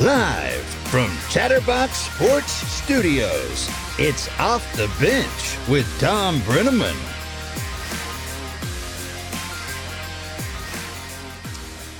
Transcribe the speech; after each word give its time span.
Live 0.00 0.64
from 0.88 1.10
Chatterbox 1.28 1.92
Sports 1.92 2.50
Studios, 2.50 3.68
it's 3.98 4.30
Off 4.40 4.64
the 4.74 4.90
Bench 4.98 5.68
with 5.68 5.86
Thom 6.00 6.38
Brennaman. 6.40 6.96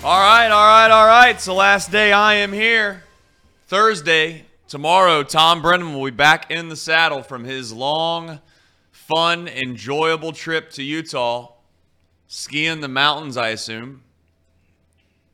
All 0.03 0.19
right, 0.19 0.49
all 0.49 0.67
right, 0.67 0.91
all 0.91 1.07
right. 1.07 1.35
It's 1.35 1.45
the 1.45 1.53
last 1.53 1.93
day 1.93 2.11
I 2.11 2.37
am 2.37 2.55
here. 2.55 3.03
Thursday, 3.67 4.47
tomorrow, 4.67 5.23
Tom 5.23 5.61
Brennan 5.61 5.93
will 5.93 6.07
be 6.07 6.11
back 6.11 6.51
in 6.51 6.71
the 6.71 6.77
saddle 6.77 7.23
from 7.23 7.45
his 7.45 7.71
long, 7.71 8.41
fun, 8.91 9.47
enjoyable 9.47 10.33
trip 10.33 10.71
to 10.71 10.83
Utah. 10.83 11.53
Skiing 12.29 12.81
the 12.81 12.89
mountains, 12.89 13.37
I 13.37 13.49
assume. 13.51 14.05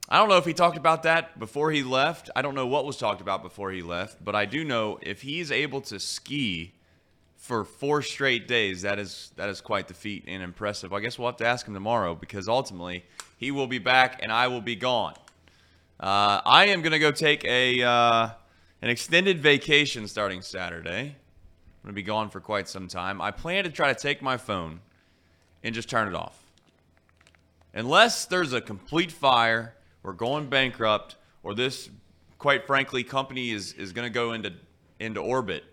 I 0.08 0.18
don't 0.18 0.28
know 0.28 0.36
if 0.36 0.44
he 0.44 0.54
talked 0.54 0.76
about 0.76 1.02
that 1.02 1.38
before 1.38 1.72
he 1.72 1.82
left. 1.82 2.30
I 2.36 2.42
don't 2.42 2.54
know 2.54 2.66
what 2.66 2.86
was 2.86 2.96
talked 2.96 3.20
about 3.20 3.42
before 3.42 3.72
he 3.72 3.82
left, 3.82 4.24
but 4.24 4.36
I 4.36 4.44
do 4.44 4.64
know 4.64 4.98
if 5.02 5.22
he's 5.22 5.50
able 5.50 5.80
to 5.82 5.98
ski 5.98 6.74
for 7.36 7.64
four 7.64 8.02
straight 8.02 8.46
days, 8.46 8.82
that 8.82 9.00
is 9.00 9.32
that 9.36 9.48
is 9.48 9.60
quite 9.60 9.88
the 9.88 9.94
feat 9.94 10.24
and 10.28 10.42
impressive. 10.42 10.92
I 10.92 11.00
guess 11.00 11.18
we'll 11.18 11.28
have 11.28 11.36
to 11.38 11.46
ask 11.46 11.66
him 11.66 11.74
tomorrow 11.74 12.14
because 12.14 12.48
ultimately 12.48 13.04
he 13.36 13.50
will 13.50 13.66
be 13.66 13.78
back 13.78 14.20
and 14.22 14.30
I 14.30 14.46
will 14.46 14.60
be 14.60 14.76
gone. 14.76 15.14
Uh, 15.98 16.40
I 16.44 16.66
am 16.66 16.82
gonna 16.82 17.00
go 17.00 17.10
take 17.10 17.44
a 17.44 17.82
uh, 17.82 18.30
an 18.82 18.90
extended 18.90 19.40
vacation 19.40 20.06
starting 20.06 20.40
Saturday. 20.40 21.16
I'm 21.16 21.82
gonna 21.82 21.94
be 21.94 22.04
gone 22.04 22.30
for 22.30 22.40
quite 22.40 22.68
some 22.68 22.86
time. 22.86 23.20
I 23.20 23.32
plan 23.32 23.64
to 23.64 23.70
try 23.70 23.92
to 23.92 23.98
take 23.98 24.22
my 24.22 24.36
phone 24.36 24.80
and 25.64 25.74
just 25.74 25.90
turn 25.90 26.06
it 26.06 26.14
off, 26.14 26.44
unless 27.74 28.24
there's 28.26 28.52
a 28.52 28.60
complete 28.60 29.10
fire 29.10 29.75
we're 30.06 30.12
going 30.12 30.48
bankrupt, 30.48 31.16
or 31.42 31.52
this, 31.52 31.90
quite 32.38 32.64
frankly, 32.64 33.02
company 33.02 33.50
is, 33.50 33.72
is 33.72 33.92
going 33.92 34.06
to 34.06 34.12
go 34.12 34.32
into, 34.32 34.52
into 35.00 35.20
orbit 35.20 35.64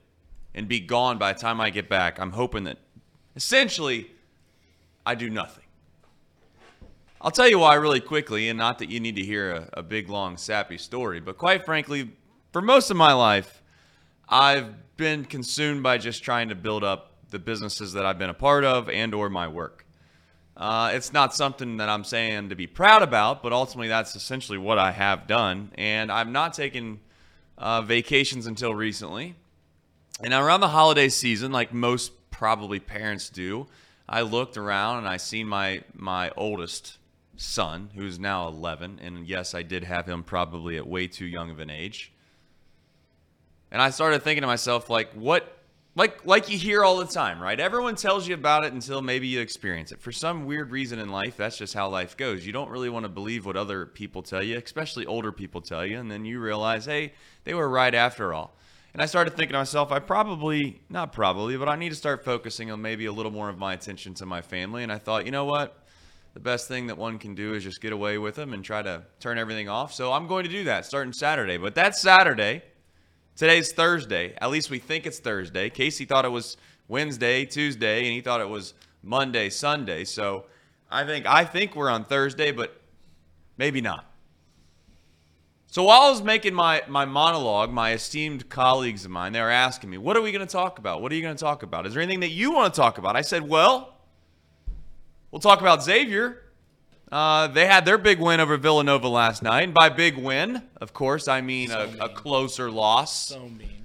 and 0.56 0.68
be 0.68 0.80
gone 0.80 1.20
by 1.20 1.34
the 1.34 1.40
time 1.40 1.62
I 1.62 1.70
get 1.70 1.88
back. 1.88 2.20
I'm 2.20 2.32
hoping 2.32 2.64
that 2.64 2.80
essentially 3.36 4.10
I 5.06 5.14
do 5.14 5.30
nothing. 5.30 5.64
I'll 7.22 7.32
tell 7.32 7.48
you 7.48 7.60
why 7.60 7.76
really 7.76 8.00
quickly, 8.00 8.50
and 8.50 8.58
not 8.58 8.80
that 8.80 8.90
you 8.90 9.00
need 9.00 9.16
to 9.18 9.24
hear 9.24 9.52
a, 9.52 9.70
a 9.74 9.84
big, 9.84 10.10
long, 10.10 10.36
sappy 10.36 10.80
story, 10.80 11.20
but 11.20 11.38
quite 11.38 11.64
frankly, 11.64 12.12
for 12.52 12.62
most 12.62 12.90
of 12.90 12.98
my 12.98 13.14
life, 13.14 13.62
I've 14.28 14.98
been 14.98 15.26
consumed 15.26 15.84
by 15.84 16.00
just 16.00 16.24
trying 16.24 16.50
to 16.50 16.56
build 16.56 16.84
up 16.84 17.14
the 17.30 17.40
businesses 17.40 17.94
that 17.94 18.06
I've 18.06 18.18
been 18.18 18.32
a 18.32 18.34
part 18.34 18.64
of 18.64 18.90
and 18.90 19.14
or 19.14 19.30
my 19.30 19.48
work. 19.48 19.86
Uh, 20.56 20.92
it's 20.94 21.12
not 21.12 21.34
something 21.34 21.78
that 21.78 21.90
I'm 21.90 22.04
saying 22.04 22.50
to 22.50 22.56
be 22.56 22.68
proud 22.68 23.02
about, 23.02 23.42
but 23.42 23.54
ultimately 23.54 23.88
that's 23.88 24.16
essentially 24.16 24.58
what 24.58 24.78
I 24.78 24.92
have 24.92 25.26
done. 25.26 25.72
And 25.76 26.12
I'm 26.12 26.32
not 26.32 26.54
taking 26.54 27.00
uh, 27.58 27.82
vacations 27.82 28.46
until 28.46 28.74
recently. 28.76 29.36
And 30.24 30.34
around 30.34 30.60
the 30.60 30.70
holiday 30.70 31.10
season, 31.10 31.52
like 31.52 31.74
most 31.74 32.12
probably 32.30 32.80
parents 32.80 33.30
do, 33.30 33.68
I 34.08 34.22
looked 34.22 34.58
around 34.58 35.00
and 35.00 35.08
I 35.08 35.18
seen 35.18 35.48
my 35.48 35.82
my 35.96 36.30
oldest 36.38 36.98
son, 37.36 37.90
who's 37.96 38.20
now 38.20 38.48
11, 38.48 39.00
and 39.02 39.28
yes, 39.28 39.56
I 39.56 39.64
did 39.64 39.84
have 39.84 40.08
him 40.08 40.24
probably 40.24 40.78
at 40.78 40.88
way 40.88 41.08
too 41.08 41.26
young 41.26 41.50
of 41.50 41.60
an 41.60 41.70
age. 41.70 42.12
And 43.72 43.82
I 43.82 43.90
started 43.90 44.22
thinking 44.22 44.42
to 44.42 44.48
myself, 44.48 44.90
like, 44.90 45.12
what 45.14 45.63
like 45.96 46.26
like 46.26 46.50
you 46.50 46.58
hear 46.58 46.84
all 46.84 46.98
the 46.98 47.06
time, 47.06 47.40
right? 47.40 47.60
Everyone 47.60 47.96
tells 47.96 48.28
you 48.28 48.34
about 48.34 48.66
it 48.66 48.74
until 48.74 49.02
maybe 49.02 49.28
you 49.28 49.40
experience 49.40 49.92
it. 49.92 50.02
For 50.02 50.12
some 50.12 50.46
weird 50.46 50.72
reason 50.72 51.00
in 51.00 51.10
life, 51.10 51.38
that's 51.38 51.58
just 51.58 51.74
how 51.74 51.90
life 51.90 52.18
goes. 52.18 52.46
You 52.46 52.54
don't 52.54 52.70
really 52.70 52.90
want 52.90 53.06
to 53.06 53.10
believe 53.10 53.46
what 53.46 53.58
other 53.58 53.86
people 53.86 54.24
tell 54.24 54.42
you, 54.42 54.58
especially 54.58 55.06
older 55.06 55.32
people 55.32 55.62
tell 55.62 55.86
you, 55.86 56.00
and 56.00 56.10
then 56.10 56.26
you 56.26 56.40
realize, 56.40 56.86
hey, 56.86 57.14
they 57.44 57.54
were 57.54 57.70
right 57.70 57.94
after 57.94 58.34
all. 58.34 58.56
And 58.94 59.02
I 59.02 59.08
started 59.08 59.32
thinking 59.32 59.54
to 59.54 59.60
myself, 59.60 59.92
I 59.92 60.00
probably, 60.00 60.82
not 60.88 61.14
probably, 61.14 61.58
but 61.58 61.68
I 61.68 61.76
need 61.76 61.90
to 61.90 61.96
start 61.96 62.24
focusing 62.24 62.70
on 62.70 62.82
maybe 62.82 63.08
a 63.08 63.12
little 63.12 63.32
more 63.32 63.50
of 63.50 63.58
my 63.58 63.74
attention 63.74 64.14
to 64.16 64.26
my 64.28 64.42
family. 64.42 64.84
And 64.84 64.92
I 64.92 65.00
thought, 65.00 65.26
you 65.26 65.32
know 65.32 65.46
what? 65.46 65.84
The 66.36 66.40
best 66.40 66.68
thing 66.68 66.88
that 66.88 66.98
one 66.98 67.18
can 67.18 67.34
do 67.34 67.54
is 67.54 67.64
just 67.64 67.82
get 67.82 67.92
away 67.92 68.20
with 68.20 68.36
them 68.36 68.54
and 68.54 68.64
try 68.64 68.84
to 68.84 69.04
turn 69.20 69.40
everything 69.40 69.68
off. 69.68 69.94
So 69.94 70.12
I'm 70.14 70.28
going 70.28 70.44
to 70.44 70.50
do 70.50 70.64
that 70.66 70.86
starting 70.86 71.14
Saturday. 71.14 71.58
But 71.58 71.74
that 71.76 71.96
Saturday, 71.96 72.62
Today's 73.36 73.72
Thursday. 73.72 74.36
At 74.40 74.52
least 74.52 74.70
we 74.70 74.78
think 74.78 75.08
it's 75.08 75.18
Thursday. 75.18 75.70
Casey 75.72 76.06
thought 76.06 76.24
it 76.24 76.32
was 76.32 76.56
Wednesday, 76.88 77.46
Tuesday, 77.46 78.06
and 78.06 78.14
he 78.14 78.22
thought 78.22 78.42
it 78.42 78.50
was 78.50 78.76
Monday, 79.02 79.50
Sunday. 79.50 80.04
So 80.04 80.46
I 80.92 81.04
think 81.04 81.26
I 81.26 81.44
think 81.44 81.76
we're 81.76 81.90
on 81.90 82.06
Thursday, 82.06 82.52
but 82.52 82.80
maybe 83.58 83.82
not. 83.82 84.06
So 85.66 85.82
while 85.86 86.02
I 86.02 86.12
was 86.12 86.22
making 86.22 86.54
my, 86.54 86.84
my 86.88 87.06
monologue, 87.06 87.72
my 87.72 87.94
esteemed 87.94 88.48
colleagues 88.48 89.06
of 89.06 89.10
mine, 89.10 89.34
they 89.34 89.42
were 89.42 89.50
asking 89.50 89.90
me, 89.90 89.98
what 89.98 90.16
are 90.16 90.22
we 90.22 90.32
going 90.32 90.46
to 90.46 90.52
talk 90.52 90.78
about? 90.78 91.02
What 91.02 91.12
are 91.12 91.16
you 91.16 91.24
going 91.24 91.36
to 91.36 91.44
talk 91.44 91.64
about? 91.64 91.88
Is 91.88 91.96
there 91.96 92.04
anything 92.04 92.20
that 92.20 92.30
you 92.30 92.52
want 92.52 92.72
to 92.72 92.80
talk 92.80 93.00
about? 93.00 93.16
I 93.16 93.22
said, 93.22 93.50
well, 93.50 93.96
we'll 95.32 95.40
talk 95.40 95.62
about 95.62 95.82
Xavier. 95.82 96.43
Uh, 97.14 97.46
they 97.46 97.68
had 97.68 97.86
their 97.86 98.00
big 98.00 98.20
win 98.20 98.40
over 98.40 98.58
Villanova 98.58 99.08
last 99.08 99.44
night. 99.44 99.66
And 99.66 99.74
by 99.74 99.90
big 99.90 100.18
win, 100.18 100.64
of 100.82 100.94
course, 100.94 101.28
I 101.28 101.42
mean, 101.42 101.70
so 101.70 101.88
a, 102.00 102.06
a, 102.06 102.10
closer 102.10 102.72
loss. 102.72 103.28
So 103.28 103.42
mean. 103.50 103.84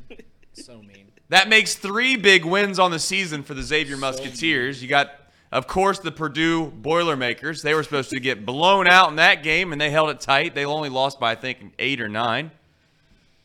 So 0.54 0.78
mean. 0.78 1.12
That 1.28 1.50
makes 1.50 1.74
three 1.74 2.16
big 2.16 2.46
wins 2.46 2.78
on 2.78 2.90
the 2.90 2.98
season 2.98 3.42
for 3.42 3.52
the 3.52 3.62
Xavier 3.62 3.96
so 3.96 4.00
Musketeers. 4.00 4.78
Mean. 4.78 4.82
You 4.84 4.88
got, 4.88 5.10
of 5.52 5.66
course, 5.66 5.98
the 5.98 6.10
Purdue 6.10 6.68
Boilermakers. 6.68 7.60
They 7.60 7.74
were 7.74 7.82
supposed 7.82 8.08
to 8.10 8.18
get 8.18 8.46
blown 8.46 8.88
out 8.88 9.10
in 9.10 9.16
that 9.16 9.42
game, 9.42 9.72
and 9.72 9.80
they 9.80 9.90
held 9.90 10.08
it 10.08 10.20
tight. 10.20 10.54
They 10.54 10.64
only 10.64 10.88
lost 10.88 11.20
by, 11.20 11.32
I 11.32 11.34
think, 11.34 11.74
eight 11.78 12.00
or 12.00 12.08
nine. 12.08 12.50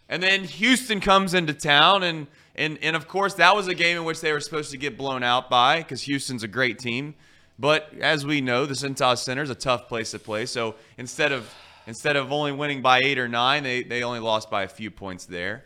And 0.07 0.23
then 0.23 0.45
Houston 0.45 1.01
comes 1.01 1.33
into 1.33 1.53
town, 1.53 2.03
and, 2.03 2.27
and, 2.55 2.79
and 2.81 2.95
of 2.95 3.09
course, 3.09 3.33
that 3.33 3.53
was 3.53 3.67
a 3.67 3.75
game 3.75 3.97
in 3.97 4.05
which 4.05 4.21
they 4.21 4.31
were 4.31 4.39
supposed 4.39 4.71
to 4.71 4.77
get 4.77 4.97
blown 4.97 5.23
out 5.23 5.49
by 5.49 5.79
because 5.79 6.03
Houston's 6.03 6.43
a 6.43 6.47
great 6.47 6.79
team. 6.79 7.15
But 7.59 7.93
as 7.99 8.25
we 8.25 8.41
know, 8.41 8.65
the 8.65 8.73
Cintas 8.73 9.19
Center 9.19 9.43
is 9.43 9.49
a 9.49 9.55
tough 9.55 9.87
place 9.87 10.11
to 10.11 10.19
play. 10.19 10.45
So 10.45 10.75
instead 10.97 11.31
of 11.31 11.53
instead 11.85 12.15
of 12.15 12.31
only 12.31 12.51
winning 12.51 12.81
by 12.81 12.99
eight 12.99 13.19
or 13.19 13.27
nine, 13.27 13.63
they, 13.63 13.83
they 13.83 14.03
only 14.03 14.19
lost 14.19 14.49
by 14.49 14.63
a 14.63 14.67
few 14.67 14.89
points 14.89 15.25
there. 15.25 15.65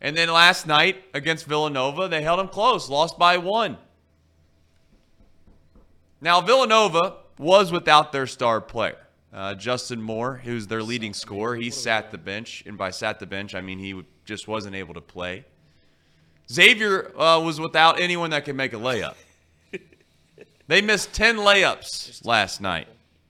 And 0.00 0.16
then 0.16 0.28
last 0.28 0.66
night 0.66 1.04
against 1.14 1.46
Villanova, 1.46 2.08
they 2.08 2.22
held 2.22 2.38
them 2.38 2.48
close, 2.48 2.88
lost 2.88 3.18
by 3.18 3.36
one. 3.38 3.78
Now, 6.20 6.40
Villanova 6.40 7.16
was 7.38 7.70
without 7.70 8.12
their 8.12 8.26
star 8.26 8.60
player. 8.60 8.98
Uh, 9.32 9.54
Justin 9.54 10.00
Moore, 10.00 10.40
who's 10.42 10.66
their 10.66 10.82
leading 10.82 11.14
scorer, 11.14 11.54
he 11.54 11.70
sat 11.70 12.10
the 12.10 12.18
bench. 12.18 12.64
And 12.66 12.78
by 12.78 12.90
sat 12.90 13.18
the 13.20 13.26
bench, 13.26 13.54
I 13.54 13.60
mean 13.60 13.78
he 13.78 14.02
just 14.24 14.48
wasn't 14.48 14.74
able 14.74 14.94
to 14.94 15.00
play. 15.00 15.44
Xavier 16.50 17.16
uh, 17.18 17.40
was 17.40 17.60
without 17.60 18.00
anyone 18.00 18.30
that 18.30 18.44
could 18.44 18.56
make 18.56 18.72
a 18.72 18.76
layup. 18.76 19.14
They 20.68 20.82
missed 20.82 21.12
10 21.14 21.38
layups 21.38 22.24
last 22.24 22.60
night. 22.60 22.86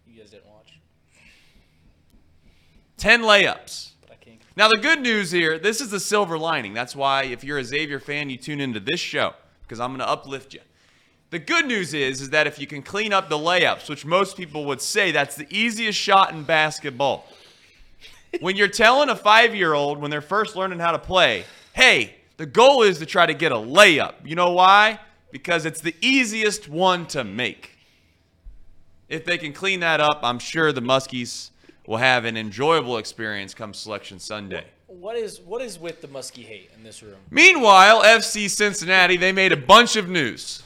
You 0.06 0.21
guys 0.21 0.31
didn't 0.31 0.47
watch. 0.47 0.78
10 2.99 3.22
layups. 3.22 3.93
Now, 4.56 4.66
the 4.66 4.76
good 4.76 5.00
news 5.00 5.31
here 5.31 5.56
this 5.56 5.81
is 5.81 5.93
the 5.93 6.00
silver 6.00 6.37
lining. 6.37 6.75
That's 6.75 6.97
why, 6.97 7.22
if 7.22 7.44
you're 7.44 7.59
a 7.59 7.65
Xavier 7.65 8.00
fan, 8.00 8.28
you 8.28 8.37
tune 8.37 8.60
into 8.60 8.81
this 8.81 8.99
show 8.99 9.34
because 9.62 9.78
I'm 9.78 9.91
going 9.91 10.00
to 10.00 10.09
uplift 10.09 10.53
you. 10.53 10.60
The 11.31 11.38
good 11.38 11.66
news 11.66 11.94
is, 11.94 12.21
is 12.21 12.31
that 12.31 12.49
if 12.49 12.59
you 12.59 12.66
can 12.66 12.82
clean 12.82 13.12
up 13.12 13.28
the 13.28 13.38
layups, 13.38 13.88
which 13.88 14.05
most 14.05 14.37
people 14.37 14.65
would 14.65 14.81
say 14.81 15.12
that's 15.12 15.37
the 15.37 15.47
easiest 15.49 15.97
shot 15.97 16.32
in 16.32 16.43
basketball. 16.43 17.28
when 18.41 18.56
you're 18.56 18.66
telling 18.66 19.10
a 19.10 19.15
five 19.15 19.55
year 19.55 19.75
old 19.75 20.00
when 20.00 20.10
they're 20.10 20.20
first 20.20 20.56
learning 20.56 20.81
how 20.81 20.91
to 20.91 20.99
play, 20.99 21.44
hey, 21.72 22.16
the 22.37 22.47
goal 22.47 22.82
is 22.82 22.99
to 22.99 23.06
try 23.06 23.26
to 23.26 23.34
get 23.34 23.53
a 23.53 23.56
layup. 23.56 24.15
You 24.25 24.34
know 24.34 24.50
why? 24.53 24.99
Because 25.31 25.66
it's 25.66 25.81
the 25.81 25.94
easiest 26.00 26.69
one 26.69 27.06
to 27.06 27.25
make. 27.25 27.78
If 29.09 29.25
they 29.25 29.39
can 29.39 29.53
clean 29.53 29.81
that 29.81 30.00
up, 30.00 30.21
I'm 30.22 30.39
sure 30.39 30.72
the 30.72 30.83
Muskies 30.83 31.50
will 31.87 31.97
have 31.97 32.25
an 32.25 32.37
enjoyable 32.37 32.99
experience 32.99 33.55
come 33.55 33.72
Selection 33.72 34.19
Sunday. 34.19 34.65
What 34.87 35.17
is 35.17 35.41
what 35.41 35.62
is 35.62 35.79
with 35.79 36.00
the 36.00 36.08
Muskie 36.08 36.44
hate 36.44 36.70
in 36.76 36.82
this 36.82 37.02
room? 37.02 37.17
Meanwhile, 37.31 38.02
FC 38.02 38.49
Cincinnati 38.49 39.17
they 39.17 39.32
made 39.32 39.52
a 39.52 39.56
bunch 39.56 39.97
of 39.97 40.08
news. 40.08 40.62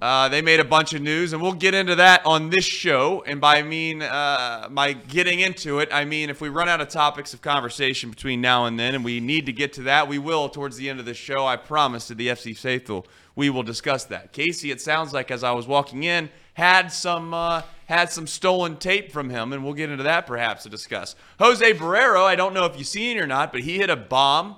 Uh, 0.00 0.28
they 0.28 0.40
made 0.40 0.60
a 0.60 0.64
bunch 0.64 0.94
of 0.94 1.02
news, 1.02 1.32
and 1.32 1.42
we'll 1.42 1.52
get 1.52 1.74
into 1.74 1.96
that 1.96 2.24
on 2.24 2.50
this 2.50 2.64
show. 2.64 3.24
And 3.26 3.40
by 3.40 3.62
mean 3.62 4.00
uh, 4.00 4.68
getting 5.08 5.40
into 5.40 5.80
it, 5.80 5.88
I 5.92 6.04
mean 6.04 6.30
if 6.30 6.40
we 6.40 6.48
run 6.48 6.68
out 6.68 6.80
of 6.80 6.88
topics 6.88 7.34
of 7.34 7.42
conversation 7.42 8.10
between 8.10 8.40
now 8.40 8.66
and 8.66 8.78
then, 8.78 8.94
and 8.94 9.04
we 9.04 9.18
need 9.18 9.46
to 9.46 9.52
get 9.52 9.72
to 9.74 9.82
that, 9.82 10.06
we 10.06 10.18
will 10.18 10.48
towards 10.48 10.76
the 10.76 10.88
end 10.88 11.00
of 11.00 11.06
the 11.06 11.14
show. 11.14 11.46
I 11.46 11.56
promise 11.56 12.06
to 12.08 12.14
the 12.14 12.28
FC 12.28 12.56
faithful 12.56 13.06
we 13.38 13.50
will 13.50 13.62
discuss 13.62 14.02
that. 14.06 14.32
Casey, 14.32 14.72
it 14.72 14.80
sounds 14.80 15.12
like 15.12 15.30
as 15.30 15.44
I 15.44 15.52
was 15.52 15.68
walking 15.68 16.02
in, 16.02 16.28
had 16.54 16.90
some 16.90 17.32
uh, 17.32 17.62
had 17.86 18.10
some 18.10 18.26
stolen 18.26 18.76
tape 18.76 19.12
from 19.12 19.30
him, 19.30 19.52
and 19.52 19.62
we'll 19.62 19.74
get 19.74 19.90
into 19.90 20.02
that 20.02 20.26
perhaps 20.26 20.64
to 20.64 20.68
discuss. 20.68 21.14
Jose 21.38 21.72
Barrero, 21.74 22.24
I 22.24 22.34
don't 22.34 22.52
know 22.52 22.64
if 22.64 22.76
you've 22.76 22.88
seen 22.88 23.16
it 23.16 23.20
or 23.20 23.28
not, 23.28 23.52
but 23.52 23.60
he 23.60 23.78
hit 23.78 23.90
a 23.90 23.96
bomb 23.96 24.56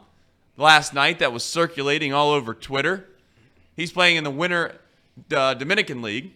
last 0.56 0.94
night 0.94 1.18
that 1.18 1.30
was 1.30 1.44
circulating 1.44 2.14
all 2.14 2.30
over 2.30 2.54
Twitter. 2.54 3.06
He's 3.76 3.92
playing 3.92 4.16
in 4.16 4.24
the 4.24 4.30
Winter 4.30 4.80
uh, 5.34 5.54
Dominican 5.54 6.02
League, 6.02 6.32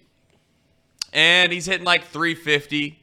and 1.12 1.52
he's 1.52 1.66
hitting 1.66 1.84
like 1.84 2.04
350. 2.06 3.00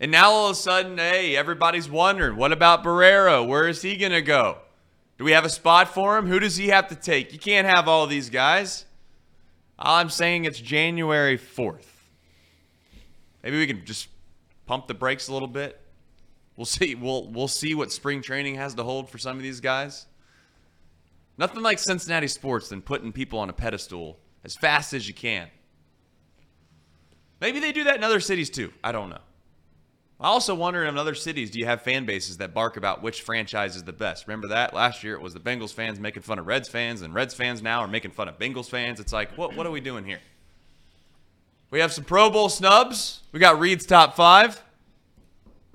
And 0.00 0.10
now 0.10 0.30
all 0.30 0.46
of 0.46 0.52
a 0.52 0.54
sudden, 0.54 0.98
hey, 0.98 1.36
everybody's 1.36 1.90
wondering, 1.90 2.36
what 2.36 2.52
about 2.52 2.84
Barrero? 2.84 3.46
Where 3.46 3.68
is 3.68 3.82
he 3.82 3.96
going 3.96 4.12
to 4.12 4.22
go? 4.22 4.58
Do 5.18 5.24
we 5.24 5.32
have 5.32 5.44
a 5.44 5.50
spot 5.50 5.88
for 5.88 6.16
him? 6.16 6.26
Who 6.26 6.38
does 6.38 6.56
he 6.56 6.68
have 6.68 6.88
to 6.88 6.94
take? 6.94 7.32
You 7.32 7.38
can't 7.38 7.66
have 7.66 7.88
all 7.88 8.06
these 8.06 8.30
guys. 8.30 8.84
All 9.78 9.96
I'm 9.96 10.10
saying 10.10 10.44
it's 10.44 10.60
January 10.60 11.36
4th. 11.36 11.86
Maybe 13.42 13.58
we 13.58 13.66
can 13.66 13.84
just 13.84 14.08
pump 14.66 14.86
the 14.86 14.94
brakes 14.94 15.28
a 15.28 15.32
little 15.32 15.48
bit. 15.48 15.80
We'll 16.56 16.66
see. 16.66 16.96
We'll 16.96 17.28
we'll 17.28 17.46
see 17.46 17.76
what 17.76 17.92
spring 17.92 18.20
training 18.20 18.56
has 18.56 18.74
to 18.74 18.82
hold 18.82 19.08
for 19.08 19.16
some 19.16 19.36
of 19.36 19.44
these 19.44 19.60
guys. 19.60 20.06
Nothing 21.36 21.62
like 21.62 21.78
Cincinnati 21.78 22.26
sports 22.26 22.68
than 22.68 22.82
putting 22.82 23.12
people 23.12 23.38
on 23.38 23.48
a 23.48 23.52
pedestal 23.52 24.18
as 24.44 24.56
fast 24.56 24.92
as 24.92 25.06
you 25.08 25.14
can. 25.14 25.48
Maybe 27.40 27.60
they 27.60 27.72
do 27.72 27.84
that 27.84 27.96
in 27.96 28.04
other 28.04 28.20
cities 28.20 28.50
too. 28.50 28.72
I 28.82 28.92
don't 28.92 29.10
know. 29.10 29.20
I 30.20 30.26
also 30.26 30.52
wonder 30.56 30.84
in 30.84 30.98
other 30.98 31.14
cities, 31.14 31.50
do 31.52 31.60
you 31.60 31.66
have 31.66 31.82
fan 31.82 32.04
bases 32.04 32.38
that 32.38 32.52
bark 32.52 32.76
about 32.76 33.02
which 33.02 33.22
franchise 33.22 33.76
is 33.76 33.84
the 33.84 33.92
best? 33.92 34.26
Remember 34.26 34.48
that 34.48 34.74
last 34.74 35.04
year 35.04 35.14
it 35.14 35.20
was 35.20 35.32
the 35.32 35.38
Bengals 35.38 35.72
fans 35.72 36.00
making 36.00 36.22
fun 36.22 36.40
of 36.40 36.46
Reds 36.46 36.68
fans, 36.68 37.02
and 37.02 37.14
Reds 37.14 37.34
fans 37.34 37.62
now 37.62 37.80
are 37.80 37.88
making 37.88 38.10
fun 38.10 38.28
of 38.28 38.36
Bengals 38.36 38.68
fans. 38.68 38.98
It's 38.98 39.12
like, 39.12 39.38
what 39.38 39.54
what 39.54 39.64
are 39.64 39.70
we 39.70 39.80
doing 39.80 40.04
here? 40.04 40.18
We 41.70 41.78
have 41.80 41.92
some 41.92 42.04
Pro 42.04 42.30
Bowl 42.30 42.48
snubs. 42.48 43.20
We 43.30 43.38
got 43.38 43.60
Reed's 43.60 43.86
top 43.86 44.16
five. 44.16 44.60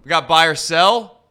We 0.03 0.09
got 0.09 0.27
buy 0.27 0.47
or 0.47 0.55
sell. 0.55 1.21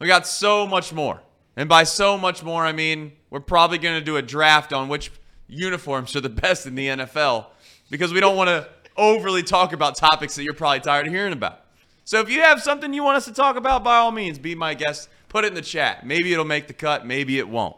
We 0.00 0.08
got 0.08 0.26
so 0.26 0.66
much 0.66 0.92
more. 0.92 1.22
And 1.54 1.68
by 1.68 1.84
so 1.84 2.18
much 2.18 2.42
more, 2.42 2.64
I 2.64 2.72
mean 2.72 3.12
we're 3.30 3.40
probably 3.40 3.78
going 3.78 3.98
to 3.98 4.04
do 4.04 4.16
a 4.16 4.22
draft 4.22 4.72
on 4.72 4.88
which 4.88 5.12
uniforms 5.48 6.14
are 6.16 6.20
the 6.20 6.28
best 6.28 6.66
in 6.66 6.74
the 6.74 6.88
NFL 6.88 7.46
because 7.90 8.12
we 8.12 8.20
don't 8.20 8.36
want 8.36 8.48
to 8.48 8.68
overly 8.96 9.42
talk 9.42 9.72
about 9.72 9.96
topics 9.96 10.34
that 10.36 10.44
you're 10.44 10.54
probably 10.54 10.80
tired 10.80 11.06
of 11.06 11.12
hearing 11.12 11.32
about. 11.32 11.60
So 12.04 12.20
if 12.20 12.30
you 12.30 12.40
have 12.40 12.62
something 12.62 12.92
you 12.92 13.02
want 13.02 13.16
us 13.16 13.24
to 13.26 13.32
talk 13.32 13.56
about, 13.56 13.82
by 13.82 13.96
all 13.96 14.12
means, 14.12 14.38
be 14.38 14.54
my 14.54 14.74
guest. 14.74 15.08
Put 15.28 15.44
it 15.44 15.48
in 15.48 15.54
the 15.54 15.62
chat. 15.62 16.06
Maybe 16.06 16.32
it'll 16.32 16.44
make 16.44 16.68
the 16.68 16.72
cut. 16.72 17.04
Maybe 17.04 17.38
it 17.38 17.48
won't. 17.48 17.76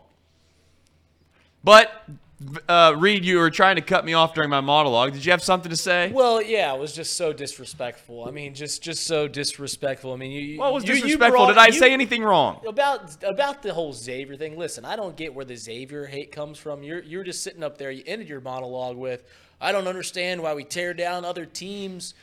But 1.64 1.90
uh, 2.68 2.94
Reed, 2.96 3.24
you 3.24 3.38
were 3.38 3.50
trying 3.50 3.76
to 3.76 3.82
cut 3.82 4.04
me 4.04 4.12
off 4.14 4.32
during 4.34 4.48
my 4.50 4.60
monologue. 4.60 5.12
Did 5.12 5.24
you 5.24 5.32
have 5.32 5.42
something 5.42 5.70
to 5.70 5.76
say? 5.76 6.10
Well, 6.12 6.40
yeah, 6.40 6.72
it 6.72 6.78
was 6.78 6.92
just 6.92 7.16
so 7.16 7.32
disrespectful. 7.32 8.24
I 8.26 8.30
mean, 8.30 8.54
just 8.54 8.80
just 8.82 9.06
so 9.06 9.26
disrespectful. 9.26 10.12
I 10.12 10.16
mean, 10.16 10.30
you. 10.30 10.58
What 10.58 10.72
was 10.72 10.84
you- 10.84 10.94
you 10.94 11.00
disrespectful? 11.02 11.30
brought- 11.46 11.48
Did 11.48 11.58
I 11.58 11.66
you- 11.66 11.72
say 11.72 11.92
anything 11.92 12.22
wrong? 12.22 12.60
about 12.66 13.22
about 13.24 13.62
the 13.62 13.74
whole 13.74 13.92
Xavier 13.92 14.36
thing? 14.36 14.56
Listen, 14.56 14.84
I 14.84 14.94
don't 14.96 15.16
get 15.16 15.34
where 15.34 15.44
the 15.44 15.56
Xavier 15.56 16.06
hate 16.06 16.30
comes 16.30 16.58
from. 16.58 16.82
You're 16.82 17.02
you're 17.02 17.24
just 17.24 17.42
sitting 17.42 17.62
up 17.64 17.76
there. 17.78 17.90
You 17.90 18.04
ended 18.06 18.28
your 18.28 18.40
monologue 18.40 18.96
with, 18.96 19.24
"I 19.60 19.72
don't 19.72 19.88
understand 19.88 20.40
why 20.42 20.54
we 20.54 20.62
tear 20.64 20.94
down 20.94 21.24
other 21.24 21.44
teams 21.44 22.14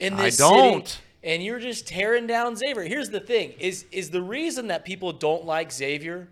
in 0.00 0.16
this 0.16 0.40
I 0.40 0.48
don't. 0.48 0.88
city." 0.88 1.00
And 1.22 1.44
you're 1.44 1.60
just 1.60 1.86
tearing 1.86 2.26
down 2.26 2.56
Xavier. 2.56 2.82
Here's 2.84 3.10
the 3.10 3.20
thing: 3.20 3.52
is 3.58 3.84
is 3.92 4.10
the 4.10 4.22
reason 4.22 4.66
that 4.68 4.84
people 4.84 5.12
don't 5.12 5.44
like 5.44 5.70
Xavier 5.70 6.28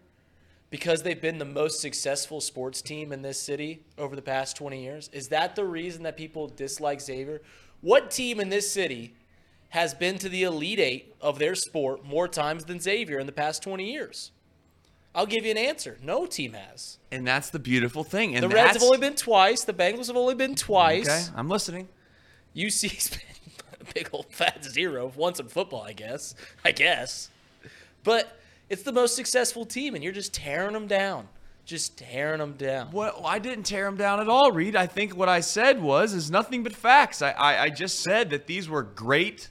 because 0.70 1.02
they've 1.02 1.20
been 1.20 1.38
the 1.38 1.44
most 1.44 1.80
successful 1.80 2.40
sports 2.40 2.82
team 2.82 3.12
in 3.12 3.22
this 3.22 3.40
city 3.40 3.82
over 3.96 4.14
the 4.14 4.22
past 4.22 4.56
20 4.56 4.82
years? 4.82 5.08
Is 5.12 5.28
that 5.28 5.56
the 5.56 5.64
reason 5.64 6.02
that 6.02 6.16
people 6.16 6.48
dislike 6.48 7.00
Xavier? 7.00 7.40
What 7.80 8.10
team 8.10 8.40
in 8.40 8.48
this 8.48 8.70
city 8.70 9.14
has 9.70 9.94
been 9.94 10.18
to 10.18 10.28
the 10.28 10.42
Elite 10.42 10.78
Eight 10.78 11.14
of 11.20 11.38
their 11.38 11.54
sport 11.54 12.04
more 12.04 12.28
times 12.28 12.64
than 12.64 12.80
Xavier 12.80 13.18
in 13.18 13.26
the 13.26 13.32
past 13.32 13.62
20 13.62 13.90
years? 13.90 14.32
I'll 15.14 15.26
give 15.26 15.44
you 15.44 15.50
an 15.50 15.58
answer. 15.58 15.98
No 16.02 16.26
team 16.26 16.52
has. 16.52 16.98
And 17.10 17.26
that's 17.26 17.50
the 17.50 17.58
beautiful 17.58 18.04
thing. 18.04 18.34
And 18.34 18.44
The 18.44 18.48
Reds 18.48 18.74
have 18.74 18.82
only 18.82 18.98
been 18.98 19.14
twice. 19.16 19.64
The 19.64 19.72
Bengals 19.72 20.08
have 20.08 20.16
only 20.16 20.34
been 20.34 20.54
twice. 20.54 21.08
Okay, 21.08 21.36
I'm 21.36 21.48
listening. 21.48 21.88
UC's 22.54 23.10
been 23.10 23.20
a 23.80 23.92
big 23.94 24.10
old 24.12 24.26
fat 24.30 24.64
zero 24.64 25.10
once 25.16 25.40
in 25.40 25.48
football, 25.48 25.82
I 25.82 25.92
guess. 25.92 26.34
I 26.64 26.72
guess. 26.72 27.30
But 28.04 28.38
it's 28.70 28.82
the 28.82 28.92
most 28.92 29.16
successful 29.16 29.64
team, 29.64 29.94
and 29.94 30.04
you're 30.04 30.12
just 30.12 30.34
tearing 30.34 30.72
them 30.72 30.86
down. 30.86 31.28
Just 31.64 31.98
tearing 31.98 32.38
them 32.38 32.54
down. 32.54 32.90
Well, 32.92 33.22
I 33.26 33.38
didn't 33.38 33.64
tear 33.64 33.84
them 33.84 33.96
down 33.96 34.20
at 34.20 34.28
all, 34.28 34.52
Reed. 34.52 34.74
I 34.74 34.86
think 34.86 35.14
what 35.14 35.28
I 35.28 35.40
said 35.40 35.82
was 35.82 36.14
is 36.14 36.30
nothing 36.30 36.62
but 36.62 36.72
facts. 36.74 37.20
I, 37.20 37.32
I, 37.32 37.62
I 37.64 37.68
just 37.70 38.00
said 38.00 38.30
that 38.30 38.46
these 38.46 38.70
were 38.70 38.82
great 38.82 39.50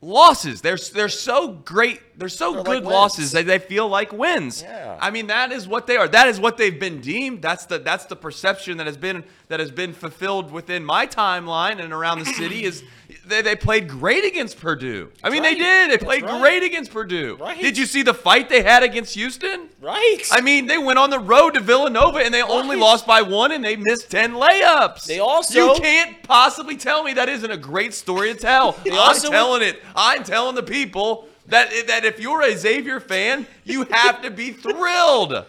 losses. 0.00 0.60
They're 0.60 0.78
they're 0.94 1.08
so 1.08 1.48
great. 1.48 2.00
They're 2.18 2.28
so 2.28 2.52
They're 2.52 2.62
good 2.62 2.84
like 2.84 2.92
losses 2.92 3.32
that 3.32 3.46
they 3.46 3.58
feel 3.58 3.88
like 3.88 4.12
wins. 4.12 4.62
Yeah. 4.62 4.96
I 5.00 5.10
mean 5.10 5.26
that 5.26 5.52
is 5.52 5.66
what 5.66 5.86
they 5.86 5.96
are. 5.96 6.08
That 6.08 6.28
is 6.28 6.38
what 6.38 6.56
they've 6.56 6.78
been 6.78 7.00
deemed. 7.00 7.42
That's 7.42 7.66
the 7.66 7.78
that's 7.78 8.06
the 8.06 8.16
perception 8.16 8.76
that 8.78 8.86
has 8.86 8.96
been 8.96 9.24
that 9.48 9.58
has 9.58 9.70
been 9.70 9.92
fulfilled 9.92 10.52
within 10.52 10.84
my 10.84 11.06
timeline 11.06 11.82
and 11.82 11.92
around 11.92 12.20
the 12.20 12.26
city 12.26 12.64
is 12.64 12.84
they, 13.26 13.42
they 13.42 13.56
played 13.56 13.88
great 13.88 14.24
against 14.24 14.58
Purdue. 14.60 15.10
I 15.22 15.30
mean 15.30 15.42
they 15.42 15.54
did. 15.54 15.90
They 15.90 15.98
played 15.98 16.22
right. 16.22 16.40
great 16.40 16.62
against 16.62 16.92
Purdue. 16.92 17.36
Right. 17.40 17.60
Did 17.60 17.76
you 17.76 17.86
see 17.86 18.02
the 18.02 18.14
fight 18.14 18.48
they 18.48 18.62
had 18.62 18.82
against 18.82 19.14
Houston? 19.14 19.68
Right. 19.80 20.22
I 20.30 20.40
mean, 20.40 20.66
they 20.66 20.78
went 20.78 20.98
on 20.98 21.10
the 21.10 21.18
road 21.18 21.54
to 21.54 21.60
Villanova 21.60 22.18
and 22.18 22.32
they 22.32 22.42
only 22.42 22.76
lost 22.76 23.06
by 23.06 23.22
one 23.22 23.52
and 23.52 23.64
they 23.64 23.76
missed 23.76 24.10
10 24.10 24.32
layups. 24.32 25.04
They 25.04 25.18
also- 25.18 25.74
You 25.74 25.80
can't 25.80 26.22
possibly 26.22 26.76
tell 26.76 27.02
me 27.02 27.14
that 27.14 27.28
isn't 27.28 27.50
a 27.50 27.56
great 27.56 27.94
story 27.94 28.32
to 28.32 28.38
tell. 28.38 28.76
I'm 28.92 29.20
telling 29.20 29.62
it. 29.62 29.82
I'm 29.94 30.24
telling 30.24 30.54
the 30.54 30.62
people 30.62 31.28
that, 31.46 31.70
that 31.86 32.04
if 32.04 32.20
you're 32.20 32.42
a 32.42 32.56
Xavier 32.56 33.00
fan, 33.00 33.46
you 33.64 33.84
have 33.90 34.22
to 34.22 34.30
be 34.30 34.52
thrilled. 34.52 35.44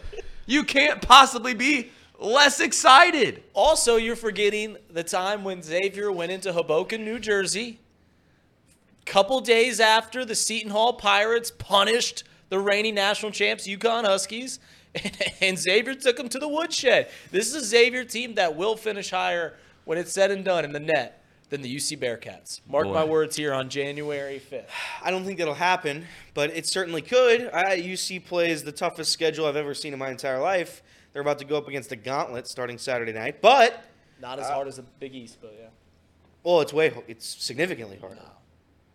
You 0.46 0.64
can't 0.64 1.02
possibly 1.02 1.54
be 1.54 1.92
less 2.20 2.60
excited. 2.60 3.44
Also, 3.54 3.96
you're 3.98 4.16
forgetting 4.16 4.78
the 4.90 5.04
time 5.04 5.44
when 5.44 5.62
Xavier 5.62 6.12
went 6.12 6.32
into 6.32 6.54
Hoboken, 6.54 7.04
New 7.06 7.20
Jersey. 7.20 7.80
Couple 9.06 9.40
days 9.40 9.80
after 9.80 10.26
the 10.26 10.36
Seton 10.36 10.72
Hall 10.72 10.94
Pirates 10.94 11.52
punished 11.52 12.24
the 12.50 12.60
reigning 12.60 12.96
national 12.96 13.32
champs 13.32 13.68
UConn 13.68 14.06
Huskies, 14.06 14.60
and 15.42 15.58
Xavier 15.58 15.96
took 15.96 16.18
them 16.18 16.30
to 16.30 16.40
the 16.40 16.48
woodshed. 16.48 17.10
This 17.32 17.48
is 17.48 17.56
a 17.56 17.66
Xavier 17.66 18.04
team 18.04 18.36
that 18.36 18.56
will 18.56 18.76
finish 18.76 19.12
higher 19.12 19.56
when 19.86 19.98
it's 19.98 20.12
said 20.12 20.32
and 20.32 20.44
done 20.44 20.66
in 20.66 20.74
the 20.74 20.80
net 20.80 21.24
than 21.50 21.62
the 21.62 21.74
UC 21.74 22.00
Bearcats. 22.00 22.60
Mark 22.68 22.86
Boy. 22.88 22.94
my 22.94 23.04
words 23.06 23.36
here 23.36 23.54
on 23.54 23.70
January 23.70 24.42
5th. 24.52 24.66
I 25.02 25.12
don't 25.12 25.24
think 25.24 25.38
that'll 25.38 25.54
happen, 25.54 26.06
but 26.34 26.50
it 26.50 26.68
certainly 26.68 27.02
could. 27.02 27.50
I, 27.54 27.80
UC 27.80 28.26
plays 28.26 28.64
the 28.64 28.74
toughest 28.74 29.12
schedule 29.14 29.46
I've 29.46 29.56
ever 29.56 29.74
seen 29.74 29.94
in 29.94 30.00
my 30.00 30.10
entire 30.10 30.40
life. 30.40 30.82
They're 31.18 31.24
about 31.24 31.40
to 31.40 31.46
go 31.46 31.58
up 31.58 31.68
against 31.68 31.90
the 31.90 31.96
Gauntlet 31.96 32.48
starting 32.48 32.78
Saturday 32.78 33.12
night, 33.12 33.42
but 33.42 33.84
Not 34.22 34.38
as 34.38 34.46
uh, 34.46 34.54
hard 34.54 34.68
as 34.68 34.76
the 34.76 34.84
Big 35.00 35.16
East, 35.16 35.40
but 35.42 35.52
yeah. 35.60 35.70
well, 36.44 36.62
it's 36.62 36.72
way 36.72 36.94
it's 37.08 37.26
significantly 37.26 37.98
harder. 38.00 38.22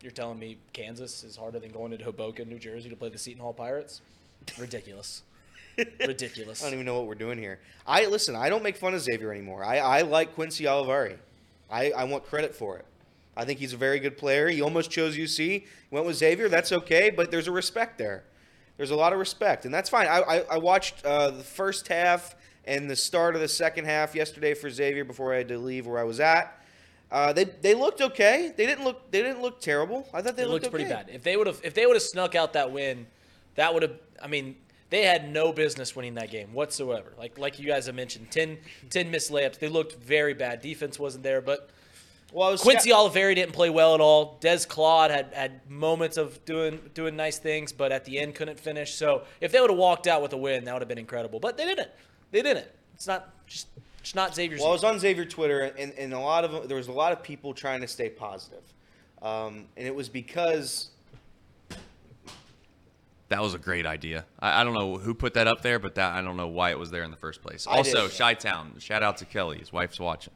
You're 0.00 0.12
telling 0.12 0.38
me 0.38 0.58
Kansas 0.72 1.24
is 1.24 1.34
harder 1.34 1.58
than 1.58 1.72
going 1.72 1.90
to 1.90 2.04
Hoboken, 2.04 2.48
New 2.48 2.60
Jersey 2.60 2.88
to 2.90 2.94
play 2.94 3.08
the 3.08 3.18
Seton 3.18 3.42
Hall 3.42 3.52
Pirates? 3.52 4.02
Ridiculous. 4.56 5.24
Ridiculous. 5.76 6.62
I 6.62 6.66
don't 6.66 6.74
even 6.74 6.86
know 6.86 6.96
what 6.96 7.08
we're 7.08 7.16
doing 7.16 7.38
here. 7.38 7.58
I 7.88 8.06
listen. 8.06 8.36
I 8.36 8.48
don't 8.48 8.62
make 8.62 8.76
fun 8.76 8.94
of 8.94 9.00
Xavier 9.00 9.32
anymore. 9.32 9.64
I, 9.64 9.78
I 9.78 10.02
like 10.02 10.36
Quincy 10.36 10.62
Olivari. 10.62 11.16
I, 11.72 11.90
I 11.90 12.04
want 12.04 12.24
credit 12.24 12.54
for 12.54 12.76
it. 12.76 12.84
I 13.36 13.44
think 13.44 13.58
he's 13.58 13.72
a 13.72 13.76
very 13.76 13.98
good 13.98 14.16
player. 14.16 14.48
He 14.48 14.62
almost 14.62 14.92
chose 14.92 15.16
UC, 15.16 15.64
went 15.90 16.06
with 16.06 16.14
Xavier. 16.14 16.48
That's 16.48 16.70
okay, 16.70 17.10
but 17.10 17.32
there's 17.32 17.48
a 17.48 17.52
respect 17.52 17.98
there. 17.98 18.22
There's 18.76 18.90
a 18.90 18.96
lot 18.96 19.12
of 19.12 19.18
respect, 19.18 19.64
and 19.64 19.72
that's 19.72 19.90
fine. 19.90 20.06
I, 20.06 20.20
I, 20.20 20.36
I 20.52 20.58
watched 20.58 21.04
uh, 21.04 21.30
the 21.30 21.42
first 21.42 21.88
half 21.88 22.34
and 22.64 22.88
the 22.88 22.96
start 22.96 23.34
of 23.34 23.40
the 23.40 23.48
second 23.48 23.84
half 23.84 24.14
yesterday 24.14 24.54
for 24.54 24.70
Xavier 24.70 25.04
before 25.04 25.34
I 25.34 25.38
had 25.38 25.48
to 25.48 25.58
leave 25.58 25.86
where 25.86 25.98
I 25.98 26.04
was 26.04 26.20
at. 26.20 26.58
Uh, 27.10 27.32
they, 27.32 27.44
they 27.44 27.74
looked 27.74 28.00
okay. 28.00 28.54
They 28.56 28.66
didn't 28.66 28.84
look 28.84 29.10
they 29.10 29.20
didn't 29.20 29.42
look 29.42 29.60
terrible. 29.60 30.08
I 30.14 30.22
thought 30.22 30.34
they 30.34 30.44
looked 30.46 30.64
looked 30.64 30.70
pretty 30.70 30.86
okay. 30.86 30.94
bad. 30.94 31.10
If 31.12 31.22
they 31.22 31.36
would 31.36 31.46
have, 31.46 31.60
if 31.62 31.74
they 31.74 31.84
would 31.84 31.94
have 31.94 32.02
snuck 32.02 32.34
out 32.34 32.54
that 32.54 32.72
win, 32.72 33.06
that 33.56 33.74
would 33.74 33.82
have. 33.82 33.92
I 34.22 34.28
mean, 34.28 34.56
they 34.88 35.04
had 35.04 35.30
no 35.30 35.52
business 35.52 35.94
winning 35.94 36.14
that 36.14 36.30
game 36.30 36.54
whatsoever. 36.54 37.12
Like 37.18 37.36
like 37.36 37.58
you 37.58 37.66
guys 37.66 37.84
have 37.84 37.94
mentioned, 37.94 38.30
10, 38.30 38.56
10 38.88 39.10
missed 39.10 39.30
layups. 39.30 39.58
They 39.58 39.68
looked 39.68 40.02
very 40.02 40.32
bad. 40.32 40.62
Defense 40.62 40.98
wasn't 40.98 41.22
there, 41.22 41.42
but 41.42 41.68
Well, 42.32 42.48
I 42.48 42.50
was 42.52 42.62
Quincy 42.62 42.90
Olivari 42.90 43.34
didn't 43.34 43.52
play 43.52 43.68
well 43.70 43.94
at 43.94 44.00
all. 44.00 44.38
Des 44.40 44.60
Claude 44.66 45.10
had 45.10 45.32
had 45.34 45.68
moments 45.70 46.16
of 46.16 46.42
doing 46.44 46.80
doing 46.94 47.14
nice 47.14 47.38
things, 47.38 47.72
but 47.72 47.92
at 47.92 48.04
the 48.04 48.18
end 48.18 48.34
couldn't 48.34 48.58
finish. 48.58 48.94
So 48.94 49.24
if 49.40 49.52
they 49.52 49.60
would 49.60 49.70
have 49.70 49.78
walked 49.78 50.06
out 50.06 50.22
with 50.22 50.32
a 50.32 50.36
win, 50.36 50.64
that 50.64 50.72
would 50.72 50.82
have 50.82 50.88
been 50.88 50.98
incredible. 50.98 51.40
But 51.40 51.56
they 51.56 51.64
didn't. 51.64 51.90
They 52.30 52.42
didn't. 52.42 52.66
It's 52.94 53.06
not 53.06 53.46
just. 53.46 53.68
It's 54.00 54.14
not 54.14 54.34
Xavier's. 54.34 54.60
Well, 54.60 54.70
I 54.70 54.72
was 54.72 54.82
on 54.82 54.98
Xavier 54.98 55.24
Twitter, 55.24 55.60
and, 55.60 55.92
and 55.92 56.12
a 56.12 56.18
lot 56.18 56.44
of 56.44 56.68
there 56.68 56.76
was 56.76 56.88
a 56.88 56.92
lot 56.92 57.12
of 57.12 57.22
people 57.22 57.54
trying 57.54 57.82
to 57.82 57.86
stay 57.86 58.08
positive, 58.08 58.62
um, 59.20 59.66
and 59.76 59.86
it 59.86 59.94
was 59.94 60.08
because 60.08 60.90
That 63.28 63.40
was 63.40 63.54
a 63.54 63.58
great 63.58 63.86
idea. 63.86 64.26
I, 64.40 64.60
I 64.60 64.64
don't 64.64 64.74
know 64.74 64.98
who 64.98 65.14
put 65.14 65.34
that 65.34 65.46
up 65.46 65.62
there, 65.62 65.78
but 65.78 65.94
that 65.94 66.12
I 66.12 66.20
don't 66.20 66.36
know 66.36 66.48
why 66.48 66.70
it 66.70 66.78
was 66.78 66.90
there 66.90 67.02
in 67.02 67.10
the 67.10 67.16
first 67.16 67.40
place. 67.42 67.66
I 67.66 67.76
Also, 67.76 68.08
did. 68.08 68.18
Chi 68.18 68.34
Town. 68.34 68.74
Shout 68.78 69.02
out 69.02 69.16
to 69.18 69.24
Kelly. 69.24 69.58
His 69.58 69.72
wife's 69.72 69.98
watching. 69.98 70.34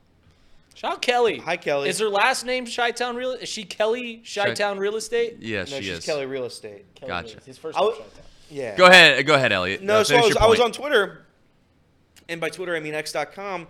Shout 0.76 1.00
Kelly. 1.00 1.38
Hi, 1.38 1.56
Kelly. 1.56 1.88
Is 1.88 1.98
her 2.00 2.08
last 2.10 2.44
name 2.44 2.66
Chi-Town 2.66 3.16
Real? 3.16 3.30
Is 3.32 3.48
she 3.48 3.64
Kelly 3.64 4.18
Chi-Town 4.18 4.78
Real 4.78 4.96
Estate? 4.96 5.38
Yes, 5.40 5.70
no, 5.70 5.78
she 5.78 5.84
she's 5.86 5.98
is. 5.98 6.04
Kelly 6.04 6.26
Real 6.26 6.44
Estate. 6.44 6.84
Kelly 6.94 7.08
Gotcha. 7.08 7.28
Real 7.28 7.36
Estate. 7.38 7.46
His 7.46 7.56
first 7.58 7.78
name 7.78 7.84
w- 7.86 8.02
Chi-Town. 8.02 8.24
Yeah. 8.50 8.76
Go 8.76 8.84
ahead. 8.84 9.26
Go 9.26 9.34
ahead, 9.34 9.52
Elliot. 9.52 9.82
No, 9.82 10.00
Uh, 10.00 10.04
so 10.04 10.14
I 10.14 10.18
finish 10.20 10.28
was, 10.28 10.34
your 10.34 10.44
I 10.44 10.46
was 10.48 10.58
point. 10.58 10.76
on 10.76 10.82
Twitter, 10.82 11.26
and 12.28 12.40
by 12.42 12.50
Twitter 12.50 12.76
I 12.76 12.80
mean 12.80 12.92
X.com, 12.92 13.66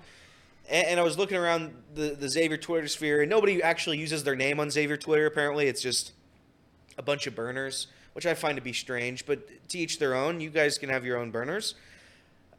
and, 0.69 0.87
and 0.89 1.01
I 1.01 1.05
was 1.05 1.17
looking 1.17 1.37
around 1.37 1.75
the, 1.95 2.17
the 2.19 2.29
Xavier 2.29 2.57
Twitter 2.57 2.89
sphere, 2.89 3.23
and 3.23 3.31
nobody 3.31 3.63
actually 3.63 3.99
uses 3.99 4.25
their 4.25 4.35
name 4.37 4.59
on 4.59 4.69
Xavier 4.71 4.97
Twitter. 4.97 5.27
Apparently, 5.27 5.69
it's 5.69 5.81
just 5.81 6.11
a 6.99 7.03
bunch 7.03 7.29
of 7.29 7.37
burners, 7.37 7.87
which 8.15 8.27
I 8.27 8.35
find 8.35 8.57
to 8.57 8.63
be 8.63 8.73
strange. 8.73 9.27
But 9.27 9.69
to 9.69 9.79
each 9.79 10.01
their 10.01 10.17
own. 10.17 10.41
You 10.41 10.51
guys 10.51 10.77
can 10.77 10.89
have 10.89 11.05
your 11.05 11.19
own 11.19 11.31
burners. 11.31 11.77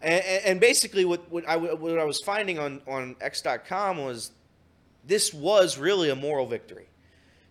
And, 0.02 0.24
and 0.46 0.60
basically, 0.62 1.04
what, 1.06 1.30
what, 1.32 1.48
I, 1.50 1.58
what 1.58 2.00
I 2.00 2.04
was 2.06 2.22
finding 2.22 2.60
on, 2.60 2.82
on 2.88 3.16
X.com 3.20 3.98
was 3.98 4.32
this 5.08 5.34
was 5.34 5.78
really 5.78 6.10
a 6.10 6.16
moral 6.16 6.46
victory. 6.46 6.88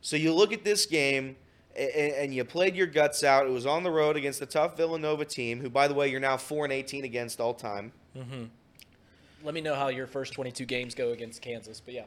So 0.00 0.16
you 0.16 0.32
look 0.32 0.52
at 0.52 0.62
this 0.62 0.86
game 0.86 1.36
and, 1.76 2.12
and 2.12 2.34
you 2.34 2.44
played 2.44 2.76
your 2.76 2.86
guts 2.86 3.24
out. 3.24 3.46
It 3.46 3.50
was 3.50 3.66
on 3.66 3.82
the 3.82 3.90
road 3.90 4.16
against 4.16 4.40
a 4.40 4.46
tough 4.46 4.76
Villanova 4.76 5.24
team, 5.24 5.60
who, 5.60 5.68
by 5.68 5.88
the 5.88 5.94
way, 5.94 6.08
you're 6.08 6.20
now 6.20 6.36
4 6.36 6.64
and 6.64 6.72
18 6.72 7.04
against 7.04 7.40
all 7.40 7.54
time. 7.54 7.92
Mm-hmm. 8.16 8.44
Let 9.42 9.54
me 9.54 9.60
know 9.60 9.74
how 9.74 9.88
your 9.88 10.06
first 10.06 10.32
22 10.32 10.64
games 10.64 10.94
go 10.94 11.10
against 11.10 11.42
Kansas. 11.42 11.80
But 11.80 11.94
yeah, 11.94 12.04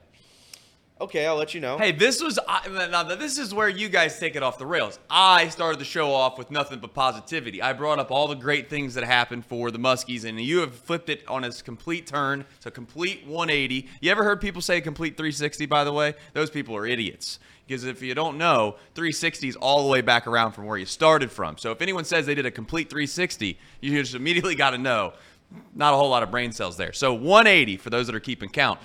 Okay, 1.01 1.25
I'll 1.25 1.37
let 1.37 1.53
you 1.53 1.61
know. 1.61 1.77
Hey, 1.77 1.93
this 1.93 2.21
was 2.21 2.37
I- 2.45 2.67
now 2.91 3.03
this 3.03 3.37
is 3.37 3.53
where 3.53 3.69
you 3.69 3.87
guys 3.87 4.19
take 4.19 4.35
it 4.35 4.43
off 4.43 4.57
the 4.57 4.65
rails. 4.65 4.99
I 5.09 5.47
started 5.47 5.79
the 5.79 5.85
show 5.85 6.11
off 6.11 6.37
with 6.37 6.51
nothing 6.51 6.79
but 6.79 6.93
positivity. 6.93 7.61
I 7.61 7.71
brought 7.71 7.99
up 7.99 8.11
all 8.11 8.27
the 8.27 8.35
great 8.35 8.69
things 8.69 8.95
that 8.95 9.05
happened 9.05 9.45
for 9.45 9.71
the 9.71 9.79
Muskies, 9.79 10.25
and 10.25 10.39
you 10.41 10.59
have 10.59 10.75
flipped 10.75 11.09
it 11.09 11.25
on 11.25 11.45
its 11.45 11.61
complete 11.61 12.05
turn. 12.05 12.43
It's 12.57 12.65
a 12.65 12.71
complete 12.71 13.25
180. 13.25 13.87
You 14.01 14.11
ever 14.11 14.25
heard 14.25 14.41
people 14.41 14.61
say 14.61 14.81
complete 14.81 15.15
360? 15.15 15.65
By 15.67 15.85
the 15.85 15.93
way, 15.93 16.15
those 16.33 16.49
people 16.49 16.75
are 16.75 16.85
idiots. 16.85 17.39
Because 17.65 17.85
if 17.85 18.01
you 18.01 18.13
don't 18.13 18.37
know, 18.37 18.75
360 18.95 19.47
is 19.47 19.55
all 19.55 19.83
the 19.83 19.89
way 19.89 20.01
back 20.01 20.27
around 20.27 20.51
from 20.51 20.65
where 20.65 20.77
you 20.77 20.85
started 20.85 21.31
from. 21.31 21.57
So 21.57 21.71
if 21.71 21.81
anyone 21.81 22.03
says 22.03 22.25
they 22.25 22.35
did 22.35 22.45
a 22.45 22.51
complete 22.51 22.89
360, 22.89 23.57
you 23.79 24.01
just 24.01 24.15
immediately 24.15 24.55
got 24.55 24.71
to 24.71 24.77
know 24.77 25.13
not 25.73 25.93
a 25.93 25.97
whole 25.97 26.09
lot 26.09 26.23
of 26.23 26.31
brain 26.31 26.51
cells 26.51 26.75
there. 26.75 26.91
So 26.91 27.13
180 27.13 27.77
for 27.77 27.89
those 27.89 28.07
that 28.07 28.15
are 28.15 28.19
keeping 28.19 28.49
count. 28.49 28.79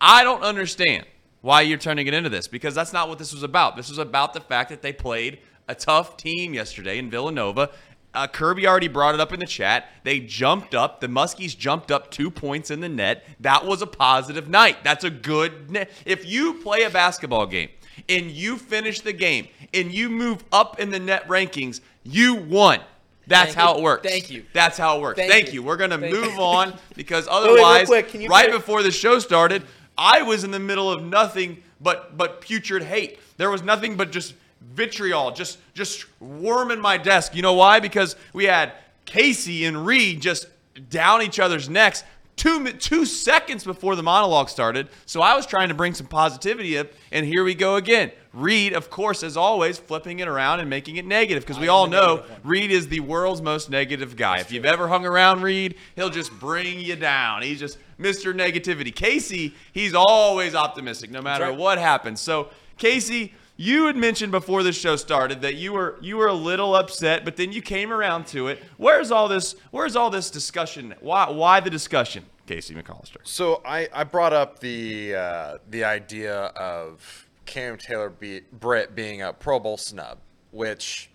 I 0.00 0.22
don't 0.24 0.42
understand 0.42 1.04
why 1.40 1.62
you're 1.62 1.78
turning 1.78 2.06
it 2.06 2.14
into 2.14 2.28
this 2.28 2.48
because 2.48 2.74
that's 2.74 2.92
not 2.92 3.08
what 3.08 3.18
this 3.18 3.32
was 3.32 3.42
about. 3.42 3.76
This 3.76 3.88
was 3.88 3.98
about 3.98 4.34
the 4.34 4.40
fact 4.40 4.70
that 4.70 4.82
they 4.82 4.92
played 4.92 5.38
a 5.68 5.74
tough 5.74 6.16
team 6.16 6.54
yesterday 6.54 6.98
in 6.98 7.10
Villanova. 7.10 7.70
Uh, 8.14 8.26
Kirby 8.26 8.66
already 8.66 8.88
brought 8.88 9.14
it 9.14 9.20
up 9.20 9.32
in 9.32 9.38
the 9.38 9.46
chat. 9.46 9.88
They 10.02 10.18
jumped 10.18 10.74
up. 10.74 11.00
The 11.00 11.08
Muskies 11.08 11.56
jumped 11.56 11.92
up 11.92 12.10
two 12.10 12.30
points 12.30 12.70
in 12.70 12.80
the 12.80 12.88
net. 12.88 13.24
That 13.40 13.66
was 13.66 13.82
a 13.82 13.86
positive 13.86 14.48
night. 14.48 14.82
That's 14.82 15.04
a 15.04 15.10
good. 15.10 15.70
Ne- 15.70 15.86
if 16.06 16.26
you 16.26 16.54
play 16.54 16.82
a 16.84 16.90
basketball 16.90 17.46
game 17.46 17.68
and 18.08 18.30
you 18.30 18.56
finish 18.56 19.02
the 19.02 19.12
game 19.12 19.48
and 19.74 19.92
you 19.92 20.08
move 20.08 20.42
up 20.52 20.80
in 20.80 20.90
the 20.90 20.98
net 20.98 21.28
rankings, 21.28 21.80
you 22.02 22.34
won. 22.34 22.80
That's 23.26 23.52
Thank 23.52 23.58
how 23.58 23.74
you. 23.74 23.80
it 23.80 23.82
works. 23.82 24.08
Thank 24.08 24.30
you. 24.30 24.44
That's 24.54 24.78
how 24.78 24.96
it 24.96 25.02
works. 25.02 25.18
Thank 25.18 25.30
Thank, 25.30 25.46
you. 25.48 25.54
you. 25.54 25.62
We're 25.62 25.76
gonna 25.76 25.98
Thank 25.98 26.14
move 26.14 26.32
you. 26.32 26.40
on 26.40 26.78
because 26.96 27.26
wait, 27.26 27.32
otherwise, 27.32 27.88
can 28.10 28.22
you 28.22 28.28
right 28.28 28.50
before 28.50 28.82
the 28.82 28.90
show 28.90 29.18
started, 29.18 29.64
I 29.98 30.22
was 30.22 30.44
in 30.44 30.52
the 30.52 30.60
middle 30.60 30.90
of 30.90 31.02
nothing 31.02 31.62
but 31.80 32.16
but 32.16 32.40
putrid 32.40 32.84
hate. 32.84 33.18
There 33.36 33.50
was 33.50 33.62
nothing 33.62 33.96
but 33.96 34.12
just 34.12 34.34
vitriol, 34.60 35.32
just 35.32 35.58
just 35.74 36.06
worming 36.20 36.80
my 36.80 36.96
desk. 36.96 37.34
You 37.34 37.42
know 37.42 37.54
why? 37.54 37.80
Because 37.80 38.16
we 38.32 38.44
had 38.44 38.72
Casey 39.04 39.64
and 39.64 39.84
Reed 39.84 40.20
just 40.20 40.46
down 40.90 41.22
each 41.22 41.40
other's 41.40 41.68
necks 41.68 42.04
two 42.38 42.72
two 42.72 43.04
seconds 43.04 43.64
before 43.64 43.96
the 43.96 44.02
monologue 44.02 44.48
started. 44.48 44.88
So 45.04 45.20
I 45.20 45.34
was 45.34 45.44
trying 45.44 45.68
to 45.68 45.74
bring 45.74 45.92
some 45.92 46.06
positivity 46.06 46.78
up, 46.78 46.88
and 47.12 47.26
here 47.26 47.44
we 47.44 47.54
go 47.54 47.76
again. 47.76 48.12
Reed, 48.32 48.72
of 48.72 48.88
course, 48.88 49.22
as 49.22 49.36
always, 49.36 49.78
flipping 49.78 50.20
it 50.20 50.28
around 50.28 50.60
and 50.60 50.70
making 50.70 50.96
it 50.96 51.04
negative 51.04 51.44
because 51.44 51.58
we 51.58 51.68
all 51.68 51.86
know. 51.86 52.24
Reed 52.44 52.70
is 52.70 52.88
the 52.88 53.00
world's 53.00 53.42
most 53.42 53.68
negative 53.68 54.16
guy. 54.16 54.38
if 54.38 54.52
you've 54.52 54.64
ever 54.64 54.88
hung 54.88 55.04
around 55.04 55.42
Reed, 55.42 55.74
he'll 55.96 56.10
just 56.10 56.32
bring 56.38 56.80
you 56.80 56.94
down. 56.94 57.42
He's 57.42 57.58
just 57.58 57.78
Mr. 57.98 58.34
Negativity. 58.34 58.94
Casey, 58.94 59.54
he's 59.72 59.94
always 59.94 60.54
optimistic 60.54 61.10
no 61.10 61.20
matter 61.20 61.44
right. 61.44 61.58
what 61.58 61.78
happens. 61.78 62.20
So, 62.20 62.50
Casey, 62.76 63.34
you 63.60 63.86
had 63.86 63.96
mentioned 63.96 64.30
before 64.30 64.62
the 64.62 64.72
show 64.72 64.94
started 64.94 65.42
that 65.42 65.56
you 65.56 65.72
were 65.72 65.98
you 66.00 66.16
were 66.16 66.28
a 66.28 66.32
little 66.32 66.74
upset, 66.76 67.24
but 67.24 67.36
then 67.36 67.52
you 67.52 67.60
came 67.60 67.92
around 67.92 68.26
to 68.28 68.46
it. 68.46 68.62
Where's 68.76 69.10
all 69.10 69.26
this 69.28 69.56
where's 69.72 69.96
all 69.96 70.08
this 70.08 70.30
discussion? 70.30 70.94
Why 71.00 71.28
why 71.28 71.58
the 71.58 71.68
discussion, 71.68 72.24
Casey 72.46 72.74
McAllister? 72.74 73.16
So 73.24 73.60
I, 73.64 73.88
I 73.92 74.04
brought 74.04 74.32
up 74.32 74.60
the 74.60 75.16
uh, 75.16 75.58
the 75.68 75.82
idea 75.82 76.36
of 76.36 77.26
Cam 77.46 77.76
Taylor 77.76 78.10
be, 78.10 78.42
Britt 78.52 78.94
being 78.94 79.22
a 79.22 79.32
Pro 79.32 79.58
Bowl 79.58 79.76
snub, 79.76 80.18
which 80.52 81.10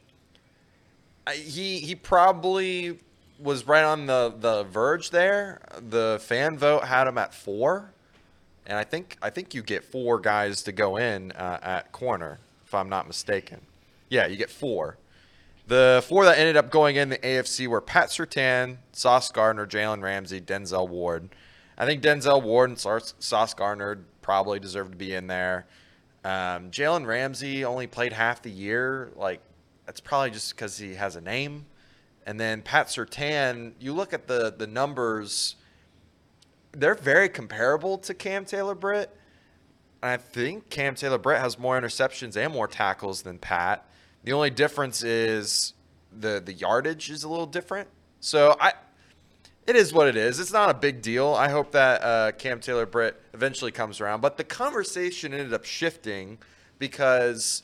I, 1.26 1.36
he 1.36 1.80
he 1.80 1.96
probably 1.96 3.00
was 3.40 3.66
right 3.66 3.84
on 3.84 4.06
the, 4.06 4.34
the 4.38 4.64
verge 4.64 5.12
there. 5.12 5.62
The 5.90 6.20
fan 6.22 6.58
vote 6.58 6.84
had 6.86 7.08
him 7.08 7.18
at 7.18 7.34
four, 7.34 7.93
and 8.66 8.78
I 8.78 8.84
think 8.84 9.18
I 9.22 9.30
think 9.30 9.54
you 9.54 9.62
get 9.62 9.84
four 9.84 10.20
guys 10.20 10.64
to 10.64 10.72
go 10.72 10.98
in 10.98 11.32
uh, 11.34 11.60
at 11.62 11.92
corner, 11.92 12.40
if 12.66 12.74
I'm 12.74 12.90
not 12.90 13.08
mistaken. 13.08 13.62
Yeah, 14.10 14.28
you 14.28 14.38
get 14.38 14.50
four. 14.50 14.98
The 15.68 16.04
four 16.08 16.26
that 16.26 16.38
ended 16.38 16.58
up 16.58 16.70
going 16.70 16.98
in 16.98 17.10
the 17.10 17.18
AFC 17.18 17.68
were 17.68 17.82
Pat 17.82 18.10
Surtain, 18.10 18.78
Sauce 18.92 19.32
Gardner, 19.32 19.66
Jalen 19.66 20.02
Ramsey, 20.02 20.42
Denzel 20.42 20.90
Ward. 20.90 21.30
I 21.78 21.86
think 21.86 22.04
Denzel 22.04 22.44
Ward 22.44 22.70
and 22.70 22.80
Sauce 22.80 23.54
Gardner 23.54 24.00
probably 24.22 24.60
deserve 24.60 24.92
to 24.92 24.98
be 24.98 25.14
in 25.14 25.28
there. 25.28 25.66
Um, 26.24 26.70
Jalen 26.70 27.06
Ramsey 27.06 27.66
only 27.66 27.88
played 27.88 28.14
half 28.14 28.42
the 28.42 28.52
year. 28.52 29.12
Like, 29.16 29.42
that's 29.86 30.00
probably 30.00 30.32
just 30.32 30.56
because 30.56 30.78
he 30.78 30.96
has 30.96 31.16
a 31.16 31.22
name. 31.22 31.66
And 32.26 32.40
then 32.40 32.62
Pat 32.62 32.88
Surtain, 32.88 33.74
you 33.80 33.94
look 33.94 34.14
at 34.14 34.28
the 34.28 34.54
the 34.56 34.68
numbers, 34.68 35.56
they're 36.74 36.96
very 36.96 37.30
comparable 37.30 37.98
to 38.00 38.14
Cam 38.14 38.46
Taylor 38.46 38.76
Britt. 38.76 39.16
I 40.02 40.18
think 40.18 40.70
Cam 40.70 40.96
Taylor 40.96 41.18
Britt 41.18 41.40
has 41.40 41.58
more 41.58 41.80
interceptions 41.80 42.36
and 42.36 42.54
more 42.54 42.68
tackles 42.68 43.22
than 43.22 43.38
Pat. 43.38 43.88
The 44.24 44.34
only 44.34 44.50
difference 44.50 45.04
is 45.04 45.74
the 46.12 46.42
the 46.44 46.54
yardage 46.54 47.10
is 47.10 47.24
a 47.24 47.30
little 47.30 47.46
different. 47.46 47.88
So 48.20 48.58
I 48.60 48.74
it 49.66 49.78
is 49.78 49.94
what 49.94 50.08
it 50.08 50.18
is. 50.18 50.40
It's 50.40 50.52
not 50.52 50.70
a 50.70 50.74
big 50.74 51.02
deal. 51.02 51.34
I 51.34 51.48
hope 51.48 51.72
that 51.72 52.04
uh, 52.04 52.32
Cam 52.34 52.60
Taylor 52.60 52.86
Britt 52.86 53.22
eventually 53.34 53.72
comes 53.72 54.02
around. 54.02 54.20
But 54.20 54.36
the 54.36 54.44
conversation 54.44 55.34
ended 55.34 55.54
up 55.54 55.64
shifting 55.64 56.38
because 56.80 57.64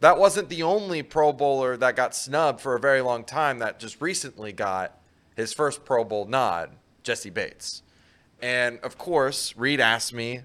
that 0.00 0.18
wasn't 0.18 0.50
the 0.50 0.62
only 0.62 1.02
Pro 1.02 1.32
Bowler 1.32 1.78
that 1.78 1.96
got 1.96 2.14
snubbed 2.14 2.60
for 2.60 2.74
a 2.74 2.80
very 2.80 3.00
long 3.00 3.24
time 3.24 3.58
that 3.60 3.78
just 3.78 4.02
recently 4.02 4.52
got 4.52 4.98
his 5.34 5.54
first 5.54 5.86
Pro 5.86 6.04
Bowl 6.04 6.26
nod, 6.26 6.72
Jessie 7.02 7.30
Bates. 7.30 7.82
And 8.42 8.78
of 8.80 8.98
course, 8.98 9.56
Reed 9.56 9.80
asked 9.80 10.12
me 10.12 10.40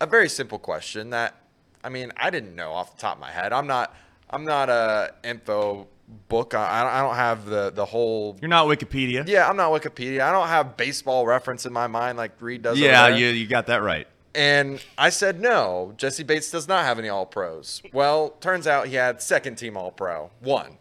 a 0.00 0.06
very 0.06 0.28
simple 0.28 0.58
question 0.58 1.10
that 1.10 1.34
I 1.82 1.88
mean, 1.88 2.10
I 2.16 2.30
didn't 2.30 2.54
know 2.56 2.72
off 2.72 2.96
the 2.96 3.00
top 3.00 3.14
of 3.14 3.20
my 3.20 3.30
head. 3.30 3.52
I'm 3.52 3.66
not 3.66 3.94
I'm 4.28 4.44
not 4.44 4.68
a 4.68 5.14
info 5.24 5.86
book. 6.28 6.54
I, 6.54 6.98
I 6.98 7.00
don't- 7.02 7.14
have 7.14 7.46
the 7.46 7.70
the 7.70 7.84
whole 7.84 8.36
You're 8.40 8.48
not 8.48 8.66
Wikipedia. 8.66 9.26
yeah, 9.28 9.48
I'm 9.48 9.56
not 9.56 9.70
Wikipedia. 9.72 10.20
I 10.20 10.32
don't 10.32 10.48
have 10.48 10.76
baseball 10.76 11.26
reference 11.26 11.64
in 11.66 11.72
my 11.72 11.86
mind 11.86 12.18
like 12.18 12.32
Reed 12.40 12.62
does. 12.62 12.78
Yeah, 12.78 13.08
you, 13.08 13.28
you 13.28 13.46
got 13.46 13.66
that 13.68 13.82
right. 13.82 14.06
And 14.34 14.80
I 14.96 15.08
said 15.10 15.40
no. 15.40 15.94
Jessie 15.96 16.22
Bates 16.22 16.50
does 16.50 16.68
not 16.68 16.84
have 16.84 16.98
any 16.98 17.08
All 17.08 17.26
Pros. 17.26 17.82
Well, 17.92 18.30
turns 18.40 18.66
out 18.66 18.86
he 18.88 18.94
had 18.94 19.22
second 19.22 19.56
team 19.56 19.76
All 19.76 19.90
Pro, 19.90 20.30
one, 20.40 20.76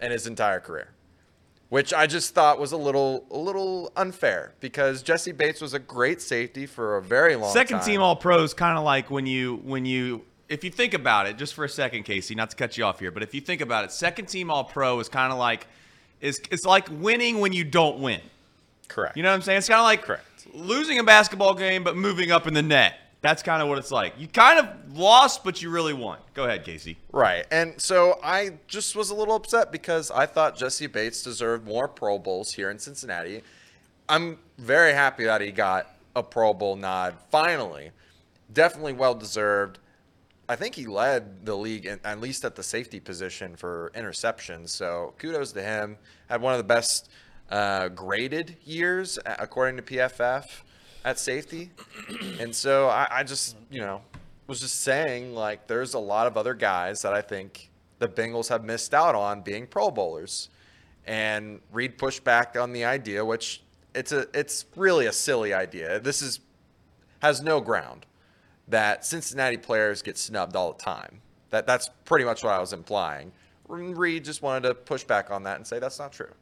in 0.00 0.10
his 0.10 0.26
entire 0.26 0.58
career, 0.60 0.88
which 1.68 1.92
I 1.92 2.06
just 2.06 2.34
thought 2.34 2.58
was 2.58 2.72
a 2.72 2.76
little 2.76 3.24
a 3.30 3.38
little 3.38 3.92
unfair 3.96 4.52
because 4.60 5.02
Jessie 5.02 5.32
Bates 5.32 5.60
was 5.60 5.74
a 5.74 5.78
great 5.78 6.20
safety 6.22 6.66
for 6.66 6.96
a 6.96 7.02
very 7.02 7.36
long 7.36 7.52
Second 7.52 7.78
time. 7.78 7.86
team 7.86 8.00
All 8.02 8.16
Pros, 8.16 8.54
kind 8.54 8.78
of 8.78 8.84
like 8.84 9.10
when 9.10 9.26
you 9.26 9.56
when 9.64 9.84
you 9.84 10.22
if 10.48 10.64
you 10.64 10.70
think 10.70 10.94
about 10.94 11.26
it, 11.26 11.36
just 11.36 11.52
for 11.54 11.64
a 11.64 11.68
second, 11.68 12.04
Casey, 12.04 12.34
not 12.34 12.50
to 12.50 12.56
cut 12.56 12.78
you 12.78 12.84
off 12.84 12.98
here, 13.00 13.10
but 13.10 13.22
if 13.22 13.34
you 13.34 13.40
think 13.40 13.60
about 13.60 13.84
it, 13.84 13.92
second 13.92 14.26
team 14.26 14.50
All 14.50 14.64
Pro 14.64 14.98
is 15.00 15.08
kind 15.08 15.32
of 15.32 15.38
like 15.38 15.66
is 16.20 16.40
it's 16.50 16.64
like 16.64 16.88
winning 16.90 17.40
when 17.40 17.52
you 17.52 17.64
don't 17.64 17.98
win. 18.00 18.20
Correct. 18.88 19.16
You 19.16 19.22
know 19.22 19.28
what 19.28 19.36
I'm 19.36 19.42
saying? 19.42 19.58
It's 19.58 19.68
kind 19.68 19.80
of 19.80 19.84
like 19.84 20.02
Correct. 20.02 20.46
losing 20.54 20.98
a 20.98 21.04
basketball 21.04 21.54
game 21.54 21.84
but 21.84 21.96
moving 21.96 22.30
up 22.30 22.46
in 22.46 22.54
the 22.54 22.62
net. 22.62 22.94
That's 23.20 23.42
kind 23.42 23.60
of 23.62 23.68
what 23.68 23.78
it's 23.78 23.90
like. 23.90 24.14
You 24.16 24.28
kind 24.28 24.60
of 24.60 24.96
lost, 24.96 25.42
but 25.42 25.60
you 25.60 25.70
really 25.70 25.92
won. 25.92 26.18
Go 26.34 26.44
ahead, 26.44 26.64
Casey. 26.64 26.98
Right. 27.12 27.44
And 27.50 27.80
so 27.80 28.20
I 28.22 28.58
just 28.68 28.94
was 28.94 29.10
a 29.10 29.14
little 29.14 29.34
upset 29.34 29.72
because 29.72 30.10
I 30.12 30.26
thought 30.26 30.56
Jessie 30.56 30.86
Bates 30.86 31.22
deserved 31.22 31.66
more 31.66 31.88
Pro 31.88 32.18
Bowls 32.18 32.52
here 32.52 32.70
in 32.70 32.78
Cincinnati. 32.78 33.42
I'm 34.08 34.38
very 34.56 34.92
happy 34.92 35.24
that 35.24 35.40
he 35.40 35.50
got 35.50 35.88
a 36.14 36.22
Pro 36.22 36.54
Bowl 36.54 36.76
nod 36.76 37.16
finally. 37.30 37.90
Definitely 38.52 38.92
well 38.92 39.14
deserved. 39.14 39.80
I 40.48 40.56
think 40.56 40.76
he 40.76 40.86
led 40.86 41.44
the 41.44 41.56
league, 41.56 41.86
at 41.86 42.20
least 42.20 42.44
at 42.44 42.54
the 42.54 42.62
safety 42.62 43.00
position, 43.00 43.56
for 43.56 43.92
interceptions. 43.94 44.70
So 44.70 45.12
kudos 45.18 45.52
to 45.52 45.62
him. 45.62 45.98
Had 46.28 46.40
one 46.40 46.54
of 46.54 46.58
the 46.58 46.64
best 46.64 47.10
uh, 47.50 47.88
graded 47.88 48.56
years, 48.64 49.18
according 49.26 49.76
to 49.76 49.82
PFF, 49.82 50.62
at 51.08 51.18
safety. 51.18 51.70
And 52.40 52.54
so 52.54 52.88
I, 52.88 53.08
I 53.10 53.22
just, 53.24 53.56
you 53.70 53.80
know, 53.80 54.00
was 54.46 54.60
just 54.60 54.80
saying, 54.80 55.34
like, 55.34 55.66
there's 55.66 55.94
a 55.94 55.98
lot 55.98 56.26
of 56.26 56.36
other 56.36 56.54
guys 56.54 57.02
that 57.02 57.12
I 57.12 57.20
think 57.20 57.70
the 57.98 58.08
Bengals 58.08 58.48
have 58.48 58.64
missed 58.64 58.94
out 58.94 59.14
on 59.14 59.42
being 59.42 59.66
Pro 59.66 59.90
Bowlers. 59.90 60.48
And 61.06 61.60
Reed 61.72 61.98
pushed 61.98 62.22
back 62.22 62.56
on 62.56 62.72
the 62.72 62.84
idea, 62.84 63.24
which 63.24 63.62
it's 63.94 64.12
a 64.12 64.26
it's 64.34 64.66
really 64.76 65.06
a 65.06 65.12
silly 65.12 65.54
idea. 65.54 65.98
This 66.00 66.20
is 66.20 66.40
has 67.20 67.42
no 67.42 67.60
ground 67.60 68.06
that 68.68 69.06
Cincinnati 69.06 69.56
players 69.56 70.02
get 70.02 70.18
snubbed 70.18 70.54
all 70.54 70.72
the 70.74 70.82
time. 70.82 71.20
That 71.50 71.66
that's 71.66 71.90
pretty 72.04 72.24
much 72.26 72.44
what 72.44 72.52
I 72.52 72.60
was 72.60 72.72
implying. 72.72 73.32
Reed 73.68 74.24
just 74.24 74.42
wanted 74.42 74.68
to 74.68 74.74
push 74.74 75.04
back 75.04 75.30
on 75.30 75.42
that 75.44 75.56
and 75.56 75.66
say 75.66 75.78
that's 75.78 75.98
not 75.98 76.12
true. 76.12 76.32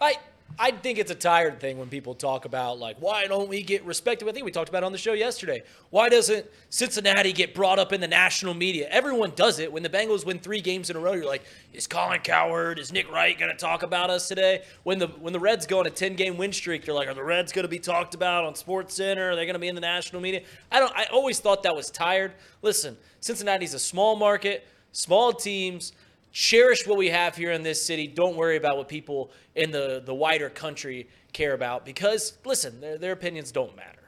I 0.00 0.16
I 0.60 0.72
think 0.72 0.98
it's 0.98 1.10
a 1.10 1.16
tired 1.16 1.60
thing 1.60 1.78
when 1.78 1.88
people 1.88 2.14
talk 2.14 2.44
about 2.44 2.78
like 2.78 2.96
why 2.98 3.26
don't 3.26 3.48
we 3.48 3.62
get 3.62 3.84
respected? 3.84 4.28
I 4.28 4.32
think 4.32 4.44
we 4.44 4.50
talked 4.50 4.68
about 4.68 4.82
on 4.82 4.92
the 4.92 4.98
show 4.98 5.12
yesterday. 5.12 5.62
Why 5.90 6.08
doesn't 6.08 6.46
Cincinnati 6.70 7.32
get 7.32 7.54
brought 7.54 7.78
up 7.78 7.92
in 7.92 8.00
the 8.00 8.08
national 8.08 8.54
media? 8.54 8.88
Everyone 8.90 9.32
does 9.36 9.60
it. 9.60 9.72
When 9.72 9.82
the 9.82 9.88
Bengals 9.88 10.26
win 10.26 10.38
three 10.38 10.60
games 10.60 10.90
in 10.90 10.96
a 10.96 11.00
row, 11.00 11.12
you're 11.12 11.26
like, 11.26 11.44
is 11.72 11.86
Colin 11.86 12.20
Cowherd, 12.20 12.78
is 12.78 12.92
Nick 12.92 13.10
Wright 13.10 13.38
going 13.38 13.52
to 13.52 13.56
talk 13.56 13.82
about 13.82 14.10
us 14.10 14.26
today? 14.26 14.62
When 14.82 14.98
the 14.98 15.06
when 15.06 15.32
the 15.32 15.40
Reds 15.40 15.66
go 15.66 15.80
on 15.80 15.86
a 15.86 15.90
10 15.90 16.16
game 16.16 16.36
win 16.36 16.52
streak, 16.52 16.86
you're 16.86 16.96
like, 16.96 17.08
are 17.08 17.14
the 17.14 17.24
Reds 17.24 17.52
going 17.52 17.64
to 17.64 17.68
be 17.68 17.78
talked 17.78 18.14
about 18.14 18.44
on 18.44 18.54
Sports 18.54 18.94
Center? 18.94 19.30
Are 19.30 19.36
they 19.36 19.44
going 19.44 19.54
to 19.54 19.60
be 19.60 19.68
in 19.68 19.74
the 19.74 19.80
national 19.80 20.22
media? 20.22 20.42
I 20.72 20.80
don't. 20.80 20.92
I 20.96 21.04
always 21.12 21.38
thought 21.38 21.62
that 21.62 21.76
was 21.76 21.90
tired. 21.90 22.32
Listen, 22.62 22.96
Cincinnati's 23.20 23.74
a 23.74 23.78
small 23.78 24.16
market, 24.16 24.66
small 24.92 25.32
teams 25.32 25.92
cherish 26.32 26.86
what 26.86 26.98
we 26.98 27.08
have 27.08 27.36
here 27.36 27.52
in 27.52 27.62
this 27.62 27.82
city. 27.84 28.06
Don't 28.06 28.36
worry 28.36 28.56
about 28.56 28.76
what 28.76 28.88
people 28.88 29.30
in 29.54 29.70
the, 29.70 30.02
the 30.04 30.14
wider 30.14 30.50
country 30.50 31.08
care 31.32 31.54
about 31.54 31.84
because, 31.84 32.38
listen, 32.44 32.80
their, 32.80 32.98
their 32.98 33.12
opinions 33.12 33.52
don't 33.52 33.74
matter. 33.76 33.98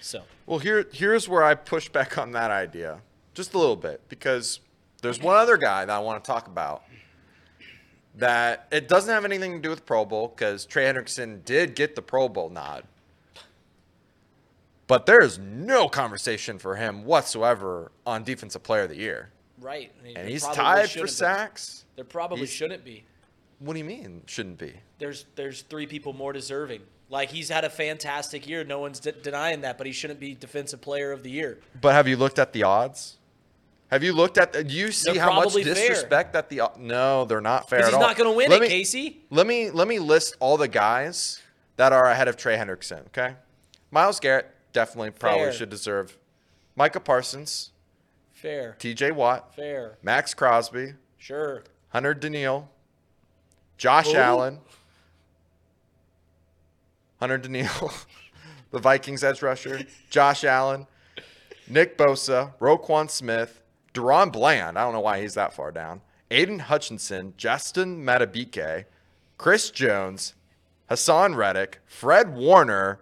So, 0.00 0.22
Well, 0.46 0.58
here 0.58 0.86
here's 0.92 1.28
where 1.28 1.42
I 1.42 1.54
push 1.54 1.88
back 1.88 2.18
on 2.18 2.32
that 2.32 2.50
idea 2.50 3.00
just 3.34 3.54
a 3.54 3.58
little 3.58 3.76
bit 3.76 4.00
because 4.08 4.60
there's 5.02 5.20
one 5.20 5.36
other 5.36 5.56
guy 5.56 5.84
that 5.84 5.92
I 5.94 5.98
want 5.98 6.22
to 6.22 6.26
talk 6.26 6.46
about 6.46 6.82
that 8.16 8.68
it 8.70 8.88
doesn't 8.88 9.12
have 9.12 9.24
anything 9.24 9.52
to 9.54 9.58
do 9.58 9.70
with 9.70 9.84
Pro 9.84 10.04
Bowl 10.04 10.28
because 10.28 10.64
Trey 10.64 10.84
Hendrickson 10.84 11.44
did 11.44 11.74
get 11.74 11.96
the 11.96 12.02
Pro 12.02 12.28
Bowl 12.28 12.48
nod. 12.48 12.84
But 14.86 15.06
there 15.06 15.22
is 15.22 15.38
no 15.38 15.88
conversation 15.88 16.58
for 16.58 16.76
him 16.76 17.04
whatsoever 17.04 17.90
on 18.06 18.22
Defensive 18.22 18.62
Player 18.62 18.82
of 18.82 18.90
the 18.90 18.96
Year. 18.96 19.30
Right. 19.64 19.90
I 19.98 20.04
mean, 20.04 20.16
And 20.18 20.28
he's 20.28 20.42
tied 20.46 20.90
for 20.90 21.02
be. 21.02 21.08
sacks. 21.08 21.84
There 21.96 22.04
probably 22.04 22.40
He's- 22.40 22.50
shouldn't 22.50 22.84
be. 22.84 23.04
What 23.60 23.72
do 23.72 23.78
you 23.78 23.84
mean 23.86 24.22
shouldn't 24.26 24.58
be? 24.58 24.74
There's 24.98 25.24
there's 25.36 25.62
three 25.62 25.86
people 25.86 26.12
more 26.12 26.32
deserving. 26.34 26.82
Like 27.08 27.30
he's 27.30 27.48
had 27.48 27.64
a 27.64 27.70
fantastic 27.70 28.46
year. 28.46 28.62
No 28.64 28.78
one's 28.80 29.00
de- 29.00 29.12
denying 29.12 29.62
that, 29.62 29.78
but 29.78 29.86
he 29.86 29.92
shouldn't 29.92 30.20
be 30.20 30.34
defensive 30.34 30.80
player 30.82 31.12
of 31.12 31.22
the 31.22 31.30
year. 31.30 31.58
But 31.80 31.92
have 31.94 32.06
you 32.06 32.16
looked 32.18 32.38
at 32.38 32.52
the 32.52 32.62
odds? 32.64 33.16
Have 33.90 34.02
you 34.02 34.12
looked 34.12 34.36
at? 34.38 34.52
The, 34.52 34.64
do 34.64 34.74
you 34.74 34.90
see 34.90 35.12
They're 35.12 35.22
how 35.22 35.32
much 35.32 35.42
probably 35.44 35.64
fair. 35.64 35.74
disrespect 35.74 36.32
that 36.34 36.48
the? 36.50 36.62
No, 36.78 37.24
they're 37.24 37.40
not 37.40 37.70
fair. 37.70 37.78
At 37.80 37.84
he's 37.86 37.98
not 37.98 38.16
going 38.16 38.28
to 38.30 38.36
win 38.36 38.50
Let 38.50 38.58
it, 38.60 38.62
me- 38.62 38.68
Casey. 38.68 39.22
Let 39.30 39.46
me 39.46 39.70
let 39.70 39.86
me 39.88 39.98
list 39.98 40.36
all 40.40 40.56
the 40.58 40.68
guys 40.68 41.40
that 41.76 41.92
are 41.92 42.06
ahead 42.06 42.28
of 42.28 42.36
Trey 42.36 42.56
Hendrickson. 42.56 43.06
Okay, 43.08 43.34
Myles 43.90 44.18
Garrett 44.20 44.50
definitely 44.72 45.10
probably 45.12 45.44
Fair. 45.44 45.52
should 45.52 45.70
deserve. 45.70 46.18
Micah 46.76 47.00
Parsons, 47.00 47.70
Fair. 48.44 48.76
T.J. 48.78 49.12
Watt, 49.12 49.54
Fair. 49.56 49.96
Maxx 50.02 50.34
Crosby, 50.34 50.92
Sure. 51.16 51.62
Hunter 51.88 52.12
Daniil, 52.12 52.68
Josh 53.78 54.08
Who? 54.12 54.16
Allen, 54.18 54.58
Hunter 57.20 57.38
Daniil, 57.38 57.90
the 58.70 58.78
Vikings 58.78 59.24
edge 59.24 59.40
rusher, 59.40 59.80
Josh 60.10 60.44
Allen, 60.44 60.86
Nick 61.66 61.96
Bosa, 61.96 62.52
Roquan 62.58 63.08
Smith, 63.08 63.62
DaRon 63.94 64.30
Bland. 64.30 64.78
I 64.78 64.84
don't 64.84 64.92
know 64.92 65.00
why 65.00 65.22
he's 65.22 65.32
that 65.34 65.54
far 65.54 65.72
down. 65.72 66.02
Aidan 66.30 66.58
Hutchinson, 66.58 67.32
Justin 67.38 68.04
Madubuike, 68.04 68.84
Chris 69.38 69.70
Jones, 69.70 70.34
Haason 70.90 71.34
Reddick, 71.34 71.80
Fred 71.86 72.34
Warner, 72.34 73.00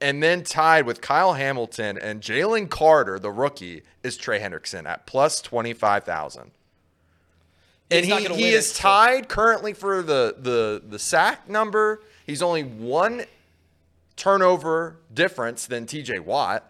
and 0.00 0.22
then 0.22 0.42
tied 0.42 0.86
with 0.86 1.00
Kyle 1.00 1.34
Hamilton 1.34 1.98
and 1.98 2.20
Jalen 2.20 2.68
Carter, 2.68 3.18
the 3.18 3.30
rookie, 3.30 3.82
is 4.02 4.16
Trey 4.16 4.40
Hendrickson 4.40 4.86
at 4.86 5.06
plus 5.06 5.40
25,000 5.40 6.50
and 7.90 8.04
he, 8.04 8.24
he 8.34 8.48
is 8.50 8.72
it, 8.72 8.74
tied 8.74 9.28
currently 9.28 9.72
for 9.72 10.02
the, 10.02 10.34
the 10.38 10.82
the 10.88 10.98
sack 10.98 11.48
number. 11.48 12.02
He's 12.26 12.42
only 12.42 12.64
one 12.64 13.24
turnover 14.16 14.96
difference 15.12 15.66
than 15.66 15.86
TJ 15.86 16.20
Watt. 16.20 16.68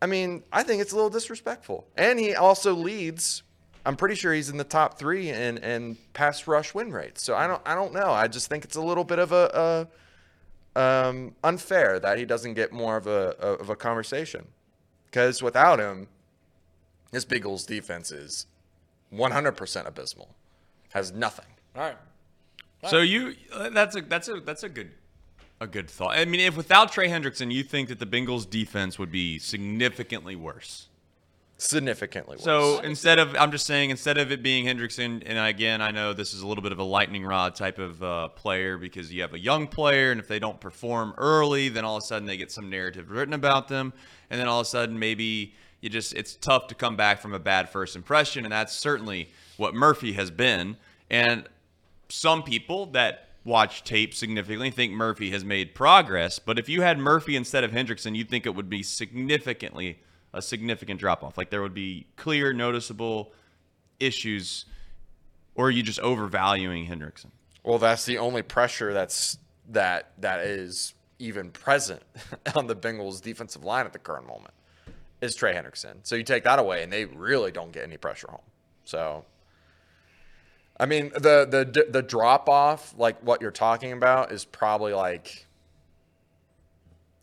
I 0.00 0.06
mean, 0.06 0.42
I 0.50 0.62
think 0.62 0.80
it's 0.80 0.92
a 0.92 0.94
little 0.94 1.10
disrespectful. 1.10 1.86
And 1.96 2.18
he 2.18 2.34
also 2.34 2.74
leads. 2.74 3.42
I'm 3.84 3.96
pretty 3.96 4.14
sure 4.14 4.32
he's 4.32 4.50
in 4.50 4.58
the 4.58 4.64
top 4.64 4.98
three 4.98 5.30
in, 5.30 5.56
in 5.58 5.96
pass 6.12 6.46
rush 6.46 6.74
win 6.74 6.92
rates. 6.92 7.22
So 7.22 7.34
I 7.34 7.46
don't 7.46 7.62
I 7.66 7.74
don't 7.74 7.92
know. 7.92 8.10
I 8.12 8.28
just 8.28 8.48
think 8.48 8.64
it's 8.64 8.76
a 8.76 8.82
little 8.82 9.04
bit 9.04 9.18
of 9.18 9.32
a, 9.32 9.50
a 9.54 9.88
um, 10.80 11.34
unfair 11.44 11.98
that 12.00 12.18
he 12.18 12.24
doesn't 12.24 12.54
get 12.54 12.72
more 12.72 12.96
of 12.96 13.06
a 13.06 13.36
of 13.38 13.70
a 13.70 13.76
conversation. 13.76 14.46
Because 15.06 15.42
without 15.42 15.80
him, 15.80 16.06
this 17.10 17.24
Bengals 17.24 17.66
defense 17.66 18.12
is 18.12 18.46
100% 19.12 19.86
abysmal. 19.86 20.28
Has 20.90 21.12
nothing. 21.12 21.46
All 21.74 21.82
right. 21.82 21.96
So 22.88 23.00
you 23.00 23.34
uh, 23.52 23.70
that's 23.70 23.96
a 23.96 24.00
that's 24.00 24.28
a 24.28 24.40
that's 24.40 24.62
a 24.62 24.68
good 24.68 24.92
a 25.60 25.66
good 25.66 25.90
thought. 25.90 26.16
I 26.16 26.24
mean, 26.24 26.40
if 26.40 26.56
without 26.56 26.92
Trey 26.92 27.08
Hendrickson, 27.08 27.52
you 27.52 27.62
think 27.62 27.90
that 27.90 27.98
the 27.98 28.06
Bengals 28.06 28.48
defense 28.48 28.98
would 28.98 29.12
be 29.12 29.38
significantly 29.38 30.34
worse. 30.34 30.88
Significantly 31.62 32.36
worse. 32.36 32.44
So 32.44 32.78
instead 32.80 33.18
of, 33.18 33.36
I'm 33.36 33.52
just 33.52 33.66
saying, 33.66 33.90
instead 33.90 34.16
of 34.16 34.32
it 34.32 34.42
being 34.42 34.64
Hendrickson, 34.64 35.22
and 35.26 35.38
again, 35.38 35.82
I 35.82 35.90
know 35.90 36.14
this 36.14 36.32
is 36.32 36.40
a 36.40 36.46
little 36.46 36.62
bit 36.62 36.72
of 36.72 36.78
a 36.78 36.84
lightning 36.84 37.22
rod 37.22 37.54
type 37.54 37.78
of 37.78 38.02
uh, 38.02 38.28
player 38.28 38.78
because 38.78 39.12
you 39.12 39.20
have 39.20 39.34
a 39.34 39.38
young 39.38 39.66
player, 39.66 40.10
and 40.10 40.18
if 40.18 40.26
they 40.26 40.38
don't 40.38 40.58
perform 40.58 41.12
early, 41.18 41.68
then 41.68 41.84
all 41.84 41.98
of 41.98 42.02
a 42.02 42.06
sudden 42.06 42.26
they 42.26 42.38
get 42.38 42.50
some 42.50 42.70
narrative 42.70 43.10
written 43.10 43.34
about 43.34 43.68
them, 43.68 43.92
and 44.30 44.40
then 44.40 44.48
all 44.48 44.60
of 44.60 44.66
a 44.66 44.70
sudden 44.70 44.98
maybe 44.98 45.54
you 45.82 45.90
just, 45.90 46.14
it's 46.14 46.34
tough 46.34 46.66
to 46.68 46.74
come 46.74 46.96
back 46.96 47.20
from 47.20 47.34
a 47.34 47.38
bad 47.38 47.68
first 47.68 47.94
impression, 47.94 48.44
and 48.44 48.52
that's 48.52 48.72
certainly 48.72 49.28
what 49.58 49.74
Murphy 49.74 50.14
has 50.14 50.30
been. 50.30 50.78
And 51.10 51.44
some 52.08 52.42
people 52.42 52.86
that 52.86 53.28
watch 53.44 53.84
tape 53.84 54.14
significantly 54.14 54.70
think 54.70 54.94
Murphy 54.94 55.30
has 55.32 55.44
made 55.44 55.74
progress, 55.74 56.38
but 56.38 56.58
if 56.58 56.70
you 56.70 56.80
had 56.80 56.98
Murphy 56.98 57.36
instead 57.36 57.64
of 57.64 57.70
Hendrickson, 57.70 58.16
you'd 58.16 58.30
think 58.30 58.46
it 58.46 58.54
would 58.54 58.70
be 58.70 58.82
significantly 58.82 59.98
a 60.32 60.42
significant 60.42 61.00
drop 61.00 61.22
off. 61.22 61.36
Like 61.36 61.50
there 61.50 61.62
would 61.62 61.74
be 61.74 62.06
clear, 62.16 62.52
noticeable 62.52 63.32
issues, 63.98 64.64
or 65.54 65.66
are 65.66 65.70
you 65.70 65.82
just 65.82 66.00
overvaluing 66.00 66.86
Hendrickson? 66.86 67.30
well, 67.62 67.78
that's 67.78 68.04
the 68.04 68.18
only 68.18 68.42
pressure 68.42 68.92
that's 68.92 69.38
that 69.68 70.12
that 70.18 70.40
is 70.40 70.94
even 71.18 71.50
present 71.50 72.02
on 72.54 72.66
the 72.66 72.76
Bengals 72.76 73.20
defensive 73.20 73.64
line 73.64 73.86
at 73.86 73.92
the 73.92 73.98
current 73.98 74.26
moment 74.26 74.54
is 75.20 75.34
Trey 75.34 75.54
Hendrickson. 75.54 75.96
So 76.02 76.16
you 76.16 76.22
take 76.22 76.44
that 76.44 76.58
away 76.58 76.82
and 76.82 76.92
they 76.92 77.04
really 77.04 77.52
don't 77.52 77.72
get 77.72 77.82
any 77.82 77.98
pressure 77.98 78.28
home. 78.30 78.40
So 78.84 79.24
I 80.78 80.86
mean, 80.86 81.10
the 81.14 81.46
the 81.46 81.86
the 81.90 82.02
drop 82.02 82.48
off 82.48 82.94
like 82.96 83.20
what 83.20 83.42
you're 83.42 83.50
talking 83.50 83.92
about 83.92 84.32
is 84.32 84.44
probably 84.44 84.94
like 84.94 85.46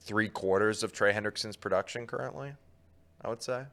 three 0.02 0.30
quarters 0.30 0.84
of 0.84 0.94
Trey 0.94 1.12
Hendrickson's 1.12 1.56
production 1.56 2.06
currently. 2.06 2.54
I 3.22 3.30
would 3.30 3.42
say. 3.42 3.64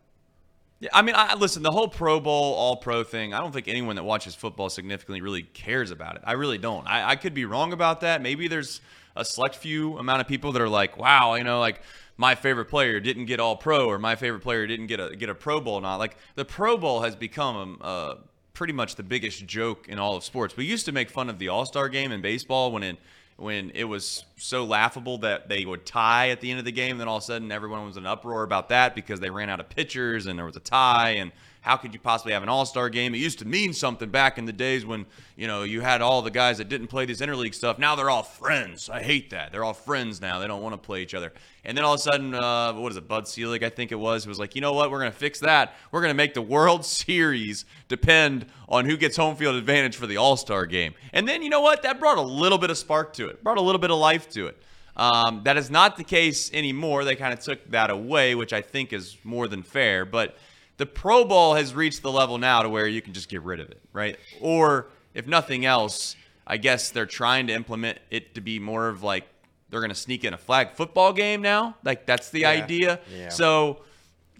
Yeah, 0.80 0.90
I 0.92 1.02
mean, 1.02 1.14
I 1.16 1.34
listen. 1.34 1.62
The 1.62 1.70
whole 1.70 1.88
Pro 1.88 2.20
Bowl, 2.20 2.54
All 2.54 2.76
Pro 2.76 3.04
thing. 3.04 3.32
I 3.32 3.40
don't 3.40 3.52
think 3.52 3.68
anyone 3.68 3.96
that 3.96 4.04
watches 4.04 4.34
football 4.34 4.68
significantly 4.68 5.20
really 5.20 5.42
cares 5.42 5.90
about 5.90 6.16
it. 6.16 6.22
I 6.24 6.32
really 6.32 6.58
don't. 6.58 6.86
I, 6.86 7.10
I 7.10 7.16
could 7.16 7.34
be 7.34 7.44
wrong 7.44 7.72
about 7.72 8.00
that. 8.00 8.20
Maybe 8.20 8.48
there's 8.48 8.80
a 9.16 9.24
select 9.24 9.54
few 9.54 9.96
amount 9.98 10.20
of 10.20 10.28
people 10.28 10.52
that 10.52 10.60
are 10.60 10.68
like, 10.68 10.98
wow, 10.98 11.34
you 11.34 11.44
know, 11.44 11.60
like 11.60 11.80
my 12.16 12.34
favorite 12.34 12.66
player 12.66 13.00
didn't 13.00 13.26
get 13.26 13.40
All 13.40 13.56
Pro, 13.56 13.86
or 13.86 13.98
my 13.98 14.16
favorite 14.16 14.40
player 14.40 14.66
didn't 14.66 14.86
get 14.86 15.00
a 15.00 15.14
get 15.16 15.28
a 15.28 15.34
Pro 15.34 15.60
Bowl. 15.60 15.80
Not 15.80 15.96
like 15.96 16.16
the 16.34 16.44
Pro 16.44 16.76
Bowl 16.76 17.02
has 17.02 17.14
become 17.14 17.78
uh, 17.80 18.14
pretty 18.52 18.72
much 18.72 18.96
the 18.96 19.02
biggest 19.02 19.46
joke 19.46 19.88
in 19.88 19.98
all 19.98 20.16
of 20.16 20.24
sports. 20.24 20.56
We 20.56 20.64
used 20.64 20.86
to 20.86 20.92
make 20.92 21.10
fun 21.10 21.30
of 21.30 21.38
the 21.38 21.48
All 21.48 21.66
Star 21.66 21.88
game 21.88 22.12
in 22.12 22.20
baseball 22.20 22.72
when 22.72 22.82
it 22.82 22.96
when 23.36 23.70
it 23.70 23.84
was 23.84 24.24
so 24.36 24.64
laughable 24.64 25.18
that 25.18 25.48
they 25.48 25.64
would 25.64 25.84
tie 25.84 26.30
at 26.30 26.40
the 26.40 26.50
end 26.50 26.58
of 26.58 26.64
the 26.64 26.72
game. 26.72 26.98
Then 26.98 27.08
all 27.08 27.16
of 27.16 27.22
a 27.22 27.26
sudden, 27.26 27.50
everyone 27.50 27.84
was 27.84 27.96
in 27.96 28.04
an 28.04 28.10
uproar 28.10 28.42
about 28.42 28.68
that 28.68 28.94
because 28.94 29.20
they 29.20 29.30
ran 29.30 29.50
out 29.50 29.60
of 29.60 29.68
pitchers 29.68 30.26
and 30.26 30.38
there 30.38 30.46
was 30.46 30.56
a 30.56 30.60
tie. 30.60 31.10
And 31.10 31.32
how 31.64 31.78
could 31.78 31.94
you 31.94 31.98
possibly 31.98 32.34
have 32.34 32.42
an 32.42 32.50
All 32.50 32.66
Star 32.66 32.90
game? 32.90 33.14
It 33.14 33.18
used 33.18 33.38
to 33.38 33.46
mean 33.46 33.72
something 33.72 34.10
back 34.10 34.36
in 34.36 34.44
the 34.44 34.52
days 34.52 34.84
when 34.84 35.06
you 35.34 35.46
know 35.46 35.62
you 35.62 35.80
had 35.80 36.02
all 36.02 36.20
the 36.20 36.30
guys 36.30 36.58
that 36.58 36.68
didn't 36.68 36.88
play 36.88 37.06
this 37.06 37.22
interleague 37.22 37.54
stuff. 37.54 37.78
Now 37.78 37.96
they're 37.96 38.10
all 38.10 38.22
friends. 38.22 38.90
I 38.90 39.02
hate 39.02 39.30
that. 39.30 39.50
They're 39.50 39.64
all 39.64 39.72
friends 39.72 40.20
now. 40.20 40.40
They 40.40 40.46
don't 40.46 40.62
want 40.62 40.74
to 40.74 40.86
play 40.86 41.00
each 41.00 41.14
other. 41.14 41.32
And 41.64 41.74
then 41.74 41.82
all 41.82 41.94
of 41.94 42.00
a 42.00 42.02
sudden, 42.02 42.34
uh, 42.34 42.74
what 42.74 42.92
is 42.92 42.98
it? 42.98 43.08
Bud 43.08 43.26
Selig, 43.26 43.62
I 43.62 43.70
think 43.70 43.92
it 43.92 43.94
was, 43.94 44.26
was 44.26 44.38
like, 44.38 44.54
you 44.54 44.60
know 44.60 44.74
what? 44.74 44.90
We're 44.90 44.98
gonna 44.98 45.10
fix 45.10 45.40
that. 45.40 45.74
We're 45.90 46.02
gonna 46.02 46.12
make 46.12 46.34
the 46.34 46.42
World 46.42 46.84
Series 47.04 47.64
depend 47.88 48.44
on 48.68 48.84
who 48.84 48.98
gets 48.98 49.16
home 49.16 49.34
field 49.34 49.56
advantage 49.56 49.96
for 49.96 50.06
the 50.06 50.18
All 50.18 50.36
Star 50.36 50.66
game. 50.66 50.92
And 51.14 51.26
then 51.26 51.42
you 51.42 51.48
know 51.48 51.62
what? 51.62 51.82
That 51.82 51.98
brought 51.98 52.18
a 52.18 52.22
little 52.22 52.58
bit 52.58 52.68
of 52.68 52.76
spark 52.76 53.14
to 53.14 53.28
it. 53.28 53.42
Brought 53.42 53.56
a 53.56 53.62
little 53.62 53.80
bit 53.80 53.90
of 53.90 53.96
life 53.96 54.28
to 54.32 54.48
it. 54.48 54.62
Um, 54.98 55.40
that 55.44 55.56
is 55.56 55.70
not 55.70 55.96
the 55.96 56.04
case 56.04 56.52
anymore. 56.52 57.04
They 57.04 57.16
kind 57.16 57.32
of 57.32 57.40
took 57.40 57.70
that 57.70 57.88
away, 57.88 58.34
which 58.34 58.52
I 58.52 58.60
think 58.60 58.92
is 58.92 59.16
more 59.24 59.48
than 59.48 59.62
fair. 59.62 60.04
But 60.04 60.36
the 60.76 60.86
Pro 60.86 61.24
Bowl 61.24 61.54
has 61.54 61.74
reached 61.74 62.02
the 62.02 62.10
level 62.10 62.38
now 62.38 62.62
to 62.62 62.68
where 62.68 62.86
you 62.86 63.00
can 63.00 63.12
just 63.12 63.28
get 63.28 63.42
rid 63.42 63.60
of 63.60 63.70
it, 63.70 63.80
right? 63.92 64.18
Or 64.40 64.88
if 65.14 65.26
nothing 65.26 65.64
else, 65.64 66.16
I 66.46 66.56
guess 66.56 66.90
they're 66.90 67.06
trying 67.06 67.46
to 67.46 67.52
implement 67.52 67.98
it 68.10 68.34
to 68.34 68.40
be 68.40 68.58
more 68.58 68.88
of 68.88 69.02
like 69.02 69.24
they're 69.70 69.80
going 69.80 69.90
to 69.90 69.94
sneak 69.94 70.24
in 70.24 70.34
a 70.34 70.38
flag 70.38 70.72
football 70.72 71.12
game 71.12 71.42
now. 71.42 71.76
Like 71.84 72.06
that's 72.06 72.30
the 72.30 72.46
idea. 72.46 73.00
Yeah. 73.12 73.28
So 73.28 73.82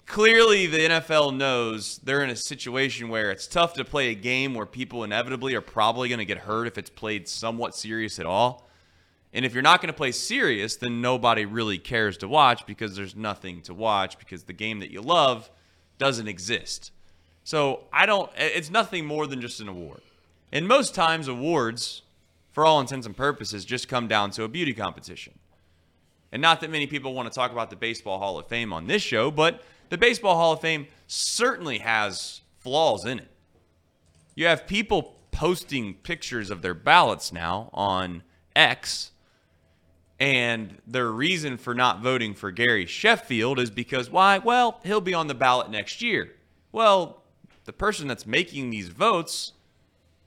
clearly 0.07 0.66
the 0.66 0.79
NFL 0.79 1.37
knows 1.37 1.99
they're 1.99 2.23
in 2.23 2.31
a 2.31 2.37
situation 2.37 3.09
where 3.09 3.31
it's 3.31 3.47
tough 3.47 3.75
to 3.75 3.85
play 3.85 4.11
a 4.11 4.14
game 4.14 4.55
where 4.55 4.66
people 4.66 5.05
inevitably 5.05 5.55
are 5.55 5.61
probably 5.61 6.09
going 6.09 6.18
to 6.18 6.25
get 6.25 6.38
hurt 6.38 6.66
if 6.66 6.79
it's 6.79 6.90
played 6.90 7.29
somewhat 7.29 7.75
serious 7.75 8.18
at 8.18 8.27
all. 8.27 8.68
And 9.33 9.44
if 9.44 9.53
you're 9.53 9.62
not 9.62 9.81
going 9.81 9.92
to 9.92 9.97
play 9.97 10.12
serious, 10.12 10.77
then 10.77 11.01
nobody 11.01 11.44
really 11.44 11.79
cares 11.79 12.16
to 12.18 12.29
watch 12.29 12.66
because 12.66 12.94
there's 12.94 13.16
nothing 13.16 13.62
to 13.62 13.75
watch 13.75 14.18
because 14.18 14.44
the 14.44 14.53
game 14.53 14.79
that 14.81 14.90
you 14.90 15.01
love 15.01 15.51
doesn't 15.98 16.28
exist. 16.28 16.90
So 17.44 17.85
I 17.92 18.07
don't, 18.07 18.30
it's 18.37 18.70
nothing 18.70 19.04
more 19.04 19.26
than 19.26 19.40
just 19.40 19.61
an 19.61 19.68
award. 19.68 20.00
And 20.52 20.66
most 20.66 20.94
times, 20.94 21.28
awards, 21.28 22.02
for 22.52 22.64
all 22.64 22.80
intents 22.80 23.07
and 23.07 23.16
purposes, 23.16 23.64
just 23.64 23.88
come 23.88 24.09
down 24.09 24.30
to 24.33 24.44
a 24.44 24.48
beauty 24.48 24.72
competition. 24.72 25.35
And 26.33 26.40
not 26.40 26.61
that 26.61 26.70
many 26.70 26.87
people 26.87 27.14
want 27.14 27.30
to 27.30 27.35
talk 27.35 27.52
about 27.52 27.70
the 27.70 27.76
Baseball 27.76 28.18
Hall 28.18 28.38
of 28.38 28.46
Fame 28.48 28.72
on 28.72 28.87
this 28.87 29.02
show, 29.02 29.30
but 29.30 29.62
the 29.90 29.98
Baseball 29.98 30.37
Hall 30.37 30.52
of 30.52 30.61
Fame 30.61 30.87
certainly 31.07 31.78
has 31.78 32.40
flaws 32.59 33.04
in 33.04 33.18
it. 33.18 33.28
You 34.35 34.46
have 34.46 34.66
people 34.66 35.16
posting 35.30 35.94
pictures 35.94 36.50
of 36.50 36.62
their 36.62 36.74
ballots 36.74 37.33
now 37.33 37.70
on 37.72 38.22
X 38.57 39.12
and 40.20 40.79
their 40.87 41.11
reason 41.11 41.57
for 41.57 41.74
not 41.74 42.00
voting 42.00 42.35
for 42.35 42.50
Gary 42.50 42.87
Sheffield 42.87 43.59
is 43.59 43.70
because 43.70 44.11
why? 44.11 44.38
Well, 44.38 44.81
he'll 44.85 45.00
be 45.00 45.14
on 45.14 45.27
the 45.27 45.35
ballot 45.35 45.70
next 45.70 46.03
year. 46.03 46.33
Well, 46.72 47.22
the 47.64 47.72
person 47.72 48.09
that's 48.09 48.27
making 48.27 48.70
these 48.70 48.88
votes 48.88 49.53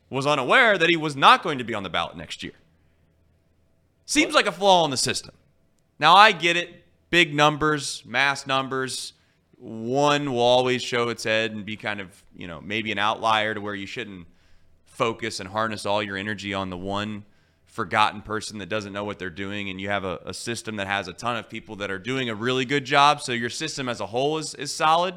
was 0.09 0.25
unaware 0.25 0.77
that 0.77 0.89
he 0.89 0.97
was 0.97 1.15
not 1.15 1.43
going 1.43 1.57
to 1.57 1.63
be 1.63 1.73
on 1.73 1.83
the 1.83 1.89
ballot 1.89 2.17
next 2.17 2.43
year. 2.43 2.53
Seems 4.05 4.33
like 4.33 4.47
a 4.47 4.51
flaw 4.51 4.85
in 4.85 4.91
the 4.91 4.97
system. 4.97 5.35
Now, 5.99 6.15
I 6.15 6.31
get 6.31 6.55
it. 6.55 6.83
Big 7.09 7.33
numbers, 7.33 8.03
mass 8.05 8.47
numbers. 8.47 9.13
One 9.57 10.31
will 10.31 10.39
always 10.39 10.81
show 10.83 11.09
its 11.09 11.23
head 11.23 11.51
and 11.51 11.65
be 11.65 11.75
kind 11.75 11.99
of, 11.99 12.23
you 12.35 12.47
know, 12.47 12.61
maybe 12.61 12.91
an 12.91 12.99
outlier 12.99 13.53
to 13.53 13.61
where 13.61 13.75
you 13.75 13.87
shouldn't 13.87 14.27
focus 14.85 15.39
and 15.39 15.49
harness 15.49 15.85
all 15.85 16.03
your 16.03 16.17
energy 16.17 16.53
on 16.53 16.69
the 16.69 16.77
one 16.77 17.25
forgotten 17.77 18.23
person 18.23 18.57
that 18.57 18.69
doesn't 18.69 18.91
know 18.91 19.03
what 19.03 19.19
they're 19.19 19.29
doing 19.29 19.69
and 19.69 19.79
you 19.79 19.87
have 19.87 20.03
a, 20.03 20.19
a, 20.25 20.33
system 20.33 20.77
that 20.77 20.87
has 20.87 21.07
a 21.07 21.13
ton 21.13 21.37
of 21.37 21.47
people 21.47 21.75
that 21.75 21.91
are 21.91 21.99
doing 21.99 22.27
a 22.27 22.33
really 22.33 22.65
good 22.65 22.83
job 22.83 23.21
so 23.21 23.31
your 23.31 23.51
system 23.51 23.87
as 23.87 23.99
a 23.99 24.05
whole 24.07 24.39
is, 24.39 24.55
is 24.55 24.73
solid. 24.73 25.13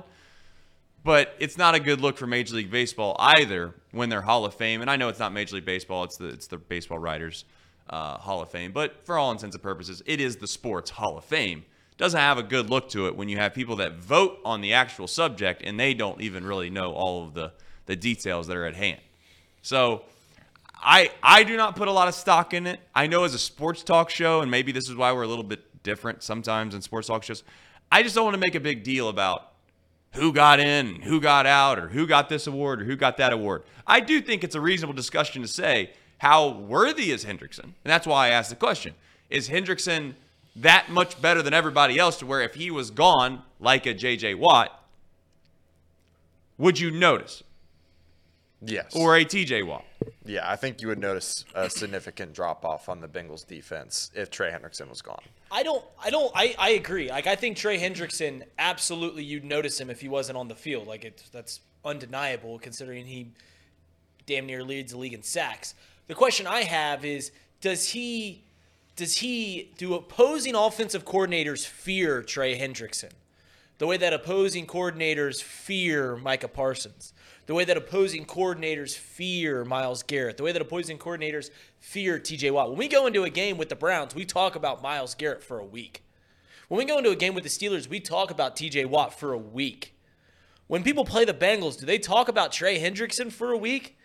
But 1.02 1.34
it's 1.38 1.56
not 1.56 1.74
a 1.74 1.80
good 1.80 2.02
look 2.02 2.18
for 2.18 2.26
major 2.26 2.54
league 2.56 2.70
baseball 2.70 3.16
either 3.18 3.72
when 3.92 4.10
they're 4.10 4.20
hall 4.20 4.44
of 4.44 4.52
fame 4.52 4.82
and 4.82 4.90
i 4.90 4.96
know 4.96 5.08
it's 5.08 5.18
not 5.18 5.32
major 5.32 5.54
league 5.54 5.64
baseball 5.64 6.04
it's 6.04 6.18
the, 6.18 6.26
it's 6.26 6.48
the 6.48 6.58
baseball 6.58 6.98
writers 6.98 7.46
uh, 7.88 8.18
hall 8.18 8.42
of 8.42 8.50
fame 8.50 8.72
but 8.72 9.02
for 9.06 9.16
all 9.16 9.30
intents 9.32 9.56
and 9.56 9.62
purposes 9.62 10.02
it 10.04 10.20
is 10.20 10.36
the 10.36 10.46
sports 10.46 10.90
hall 10.90 11.16
of 11.16 11.24
fame. 11.24 11.64
Doesn't 11.96 12.20
have 12.20 12.36
a 12.36 12.42
good 12.42 12.68
look 12.68 12.90
to 12.90 13.06
it 13.06 13.16
when 13.16 13.30
you 13.30 13.38
have 13.38 13.54
people 13.54 13.76
that 13.76 13.94
vote 13.94 14.38
on 14.44 14.60
the 14.60 14.74
actual 14.74 15.06
subject 15.06 15.62
and 15.64 15.80
they 15.80 15.94
don't 15.94 16.20
even 16.20 16.44
really 16.44 16.68
know 16.68 16.92
all 16.92 17.24
of 17.24 17.32
the, 17.32 17.52
the 17.86 17.96
details 17.96 18.46
that 18.48 18.56
are 18.58 18.66
at 18.66 18.74
hand. 18.74 19.00
So 19.62 20.04
I 20.82 21.10
I 21.22 21.42
do 21.42 21.56
not 21.56 21.76
put 21.76 21.88
a 21.88 21.92
lot 21.92 22.08
of 22.08 22.14
stock 22.14 22.54
in 22.54 22.66
it. 22.66 22.80
I 22.94 23.06
know 23.06 23.24
as 23.24 23.34
a 23.34 23.38
sports 23.38 23.82
talk 23.82 24.10
show, 24.10 24.40
and 24.40 24.50
maybe 24.50 24.72
this 24.72 24.88
is 24.88 24.96
why 24.96 25.12
we're 25.12 25.22
a 25.22 25.28
little 25.28 25.44
bit 25.44 25.82
different 25.82 26.22
sometimes 26.22 26.74
in 26.74 26.82
sports 26.82 27.08
talk 27.08 27.22
shows. 27.22 27.42
I 27.92 28.02
just 28.02 28.14
don't 28.14 28.24
want 28.24 28.34
to 28.34 28.40
make 28.40 28.54
a 28.54 28.60
big 28.60 28.82
deal 28.82 29.08
about 29.08 29.52
who 30.12 30.32
got 30.32 30.60
in, 30.60 31.02
who 31.02 31.20
got 31.20 31.46
out, 31.46 31.78
or 31.78 31.88
who 31.88 32.06
got 32.06 32.28
this 32.28 32.46
award 32.46 32.82
or 32.82 32.84
who 32.84 32.96
got 32.96 33.16
that 33.18 33.32
award. 33.32 33.62
I 33.86 34.00
do 34.00 34.20
think 34.20 34.42
it's 34.42 34.54
a 34.54 34.60
reasonable 34.60 34.94
discussion 34.94 35.42
to 35.42 35.48
say 35.48 35.90
how 36.18 36.48
worthy 36.48 37.10
is 37.10 37.24
Hendrickson, 37.24 37.64
and 37.64 37.74
that's 37.84 38.06
why 38.06 38.26
I 38.26 38.30
asked 38.30 38.50
the 38.50 38.56
question: 38.56 38.94
Is 39.28 39.48
Hendrickson 39.48 40.14
that 40.56 40.90
much 40.90 41.20
better 41.20 41.42
than 41.42 41.54
everybody 41.54 41.98
else? 41.98 42.18
To 42.18 42.26
where 42.26 42.42
if 42.42 42.54
he 42.54 42.70
was 42.70 42.90
gone, 42.90 43.42
like 43.58 43.86
a 43.86 43.94
J.J. 43.94 44.34
Watt, 44.34 44.82
would 46.58 46.78
you 46.78 46.90
notice? 46.90 47.42
Yes. 48.62 48.94
Or 48.94 49.16
a 49.16 49.24
T.J. 49.24 49.62
Watt. 49.62 49.84
Yeah, 50.24 50.50
I 50.50 50.56
think 50.56 50.82
you 50.82 50.88
would 50.88 50.98
notice 50.98 51.44
a 51.54 51.70
significant 51.70 52.34
drop 52.34 52.64
off 52.64 52.88
on 52.88 53.00
the 53.00 53.08
Bengals 53.08 53.46
defense 53.46 54.10
if 54.14 54.30
Trey 54.30 54.50
Hendrickson 54.50 54.88
was 54.88 55.02
gone. 55.02 55.22
I 55.50 55.62
don't 55.62 55.84
I 56.02 56.10
don't 56.10 56.30
I, 56.34 56.54
I 56.58 56.70
agree. 56.70 57.08
Like 57.08 57.26
I 57.26 57.36
think 57.36 57.56
Trey 57.56 57.78
Hendrickson 57.78 58.42
absolutely 58.58 59.24
you'd 59.24 59.44
notice 59.44 59.80
him 59.80 59.90
if 59.90 60.00
he 60.00 60.08
wasn't 60.08 60.38
on 60.38 60.48
the 60.48 60.54
field. 60.54 60.86
Like 60.86 61.04
it 61.04 61.24
that's 61.32 61.60
undeniable 61.84 62.58
considering 62.58 63.06
he 63.06 63.32
damn 64.26 64.46
near 64.46 64.62
leads 64.62 64.92
the 64.92 64.98
league 64.98 65.14
in 65.14 65.22
sacks. 65.22 65.74
The 66.06 66.14
question 66.14 66.46
I 66.46 66.62
have 66.62 67.04
is 67.04 67.32
does 67.60 67.88
he 67.88 68.44
does 68.96 69.16
he 69.16 69.72
do 69.78 69.94
opposing 69.94 70.54
offensive 70.54 71.04
coordinators 71.04 71.66
fear 71.66 72.22
Trey 72.22 72.58
Hendrickson? 72.58 73.10
The 73.78 73.86
way 73.86 73.96
that 73.96 74.12
opposing 74.12 74.66
coordinators 74.66 75.42
fear 75.42 76.16
Micah 76.16 76.48
Parsons 76.48 77.14
the 77.50 77.54
way 77.56 77.64
that 77.64 77.76
opposing 77.76 78.24
coordinators 78.24 78.96
fear 78.96 79.64
Myles 79.64 80.04
Garrett, 80.04 80.36
the 80.36 80.44
way 80.44 80.52
that 80.52 80.62
opposing 80.62 80.98
coordinators 80.98 81.50
fear 81.80 82.16
TJ 82.16 82.52
Watt. 82.52 82.68
When 82.68 82.78
we 82.78 82.86
go 82.86 83.08
into 83.08 83.24
a 83.24 83.28
game 83.28 83.58
with 83.58 83.68
the 83.68 83.74
Browns, 83.74 84.14
we 84.14 84.24
talk 84.24 84.54
about 84.54 84.80
Myles 84.80 85.16
Garrett 85.16 85.42
for 85.42 85.58
a 85.58 85.64
week. 85.64 86.04
When 86.68 86.78
we 86.78 86.84
go 86.84 86.98
into 86.98 87.10
a 87.10 87.16
game 87.16 87.34
with 87.34 87.42
the 87.42 87.50
Steelers, 87.50 87.88
we 87.88 87.98
talk 87.98 88.30
about 88.30 88.54
TJ 88.54 88.86
Watt 88.86 89.18
for 89.18 89.32
a 89.32 89.36
week. 89.36 89.96
When 90.68 90.84
people 90.84 91.04
play 91.04 91.24
the 91.24 91.34
Bengals, 91.34 91.76
do 91.76 91.86
they 91.86 91.98
talk 91.98 92.28
about 92.28 92.52
Trey 92.52 92.78
Hendrickson 92.78 93.32
for 93.32 93.50
a 93.50 93.58
week? 93.58 93.98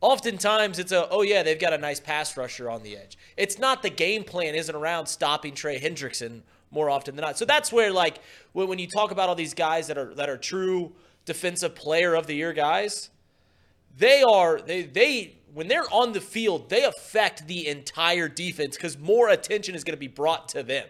Oftentimes 0.00 0.78
it's 0.78 0.90
a, 0.90 1.10
oh 1.10 1.20
yeah, 1.20 1.42
they've 1.42 1.60
got 1.60 1.74
a 1.74 1.78
nice 1.78 2.00
pass 2.00 2.38
rusher 2.38 2.70
on 2.70 2.82
the 2.82 2.96
edge. 2.96 3.18
It's 3.36 3.58
not 3.58 3.82
the 3.82 3.90
game 3.90 4.24
plan 4.24 4.54
isn't 4.54 4.74
around 4.74 5.08
stopping 5.08 5.52
Trey 5.52 5.78
Hendrickson 5.78 6.40
more 6.70 6.88
often 6.88 7.16
than 7.16 7.22
not. 7.26 7.36
So 7.36 7.44
that's 7.44 7.70
where 7.70 7.92
like 7.92 8.20
when 8.54 8.78
you 8.78 8.86
talk 8.86 9.10
about 9.10 9.28
all 9.28 9.34
these 9.34 9.52
guys 9.52 9.88
that 9.88 9.98
are 9.98 10.14
that 10.14 10.30
are 10.30 10.38
true 10.38 10.94
defensive 11.28 11.74
player 11.74 12.14
of 12.14 12.26
the 12.26 12.34
year 12.34 12.52
guys, 12.52 13.10
they 13.96 14.22
are 14.22 14.60
they 14.60 14.82
they 14.82 15.38
when 15.54 15.68
they're 15.68 15.90
on 15.92 16.12
the 16.12 16.20
field, 16.20 16.68
they 16.68 16.84
affect 16.84 17.46
the 17.46 17.68
entire 17.68 18.28
defense 18.28 18.76
because 18.76 18.98
more 18.98 19.28
attention 19.28 19.74
is 19.74 19.84
going 19.84 19.96
to 19.96 20.00
be 20.00 20.08
brought 20.08 20.48
to 20.48 20.62
them. 20.62 20.86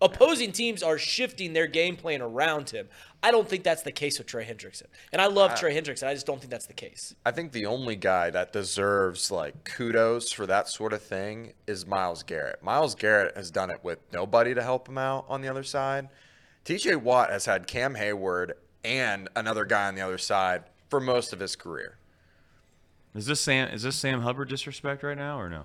Opposing 0.00 0.52
teams 0.52 0.82
are 0.82 0.98
shifting 0.98 1.52
their 1.52 1.66
game 1.66 1.96
plan 1.96 2.20
around 2.20 2.70
him. 2.70 2.88
I 3.22 3.30
don't 3.30 3.48
think 3.48 3.64
that's 3.64 3.82
the 3.82 3.92
case 3.92 4.18
with 4.18 4.26
Trey 4.26 4.44
Hendrickson. 4.44 4.86
And 5.12 5.22
I 5.22 5.26
love 5.26 5.52
uh, 5.52 5.56
Trey 5.56 5.74
Hendrickson. 5.74 6.08
I 6.08 6.12
just 6.12 6.26
don't 6.26 6.40
think 6.40 6.50
that's 6.50 6.66
the 6.66 6.74
case. 6.74 7.14
I 7.24 7.30
think 7.30 7.52
the 7.52 7.66
only 7.66 7.96
guy 7.96 8.30
that 8.30 8.52
deserves 8.52 9.30
like 9.30 9.64
kudos 9.64 10.30
for 10.30 10.46
that 10.46 10.68
sort 10.68 10.92
of 10.92 11.00
thing 11.00 11.54
is 11.66 11.86
Myles 11.86 12.22
Garrett. 12.22 12.62
Myles 12.62 12.94
Garrett 12.94 13.34
has 13.36 13.50
done 13.50 13.70
it 13.70 13.78
with 13.82 14.00
nobody 14.12 14.52
to 14.54 14.62
help 14.62 14.88
him 14.88 14.98
out 14.98 15.24
on 15.28 15.40
the 15.40 15.48
other 15.48 15.62
side. 15.62 16.08
TJ 16.64 16.96
Watt 16.96 17.30
has 17.30 17.46
had 17.46 17.66
Cam 17.66 17.94
Heyward 17.94 18.52
and 18.84 19.28
another 19.34 19.64
guy 19.64 19.88
on 19.88 19.94
the 19.94 20.02
other 20.02 20.18
side 20.18 20.64
for 20.88 21.00
most 21.00 21.32
of 21.32 21.40
his 21.40 21.56
career. 21.56 21.98
Is 23.14 23.26
this 23.26 23.40
Sam? 23.40 23.68
Is 23.70 23.82
this 23.82 23.96
Sam 23.96 24.22
Hubbard 24.22 24.48
disrespect 24.48 25.02
right 25.02 25.16
now, 25.16 25.40
or 25.40 25.48
no? 25.48 25.64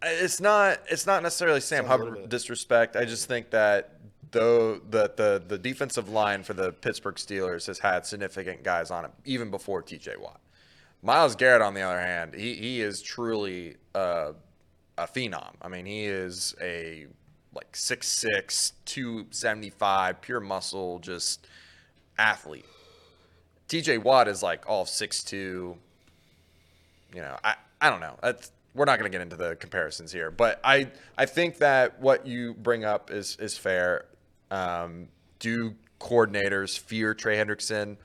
Uh, 0.00 0.06
it's 0.06 0.40
not. 0.40 0.78
It's 0.90 1.06
not 1.06 1.22
necessarily 1.22 1.60
Sam 1.60 1.86
Hubbard 1.86 2.28
disrespect. 2.28 2.96
I 2.96 3.04
just 3.04 3.26
think 3.26 3.50
that 3.50 3.98
though 4.30 4.78
the, 4.78 5.12
the 5.16 5.42
the 5.46 5.58
defensive 5.58 6.08
line 6.08 6.42
for 6.42 6.52
the 6.52 6.72
Pittsburgh 6.72 7.16
Steelers 7.16 7.66
has 7.66 7.80
had 7.80 8.06
significant 8.06 8.62
guys 8.62 8.90
on 8.90 9.04
it 9.04 9.10
even 9.24 9.50
before 9.50 9.82
T.J. 9.82 10.16
Watt. 10.20 10.40
Myles 11.02 11.36
Garrett, 11.36 11.62
on 11.62 11.74
the 11.74 11.82
other 11.82 12.00
hand, 12.00 12.34
he 12.34 12.54
he 12.54 12.80
is 12.80 13.02
truly 13.02 13.76
a, 13.94 14.34
a 14.96 15.06
phenom. 15.06 15.54
I 15.62 15.68
mean, 15.68 15.86
he 15.86 16.04
is 16.04 16.54
a 16.60 17.06
like 17.54 17.72
6'6", 17.72 18.72
275, 18.84 20.20
pure 20.20 20.40
muscle, 20.40 20.98
just 20.98 21.46
athlete. 22.18 22.66
TJ 23.68 24.02
Watt 24.02 24.28
is 24.28 24.42
like 24.42 24.68
all 24.68 24.86
six 24.86 25.22
two. 25.22 25.76
You 27.14 27.22
know, 27.22 27.36
I, 27.42 27.54
I 27.80 27.90
don't 27.90 28.00
know. 28.00 28.16
That's, 28.22 28.52
we're 28.74 28.84
not 28.84 28.98
going 28.98 29.10
to 29.10 29.14
get 29.16 29.22
into 29.22 29.36
the 29.36 29.56
comparisons 29.56 30.12
here, 30.12 30.30
but 30.30 30.60
I 30.62 30.88
I 31.16 31.26
think 31.26 31.58
that 31.58 32.00
what 32.00 32.26
you 32.26 32.54
bring 32.54 32.84
up 32.84 33.10
is 33.10 33.36
is 33.36 33.56
fair. 33.56 34.06
Um, 34.50 35.08
do 35.38 35.74
coordinators 36.00 36.78
fear 36.78 37.14
Trey 37.14 37.36
Hendrickson? 37.36 37.96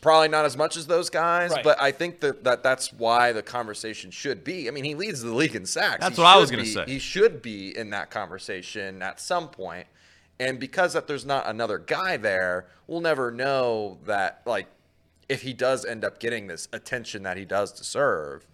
Probably 0.00 0.28
not 0.28 0.44
as 0.44 0.56
much 0.56 0.76
as 0.76 0.86
those 0.86 1.10
guys, 1.10 1.50
right. 1.50 1.64
but 1.64 1.80
I 1.80 1.90
think 1.90 2.20
that, 2.20 2.44
that 2.44 2.62
that's 2.62 2.92
why 2.92 3.32
the 3.32 3.42
conversation 3.42 4.10
should 4.10 4.44
be. 4.44 4.68
I 4.68 4.70
mean, 4.70 4.84
he 4.84 4.94
leads 4.94 5.22
the 5.22 5.34
league 5.34 5.56
in 5.56 5.66
sacks. 5.66 6.00
That's 6.00 6.16
he 6.16 6.22
what 6.22 6.28
I 6.28 6.38
was 6.38 6.50
going 6.50 6.64
to 6.64 6.70
say. 6.70 6.84
He 6.86 6.98
should 6.98 7.42
be 7.42 7.76
in 7.76 7.90
that 7.90 8.10
conversation 8.10 9.02
at 9.02 9.20
some 9.20 9.48
point. 9.48 9.86
And 10.38 10.58
because 10.58 10.92
that 10.92 11.06
there's 11.06 11.24
not 11.24 11.46
another 11.46 11.78
guy 11.78 12.16
there, 12.16 12.66
we'll 12.86 13.00
never 13.00 13.30
know 13.30 13.98
that 14.04 14.42
like 14.44 14.66
if 15.28 15.42
he 15.42 15.52
does 15.52 15.84
end 15.84 16.04
up 16.04 16.18
getting 16.20 16.46
this 16.46 16.68
attention 16.72 17.22
that 17.22 17.36
he 17.36 17.44
does 17.44 17.72
deserve, 17.72 18.46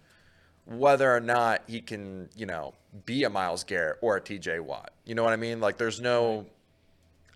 whether 0.65 1.13
or 1.13 1.19
not 1.19 1.63
he 1.67 1.81
can, 1.81 2.29
you 2.35 2.45
know, 2.45 2.73
be 3.05 3.23
a 3.23 3.29
Myles 3.29 3.63
Garrett 3.63 3.97
or 4.01 4.15
a 4.15 4.21
TJ 4.21 4.61
Watt. 4.61 4.91
You 5.05 5.15
know 5.15 5.23
what 5.23 5.33
I 5.33 5.37
mean? 5.37 5.59
Like 5.59 5.77
there's 5.77 5.99
no 5.99 6.45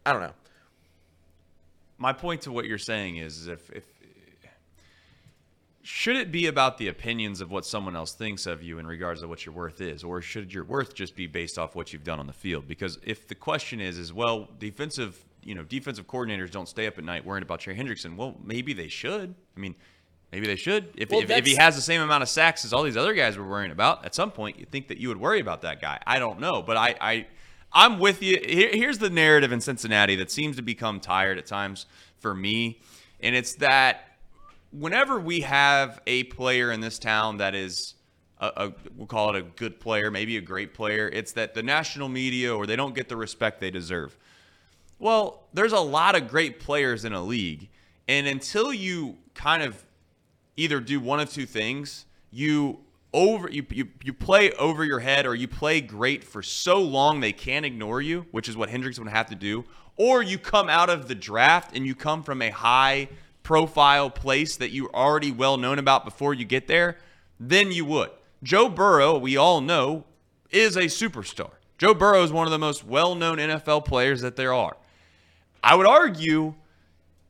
I 0.05 0.13
don't 0.13 0.21
know. 0.21 0.33
My 1.97 2.13
point 2.13 2.43
to 2.43 2.51
what 2.51 2.65
you're 2.65 2.77
saying 2.77 3.17
is, 3.17 3.39
is 3.39 3.47
if 3.47 3.69
if 3.71 3.83
should 5.87 6.17
it 6.17 6.31
be 6.31 6.47
about 6.47 6.77
the 6.77 6.89
opinions 6.89 7.39
of 7.39 7.49
what 7.49 7.65
someone 7.65 7.95
else 7.95 8.13
thinks 8.13 8.45
of 8.45 8.61
you 8.61 8.77
in 8.77 8.85
regards 8.85 9.21
to 9.21 9.27
what 9.27 9.45
your 9.45 9.55
worth 9.55 9.79
is 9.79 10.03
or 10.03 10.21
should 10.21 10.53
your 10.53 10.65
worth 10.65 10.93
just 10.93 11.15
be 11.15 11.27
based 11.27 11.57
off 11.57 11.75
what 11.75 11.93
you've 11.93 12.03
done 12.03 12.19
on 12.19 12.27
the 12.27 12.33
field 12.33 12.67
because 12.67 12.99
if 13.03 13.27
the 13.27 13.35
question 13.35 13.79
is 13.79 13.97
is 13.97 14.11
well 14.11 14.49
defensive 14.59 15.23
you 15.47 15.55
know 15.55 15.63
defensive 15.63 16.05
coordinators 16.07 16.51
don't 16.51 16.67
stay 16.67 16.85
up 16.85 16.97
at 16.97 17.05
night 17.05 17.25
worrying 17.25 17.41
about 17.41 17.61
Trey 17.61 17.75
Hendrickson. 17.75 18.17
Well, 18.17 18.35
maybe 18.43 18.73
they 18.73 18.89
should. 18.89 19.33
I 19.55 19.59
mean, 19.59 19.75
maybe 20.31 20.45
they 20.45 20.57
should. 20.57 20.89
If, 20.95 21.09
Well, 21.09 21.21
if, 21.21 21.29
if 21.29 21.45
he 21.45 21.55
has 21.55 21.75
the 21.75 21.81
same 21.81 22.01
amount 22.01 22.21
of 22.21 22.29
sacks 22.29 22.65
as 22.65 22.73
all 22.73 22.83
these 22.83 22.97
other 22.97 23.13
guys 23.13 23.37
were 23.37 23.47
worrying 23.47 23.71
about, 23.71 24.05
at 24.05 24.13
some 24.13 24.29
point 24.29 24.59
you 24.59 24.65
think 24.65 24.89
that 24.89 24.97
you 24.97 25.07
would 25.07 25.19
worry 25.19 25.39
about 25.39 25.61
that 25.61 25.81
guy. 25.81 25.99
I 26.05 26.19
don't 26.19 26.41
know, 26.41 26.61
but 26.61 26.75
I, 26.75 26.95
I 26.99 27.27
I'm 27.71 27.97
with 27.97 28.21
you. 28.21 28.37
Here, 28.45 28.71
here's 28.73 28.97
the 28.97 29.09
narrative 29.09 29.53
in 29.53 29.61
Cincinnati 29.61 30.17
that 30.17 30.29
seems 30.29 30.57
to 30.57 30.61
become 30.61 30.99
tired 30.99 31.37
at 31.37 31.45
times 31.45 31.85
for 32.19 32.35
me, 32.35 32.81
and 33.21 33.33
it's 33.33 33.53
that 33.55 34.01
whenever 34.71 35.19
we 35.19 35.41
have 35.41 36.01
a 36.07 36.23
player 36.25 36.71
in 36.71 36.81
this 36.81 36.99
town 36.99 37.37
that 37.37 37.55
is 37.55 37.95
a, 38.39 38.47
a 38.47 38.73
we'll 38.95 39.07
call 39.07 39.35
it 39.35 39.35
a 39.35 39.41
good 39.41 39.79
player, 39.79 40.11
maybe 40.11 40.37
a 40.37 40.41
great 40.41 40.73
player, 40.73 41.09
it's 41.11 41.33
that 41.33 41.53
the 41.53 41.63
national 41.63 42.09
media 42.09 42.55
or 42.55 42.65
they 42.65 42.75
don't 42.75 42.95
get 42.95 43.09
the 43.09 43.17
respect 43.17 43.59
they 43.59 43.71
deserve. 43.71 44.17
Well, 44.99 45.43
there's 45.53 45.73
a 45.73 45.79
lot 45.79 46.15
of 46.15 46.27
great 46.27 46.59
players 46.59 47.05
in 47.05 47.13
a 47.13 47.21
league, 47.21 47.69
and 48.07 48.27
until 48.27 48.73
you 48.73 49.17
kind 49.33 49.61
of 49.61 49.83
either 50.55 50.79
do 50.79 50.99
one 50.99 51.19
of 51.19 51.31
two 51.31 51.45
things, 51.45 52.05
you 52.31 52.79
over 53.13 53.49
you, 53.49 53.65
you 53.69 53.87
you 54.03 54.13
play 54.13 54.51
over 54.53 54.83
your 54.83 54.99
head 54.99 55.25
or 55.25 55.35
you 55.35 55.47
play 55.47 55.81
great 55.81 56.23
for 56.23 56.41
so 56.41 56.81
long 56.81 57.19
they 57.19 57.31
can't 57.31 57.65
ignore 57.65 58.01
you, 58.01 58.25
which 58.31 58.49
is 58.49 58.57
what 58.57 58.69
Hendricks 58.69 58.99
would 58.99 59.07
have 59.07 59.27
to 59.27 59.35
do, 59.35 59.65
or 59.95 60.21
you 60.21 60.37
come 60.37 60.67
out 60.67 60.89
of 60.89 61.07
the 61.07 61.15
draft 61.15 61.75
and 61.75 61.85
you 61.85 61.95
come 61.95 62.23
from 62.23 62.41
a 62.41 62.49
high 62.49 63.07
profile 63.47 64.09
place 64.09 64.57
that 64.57 64.71
you're 64.71 64.93
already 64.93 65.31
well 65.31 65.55
known 65.55 65.79
about 65.79 66.03
before 66.03 66.33
you 66.33 66.43
get 66.43 66.67
there, 66.67 66.97
then 67.39 67.71
you 67.71 67.85
would. 67.85 68.09
Joe 68.43 68.67
Burrow, 68.67 69.17
we 69.17 69.37
all 69.37 69.61
know, 69.61 70.03
is 70.51 70.75
a 70.75 70.87
superstar. 70.87 71.51
Joe 71.77 71.93
Burrow 71.93 72.23
is 72.23 72.33
one 72.33 72.45
of 72.45 72.51
the 72.51 72.59
most 72.59 72.83
well-known 72.83 73.37
NFL 73.37 73.85
players 73.85 74.19
that 74.19 74.35
there 74.35 74.53
are. 74.53 74.75
I 75.63 75.75
would 75.75 75.87
argue 75.87 76.55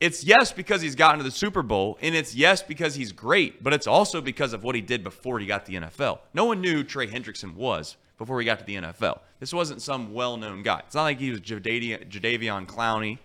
it's 0.00 0.24
yes 0.24 0.50
because 0.50 0.82
he's 0.82 0.96
gotten 0.96 1.18
to 1.18 1.24
the 1.24 1.30
Super 1.30 1.62
Bowl, 1.62 1.96
and 2.02 2.16
it's 2.16 2.34
yes 2.34 2.64
because 2.64 2.96
he's 2.96 3.12
great, 3.12 3.62
but 3.62 3.72
it's 3.72 3.86
also 3.86 4.20
because 4.20 4.52
of 4.52 4.64
what 4.64 4.74
he 4.74 4.80
did 4.80 5.04
before 5.04 5.38
he 5.38 5.46
got 5.46 5.66
the 5.66 5.76
NFL. 5.76 6.18
No 6.34 6.46
one 6.46 6.60
knew 6.60 6.82
Trey 6.82 7.06
Hendrickson 7.06 7.54
was 7.54 7.96
before 8.18 8.40
he 8.40 8.44
got 8.44 8.58
to 8.58 8.64
the 8.64 8.74
NFL. 8.74 9.20
This 9.38 9.52
wasn't 9.52 9.82
some 9.82 10.12
well-known 10.12 10.64
guy. 10.64 10.80
It's 10.84 10.96
not 10.96 11.04
like 11.04 11.20
he 11.20 11.30
was 11.30 11.40
Jadeveon 11.40 12.66
Clowney 12.66 13.18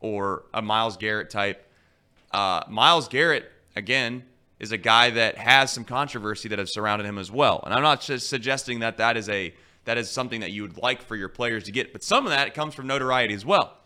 or 0.00 0.42
a 0.52 0.60
Myles 0.60 0.96
Garrett 0.96 1.30
type. 1.30 1.68
Uh, 2.32 2.62
Myles 2.68 3.08
Garrett, 3.08 3.50
again, 3.76 4.24
is 4.58 4.72
a 4.72 4.78
guy 4.78 5.10
that 5.10 5.36
has 5.38 5.72
some 5.72 5.84
controversy 5.84 6.48
that 6.48 6.58
has 6.58 6.72
surrounded 6.72 7.04
him 7.06 7.18
as 7.18 7.30
well. 7.30 7.60
And 7.64 7.74
I'm 7.74 7.82
not 7.82 8.00
just 8.00 8.28
suggesting 8.28 8.80
that 8.80 8.96
that 8.98 9.16
is 9.16 9.28
a 9.28 9.54
that 9.84 9.98
is 9.98 10.08
something 10.08 10.40
that 10.42 10.52
you 10.52 10.62
would 10.62 10.78
like 10.78 11.02
for 11.02 11.16
your 11.16 11.28
players 11.28 11.64
to 11.64 11.72
get, 11.72 11.92
but 11.92 12.04
some 12.04 12.24
of 12.24 12.30
that 12.30 12.54
comes 12.54 12.72
from 12.72 12.86
notoriety 12.86 13.34
as 13.34 13.44
well. 13.44 13.76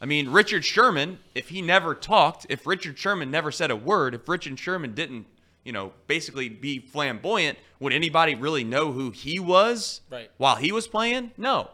I 0.00 0.06
mean, 0.06 0.30
Richard 0.30 0.64
Sherman, 0.64 1.18
if 1.34 1.50
he 1.50 1.60
never 1.60 1.94
talked, 1.94 2.46
if 2.48 2.66
Richard 2.66 2.98
Sherman 2.98 3.30
never 3.30 3.52
said 3.52 3.70
a 3.70 3.76
word, 3.76 4.14
if 4.14 4.26
Richard 4.26 4.58
Sherman 4.58 4.94
didn't, 4.94 5.26
you 5.62 5.72
know, 5.72 5.92
basically 6.06 6.48
be 6.48 6.78
flamboyant, 6.78 7.58
would 7.80 7.92
anybody 7.92 8.34
really 8.34 8.64
know 8.64 8.92
who 8.92 9.10
he 9.10 9.38
was 9.38 10.00
Right. 10.08 10.30
while 10.38 10.56
he 10.56 10.72
was 10.72 10.88
playing? 10.88 11.32
No. 11.36 11.68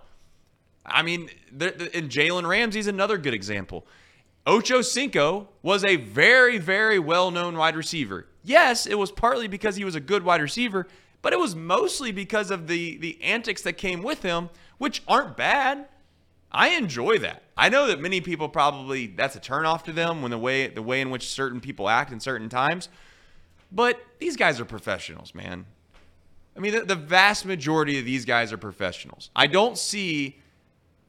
I 0.84 1.02
mean, 1.02 1.30
and 1.52 2.10
Jalen 2.10 2.48
Ramsey's 2.48 2.88
another 2.88 3.16
good 3.16 3.34
example. 3.34 3.86
Ocho 4.46 4.80
Cinco 4.80 5.48
was 5.62 5.84
a 5.84 5.96
very, 5.96 6.58
very 6.58 6.98
well 6.98 7.30
known 7.30 7.56
wide 7.56 7.76
receiver. 7.76 8.26
Yes, 8.44 8.86
it 8.86 8.96
was 8.96 9.10
partly 9.10 9.48
because 9.48 9.74
he 9.74 9.84
was 9.84 9.96
a 9.96 10.00
good 10.00 10.24
wide 10.24 10.40
receiver, 10.40 10.86
but 11.20 11.32
it 11.32 11.40
was 11.40 11.56
mostly 11.56 12.12
because 12.12 12.52
of 12.52 12.68
the, 12.68 12.96
the 12.98 13.20
antics 13.22 13.62
that 13.62 13.72
came 13.72 14.02
with 14.02 14.22
him, 14.22 14.48
which 14.78 15.02
aren't 15.08 15.36
bad. 15.36 15.88
I 16.52 16.68
enjoy 16.68 17.18
that. 17.18 17.42
I 17.56 17.68
know 17.68 17.88
that 17.88 18.00
many 18.00 18.20
people 18.20 18.48
probably 18.48 19.08
that's 19.08 19.34
a 19.34 19.40
turnoff 19.40 19.82
to 19.84 19.92
them 19.92 20.22
when 20.22 20.30
the 20.30 20.38
way 20.38 20.68
the 20.68 20.82
way 20.82 21.00
in 21.00 21.10
which 21.10 21.28
certain 21.28 21.60
people 21.60 21.88
act 21.88 22.12
in 22.12 22.20
certain 22.20 22.48
times. 22.48 22.88
But 23.72 24.00
these 24.20 24.36
guys 24.36 24.60
are 24.60 24.64
professionals, 24.64 25.34
man. 25.34 25.66
I 26.56 26.60
mean, 26.60 26.72
the, 26.72 26.80
the 26.82 26.94
vast 26.94 27.44
majority 27.44 27.98
of 27.98 28.04
these 28.04 28.24
guys 28.24 28.52
are 28.52 28.58
professionals. 28.58 29.30
I 29.34 29.48
don't 29.48 29.76
see 29.76 30.38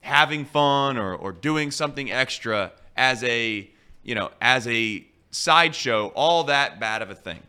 having 0.02 0.44
fun 0.44 0.98
or, 0.98 1.14
or 1.16 1.32
doing 1.32 1.70
something 1.70 2.12
extra 2.12 2.72
as 2.98 3.24
a 3.24 3.70
you 4.04 4.16
know 4.16 4.32
as 4.42 4.68
a 4.68 5.06
sideshow 5.32 6.08
all 6.16 6.46
that 6.46 6.80
bad 6.80 7.02
of 7.02 7.10
a 7.10 7.16
thing. 7.16 7.42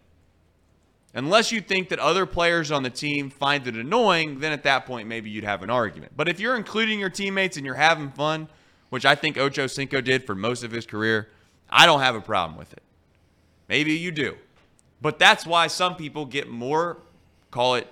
Unless 1.15 1.51
you 1.51 1.61
think 1.61 1.89
that 1.89 1.99
other 1.99 2.27
players 2.27 2.71
on 2.71 2.83
the 2.83 2.91
team 2.91 3.31
find 3.31 3.67
it 3.67 3.75
annoying 3.75 4.41
then 4.41 4.53
at 4.53 4.63
that 4.65 4.87
point 4.87 5.09
maybe 5.09 5.31
you'd 5.31 5.45
have 5.45 5.63
an 5.63 5.71
argument. 5.71 6.13
But 6.17 6.29
if 6.29 6.39
you're 6.39 6.57
including 6.57 7.01
your 7.01 7.11
teammates 7.11 7.57
and 7.57 7.67
you're 7.67 7.75
having 7.75 8.11
fun 8.11 8.49
which 8.91 9.05
i 9.05 9.15
think 9.15 9.37
ocho 9.37 9.67
cinco 9.67 10.01
did 10.01 10.25
for 10.25 10.35
most 10.35 10.65
of 10.65 10.71
his 10.71 10.87
career 10.87 11.29
i 11.69 11.85
don't 11.85 12.01
have 12.01 12.15
a 12.15 12.21
problem 12.21 12.59
with 12.59 12.73
it. 12.73 12.83
Maybe 13.69 13.93
you 13.93 14.11
do. 14.11 14.37
But 15.01 15.19
that's 15.19 15.47
why 15.47 15.67
some 15.67 15.97
people 15.97 16.25
get 16.25 16.49
more 16.49 16.99
call 17.51 17.77
it 17.77 17.87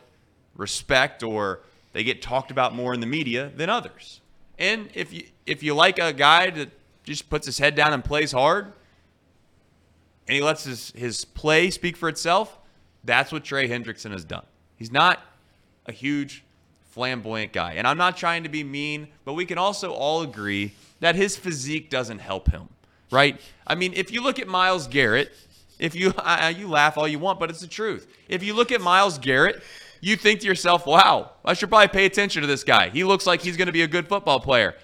respect 0.55 1.23
or 1.23 1.61
they 1.93 2.05
get 2.05 2.21
talked 2.21 2.51
about 2.51 2.75
more 2.75 2.93
in 2.95 3.01
the 3.01 3.07
media 3.07 3.51
than 3.57 3.71
others. 3.71 4.21
And 4.59 4.89
if 4.95 5.13
you 5.13 5.25
if 5.45 5.63
you 5.63 5.75
like 5.75 5.99
a 5.99 6.13
guy 6.13 6.51
that 6.51 6.71
just 7.07 7.31
puts 7.31 7.47
his 7.47 7.59
head 7.59 7.75
down 7.75 7.93
and 7.93 8.05
plays 8.05 8.33
hard 8.33 8.73
and 10.29 10.35
he 10.35 10.43
lets 10.43 10.65
his, 10.65 10.93
his 10.97 11.25
play 11.25 11.71
speak 11.71 11.97
for 11.97 12.09
itself, 12.09 12.59
that's 13.05 13.33
what 13.33 13.45
Trey 13.45 13.69
Hendrickson 13.69 14.11
has 14.11 14.25
done. 14.25 14.45
He's 14.77 14.91
not 14.91 15.21
a 15.87 15.93
huge 15.93 16.45
flamboyant 16.91 17.53
guy. 17.53 17.75
And 17.75 17.87
I'm 17.87 17.99
not 17.99 18.17
trying 18.17 18.43
to 18.43 18.49
be 18.49 18.65
mean, 18.65 19.09
but 19.25 19.35
we 19.35 19.47
can 19.47 19.59
also 19.59 19.93
all 19.93 20.23
agree 20.23 20.73
that 21.01 21.15
his 21.15 21.37
physique 21.37 21.91
doesn't 21.91 22.19
help 22.19 22.51
him, 22.51 22.69
right? 23.11 23.41
I 23.67 23.75
mean, 23.75 23.93
if 23.95 24.11
you 24.11 24.23
look 24.23 24.39
at 24.39 24.49
Myles 24.49 24.89
Garrett, 24.89 25.33
if 25.79 25.95
you 25.95 26.13
you 26.57 26.69
laugh 26.69 26.99
all 26.99 27.07
you 27.07 27.19
want, 27.19 27.39
but 27.39 27.51
it's 27.51 27.61
the 27.61 27.67
truth. 27.67 28.09
If 28.29 28.43
you 28.43 28.55
look 28.55 28.73
at 28.73 28.81
Myles 28.81 29.19
Garrett, 29.19 29.63
you 30.01 30.17
think 30.17 30.41
to 30.41 30.47
yourself, 30.47 30.87
"Wow, 30.87 31.33
I 31.45 31.55
should 31.55 31.69
probably 31.69 31.89
pay 31.89 32.07
attention 32.07 32.41
to 32.41 32.47
this 32.49 32.65
guy. 32.65 32.89
He 32.89 33.05
looks 33.05 33.27
like 33.27 33.43
he's 33.43 33.57
going 33.57 33.67
to 33.67 33.73
be 33.73 33.83
a 33.83 33.87
good 33.87 34.09
football 34.09 34.41
player." 34.41 34.75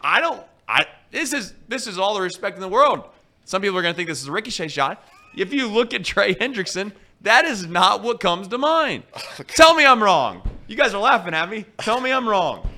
I 0.00 0.20
don't. 0.20 0.42
I 0.66 0.86
this 1.12 1.32
is 1.32 1.54
this 1.68 1.86
is 1.86 1.98
all 1.98 2.14
the 2.14 2.20
respect 2.20 2.56
in 2.56 2.60
the 2.60 2.68
world. 2.68 3.04
Some 3.44 3.62
people 3.62 3.78
are 3.78 3.82
going 3.82 3.94
to 3.94 3.96
think 3.96 4.08
this 4.08 4.22
is 4.22 4.28
a 4.28 4.32
ricochet 4.32 4.68
shot. 4.68 5.06
If 5.36 5.52
you 5.52 5.68
look 5.68 5.94
at 5.94 6.04
Trey 6.04 6.34
Hendrickson, 6.34 6.92
that 7.22 7.44
is 7.44 7.66
not 7.66 8.02
what 8.02 8.20
comes 8.20 8.48
to 8.48 8.58
mind. 8.58 9.04
Tell 9.48 9.74
me 9.74 9.86
I'm 9.86 10.02
wrong. 10.02 10.42
You 10.66 10.76
guys 10.76 10.94
are 10.94 11.00
laughing 11.00 11.34
at 11.34 11.48
me. 11.48 11.66
Tell 11.78 12.00
me 12.00 12.10
I'm 12.10 12.28
wrong. 12.28 12.68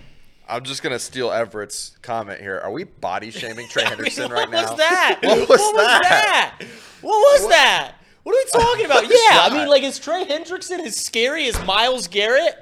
I'm 0.48 0.62
just 0.62 0.82
gonna 0.82 0.98
steal 0.98 1.30
Everett's 1.30 1.96
comment 2.02 2.40
here. 2.40 2.58
Are 2.58 2.70
we 2.70 2.84
body 2.84 3.30
shaming 3.30 3.66
Trey 3.68 3.84
Henderson 3.86 4.30
right 4.30 4.48
what 4.48 4.50
now? 4.50 4.70
was 4.70 4.76
that? 4.78 5.20
What 5.24 5.48
was 5.48 5.72
that? 5.72 6.02
that? 6.02 6.66
What 7.00 7.40
was 7.40 7.48
that? 7.48 7.92
What 8.24 8.34
are 8.34 8.38
we 8.38 8.44
talking 8.62 8.86
about? 8.86 9.04
What 9.04 9.10
Yeah, 9.12 9.40
I 9.42 9.50
mean, 9.58 9.68
like, 9.68 9.82
is 9.82 9.98
Trey 9.98 10.24
Hendrickson 10.24 10.80
as 10.80 10.96
scary 10.96 11.46
as 11.46 11.64
Myles 11.64 12.08
Garrett? 12.08 12.54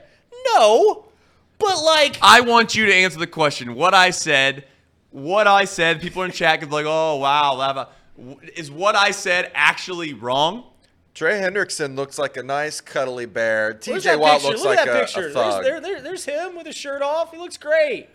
No, 0.55 1.07
but 1.59 1.83
like, 1.83 2.19
I 2.23 2.41
want 2.41 2.75
you 2.75 2.87
to 2.87 2.95
answer 2.95 3.19
the 3.19 3.27
question. 3.27 3.75
What 3.75 3.95
I 3.95 4.11
said, 4.11 4.65
what 5.13 5.47
I 5.47 5.65
said, 5.65 6.01
people 6.01 6.23
in 6.23 6.33
chat 6.33 6.61
could 6.61 6.69
be 6.69 6.75
like, 6.75 6.87
oh, 6.89 7.17
wow. 7.17 7.55
blah, 7.55 7.73
blah. 7.73 8.35
Is 8.57 8.71
what 8.71 8.95
I 8.97 9.11
said 9.13 9.51
actually 9.55 10.13
wrong? 10.15 10.65
Trey 11.15 11.41
Hendrickson 11.41 11.95
looks 11.97 12.19
like 12.19 12.37
a 12.39 12.43
nice 12.43 12.81
cuddly 12.81 13.27
bear. 13.27 13.75
TJ 13.75 14.03
that 14.05 14.19
Watt 14.21 14.33
picture? 14.41 14.49
looks 14.49 14.61
Look 14.61 14.77
like 14.77 14.79
at 14.79 14.87
that 14.87 14.97
a, 14.97 15.01
picture. 15.05 15.29
a 15.29 15.33
thug. 15.33 15.63
There's, 15.63 15.65
there, 15.65 15.81
there, 15.81 16.03
there's 16.03 16.25
him 16.25 16.57
with 16.57 16.67
his 16.67 16.75
shirt 16.77 17.03
off. 17.03 17.33
He 17.33 17.39
looks 17.39 17.57
great. 17.59 18.09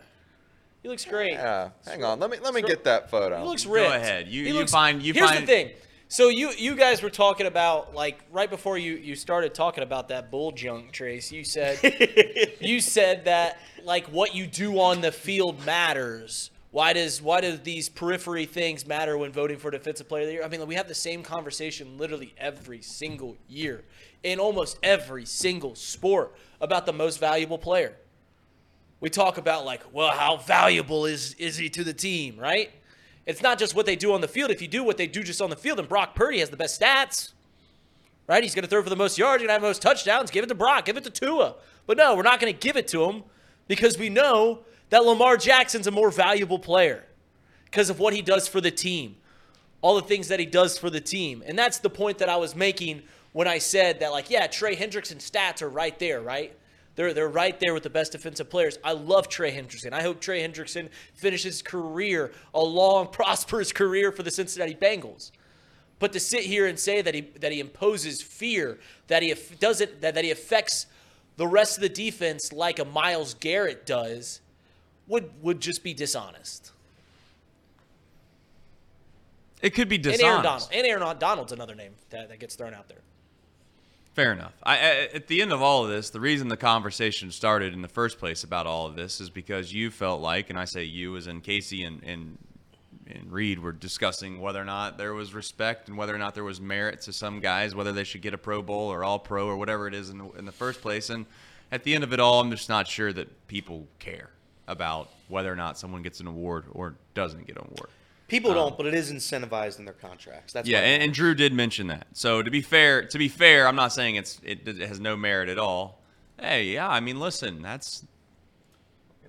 He 0.82 0.90
looks 0.90 1.06
great. 1.06 1.34
Yeah, 1.34 1.70
hang 1.86 2.04
on. 2.04 2.20
Let 2.20 2.30
me 2.32 2.38
let 2.42 2.54
me 2.54 2.62
get 2.62 2.84
that 2.86 3.10
photo. 3.12 3.40
He 3.42 3.48
looks 3.48 3.66
ripped. 3.66 3.90
Go 3.90 3.96
ahead. 3.96 4.28
You- 4.28 4.44
He 4.44 4.50
you 4.50 4.56
looks- 4.56 4.72
find- 4.72 5.02
you 5.02 5.14
Here's 5.14 5.30
find- 5.30 5.44
the 5.44 5.48
thing. 5.48 5.72
So 6.08 6.30
you 6.30 6.52
you 6.58 6.76
guys 6.76 7.02
were 7.04 7.10
talking 7.10 7.46
about 7.48 7.94
like 7.94 8.20
right 8.32 8.50
before 8.50 8.78
you 8.78 8.94
you 8.94 9.14
started 9.16 9.54
talking 9.54 9.84
about 9.84 10.08
that 10.10 10.32
bull 10.32 10.52
junk, 10.52 10.92
Trace. 10.94 11.32
You 11.32 11.44
said 11.44 11.80
you 12.62 12.80
said 12.80 13.26
that 13.26 13.60
like 13.84 14.08
what 14.08 14.34
you 14.34 14.48
do 14.48 14.80
on 14.80 15.02
the 15.02 15.12
field 15.12 15.66
matters. 15.66 16.52
Why 16.72 16.94
does 16.94 17.22
why 17.22 17.42
do 17.42 17.56
these 17.56 17.88
periphery 17.88 18.46
things 18.46 18.86
matter 18.86 19.18
when 19.18 19.32
voting 19.32 19.58
for 19.58 19.72
defensive 19.72 20.10
player 20.10 20.24
of 20.24 20.28
the 20.28 20.34
year? 20.34 20.44
I 20.44 20.50
mean, 20.50 20.66
we 20.68 20.76
have 20.76 20.88
the 20.88 20.96
same 20.96 21.24
conversation 21.24 21.98
literally 21.98 22.34
every 22.38 22.82
single 22.82 23.38
year 23.48 23.86
in 24.24 24.40
almost 24.40 24.78
every 24.84 25.26
single 25.26 25.76
sport 25.76 26.36
about 26.60 26.86
the 26.86 26.94
most 26.94 27.20
valuable 27.20 27.58
player. 27.58 27.96
We 29.00 29.10
talk 29.10 29.38
about 29.38 29.66
like, 29.66 29.84
well, 29.94 30.12
how 30.12 30.38
valuable 30.38 31.06
is 31.06 31.36
is 31.36 31.58
he 31.58 31.70
to 31.70 31.84
the 31.84 31.94
team, 31.94 32.38
right? 32.38 32.72
It's 33.26 33.42
not 33.42 33.60
just 33.60 33.76
what 33.76 33.86
they 33.86 33.96
do 33.96 34.14
on 34.14 34.22
the 34.22 34.28
field. 34.28 34.52
If 34.52 34.62
you 34.62 34.68
do 34.68 34.84
what 34.84 34.98
they 34.98 35.08
do 35.08 35.24
just 35.24 35.42
on 35.42 35.50
the 35.50 35.56
field, 35.56 35.80
and 35.80 35.88
Brock 35.88 36.16
Purdy 36.16 36.40
has 36.40 36.50
the 36.50 36.58
best 36.58 36.80
stats, 36.80 37.34
right? 38.26 38.42
He's 38.42 38.56
going 38.56 38.64
to 38.64 38.70
throw 38.70 38.82
for 38.82 38.90
the 38.90 38.96
most 38.96 39.18
yards, 39.18 39.42
going 39.42 39.50
to 39.50 39.54
have 39.54 39.62
most 39.62 39.82
touchdowns. 39.82 40.32
Give 40.32 40.44
it 40.44 40.48
to 40.48 40.56
Brock. 40.56 40.86
Give 40.86 40.96
it 40.96 41.04
to 41.04 41.10
Tua. 41.10 41.56
But 41.86 41.98
no, 41.98 42.16
we're 42.16 42.24
not 42.24 42.40
going 42.40 42.54
to 42.54 42.60
give 42.60 42.78
it 42.78 42.88
to 42.90 43.04
him 43.06 43.24
because 43.68 43.98
we 43.98 44.10
know 44.10 44.60
that 44.90 45.04
Lamar 45.06 45.38
Jackson's 45.38 45.88
a 45.88 45.92
more 45.92 46.12
valuable 46.12 46.60
player 46.60 47.04
because 47.66 47.90
of 47.90 48.00
what 48.00 48.14
he 48.14 48.22
does 48.22 48.48
for 48.48 48.62
the 48.62 48.72
team, 48.72 49.18
all 49.82 49.96
the 49.96 50.02
things 50.02 50.30
that 50.30 50.40
he 50.40 50.46
does 50.46 50.78
for 50.78 50.90
the 50.90 51.02
team. 51.02 51.44
And 51.46 51.58
that's 51.58 51.80
the 51.80 51.90
point 51.90 52.20
that 52.20 52.30
I 52.30 52.38
was 52.38 52.56
making 52.56 53.04
when 53.34 53.48
I 53.48 53.58
said 53.58 54.00
that, 54.00 54.12
like, 54.12 54.30
yeah, 54.30 54.48
Trey 54.48 54.76
Hendrickson's 54.76 55.30
stats 55.30 55.62
are 55.62 55.70
right 55.70 55.98
there, 56.00 56.22
right? 56.22 56.58
They're 56.96 57.14
they're 57.14 57.30
right 57.30 57.58
there 57.60 57.76
with 57.76 57.84
the 57.84 57.92
best 57.92 58.14
defensive 58.14 58.50
players. 58.50 58.80
I 58.84 58.94
love 58.94 59.30
Trey 59.30 59.52
Hendrickson. 59.52 59.94
I 59.94 60.02
hope 60.02 60.20
Trey 60.20 60.42
Hendrickson 60.42 60.90
finishes 61.14 61.58
his 61.58 61.62
career 61.62 62.32
a 62.56 62.64
long, 62.64 63.08
prosperous 63.12 63.72
career 63.72 64.12
for 64.12 64.24
the 64.24 64.32
Cincinnati 64.32 64.74
Bengals. 64.74 65.32
But 66.00 66.14
to 66.14 66.20
sit 66.20 66.44
here 66.44 66.66
and 66.66 66.78
say 66.78 67.02
that 67.04 67.14
he 67.14 67.22
that 67.40 67.52
he 67.52 67.60
imposes 67.60 68.22
fear, 68.22 68.80
that 69.08 69.22
he 69.22 69.34
doesn't 69.60 70.02
that, 70.02 70.16
that 70.16 70.24
he 70.24 70.32
affects 70.32 70.88
the 71.38 71.48
rest 71.48 71.78
of 71.78 71.82
the 71.82 71.90
defense 71.90 72.52
like 72.52 72.80
a 72.80 72.86
Myles 72.86 73.36
Garrett 73.36 73.86
does, 73.86 74.42
would 75.08 75.32
would 75.42 75.60
just 75.60 75.84
be 75.84 75.94
dishonest. 75.94 76.72
It 79.62 79.72
could 79.72 79.90
be 79.90 79.96
And 79.96 80.04
dishonest. 80.04 80.24
Aaron 80.24 80.44
Donald. 80.44 80.70
And 80.72 80.88
Aaron 80.88 81.18
Donald's 81.18 81.52
another 81.52 81.76
name 81.76 81.94
that, 82.12 82.30
that 82.30 82.40
gets 82.40 82.56
thrown 82.56 82.74
out 82.74 82.88
there. 82.88 83.02
Fair 84.14 84.32
enough. 84.32 84.54
I, 84.64 84.78
I, 84.78 85.10
at 85.14 85.28
the 85.28 85.42
end 85.42 85.52
of 85.52 85.62
all 85.62 85.84
of 85.84 85.90
this, 85.92 86.10
the 86.10 86.20
reason 86.20 86.48
the 86.48 86.58
conversation 86.58 87.32
started 87.32 87.74
in 87.74 87.82
the 87.82 87.88
first 87.88 88.18
place 88.18 88.44
about 88.44 88.66
all 88.66 88.88
of 88.88 88.96
this 88.96 89.22
is 89.22 89.30
because 89.30 89.74
you 89.74 89.92
felt 89.92 90.22
like, 90.22 90.50
and 90.50 90.58
I 90.58 90.66
say 90.66 90.84
you 90.84 91.16
as 91.18 91.28
in 91.28 91.42
Casey 91.42 91.84
and, 91.84 92.04
and, 92.04 92.38
and 93.08 93.32
Reed 93.32 93.60
were 93.60 93.72
discussing 93.72 94.42
whether 94.42 94.60
or 94.60 94.66
not 94.66 94.98
there 94.98 95.14
was 95.14 95.36
respect 95.36 95.88
and 95.88 95.98
whether 95.98 96.16
or 96.16 96.18
not 96.18 96.34
there 96.34 96.44
was 96.44 96.60
merit 96.60 97.02
to 97.02 97.14
some 97.14 97.40
guys, 97.40 97.76
whether 97.76 97.92
they 97.92 98.04
should 98.04 98.22
get 98.22 98.34
a 98.34 98.40
Pro 98.40 98.64
Bowl 98.64 98.92
or 98.92 99.04
All 99.04 99.20
Pro 99.20 99.48
or 99.48 99.56
whatever 99.56 99.88
it 99.88 99.94
is 99.94 100.10
in 100.10 100.18
the, 100.18 100.30
in 100.32 100.46
the 100.46 100.52
first 100.52 100.82
place. 100.82 101.12
And 101.12 101.28
at 101.72 101.84
the 101.84 101.94
end 101.94 102.04
of 102.04 102.12
it 102.12 102.20
all, 102.20 102.40
I'm 102.40 102.50
just 102.50 102.70
not 102.70 102.88
sure 102.88 103.14
that 103.14 103.48
people 103.48 103.88
care 104.00 104.32
about 104.68 105.10
whether 105.28 105.52
or 105.52 105.56
not 105.56 105.78
someone 105.78 106.02
gets 106.02 106.20
an 106.20 106.28
award 106.28 106.66
or 106.72 106.96
doesn't 107.14 107.48
get 107.48 107.56
an 107.58 107.64
award. 107.64 107.90
People 108.28 108.54
don't, 108.54 108.72
um, 108.72 108.78
but 108.78 108.86
it 108.86 108.94
is 108.94 109.12
incentivized 109.12 109.80
in 109.80 109.86
their 109.86 109.94
contracts. 109.94 110.52
That's 110.52 110.68
Yeah, 110.68 110.80
and, 110.80 111.02
and 111.02 111.14
Drew 111.14 111.34
did 111.34 111.54
mention 111.54 111.88
that. 111.88 112.08
So 112.12 112.44
to 112.44 112.52
be 112.52 112.62
fair, 112.62 113.06
to 113.06 113.18
be 113.18 113.30
fair, 113.30 113.68
I'm 113.68 113.76
not 113.76 113.94
saying 113.94 114.16
it's 114.16 114.42
it, 114.44 114.68
it 114.68 114.80
has 114.80 115.00
no 115.00 115.16
merit 115.16 115.48
at 115.48 115.58
all. 115.58 116.02
Hey, 116.38 116.66
yeah, 116.66 116.90
I 116.90 117.00
mean, 117.00 117.20
listen, 117.20 117.62
that's 117.62 118.06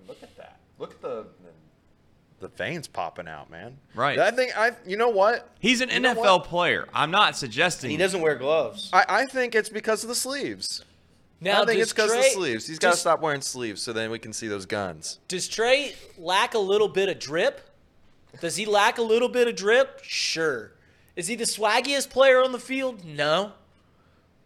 Look 0.09 0.23
at 0.23 0.37
that. 0.39 0.59
Look 0.79 0.93
at 0.93 1.03
the 1.03 1.27
the 2.41 2.49
veins 2.49 2.87
popping 2.87 3.29
out, 3.29 3.51
man. 3.51 3.77
Right. 3.95 4.19
I 4.19 4.31
think 4.31 4.57
I. 4.59 4.73
You 4.87 4.97
know 4.97 5.09
what? 5.11 5.49
he's 5.61 5.81
an 5.81 5.91
You 5.91 6.01
NFL 6.01 6.45
player. 6.45 6.89
I'm 6.95 7.11
not 7.11 7.37
suggesting 7.37 7.91
he 7.91 7.97
doesn't 7.97 8.21
wear 8.21 8.37
gloves. 8.37 8.91
I, 8.93 9.05
I 9.09 9.27
think 9.27 9.55
it's 9.55 9.69
because 9.69 10.03
of 10.03 10.09
the 10.09 10.15
sleeves. 10.15 10.85
Now, 11.41 11.63
I 11.63 11.67
think 11.67 11.79
does 11.79 11.83
it's 11.83 11.93
because 11.93 12.11
of 12.11 12.19
the 12.19 12.31
sleeves. 12.31 12.67
He's 12.67 12.79
got 12.79 12.93
to 12.93 12.97
stop 12.97 13.21
wearing 13.21 13.41
sleeves 13.41 13.81
so 13.81 13.93
then 13.93 14.11
we 14.11 14.19
can 14.19 14.33
see 14.33 14.49
those 14.49 14.67
guns. 14.67 15.21
Does 15.29 15.47
Trey 15.47 15.95
lack 16.19 16.55
a 16.55 16.59
little 16.59 16.89
bit 16.89 17.09
of 17.09 17.19
drip? 17.19 17.61
Does 18.41 18.57
he 18.57 18.67
lack 18.67 18.99
a 18.99 19.03
little 19.03 19.29
bit 19.29 19.47
of 19.47 19.55
drip? 19.55 20.01
Sure. 20.03 20.73
Is 21.17 21.29
he 21.29 21.37
the 21.37 21.45
swaggiest 21.45 22.11
player 22.11 22.43
on 22.43 22.53
the 22.53 22.59
field? 22.59 23.05
No. 23.05 23.53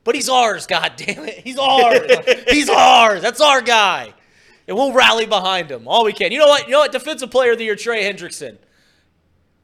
But 0.05 0.15
he's 0.15 0.29
ours, 0.29 0.67
god 0.69 0.95
damn 0.97 1.25
it. 1.25 1.39
He's 1.39 1.59
ours. 1.59 2.11
he's 2.49 2.69
ours. 2.69 3.23
That's 3.23 3.41
our 3.41 3.63
guy. 3.63 4.13
And 4.69 4.77
we'll 4.77 4.93
rally 4.93 5.27
behind 5.27 5.71
him 5.71 5.89
all 5.89 6.05
we 6.05 6.13
can. 6.13 6.31
You 6.31 6.39
know 6.39 6.47
what? 6.47 6.67
You 6.67 6.73
know 6.73 6.81
what? 6.81 6.93
Defensive 6.93 7.31
player 7.31 7.53
of 7.53 7.59
the 7.59 7.65
year, 7.65 7.77
Trey 7.77 8.05
Hendrickson. 8.05 8.59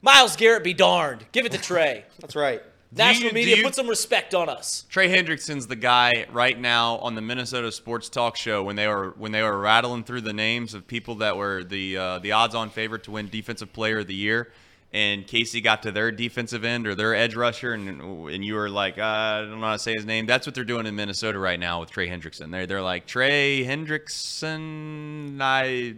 Myles 0.03 0.37
Garrett 0.37 0.65
be 0.65 0.75
darned. 0.75 1.27
Give 1.33 1.45
it 1.47 1.53
to 1.53 1.59
Trey. 1.59 2.05
That's 2.21 2.37
right. 2.37 2.63
National 2.91 3.29
you- 3.29 3.35
media, 3.35 3.57
you- 3.57 3.63
put 3.63 3.75
some 3.75 3.89
respect 3.89 4.35
on 4.35 4.49
us. 4.49 4.85
Trey 4.89 5.09
Hendrickson's 5.09 5.67
the 5.67 5.77
guy 5.77 6.27
right 6.33 6.59
now 6.59 6.97
on 6.99 7.15
the 7.15 7.21
Minnesota 7.21 7.71
Sports 7.71 8.09
Talk 8.09 8.37
Show 8.37 8.63
when 8.63 8.77
they 8.77 8.89
were 8.89 9.11
when 9.19 9.33
they 9.33 9.43
were 9.43 9.59
rattling 9.59 10.05
through 10.05 10.23
the 10.23 10.33
names 10.33 10.73
of 10.75 10.87
people 10.87 11.17
that 11.17 11.37
were 11.37 11.63
the 11.65 11.97
uh, 11.97 12.19
the 12.21 12.33
odds-on 12.33 12.71
favorite 12.71 13.03
to 13.05 13.11
win 13.11 13.29
Defensive 13.29 13.73
Player 13.73 13.99
of 13.99 14.07
the 14.07 14.15
Year. 14.15 14.51
And 14.91 15.27
Casey 15.27 15.61
got 15.61 15.83
to 15.83 15.93
their 15.93 16.11
defensive 16.11 16.65
end 16.65 16.87
or 16.87 16.95
their 16.95 17.15
edge 17.15 17.35
rusher, 17.37 17.75
and 17.75 18.01
and 18.01 18.43
you 18.43 18.55
were 18.55 18.71
like, 18.71 18.97
uh, 18.97 19.03
I 19.03 19.41
don't 19.43 19.61
know 19.61 19.67
how 19.67 19.73
to 19.75 19.79
say 19.79 19.93
his 19.93 20.07
name. 20.07 20.25
That's 20.25 20.47
what 20.47 20.55
they're 20.55 20.65
doing 20.65 20.87
in 20.87 20.97
Minnesota 20.97 21.39
right 21.39 21.61
now 21.61 21.81
with 21.81 21.91
Trey 21.91 22.09
Hendrickson. 22.09 22.51
They're 22.51 22.67
they're 22.67 22.81
like 22.81 23.07
Trey 23.07 23.67
Hendrickson. 23.67 25.39
I 25.43 25.95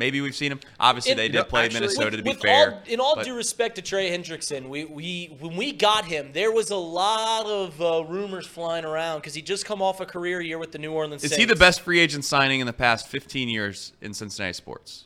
maybe 0.00 0.20
we've 0.20 0.34
seen 0.34 0.50
him. 0.50 0.58
Obviously, 0.80 1.14
they 1.14 1.28
did 1.28 1.34
No, 1.38 1.44
play 1.44 1.66
actually- 1.66 1.80
Minnesota 1.82 2.16
With- 2.16 2.16
to 2.16 2.22
be 2.24 2.32
fair. 2.32 2.72
all, 2.72 2.82
in 2.86 2.98
all 2.98 3.14
but- 3.14 3.24
due 3.26 3.36
respect 3.36 3.76
to 3.76 3.82
Trey 3.82 4.10
Hendrickson, 4.10 4.68
we, 4.68 4.84
we 4.86 5.36
when 5.38 5.54
we 5.56 5.70
got 5.70 6.06
him, 6.06 6.32
there 6.32 6.50
was 6.50 6.70
a 6.70 6.76
lot 6.76 7.46
of 7.46 7.80
uh, 7.80 8.02
rumors 8.04 8.46
flying 8.46 8.84
around 8.84 9.18
because 9.20 9.34
he 9.34 9.42
just 9.42 9.64
come 9.64 9.80
off 9.80 10.00
a 10.00 10.06
career 10.06 10.40
year 10.40 10.58
with 10.58 10.72
the 10.72 10.78
New 10.78 10.90
Orleans. 10.92 11.22
is 11.22 11.30
Saints. 11.30 11.40
he 11.40 11.44
the 11.44 11.54
best 11.54 11.82
free 11.82 12.00
agent 12.00 12.24
signing 12.24 12.58
in 12.58 12.66
the 12.66 12.72
past 12.72 13.06
15 13.06 13.48
years 13.48 13.92
in 14.00 14.12
Cincinnati 14.14 14.54
sports? 14.54 15.04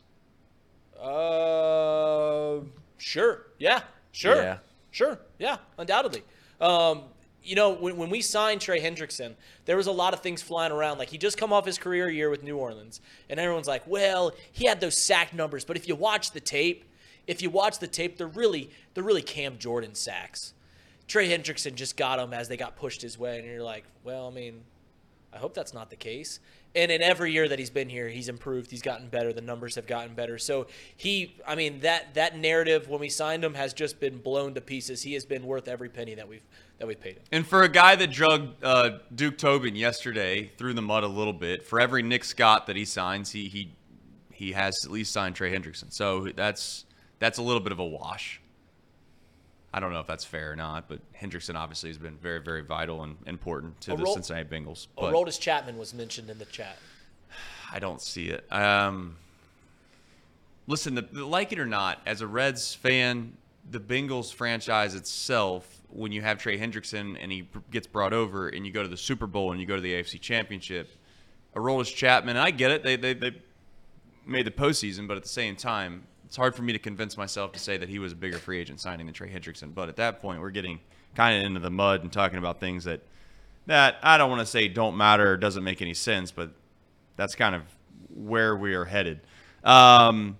Uh, 0.98 2.60
sure. 2.98 3.46
Yeah. 3.58 3.82
Sure. 4.12 4.36
Yeah. 4.36 4.58
Sure. 4.90 5.18
Yeah. 5.38 5.56
Undoubtedly. 5.76 6.22
Um, 6.60 7.02
you 7.44 7.54
know, 7.54 7.70
when, 7.70 7.96
when 7.96 8.10
we 8.10 8.20
signed 8.20 8.60
Trey 8.60 8.80
Hendrickson, 8.80 9.34
there 9.66 9.76
was 9.76 9.86
a 9.86 9.92
lot 9.92 10.14
of 10.14 10.20
things 10.20 10.42
flying 10.42 10.72
around. 10.72 10.98
Like 10.98 11.10
he 11.10 11.18
just 11.18 11.36
come 11.36 11.52
off 11.52 11.66
his 11.66 11.78
career 11.78 12.08
year 12.10 12.30
with 12.30 12.42
New 12.42 12.56
Orleans, 12.56 13.00
and 13.28 13.38
everyone's 13.38 13.68
like, 13.68 13.86
"Well, 13.86 14.32
he 14.52 14.66
had 14.66 14.80
those 14.80 14.96
sack 14.96 15.34
numbers." 15.34 15.64
But 15.64 15.76
if 15.76 15.86
you 15.86 15.94
watch 15.94 16.32
the 16.32 16.40
tape, 16.40 16.84
if 17.26 17.42
you 17.42 17.50
watch 17.50 17.78
the 17.78 17.86
tape, 17.86 18.16
they're 18.16 18.26
really 18.26 18.70
they're 18.94 19.04
really 19.04 19.22
Cam 19.22 19.58
Jordan 19.58 19.94
sacks. 19.94 20.54
Trey 21.06 21.28
Hendrickson 21.28 21.74
just 21.74 21.96
got 21.96 22.16
them 22.16 22.32
as 22.32 22.48
they 22.48 22.56
got 22.56 22.76
pushed 22.76 23.02
his 23.02 23.18
way, 23.18 23.38
and 23.38 23.46
you're 23.46 23.62
like, 23.62 23.84
"Well, 24.04 24.26
I 24.26 24.30
mean, 24.30 24.62
I 25.32 25.38
hope 25.38 25.54
that's 25.54 25.74
not 25.74 25.90
the 25.90 25.96
case. 25.96 26.40
And 26.76 26.90
in 26.90 27.02
every 27.02 27.32
year 27.32 27.48
that 27.48 27.58
he's 27.58 27.70
been 27.70 27.88
here, 27.88 28.08
he's 28.08 28.28
improved. 28.28 28.70
He's 28.70 28.82
gotten 28.82 29.08
better. 29.08 29.32
The 29.32 29.40
numbers 29.40 29.76
have 29.76 29.86
gotten 29.86 30.14
better. 30.14 30.38
So 30.38 30.66
he, 30.96 31.36
I 31.46 31.54
mean, 31.54 31.80
that 31.80 32.14
that 32.14 32.36
narrative 32.36 32.88
when 32.88 33.00
we 33.00 33.08
signed 33.08 33.44
him 33.44 33.54
has 33.54 33.72
just 33.72 34.00
been 34.00 34.18
blown 34.18 34.54
to 34.54 34.60
pieces. 34.60 35.02
He 35.02 35.14
has 35.14 35.24
been 35.24 35.44
worth 35.44 35.68
every 35.68 35.88
penny 35.88 36.14
that 36.16 36.28
we've 36.28 36.42
that 36.78 36.88
we've 36.88 37.00
paid 37.00 37.16
him. 37.16 37.22
And 37.30 37.46
for 37.46 37.62
a 37.62 37.68
guy 37.68 37.94
that 37.96 38.10
drug 38.10 38.54
uh, 38.62 38.98
Duke 39.14 39.38
Tobin 39.38 39.76
yesterday 39.76 40.50
through 40.56 40.74
the 40.74 40.82
mud 40.82 41.04
a 41.04 41.08
little 41.08 41.32
bit, 41.32 41.64
for 41.64 41.80
every 41.80 42.02
Nick 42.02 42.24
Scott 42.24 42.66
that 42.66 42.76
he 42.76 42.84
signs, 42.84 43.30
he 43.30 43.46
he 43.48 43.72
he 44.32 44.52
has 44.52 44.74
at 44.84 44.90
least 44.90 45.12
signed 45.12 45.36
Trey 45.36 45.56
Hendrickson. 45.56 45.92
So 45.92 46.28
that's 46.34 46.86
that's 47.20 47.38
a 47.38 47.42
little 47.42 47.60
bit 47.60 47.72
of 47.72 47.78
a 47.78 47.84
wash. 47.84 48.40
I 49.74 49.80
don't 49.80 49.92
know 49.92 49.98
if 49.98 50.06
that's 50.06 50.24
fair 50.24 50.52
or 50.52 50.56
not, 50.56 50.88
but 50.88 51.00
Hendrickson 51.20 51.56
obviously 51.56 51.90
has 51.90 51.98
been 51.98 52.16
very, 52.18 52.40
very 52.40 52.62
vital 52.62 53.02
and 53.02 53.16
important 53.26 53.80
to 53.80 53.96
the 53.96 54.06
Cincinnati 54.06 54.48
Bengals. 54.48 54.86
But 54.96 55.12
Aroldis 55.12 55.40
Chapman 55.40 55.78
was 55.78 55.92
mentioned 55.92 56.30
in 56.30 56.38
the 56.38 56.44
chat. 56.44 56.78
I 57.72 57.80
don't 57.80 58.00
see 58.00 58.28
it. 58.28 58.46
Um, 58.52 59.16
listen, 60.68 60.94
the, 60.94 61.08
like 61.12 61.50
it 61.50 61.58
or 61.58 61.66
not, 61.66 61.98
as 62.06 62.20
a 62.20 62.26
Reds 62.28 62.72
fan, 62.72 63.36
the 63.68 63.80
Bengals 63.80 64.32
franchise 64.32 64.94
itself, 64.94 65.82
when 65.88 66.12
you 66.12 66.22
have 66.22 66.38
Trey 66.38 66.56
Hendrickson 66.56 67.16
and 67.20 67.32
he 67.32 67.48
gets 67.72 67.88
brought 67.88 68.12
over 68.12 68.46
and 68.46 68.64
you 68.64 68.70
go 68.70 68.84
to 68.84 68.88
the 68.88 68.96
Super 68.96 69.26
Bowl 69.26 69.50
and 69.50 69.60
you 69.60 69.66
go 69.66 69.74
to 69.74 69.82
the 69.82 69.94
AFC 69.94 70.20
Championship, 70.20 70.88
Aroldis 71.56 71.92
Chapman, 71.92 72.36
I 72.36 72.52
get 72.52 72.70
it. 72.70 72.84
They, 72.84 72.94
they, 72.94 73.14
they 73.14 73.32
made 74.24 74.46
the 74.46 74.52
postseason, 74.52 75.08
but 75.08 75.16
at 75.16 75.24
the 75.24 75.28
same 75.28 75.56
time, 75.56 76.04
it's 76.34 76.36
hard 76.36 76.56
for 76.56 76.62
me 76.62 76.72
to 76.72 76.80
convince 76.80 77.16
myself 77.16 77.52
to 77.52 77.60
say 77.60 77.76
that 77.76 77.88
he 77.88 78.00
was 78.00 78.10
a 78.10 78.16
bigger 78.16 78.38
free 78.38 78.58
agent 78.58 78.80
signing 78.80 79.06
than 79.06 79.14
Trey 79.14 79.30
Hendrickson. 79.30 79.72
But 79.72 79.88
at 79.88 79.94
that 79.98 80.18
point, 80.20 80.40
we're 80.40 80.50
getting 80.50 80.80
kind 81.14 81.38
of 81.38 81.46
into 81.46 81.60
the 81.60 81.70
mud 81.70 82.02
and 82.02 82.12
talking 82.12 82.38
about 82.38 82.58
things 82.58 82.82
that 82.86 83.02
that 83.66 83.98
I 84.02 84.18
don't 84.18 84.30
want 84.30 84.40
to 84.40 84.46
say 84.46 84.66
don't 84.66 84.96
matter 84.96 85.36
doesn't 85.36 85.62
make 85.62 85.80
any 85.80 85.94
sense, 85.94 86.32
but 86.32 86.50
that's 87.14 87.36
kind 87.36 87.54
of 87.54 87.62
where 88.12 88.56
we 88.56 88.74
are 88.74 88.84
headed. 88.84 89.20
Um, 89.62 90.36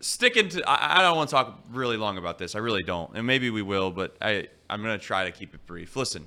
sticking 0.00 0.48
to, 0.48 0.66
I, 0.66 1.00
I 1.00 1.02
don't 1.02 1.14
want 1.14 1.28
to 1.28 1.34
talk 1.34 1.62
really 1.70 1.98
long 1.98 2.16
about 2.16 2.38
this. 2.38 2.54
I 2.54 2.60
really 2.60 2.82
don't, 2.82 3.14
and 3.14 3.26
maybe 3.26 3.50
we 3.50 3.60
will, 3.60 3.90
but 3.90 4.16
I 4.22 4.48
I'm 4.70 4.82
going 4.82 4.98
to 4.98 5.04
try 5.04 5.24
to 5.24 5.30
keep 5.30 5.54
it 5.54 5.66
brief. 5.66 5.94
Listen, 5.94 6.26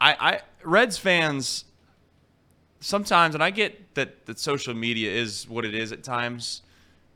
I, 0.00 0.16
I 0.18 0.40
Reds 0.62 0.96
fans 0.96 1.66
sometimes, 2.80 3.34
and 3.34 3.44
I 3.44 3.50
get 3.50 3.94
that 3.94 4.24
that 4.24 4.38
social 4.38 4.72
media 4.72 5.12
is 5.12 5.46
what 5.46 5.66
it 5.66 5.74
is 5.74 5.92
at 5.92 6.02
times, 6.02 6.62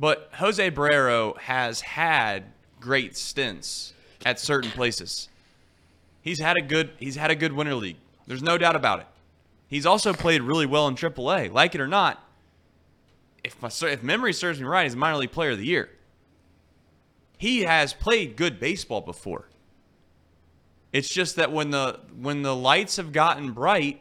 but 0.00 0.30
Jose 0.34 0.70
Barrero 0.70 1.37
has 1.38 1.80
had 1.80 2.44
great 2.80 3.16
stints 3.16 3.92
at 4.24 4.38
certain 4.38 4.70
places. 4.70 5.28
He's 6.20 6.40
had 6.40 6.56
a 6.56 6.62
good 6.62 6.90
he's 6.98 7.16
had 7.16 7.30
a 7.30 7.37
good 7.37 7.52
winter 7.52 7.74
league. 7.74 7.96
There's 8.26 8.42
no 8.42 8.58
doubt 8.58 8.76
about 8.76 9.00
it. 9.00 9.06
He's 9.68 9.87
also 9.87 10.12
played 10.12 10.42
really 10.42 10.66
well 10.66 10.88
in 10.88 10.94
AAA. 10.94 11.52
Like 11.52 11.74
it 11.74 11.80
or 11.80 11.88
not, 11.88 12.22
if 13.44 13.61
my 13.62 13.70
if 13.88 14.02
memory 14.02 14.32
serves 14.32 14.61
me 14.61 14.66
right, 14.66 14.84
he's 14.84 14.94
a 14.94 14.96
minor 14.96 15.18
league 15.18 15.32
player 15.32 15.50
of 15.50 15.58
the 15.58 15.66
year. 15.66 15.90
He 17.37 17.62
has 17.62 17.92
played 17.92 18.36
good 18.36 18.59
baseball 18.59 19.01
before. 19.01 19.49
It's 20.92 21.09
just 21.09 21.36
that 21.36 21.53
when 21.53 21.70
the 21.70 22.01
when 22.18 22.42
the 22.42 22.57
lights 22.57 22.96
have 22.96 23.12
gotten 23.12 23.53
bright, 23.53 24.01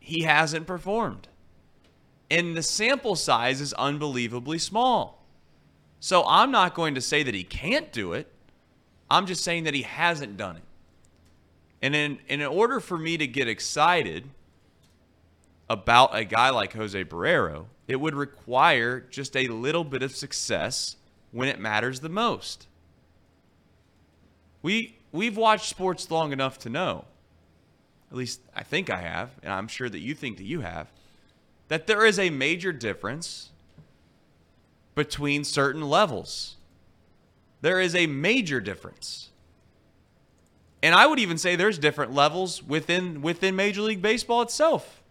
he 0.00 0.22
hasn't 0.22 0.66
performed. 0.66 1.28
And 2.32 2.56
the 2.56 2.62
sample 2.62 3.14
size 3.14 3.60
is 3.60 3.74
unbelievably 3.74 4.58
small. 4.58 5.22
So 6.00 6.24
I'm 6.26 6.50
not 6.50 6.74
going 6.74 6.94
to 6.94 7.02
say 7.02 7.22
that 7.22 7.34
he 7.34 7.44
can't 7.44 7.92
do 7.92 8.14
it. 8.14 8.26
I'm 9.10 9.26
just 9.26 9.44
saying 9.44 9.64
that 9.64 9.74
he 9.74 9.82
hasn't 9.82 10.38
done 10.38 10.56
it. 10.56 10.62
And 11.82 11.94
in, 11.94 12.18
in 12.28 12.40
order 12.40 12.80
for 12.80 12.96
me 12.96 13.18
to 13.18 13.26
get 13.26 13.48
excited 13.48 14.30
about 15.68 16.16
a 16.16 16.24
guy 16.24 16.48
like 16.48 16.72
Jose 16.72 17.04
Barrero, 17.04 17.66
it 17.86 17.96
would 17.96 18.14
require 18.14 19.00
just 19.00 19.36
a 19.36 19.48
little 19.48 19.84
bit 19.84 20.02
of 20.02 20.16
success 20.16 20.96
when 21.32 21.48
it 21.48 21.60
matters 21.60 22.00
the 22.00 22.08
most. 22.08 22.66
We 24.62 24.96
we've 25.12 25.36
watched 25.36 25.68
sports 25.68 26.10
long 26.10 26.32
enough 26.32 26.58
to 26.60 26.70
know. 26.70 27.04
at 28.10 28.16
least 28.16 28.40
I 28.56 28.62
think 28.62 28.88
I 28.88 29.02
have, 29.02 29.30
and 29.42 29.52
I'm 29.52 29.68
sure 29.68 29.90
that 29.90 29.98
you 29.98 30.14
think 30.14 30.38
that 30.38 30.44
you 30.44 30.60
have, 30.60 30.88
that 31.72 31.86
there 31.86 32.04
is 32.04 32.18
a 32.18 32.28
major 32.28 32.70
difference 32.70 33.48
between 34.94 35.42
certain 35.42 35.80
levels. 35.80 36.56
There 37.62 37.80
is 37.80 37.94
a 37.94 38.06
major 38.06 38.60
difference. 38.60 39.30
And 40.82 40.94
I 40.94 41.06
would 41.06 41.18
even 41.18 41.38
say 41.38 41.56
there's 41.56 41.78
different 41.78 42.12
levels 42.12 42.62
within 42.62 43.22
within 43.22 43.56
Major 43.56 43.80
League 43.80 44.02
Baseball 44.02 44.42
itself. 44.42 45.02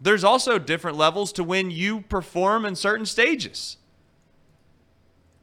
There's 0.00 0.24
also 0.24 0.58
different 0.58 0.96
levels 0.96 1.34
to 1.34 1.44
when 1.44 1.70
you 1.70 2.00
perform 2.00 2.64
in 2.64 2.74
certain 2.74 3.04
stages. 3.04 3.76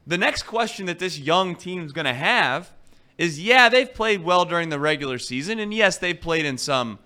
The 0.08 0.18
next 0.18 0.42
question 0.42 0.86
that 0.86 0.98
this 0.98 1.20
young 1.20 1.54
team's 1.54 1.92
going 1.92 2.06
to 2.06 2.14
have 2.14 2.72
is 3.16 3.40
yeah, 3.40 3.68
they've 3.68 3.94
played 3.94 4.24
well 4.24 4.44
during 4.44 4.70
the 4.70 4.80
regular 4.80 5.20
season 5.20 5.60
and 5.60 5.72
yes, 5.72 5.98
they've 5.98 6.20
played 6.20 6.46
in 6.46 6.58
some 6.58 6.98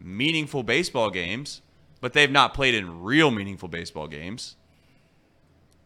meaningful 0.00 0.62
baseball 0.62 1.10
games, 1.10 1.60
but 2.02 2.12
they've 2.12 2.30
not 2.30 2.52
played 2.52 2.74
in 2.74 3.02
real 3.02 3.30
meaningful 3.30 3.68
baseball 3.68 4.08
games. 4.08 4.56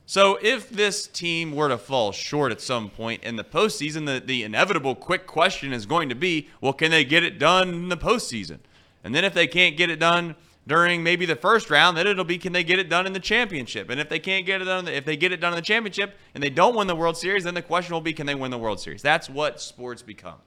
So 0.06 0.38
if 0.40 0.70
this 0.70 1.06
team 1.06 1.52
were 1.52 1.68
to 1.68 1.76
fall 1.76 2.10
short 2.10 2.52
at 2.52 2.60
some 2.60 2.88
point 2.88 3.22
in 3.22 3.36
the 3.36 3.44
postseason, 3.44 4.06
the, 4.06 4.22
the 4.24 4.42
inevitable 4.42 4.94
quick 4.94 5.26
question 5.26 5.72
is 5.72 5.84
going 5.84 6.08
to 6.08 6.14
be, 6.14 6.48
well, 6.60 6.72
can 6.72 6.90
they 6.90 7.04
get 7.04 7.22
it 7.22 7.38
done 7.38 7.68
in 7.68 7.88
the 7.90 7.98
postseason? 7.98 8.60
And 9.04 9.14
then 9.14 9.24
if 9.24 9.34
they 9.34 9.46
can't 9.46 9.76
get 9.76 9.90
it 9.90 9.98
done 9.98 10.36
during 10.66 11.02
maybe 11.02 11.26
the 11.26 11.36
first 11.36 11.70
round, 11.70 11.98
then 11.98 12.06
it'll 12.06 12.24
be, 12.24 12.38
can 12.38 12.54
they 12.54 12.64
get 12.64 12.78
it 12.78 12.88
done 12.88 13.06
in 13.06 13.12
the 13.12 13.20
championship? 13.20 13.90
And 13.90 14.00
if 14.00 14.08
they 14.08 14.18
can't 14.18 14.46
get 14.46 14.62
it 14.62 14.64
done, 14.64 14.88
if 14.88 15.04
they 15.04 15.18
get 15.18 15.32
it 15.32 15.40
done 15.40 15.52
in 15.52 15.56
the 15.56 15.62
championship 15.62 16.16
and 16.34 16.42
they 16.42 16.50
don't 16.50 16.74
win 16.74 16.86
the 16.86 16.96
World 16.96 17.18
Series, 17.18 17.44
then 17.44 17.54
the 17.54 17.62
question 17.62 17.92
will 17.92 18.00
be, 18.00 18.14
can 18.14 18.26
they 18.26 18.34
win 18.34 18.50
the 18.50 18.58
World 18.58 18.80
Series? 18.80 19.02
That's 19.02 19.28
what 19.28 19.60
sports 19.60 20.00
become. 20.00 20.38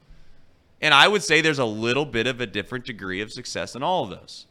And 0.81 0.95
I 0.95 1.07
would 1.07 1.21
say 1.21 1.41
there's 1.41 1.59
a 1.59 1.65
little 1.65 2.05
bit 2.05 2.25
of 2.25 2.41
a 2.41 2.47
different 2.47 2.85
degree 2.85 3.21
of 3.21 3.31
success 3.31 3.75
in 3.75 3.83
all 3.83 4.05
of 4.05 4.09
those. 4.09 4.47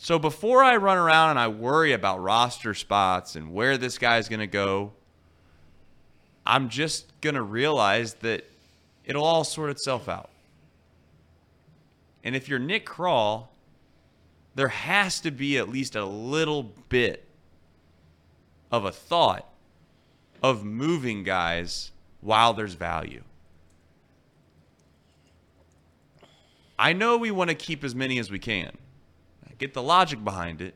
So 0.00 0.20
before 0.20 0.62
I 0.62 0.76
run 0.76 0.96
around 0.96 1.30
and 1.30 1.38
I 1.40 1.48
worry 1.48 1.92
about 1.92 2.22
roster 2.22 2.72
spots 2.72 3.34
and 3.34 3.52
where 3.52 3.76
this 3.76 3.98
guy's 3.98 4.28
going 4.28 4.40
to 4.40 4.46
go, 4.46 4.92
I'm 6.46 6.68
just 6.68 7.20
going 7.20 7.34
to 7.34 7.42
realize 7.42 8.14
that 8.14 8.44
it'll 9.04 9.24
all 9.24 9.42
sort 9.42 9.70
itself 9.70 10.08
out. 10.08 10.30
And 12.22 12.36
if 12.36 12.48
you're 12.48 12.60
Nick 12.60 12.86
Krall, 12.86 13.48
there 14.54 14.68
has 14.68 15.20
to 15.20 15.32
be 15.32 15.58
at 15.58 15.68
least 15.68 15.96
a 15.96 16.04
little 16.04 16.72
bit 16.88 17.24
of 18.70 18.84
a 18.84 18.92
thought 18.92 19.50
of 20.42 20.64
moving 20.64 21.24
guys 21.24 21.90
while 22.20 22.54
there's 22.54 22.74
value. 22.74 23.24
I 26.78 26.92
know 26.92 27.16
we 27.16 27.32
want 27.32 27.50
to 27.50 27.56
keep 27.56 27.82
as 27.82 27.96
many 27.96 28.20
as 28.20 28.30
we 28.30 28.38
can 28.38 28.70
get 29.58 29.74
the 29.74 29.82
logic 29.82 30.22
behind 30.24 30.60
it. 30.60 30.74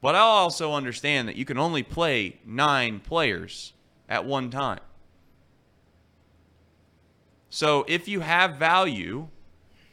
But 0.00 0.14
I 0.14 0.20
also 0.20 0.72
understand 0.72 1.28
that 1.28 1.36
you 1.36 1.44
can 1.44 1.58
only 1.58 1.82
play 1.82 2.38
nine 2.44 3.00
players 3.00 3.72
at 4.08 4.24
one 4.24 4.50
time. 4.50 4.80
So 7.50 7.84
if 7.86 8.08
you 8.08 8.20
have 8.20 8.56
value 8.56 9.28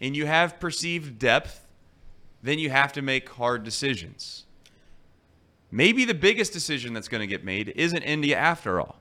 and 0.01 0.16
you 0.16 0.26
have 0.26 0.60
perceived 0.60 1.20
depth, 1.20 1.68
then 2.41 2.57
you 2.57 2.70
have 2.70 2.93
to 2.93 3.01
make 3.01 3.30
hard 3.30 3.64
decisions. 3.64 4.45
Maybe 5.72 6.05
the 6.05 6.14
biggest 6.14 6.53
decision 6.53 6.93
that's 6.93 7.07
going 7.07 7.22
to 7.22 7.28
get 7.28 7.43
made 7.43 7.74
isn't 7.76 8.01
India 8.01 8.36
after 8.38 8.80
all. 8.80 8.95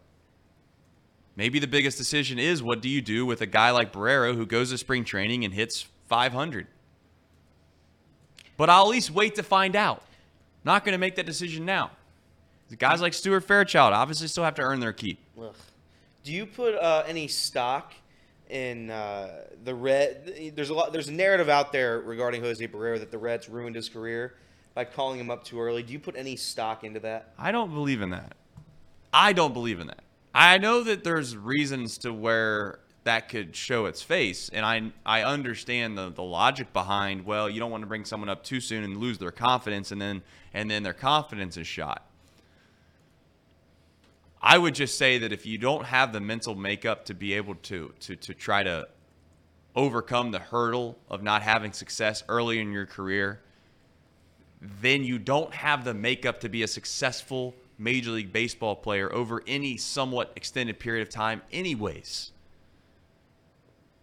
Maybe 1.36 1.61
the 1.61 1.68
biggest 1.68 1.96
decision 1.96 2.38
is 2.38 2.62
what 2.62 2.82
do 2.82 2.88
you 2.88 3.00
do 3.00 3.24
with 3.24 3.40
a 3.40 3.46
guy 3.46 3.70
like 3.70 3.92
Barrero 3.92 4.34
who 4.34 4.44
goes 4.44 4.70
to 4.70 4.78
spring 4.78 5.04
training 5.04 5.44
and 5.44 5.54
hits 5.54 5.86
500? 6.09 6.66
But 8.59 8.68
I'll 8.68 8.82
at 8.82 8.88
least 8.88 9.11
wait 9.11 9.36
to 9.36 9.42
find 9.42 9.74
out. 9.74 10.02
Not 10.64 10.84
going 10.84 10.92
to 10.92 10.98
make 10.98 11.16
that 11.16 11.24
decision 11.24 11.64
now. 11.64 11.92
The 12.68 12.76
guys 12.76 13.00
like 13.00 13.14
Stuart 13.14 13.40
Fairchild 13.40 13.94
obviously 13.94 14.28
still 14.28 14.44
have 14.44 14.56
to 14.56 14.62
earn 14.62 14.80
their 14.80 14.92
keep. 14.92 15.18
Ugh. 15.40 15.54
Do 16.24 16.32
you 16.32 16.44
put 16.44 16.74
uh, 16.74 17.04
any 17.06 17.28
stock 17.28 17.94
in 18.50 18.90
uh, 18.90 19.44
the 19.64 19.74
red? 19.74 20.52
There's 20.54 20.68
a 20.68 20.74
lot. 20.74 20.92
There's 20.92 21.09
a 21.09 21.12
narrative 21.12 21.48
out 21.48 21.72
there 21.72 22.00
regarding 22.00 22.42
Jose 22.42 22.66
Barrero 22.68 22.98
that 22.98 23.11
the 23.11 23.16
Reds 23.16 23.48
ruined 23.48 23.76
his 23.76 23.88
career 23.88 24.34
by 24.74 24.84
calling 24.84 25.18
him 25.18 25.30
up 25.30 25.44
too 25.44 25.61
early. 25.61 25.82
Do 25.82 25.92
you 25.92 25.98
put 25.98 26.16
any 26.16 26.36
stock 26.36 26.84
into 26.84 27.00
that? 27.00 27.32
I 27.38 27.52
don't 27.52 27.72
believe 27.72 28.02
in 28.02 28.11
that. 28.11 28.34
I 29.14 29.32
don't 29.32 29.54
believe 29.54 29.80
in 29.80 29.86
that. 29.86 30.02
I 30.34 30.59
know 30.59 30.82
that 30.82 31.04
there's 31.04 31.36
reasons 31.36 31.96
to 31.98 32.12
where 32.12 32.80
that 33.09 33.30
could 33.30 33.56
show 33.56 33.86
its 33.86 34.02
face. 34.02 34.50
And 34.50 34.66
I 34.66 34.92
I 35.04 35.22
understand 35.22 35.96
the, 35.96 36.11
the 36.11 36.22
logic 36.22 36.74
behind, 36.74 37.24
well, 37.24 37.48
you 37.48 37.59
don't 37.59 37.70
want 37.70 37.82
to 37.82 37.86
bring 37.86 38.04
someone 38.04 38.28
up 38.28 38.44
too 38.44 38.61
soon 38.61 38.84
and 38.84 38.98
lose 38.98 39.16
their 39.16 39.30
confidence 39.30 39.90
and 39.92 40.00
then 40.00 40.22
and 40.52 40.70
then 40.70 40.82
their 40.82 40.92
confidence 40.92 41.56
is 41.56 41.66
shot. 41.66 42.06
I 44.42 44.59
would 44.59 44.74
just 44.74 44.98
say 44.98 45.16
that 45.18 45.32
if 45.32 45.46
you 45.46 45.56
don't 45.56 45.86
have 45.86 46.12
the 46.12 46.20
mental 46.20 46.54
makeup 46.54 47.06
to 47.06 47.14
be 47.14 47.32
able 47.32 47.54
to 47.54 47.94
to 48.00 48.14
to 48.16 48.34
try 48.34 48.62
to 48.62 48.86
overcome 49.74 50.30
the 50.30 50.38
hurdle 50.38 50.98
of 51.09 51.22
not 51.22 51.40
having 51.40 51.72
success 51.72 52.22
early 52.28 52.59
in 52.61 52.72
your 52.72 52.86
career, 52.86 53.40
then 54.61 55.02
you 55.02 55.18
don't 55.18 55.54
have 55.54 55.82
the 55.82 55.94
makeup 55.94 56.40
to 56.40 56.50
be 56.50 56.62
a 56.62 56.68
successful 56.68 57.54
Major 57.78 58.11
League 58.11 58.32
Baseball 58.32 58.76
player 58.76 59.11
over 59.14 59.42
any 59.46 59.78
somewhat 59.78 60.32
extended 60.36 60.78
period 60.78 61.06
of 61.06 61.09
time, 61.09 61.40
anyways 61.52 62.32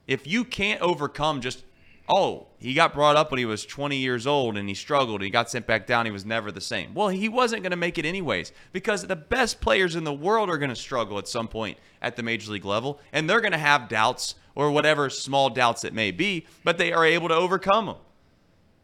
if 0.08 0.28
you 0.28 0.44
can't 0.44 0.82
overcome 0.82 1.42
just 1.42 1.64
oh, 2.08 2.48
he 2.60 2.74
got 2.74 2.94
brought 2.94 3.16
up 3.16 3.32
when 3.32 3.40
he 3.40 3.46
was 3.46 3.66
20 3.66 3.98
years 3.98 4.28
old 4.28 4.58
and 4.58 4.70
he 4.70 4.76
struggled 4.76 5.22
and 5.22 5.24
he 5.24 5.30
got 5.30 5.50
sent 5.50 5.66
back 5.66 5.88
down. 5.88 6.06
He 6.06 6.12
was 6.12 6.26
never 6.26 6.52
the 6.52 6.62
same. 6.62 6.94
Well, 6.94 7.10
he 7.10 7.30
wasn't 7.30 7.64
going 7.64 7.72
to 7.72 7.78
make 7.78 7.98
it 7.98 8.06
anyways 8.06 8.52
because 8.72 9.06
the 9.08 9.16
best 9.16 9.62
players 9.62 9.96
in 9.96 10.04
the 10.04 10.14
world 10.14 10.50
are 10.50 10.58
going 10.58 10.70
to 10.70 10.76
struggle 10.76 11.18
at 11.18 11.28
some 11.28 11.48
point 11.48 11.78
at 12.02 12.16
the 12.16 12.24
major 12.24 12.52
league 12.52 12.66
level 12.66 13.00
and 13.12 13.30
they're 13.30 13.42
going 13.42 13.54
to 13.54 13.58
have 13.58 13.90
doubts 13.90 14.36
or 14.54 14.72
whatever 14.72 15.10
small 15.10 15.50
doubts 15.50 15.84
it 15.84 15.94
may 15.94 16.12
be, 16.12 16.46
but 16.64 16.78
they 16.78 16.94
are 16.94 17.06
able 17.06 17.28
to 17.28 17.36
overcome 17.36 17.88
them. 17.88 17.98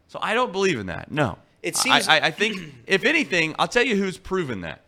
So 0.08 0.20
I 0.22 0.34
don't 0.34 0.52
believe 0.52 0.80
in 0.80 0.88
that. 0.88 1.12
No. 1.12 1.38
It 1.64 1.78
seems. 1.78 2.08
I, 2.08 2.18
I, 2.18 2.26
I 2.28 2.32
think, 2.32 2.58
if 2.88 3.06
anything, 3.06 3.56
I'll 3.60 3.68
tell 3.68 3.86
you 3.86 3.96
who's 3.96 4.18
proven 4.18 4.62
that. 4.62 4.82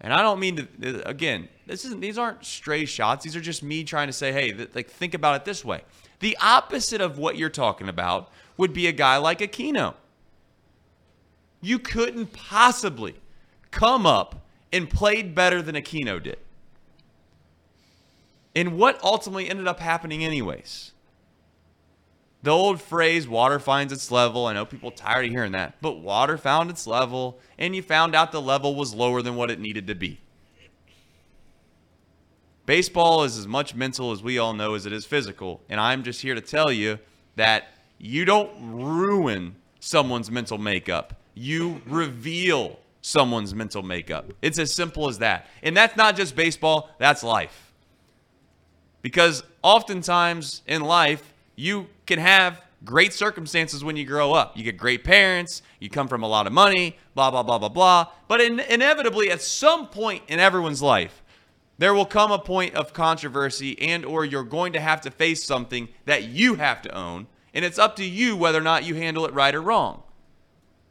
And 0.00 0.12
I 0.12 0.22
don't 0.22 0.40
mean 0.40 0.68
to, 0.80 1.08
again, 1.08 1.48
this 1.66 1.84
isn't, 1.84 2.00
these 2.00 2.16
aren't 2.16 2.44
stray 2.44 2.86
shots. 2.86 3.24
These 3.24 3.36
are 3.36 3.40
just 3.40 3.62
me 3.62 3.84
trying 3.84 4.06
to 4.06 4.12
say, 4.12 4.32
hey, 4.32 4.52
th- 4.52 4.70
like, 4.74 4.88
think 4.88 5.14
about 5.14 5.36
it 5.36 5.44
this 5.44 5.64
way. 5.64 5.82
The 6.20 6.36
opposite 6.40 7.00
of 7.00 7.18
what 7.18 7.36
you're 7.36 7.50
talking 7.50 7.88
about 7.88 8.30
would 8.56 8.72
be 8.72 8.86
a 8.86 8.92
guy 8.92 9.18
like 9.18 9.40
Aquino. 9.40 9.94
You 11.60 11.78
couldn't 11.78 12.32
possibly 12.32 13.14
come 13.70 14.06
up 14.06 14.46
and 14.72 14.88
played 14.88 15.34
better 15.34 15.60
than 15.60 15.74
Aquino 15.74 16.22
did. 16.22 16.38
And 18.54 18.78
what 18.78 19.02
ultimately 19.02 19.48
ended 19.48 19.68
up 19.68 19.80
happening, 19.80 20.24
anyways? 20.24 20.92
The 22.42 22.50
old 22.50 22.80
phrase, 22.80 23.28
water 23.28 23.58
finds 23.58 23.92
its 23.92 24.10
level. 24.10 24.46
I 24.46 24.54
know 24.54 24.64
people 24.64 24.90
tired 24.90 25.26
of 25.26 25.30
hearing 25.30 25.52
that, 25.52 25.74
but 25.82 26.00
water 26.00 26.38
found 26.38 26.70
its 26.70 26.86
level, 26.86 27.38
and 27.58 27.76
you 27.76 27.82
found 27.82 28.14
out 28.14 28.32
the 28.32 28.40
level 28.40 28.74
was 28.74 28.94
lower 28.94 29.20
than 29.20 29.36
what 29.36 29.50
it 29.50 29.60
needed 29.60 29.86
to 29.88 29.94
be. 29.94 30.20
Baseball 32.64 33.24
is 33.24 33.36
as 33.36 33.46
much 33.46 33.74
mental 33.74 34.12
as 34.12 34.22
we 34.22 34.38
all 34.38 34.54
know 34.54 34.74
as 34.74 34.86
it 34.86 34.92
is 34.92 35.04
physical, 35.04 35.60
and 35.68 35.78
I'm 35.80 36.02
just 36.02 36.22
here 36.22 36.34
to 36.34 36.40
tell 36.40 36.72
you 36.72 36.98
that 37.36 37.68
you 37.98 38.24
don't 38.24 38.50
ruin 38.72 39.56
someone's 39.80 40.30
mental 40.30 40.56
makeup. 40.56 41.20
You 41.34 41.82
reveal 41.86 42.78
someone's 43.02 43.54
mental 43.54 43.82
makeup. 43.82 44.32
It's 44.40 44.58
as 44.58 44.72
simple 44.72 45.08
as 45.08 45.18
that. 45.18 45.46
And 45.62 45.76
that's 45.76 45.96
not 45.96 46.16
just 46.16 46.36
baseball, 46.36 46.90
that's 46.98 47.22
life. 47.22 47.72
Because 49.02 49.42
oftentimes 49.62 50.62
in 50.66 50.82
life, 50.82 51.32
you 51.56 51.88
can 52.06 52.18
have 52.18 52.60
great 52.84 53.12
circumstances 53.12 53.84
when 53.84 53.96
you 53.96 54.04
grow 54.04 54.32
up. 54.32 54.56
You 54.56 54.64
get 54.64 54.76
great 54.76 55.04
parents, 55.04 55.62
you 55.78 55.90
come 55.90 56.08
from 56.08 56.22
a 56.22 56.28
lot 56.28 56.46
of 56.46 56.52
money, 56.52 56.96
blah, 57.14 57.30
blah, 57.30 57.42
blah, 57.42 57.58
blah, 57.58 57.68
blah. 57.68 58.06
But 58.28 58.40
in, 58.40 58.60
inevitably, 58.60 59.30
at 59.30 59.42
some 59.42 59.88
point 59.88 60.22
in 60.28 60.40
everyone's 60.40 60.80
life, 60.80 61.22
there 61.80 61.94
will 61.94 62.04
come 62.04 62.30
a 62.30 62.38
point 62.38 62.74
of 62.74 62.92
controversy 62.92 63.80
and 63.80 64.04
or 64.04 64.22
you're 64.22 64.44
going 64.44 64.74
to 64.74 64.80
have 64.80 65.00
to 65.00 65.10
face 65.10 65.42
something 65.44 65.88
that 66.04 66.24
you 66.24 66.56
have 66.56 66.82
to 66.82 66.94
own 66.94 67.26
and 67.54 67.64
it's 67.64 67.78
up 67.78 67.96
to 67.96 68.04
you 68.04 68.36
whether 68.36 68.58
or 68.58 68.62
not 68.62 68.84
you 68.84 68.94
handle 68.94 69.24
it 69.24 69.32
right 69.32 69.54
or 69.54 69.62
wrong 69.62 70.02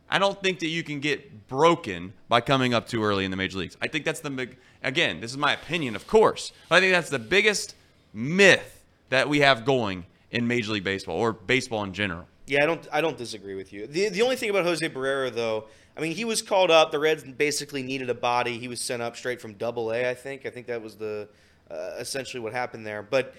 i 0.10 0.18
don't 0.18 0.42
think 0.42 0.60
that 0.60 0.68
you 0.68 0.82
can 0.82 1.00
get 1.00 1.48
broken 1.48 2.12
by 2.28 2.42
coming 2.42 2.74
up 2.74 2.88
too 2.88 3.04
early 3.04 3.24
in 3.24 3.30
the 3.30 3.38
major 3.38 3.60
leagues 3.60 3.78
i 3.84 3.88
think 3.88 4.04
that's 4.04 4.20
the 4.22 4.32
big 4.32 4.58
again 4.82 5.22
this 5.22 5.30
is 5.30 5.38
my 5.38 5.54
opinion 5.54 5.96
of 5.96 6.08
course 6.08 6.52
but 6.68 6.78
i 6.78 6.80
think 6.80 6.92
that's 6.92 7.12
the 7.12 7.20
biggest 7.20 7.76
myth 8.12 8.84
that 9.10 9.30
we 9.30 9.42
have 9.42 9.66
going 9.66 10.04
in 10.32 10.48
Major 10.48 10.74
League 10.74 10.84
Baseball 10.84 11.18
or 11.18 11.34
baseball 11.34 11.84
in 11.84 11.94
general. 11.94 12.28
Yeah, 12.46 12.60
I 12.64 12.66
don't 12.66 12.88
I 12.92 13.02
don't 13.02 13.18
disagree 13.18 13.56
with 13.56 13.72
you. 13.72 13.88
The 13.88 14.10
the 14.10 14.22
only 14.22 14.36
thing 14.36 14.50
about 14.50 14.66
Jose 14.66 14.88
Barrero 14.90 15.34
though, 15.34 15.66
I 15.96 16.02
mean, 16.02 16.14
he 16.14 16.26
was 16.26 16.42
called 16.42 16.72
up. 16.72 16.92
The 16.92 17.00
Reds 17.00 17.24
basically 17.24 17.84
needed 17.84 18.10
a 18.10 18.16
body. 18.16 18.58
He 18.58 18.68
was 18.68 18.82
sent 18.82 19.02
up 19.02 19.16
straight 19.16 19.40
from 19.40 19.54
Double 19.54 19.92
A. 19.92 20.10
I 20.10 20.16
think. 20.16 20.46
I 20.46 20.50
think 20.50 20.68
that 20.68 20.82
was 20.82 20.96
the 20.96 21.30
uh, 21.70 21.92
essentially 22.00 22.42
what 22.42 22.54
happened 22.54 22.86
there. 22.86 23.04
But 23.04 23.36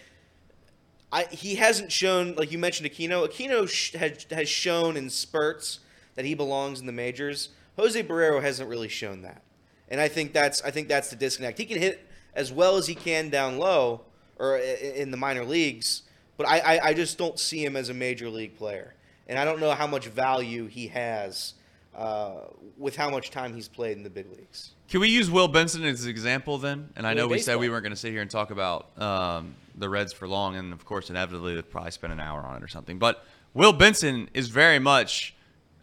I, 1.12 1.24
he 1.24 1.56
hasn't 1.56 1.90
shown, 1.90 2.34
like 2.36 2.52
you 2.52 2.58
mentioned, 2.58 2.88
Aquino. 2.88 3.26
Aquino 3.26 3.68
sh- 3.68 3.94
has, 3.94 4.26
has 4.30 4.48
shown 4.48 4.96
in 4.96 5.10
spurts 5.10 5.80
that 6.14 6.24
he 6.24 6.34
belongs 6.34 6.80
in 6.80 6.86
the 6.86 6.92
majors. 6.92 7.48
Jose 7.76 8.00
Barrero 8.02 8.40
hasn't 8.40 8.68
really 8.68 8.88
shown 8.88 9.22
that, 9.22 9.42
and 9.88 10.00
I 10.00 10.08
think 10.08 10.32
that's 10.32 10.62
I 10.62 10.70
think 10.70 10.88
that's 10.88 11.10
the 11.10 11.16
disconnect. 11.16 11.58
He 11.58 11.64
can 11.64 11.78
hit 11.78 12.06
as 12.34 12.52
well 12.52 12.76
as 12.76 12.86
he 12.86 12.94
can 12.94 13.28
down 13.28 13.58
low 13.58 14.02
or 14.38 14.56
in 14.58 15.10
the 15.10 15.16
minor 15.16 15.44
leagues, 15.44 16.02
but 16.40 16.48
I, 16.48 16.58
I, 16.60 16.80
I 16.86 16.94
just 16.94 17.18
don't 17.18 17.38
see 17.38 17.62
him 17.62 17.76
as 17.76 17.90
a 17.90 17.94
major 17.94 18.30
league 18.30 18.56
player, 18.56 18.94
and 19.28 19.38
I 19.38 19.44
don't 19.44 19.60
know 19.60 19.72
how 19.72 19.86
much 19.86 20.06
value 20.06 20.68
he 20.68 20.86
has 20.86 21.52
uh, 21.94 22.44
with 22.78 22.96
how 22.96 23.10
much 23.10 23.30
time 23.30 23.54
he's 23.54 23.68
played 23.68 23.98
in 23.98 24.02
the 24.02 24.08
big 24.08 24.30
leagues. 24.30 24.70
Can 24.88 25.00
we 25.00 25.10
use 25.10 25.30
Will 25.30 25.48
Benson 25.48 25.84
as 25.84 26.04
an 26.04 26.08
example 26.08 26.56
then? 26.56 26.88
And 26.96 27.06
I 27.06 27.12
know 27.12 27.28
we 27.28 27.40
said 27.40 27.58
we 27.58 27.68
weren't 27.68 27.82
going 27.82 27.92
to 27.92 27.96
sit 27.96 28.10
here 28.10 28.22
and 28.22 28.30
talk 28.30 28.50
about 28.50 28.98
um, 28.98 29.54
the 29.74 29.90
Reds 29.90 30.14
for 30.14 30.26
long, 30.26 30.56
and 30.56 30.72
of 30.72 30.86
course, 30.86 31.10
inevitably, 31.10 31.52
we'll 31.52 31.62
probably 31.62 31.90
spend 31.90 32.14
an 32.14 32.20
hour 32.20 32.40
on 32.40 32.56
it 32.56 32.62
or 32.62 32.68
something. 32.68 32.98
But 32.98 33.22
Will 33.52 33.74
Benson 33.74 34.30
is 34.32 34.48
very 34.48 34.78
much 34.78 35.34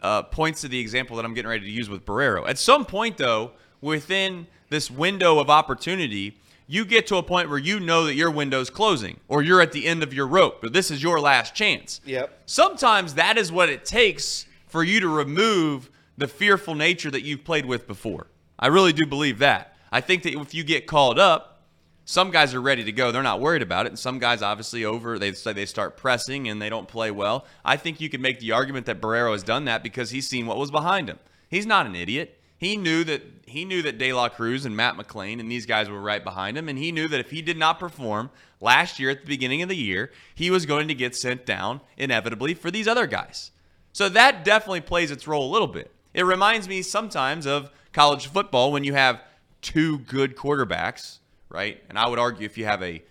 uh, 0.01 0.23
points 0.23 0.61
to 0.61 0.67
the 0.67 0.79
example 0.79 1.17
that 1.17 1.25
I'm 1.25 1.35
getting 1.35 1.49
ready 1.49 1.65
to 1.65 1.71
use 1.71 1.87
with 1.87 2.03
Barrero. 2.03 2.49
At 2.49 2.57
some 2.57 2.83
point, 2.83 3.17
though, 3.17 3.51
within 3.79 4.47
this 4.69 4.89
window 4.89 5.37
of 5.37 5.51
opportunity, 5.51 6.39
you 6.67 6.85
get 6.85 7.07
to 7.07 7.15
a 7.15 7.23
point 7.23 7.49
where 7.49 7.57
you 7.57 7.79
know 7.79 8.05
that 8.05 8.15
your 8.15 8.29
window's 8.29 8.69
closing, 8.69 9.19
or 9.27 9.41
you're 9.41 9.61
at 9.61 9.71
the 9.71 9.87
end 9.87 10.03
of 10.03 10.13
your 10.13 10.27
rope, 10.27 10.63
or 10.63 10.69
this 10.69 10.91
is 10.91 11.01
your 11.01 11.19
last 11.19 11.55
chance. 11.55 12.01
Yep. 12.05 12.41
Sometimes 12.45 13.13
that 13.15 13.37
is 13.37 13.51
what 13.51 13.69
it 13.69 13.85
takes 13.85 14.45
for 14.67 14.83
you 14.83 14.99
to 14.99 15.07
remove 15.07 15.89
the 16.17 16.27
fearful 16.27 16.75
nature 16.75 17.09
that 17.09 17.21
you've 17.21 17.45
played 17.45 17.65
with 17.65 17.87
before. 17.87 18.27
I 18.59 18.67
really 18.67 18.91
do 18.91 19.05
believe 19.05 19.39
that. 19.39 19.75
I 19.91 20.01
think 20.01 20.23
that 20.23 20.33
if 20.33 20.53
you 20.53 20.63
get 20.63 20.87
called 20.87 21.17
up, 21.17 21.63
some 22.03 22.31
guys 22.31 22.53
are 22.53 22.61
ready 22.61 22.83
to 22.85 22.91
go. 22.91 23.11
They're 23.11 23.21
not 23.21 23.41
worried 23.41 23.61
about 23.61 23.85
it. 23.85 23.89
And 23.89 23.99
some 23.99 24.17
guys 24.17 24.41
obviously 24.41 24.85
over 24.85 25.19
they 25.19 25.33
say 25.33 25.53
they 25.53 25.65
start 25.65 25.97
pressing 25.97 26.47
and 26.47 26.61
they 26.61 26.69
don't 26.69 26.87
play 26.87 27.11
well. 27.11 27.45
I 27.65 27.75
think 27.75 27.99
you 27.99 28.09
can 28.09 28.21
make 28.21 28.39
the 28.39 28.53
argument 28.53 28.85
that 28.85 29.01
Barrero 29.01 29.33
has 29.33 29.43
done 29.43 29.65
that 29.65 29.83
because 29.83 30.09
he's 30.09 30.27
seen 30.27 30.47
what 30.47 30.57
was 30.57 30.71
behind 30.71 31.09
him. 31.09 31.19
He's 31.49 31.65
not 31.65 31.85
an 31.85 31.95
idiot. 31.95 32.36
He 32.57 32.75
knew 32.75 33.03
that 33.03 33.21
he 33.45 33.63
knew 33.65 33.81
that 33.83 33.97
De 33.97 34.11
La 34.11 34.29
Cruz 34.29 34.65
and 34.65 34.75
Matt 34.75 34.95
McLain 34.95 35.39
and 35.39 35.49
these 35.49 35.65
guys 35.65 35.89
were 35.89 36.01
right 36.01 36.23
behind 36.23 36.57
him, 36.57 36.67
and 36.67 36.77
he 36.77 36.91
knew 36.91 37.07
that 37.07 37.19
if 37.19 37.29
he 37.29 37.41
did 37.41 37.57
not 37.57 37.79
perform 37.79 38.29
last 38.59 38.99
year 38.99 39.09
at 39.09 39.21
the 39.21 39.27
beginning 39.27 39.61
of 39.61 39.69
the 39.69 39.77
year, 39.77 40.11
he 40.35 40.49
was 40.49 40.65
going 40.65 40.87
to 40.87 40.93
get 40.93 41.15
sent 41.15 41.45
down 41.45 41.81
inevitably 41.97 42.53
for 42.53 42.69
these 42.71 42.87
other 42.87 43.07
guys. 43.07 43.51
So 43.93 44.09
that 44.09 44.43
definitely 44.43 44.81
plays 44.81 45.11
its 45.11 45.27
role 45.27 45.49
a 45.49 45.51
little 45.51 45.67
bit. 45.67 45.91
It 46.13 46.23
reminds 46.23 46.67
me 46.67 46.81
sometimes 46.81 47.45
of 47.45 47.69
college 47.93 48.27
football 48.27 48.71
when 48.71 48.83
you 48.83 48.93
have 48.93 49.21
two 49.61 49.99
good 49.99 50.35
quarterbacks, 50.35 51.19
right? 51.49 51.81
And 51.89 51.97
I 51.97 52.07
would 52.07 52.19
argue 52.19 52.45
if 52.45 52.57
you 52.57 52.65
have 52.65 52.83
a 52.83 53.03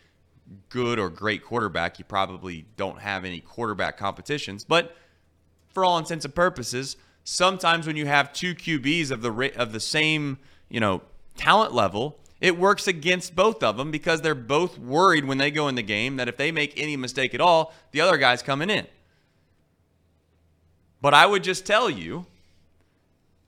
good 0.68 0.98
or 0.98 1.08
great 1.08 1.44
quarterback, 1.44 1.98
you 1.98 2.04
probably 2.04 2.66
don't 2.76 3.00
have 3.00 3.24
any 3.24 3.40
quarterback 3.40 3.96
competitions. 3.96 4.64
But 4.64 4.94
for 5.68 5.84
all 5.84 5.98
intents 5.98 6.24
and 6.24 6.34
purposes, 6.34 6.96
sometimes 7.26 7.86
when 7.88 7.96
you 7.96 8.06
have 8.06 8.32
two 8.32 8.54
QBs 8.54 9.10
of 9.10 9.20
the 9.20 9.52
of 9.56 9.72
the 9.72 9.80
same, 9.80 10.38
you 10.70 10.80
know, 10.80 11.02
talent 11.36 11.74
level, 11.74 12.18
it 12.40 12.56
works 12.56 12.86
against 12.86 13.34
both 13.34 13.62
of 13.62 13.76
them 13.76 13.90
because 13.90 14.22
they're 14.22 14.34
both 14.34 14.78
worried 14.78 15.24
when 15.24 15.38
they 15.38 15.50
go 15.50 15.68
in 15.68 15.74
the 15.74 15.82
game 15.82 16.16
that 16.16 16.28
if 16.28 16.36
they 16.36 16.52
make 16.52 16.72
any 16.78 16.96
mistake 16.96 17.34
at 17.34 17.40
all, 17.40 17.74
the 17.90 18.00
other 18.00 18.16
guy's 18.16 18.42
coming 18.42 18.70
in. 18.70 18.86
But 21.02 21.14
I 21.14 21.26
would 21.26 21.42
just 21.44 21.66
tell 21.66 21.90
you 21.90 22.26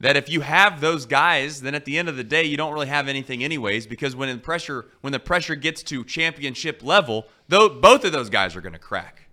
that 0.00 0.16
if 0.16 0.28
you 0.28 0.40
have 0.42 0.80
those 0.80 1.06
guys, 1.06 1.60
then 1.62 1.74
at 1.74 1.84
the 1.84 1.98
end 1.98 2.08
of 2.08 2.16
the 2.16 2.24
day, 2.24 2.44
you 2.44 2.56
don't 2.56 2.72
really 2.72 2.86
have 2.88 3.08
anything 3.08 3.42
anyways. 3.42 3.86
Because 3.86 4.14
when 4.14 4.28
the 4.28 4.42
pressure 4.42 4.86
when 5.02 5.12
the 5.12 5.20
pressure 5.20 5.54
gets 5.54 5.82
to 5.84 6.04
championship 6.04 6.82
level, 6.82 7.26
though 7.46 7.68
both 7.68 8.04
of 8.04 8.12
those 8.12 8.28
guys 8.28 8.56
are 8.56 8.60
going 8.60 8.72
to 8.72 8.78
crack. 8.78 9.27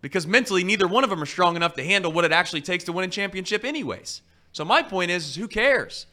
Because 0.00 0.26
mentally, 0.26 0.62
neither 0.62 0.86
one 0.86 1.04
of 1.04 1.10
them 1.10 1.22
are 1.22 1.26
strong 1.26 1.56
enough 1.56 1.74
to 1.74 1.84
handle 1.84 2.12
what 2.12 2.24
it 2.24 2.32
actually 2.32 2.60
takes 2.60 2.84
to 2.84 2.92
win 2.92 3.04
a 3.04 3.08
championship, 3.08 3.64
anyways. 3.64 4.22
So 4.52 4.64
my 4.64 4.82
point 4.82 5.10
is, 5.10 5.28
is 5.28 5.36
who 5.36 5.48
cares? 5.48 6.06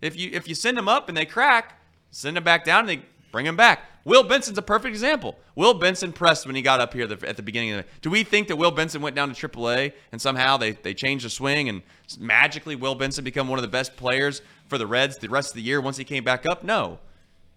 If 0.00 0.16
you 0.16 0.30
if 0.32 0.48
you 0.48 0.54
send 0.54 0.76
them 0.76 0.88
up 0.88 1.08
and 1.08 1.16
they 1.16 1.26
crack, 1.26 1.80
send 2.10 2.36
them 2.36 2.44
back 2.44 2.64
down 2.64 2.80
and 2.80 2.88
they 2.88 3.04
bring 3.32 3.46
them 3.46 3.56
back. 3.56 3.84
Will 4.04 4.22
Benson's 4.22 4.56
a 4.56 4.62
perfect 4.62 4.88
example. 4.88 5.38
Will 5.54 5.74
Benson 5.74 6.12
pressed 6.12 6.46
when 6.46 6.54
he 6.54 6.62
got 6.62 6.80
up 6.80 6.94
here 6.94 7.06
the, 7.06 7.28
at 7.28 7.36
the 7.36 7.42
beginning 7.42 7.72
of 7.72 7.84
the. 7.84 7.90
Do 8.00 8.08
we 8.08 8.24
think 8.24 8.48
that 8.48 8.56
Will 8.56 8.70
Benson 8.70 9.02
went 9.02 9.14
down 9.14 9.32
to 9.32 9.48
AAA 9.48 9.92
and 10.10 10.20
somehow 10.20 10.56
they 10.56 10.72
they 10.72 10.94
changed 10.94 11.24
the 11.24 11.30
swing 11.30 11.68
and 11.68 11.82
magically 12.18 12.76
Will 12.76 12.94
Benson 12.94 13.24
become 13.24 13.48
one 13.48 13.58
of 13.58 13.62
the 13.62 13.68
best 13.68 13.96
players 13.96 14.40
for 14.68 14.78
the 14.78 14.86
Reds 14.86 15.18
the 15.18 15.28
rest 15.28 15.50
of 15.50 15.56
the 15.56 15.62
year 15.62 15.80
once 15.80 15.98
he 15.98 16.04
came 16.04 16.24
back 16.24 16.46
up? 16.46 16.64
No. 16.64 16.98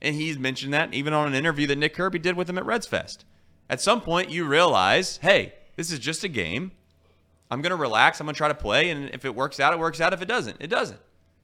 And 0.02 0.16
he's 0.16 0.38
mentioned 0.38 0.74
that 0.74 0.94
even 0.94 1.14
on 1.14 1.28
an 1.28 1.34
interview 1.34 1.66
that 1.68 1.78
Nick 1.78 1.94
Kirby 1.94 2.20
did 2.20 2.36
with 2.36 2.50
him 2.50 2.58
at 2.58 2.66
Reds 2.66 2.88
Fest. 2.88 3.24
At 3.70 3.80
some 3.80 4.02
point, 4.02 4.30
you 4.30 4.44
realize, 4.44 5.18
hey, 5.18 5.54
this 5.76 5.92
is 5.92 6.00
just 6.00 6.24
a 6.24 6.28
game. 6.28 6.72
I'm 7.50 7.62
going 7.62 7.72
to 7.72 7.76
relax. 7.76 8.20
I'm 8.20 8.26
going 8.26 8.34
to 8.34 8.38
try 8.38 8.48
to 8.48 8.54
play. 8.54 8.90
And 8.90 9.10
if 9.12 9.26
it 9.26 9.36
works 9.36 9.60
out, 9.60 9.74
it 9.74 9.80
works 9.80 10.02
out. 10.02 10.14
If 10.14 10.22
it 10.22 10.28
doesn't, 10.28 10.58
it 10.60 10.68
doesn't. 10.68 11.00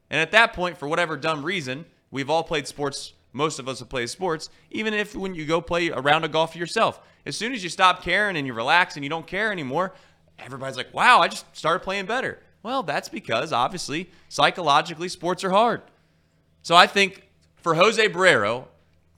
And 0.09 0.19
at 0.19 0.31
that 0.31 0.53
point, 0.53 0.77
for 0.77 0.87
whatever 0.87 1.17
dumb 1.17 1.43
reason, 1.43 1.85
we've 2.11 2.29
all 2.29 2.43
played 2.43 2.67
sports. 2.67 3.13
Most 3.31 3.59
of 3.59 3.67
us 3.67 3.79
have 3.79 3.89
played 3.89 4.09
sports. 4.09 4.49
Even 4.71 4.93
if 4.93 5.15
when 5.15 5.35
you 5.35 5.45
go 5.45 5.61
play 5.61 5.89
a 5.89 5.99
round 5.99 6.25
of 6.25 6.31
golf 6.31 6.55
yourself, 6.55 6.99
as 7.25 7.37
soon 7.37 7.53
as 7.53 7.63
you 7.63 7.69
stop 7.69 8.01
caring 8.01 8.37
and 8.37 8.47
you 8.47 8.53
relax 8.53 8.95
and 8.95 9.03
you 9.03 9.09
don't 9.09 9.27
care 9.27 9.51
anymore, 9.51 9.93
everybody's 10.39 10.77
like, 10.77 10.93
wow, 10.93 11.19
I 11.19 11.27
just 11.27 11.45
started 11.55 11.81
playing 11.81 12.07
better. 12.07 12.39
Well, 12.63 12.81
that's 12.83 13.07
because 13.07 13.53
obviously, 13.53 14.09
psychologically, 14.29 15.09
sports 15.09 15.43
are 15.43 15.51
hard. 15.51 15.83
So 16.63 16.75
I 16.75 16.87
think 16.87 17.23
for 17.55 17.75
Jose 17.75 18.09
Barrero, 18.09 18.65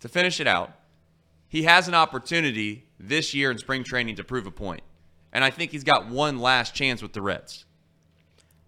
to 0.02 0.10
finish 0.10 0.40
it 0.40 0.48
out, 0.48 0.74
he 1.48 1.64
has 1.64 1.88
an 1.88 1.94
opportunity 1.94 2.86
this 3.00 3.34
year 3.34 3.52
in 3.52 3.58
spring 3.58 3.84
training 3.84 4.16
to 4.18 4.24
prove 4.24 4.46
a 4.46 4.52
point. 4.52 4.82
And 5.34 5.44
I 5.44 5.50
think 5.50 5.72
he's 5.72 5.84
got 5.84 6.10
one 6.10 6.40
last 6.40 6.76
chance 6.76 7.02
with 7.02 7.14
the 7.14 7.22
Reds. 7.22 7.66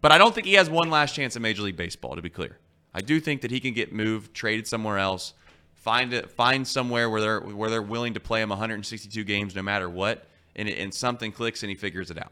But 0.01 0.11
I 0.11 0.17
don't 0.17 0.33
think 0.33 0.47
he 0.47 0.53
has 0.53 0.69
one 0.69 0.89
last 0.89 1.15
chance 1.15 1.35
in 1.35 1.41
Major 1.41 1.61
League 1.63 1.77
Baseball, 1.77 2.15
to 2.15 2.21
be 2.21 2.29
clear. 2.29 2.57
I 2.93 3.01
do 3.01 3.19
think 3.19 3.41
that 3.41 3.51
he 3.51 3.59
can 3.59 3.73
get 3.73 3.93
moved, 3.93 4.33
traded 4.33 4.67
somewhere 4.67 4.97
else, 4.97 5.33
find 5.73 6.13
it, 6.13 6.29
find 6.29 6.67
somewhere 6.67 7.09
where 7.09 7.21
they're 7.21 7.39
where 7.39 7.69
they're 7.69 7.81
willing 7.81 8.13
to 8.13 8.19
play 8.19 8.41
him 8.41 8.49
162 8.49 9.23
games 9.23 9.55
no 9.55 9.61
matter 9.61 9.89
what, 9.89 10.27
and, 10.55 10.69
and 10.69 10.93
something 10.93 11.31
clicks 11.31 11.63
and 11.63 11.69
he 11.69 11.75
figures 11.75 12.11
it 12.11 12.17
out. 12.17 12.31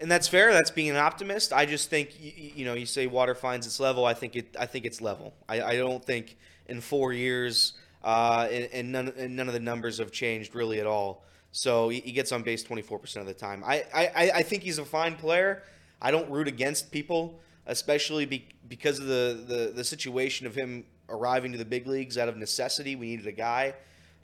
and 0.00 0.10
that's 0.10 0.28
fair. 0.28 0.52
That's 0.52 0.70
being 0.70 0.90
an 0.90 0.96
optimist. 0.96 1.52
I 1.52 1.64
just 1.66 1.90
think 1.90 2.20
you, 2.20 2.32
you 2.56 2.64
know 2.64 2.74
you 2.74 2.86
say 2.86 3.06
water 3.06 3.34
finds 3.34 3.66
its 3.66 3.80
level. 3.80 4.04
I 4.04 4.14
think 4.14 4.36
it. 4.36 4.56
I 4.58 4.66
think 4.66 4.84
it's 4.84 5.00
level. 5.00 5.34
I, 5.48 5.62
I 5.62 5.76
don't 5.76 6.04
think 6.04 6.36
in 6.66 6.80
four 6.80 7.12
years 7.12 7.74
uh, 8.02 8.48
and, 8.50 8.68
and 8.72 8.92
none 8.92 9.12
and 9.16 9.36
none 9.36 9.48
of 9.48 9.54
the 9.54 9.60
numbers 9.60 9.98
have 9.98 10.10
changed 10.10 10.54
really 10.54 10.80
at 10.80 10.86
all. 10.86 11.24
So 11.56 11.88
he, 11.88 12.00
he 12.00 12.12
gets 12.12 12.32
on 12.32 12.42
base 12.42 12.62
24 12.62 12.98
percent 12.98 13.22
of 13.22 13.28
the 13.28 13.38
time. 13.38 13.64
I, 13.64 13.84
I 13.94 14.30
I 14.36 14.42
think 14.42 14.62
he's 14.62 14.78
a 14.78 14.84
fine 14.84 15.16
player. 15.16 15.62
I 16.02 16.10
don't 16.10 16.30
root 16.30 16.48
against 16.48 16.92
people, 16.92 17.40
especially 17.66 18.26
be, 18.26 18.46
because 18.68 18.98
of 18.98 19.06
the, 19.06 19.42
the 19.48 19.72
the 19.74 19.84
situation 19.84 20.46
of 20.46 20.54
him 20.54 20.84
arriving 21.08 21.52
to 21.52 21.58
the 21.58 21.64
big 21.64 21.86
leagues 21.86 22.18
out 22.18 22.28
of 22.28 22.36
necessity. 22.36 22.94
We 22.94 23.06
needed 23.06 23.26
a 23.26 23.32
guy, 23.32 23.74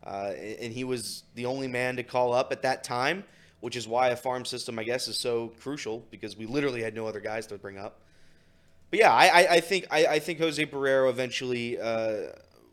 uh, 0.05 0.33
and 0.61 0.75
he 0.75 0.85
was 0.85 1.23
the 1.35 1.47
only 1.47 1.69
man 1.69 1.97
to 1.97 2.03
call 2.03 2.35
up 2.35 2.53
at 2.53 2.61
that 2.63 2.85
time 2.85 3.25
which 3.63 3.77
is 3.77 3.87
why 3.87 4.09
a 4.09 4.17
farm 4.17 4.45
system, 4.45 4.77
I 4.77 4.83
guess, 4.83 5.07
is 5.07 5.17
so 5.17 5.53
crucial 5.61 6.05
because 6.11 6.37
we 6.37 6.47
literally 6.47 6.83
had 6.83 6.97
no 6.97 7.07
other 7.07 7.21
guys 7.21 7.47
to 7.47 7.59
bring 7.59 7.79
up. 7.79 8.01
But 8.91 8.99
yeah, 8.99 9.15
I, 9.15 9.27
I, 9.27 9.47
I 9.53 9.61
think 9.61 9.87
I, 9.89 10.07
I 10.07 10.19
think 10.19 10.41
Jose 10.41 10.67
Barrero 10.67 11.09
eventually 11.09 11.79
uh, 11.79 12.33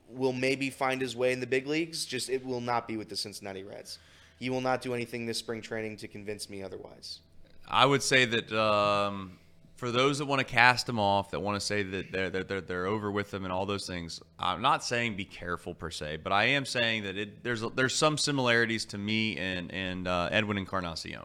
will 0.10 0.34
maybe 0.34 0.72
find 0.72 0.99
his 0.99 1.16
way 1.16 1.32
in 1.32 1.41
the 1.41 1.47
big 1.47 1.68
leagues. 1.68 2.05
Just 2.05 2.28
it 2.28 2.43
will 2.43 2.60
not 2.60 2.88
be 2.88 2.97
with 2.97 3.07
the 3.07 3.16
Cincinnati 3.16 3.64
Reds. 3.64 3.99
He 4.40 4.50
will 4.50 4.62
not 4.62 4.82
do 4.82 4.94
anything 4.94 5.26
this 5.26 5.38
spring 5.38 5.62
training 5.62 5.98
to 5.98 6.08
convince 6.08 6.50
me 6.50 6.64
otherwise. 6.64 7.20
I 7.68 7.86
would 7.86 8.02
say 8.02 8.26
that 8.26 8.52
um, 8.54 9.38
for 9.76 9.92
those 9.92 10.18
that 10.18 10.26
want 10.26 10.40
to 10.40 10.46
cast 10.46 10.90
him 10.90 11.00
off, 11.00 11.32
that 11.32 11.42
want 11.42 11.60
to 11.60 11.66
say 11.66 11.84
that 11.84 12.12
they're, 12.12 12.30
they're, 12.30 12.62
they're, 12.62 12.86
over 12.86 13.12
with 13.12 13.34
him 13.34 13.44
and 13.44 13.54
all 13.54 13.66
those 13.66 13.86
things, 13.86 14.22
I'm 14.40 14.62
not 14.62 14.84
saying 14.84 15.16
be 15.16 15.26
careful 15.26 15.76
per 15.76 15.92
se, 15.92 16.18
but 16.24 16.34
I 16.34 16.46
am 16.46 16.66
saying 16.66 17.04
that 17.04 17.18
it, 17.18 17.44
there's 17.44 17.62
there's 17.76 17.96
some 17.96 18.18
similarities 18.18 18.86
to 18.86 18.98
me 18.98 19.38
and 19.38 19.72
and 19.72 20.08
uh, 20.08 20.30
Edwin 20.32 20.58
Encarnacion. 20.58 21.24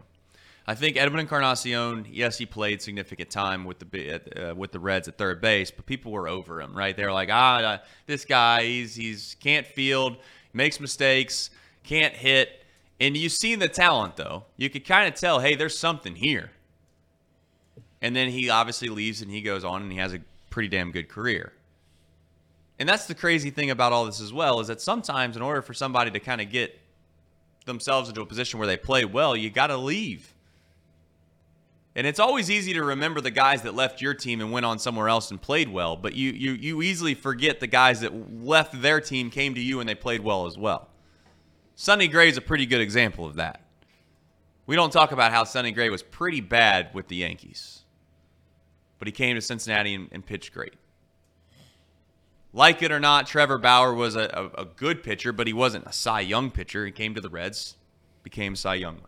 I 0.66 0.74
think 0.74 0.96
Edwin 0.96 1.20
Encarnacion, 1.20 2.06
yes, 2.10 2.38
he 2.38 2.46
played 2.46 2.80
significant 2.80 3.28
time 3.28 3.64
with 3.64 3.80
the 3.80 4.50
uh, 4.50 4.54
with 4.54 4.72
the 4.72 4.80
Reds 4.80 5.08
at 5.08 5.18
third 5.18 5.40
base, 5.40 5.70
but 5.70 5.84
people 5.84 6.12
were 6.12 6.28
over 6.28 6.60
him, 6.60 6.76
right? 6.76 6.96
They 6.96 7.04
were 7.04 7.12
like, 7.12 7.30
ah, 7.30 7.80
this 8.06 8.24
guy, 8.24 8.64
he's 8.64 8.94
he's 8.94 9.36
can't 9.40 9.66
field, 9.66 10.16
makes 10.52 10.80
mistakes, 10.80 11.50
can't 11.82 12.14
hit. 12.14 12.63
And 13.00 13.16
you 13.16 13.28
see 13.28 13.54
the 13.54 13.68
talent 13.68 14.16
though. 14.16 14.44
You 14.56 14.70
could 14.70 14.86
kind 14.86 15.12
of 15.12 15.18
tell, 15.18 15.40
hey, 15.40 15.54
there's 15.54 15.78
something 15.78 16.14
here. 16.14 16.50
And 18.00 18.14
then 18.14 18.28
he 18.28 18.50
obviously 18.50 18.88
leaves 18.88 19.22
and 19.22 19.30
he 19.30 19.40
goes 19.40 19.64
on 19.64 19.82
and 19.82 19.90
he 19.90 19.98
has 19.98 20.12
a 20.12 20.20
pretty 20.50 20.68
damn 20.68 20.92
good 20.92 21.08
career. 21.08 21.52
And 22.78 22.88
that's 22.88 23.06
the 23.06 23.14
crazy 23.14 23.50
thing 23.50 23.70
about 23.70 23.92
all 23.92 24.04
this 24.04 24.20
as 24.20 24.32
well 24.32 24.60
is 24.60 24.66
that 24.66 24.80
sometimes 24.80 25.36
in 25.36 25.42
order 25.42 25.62
for 25.62 25.74
somebody 25.74 26.10
to 26.10 26.20
kind 26.20 26.40
of 26.40 26.50
get 26.50 26.78
themselves 27.66 28.08
into 28.08 28.20
a 28.20 28.26
position 28.26 28.58
where 28.58 28.66
they 28.66 28.76
play 28.76 29.04
well, 29.04 29.36
you 29.36 29.48
got 29.48 29.68
to 29.68 29.76
leave. 29.76 30.34
And 31.96 32.06
it's 32.06 32.18
always 32.18 32.50
easy 32.50 32.72
to 32.74 32.82
remember 32.82 33.20
the 33.20 33.30
guys 33.30 33.62
that 33.62 33.74
left 33.74 34.02
your 34.02 34.14
team 34.14 34.40
and 34.40 34.50
went 34.50 34.66
on 34.66 34.80
somewhere 34.80 35.08
else 35.08 35.30
and 35.30 35.40
played 35.40 35.68
well, 35.68 35.96
but 35.96 36.14
you 36.14 36.30
you 36.32 36.52
you 36.52 36.82
easily 36.82 37.14
forget 37.14 37.60
the 37.60 37.68
guys 37.68 38.00
that 38.00 38.42
left 38.42 38.82
their 38.82 39.00
team, 39.00 39.30
came 39.30 39.54
to 39.54 39.60
you 39.60 39.78
and 39.78 39.88
they 39.88 39.94
played 39.94 40.20
well 40.20 40.46
as 40.46 40.58
well. 40.58 40.88
Sonny 41.76 42.08
Gray's 42.08 42.36
a 42.36 42.40
pretty 42.40 42.66
good 42.66 42.80
example 42.80 43.26
of 43.26 43.36
that. 43.36 43.60
We 44.66 44.76
don't 44.76 44.92
talk 44.92 45.12
about 45.12 45.32
how 45.32 45.44
Sonny 45.44 45.72
Gray 45.72 45.90
was 45.90 46.02
pretty 46.02 46.40
bad 46.40 46.90
with 46.94 47.08
the 47.08 47.16
Yankees, 47.16 47.82
but 48.98 49.08
he 49.08 49.12
came 49.12 49.34
to 49.34 49.42
Cincinnati 49.42 49.94
and, 49.94 50.08
and 50.12 50.24
pitched 50.24 50.54
great. 50.54 50.74
Like 52.52 52.82
it 52.82 52.92
or 52.92 53.00
not, 53.00 53.26
Trevor 53.26 53.58
Bauer 53.58 53.92
was 53.92 54.14
a, 54.14 54.52
a, 54.56 54.62
a, 54.62 54.64
good 54.64 55.02
pitcher, 55.02 55.32
but 55.32 55.48
he 55.48 55.52
wasn't 55.52 55.86
a 55.86 55.92
Cy 55.92 56.20
Young 56.20 56.52
pitcher. 56.52 56.86
He 56.86 56.92
came 56.92 57.14
to 57.16 57.20
the 57.20 57.28
Reds, 57.28 57.74
became 58.22 58.54
Cy 58.54 58.76
Young. 58.76 59.00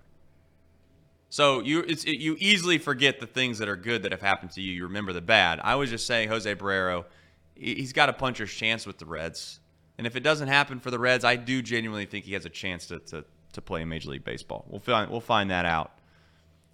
So 1.28 1.60
you 1.60 1.80
it, 1.80 2.04
you 2.04 2.36
easily 2.40 2.78
forget 2.78 3.20
the 3.20 3.26
things 3.26 3.58
that 3.58 3.68
are 3.68 3.76
good 3.76 4.02
that 4.02 4.10
have 4.10 4.20
happened 4.20 4.50
to 4.52 4.60
you. 4.60 4.72
You 4.72 4.84
remember 4.84 5.12
the 5.12 5.20
bad. 5.20 5.60
I 5.62 5.76
was 5.76 5.90
just 5.90 6.06
saying, 6.06 6.28
Jose 6.28 6.52
Barrero, 6.56 7.04
he's 7.54 7.92
got 7.92 8.08
a 8.08 8.12
puncher's 8.12 8.52
chance 8.52 8.84
with 8.84 8.98
the 8.98 9.06
Reds, 9.06 9.60
and 9.98 10.06
if 10.06 10.16
it 10.16 10.20
doesn't 10.20 10.48
happen 10.48 10.80
for 10.80 10.90
the 10.90 10.98
Reds, 10.98 11.24
I 11.24 11.36
do 11.36 11.62
genuinely 11.62 12.06
think 12.06 12.24
he 12.24 12.34
has 12.34 12.44
a 12.44 12.50
chance 12.50 12.86
to 12.86 12.98
to, 13.00 13.24
to 13.52 13.60
play 13.60 13.82
in 13.82 13.88
Major 13.88 14.10
League 14.10 14.24
Baseball. 14.24 14.64
We'll 14.68 14.80
find 14.80 15.10
we'll 15.10 15.20
find 15.20 15.50
that 15.50 15.64
out 15.64 15.92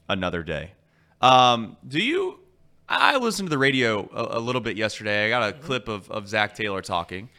another 0.09 0.43
day. 0.43 0.73
Um, 1.21 1.77
do 1.87 1.99
you 1.99 2.41
I 2.89 3.17
listened 3.17 3.47
to 3.47 3.51
the 3.51 3.59
radio 3.59 4.09
a, 4.13 4.39
a 4.39 4.41
little 4.41 4.61
bit 4.61 4.77
yesterday. 4.77 5.27
I 5.27 5.29
got 5.29 5.49
a 5.49 5.53
mm-hmm. 5.53 5.65
clip 5.65 5.89
of, 5.89 6.11
of 6.11 6.29
Zac 6.29 6.55
Taylor 6.55 6.83
talking. 6.83 7.31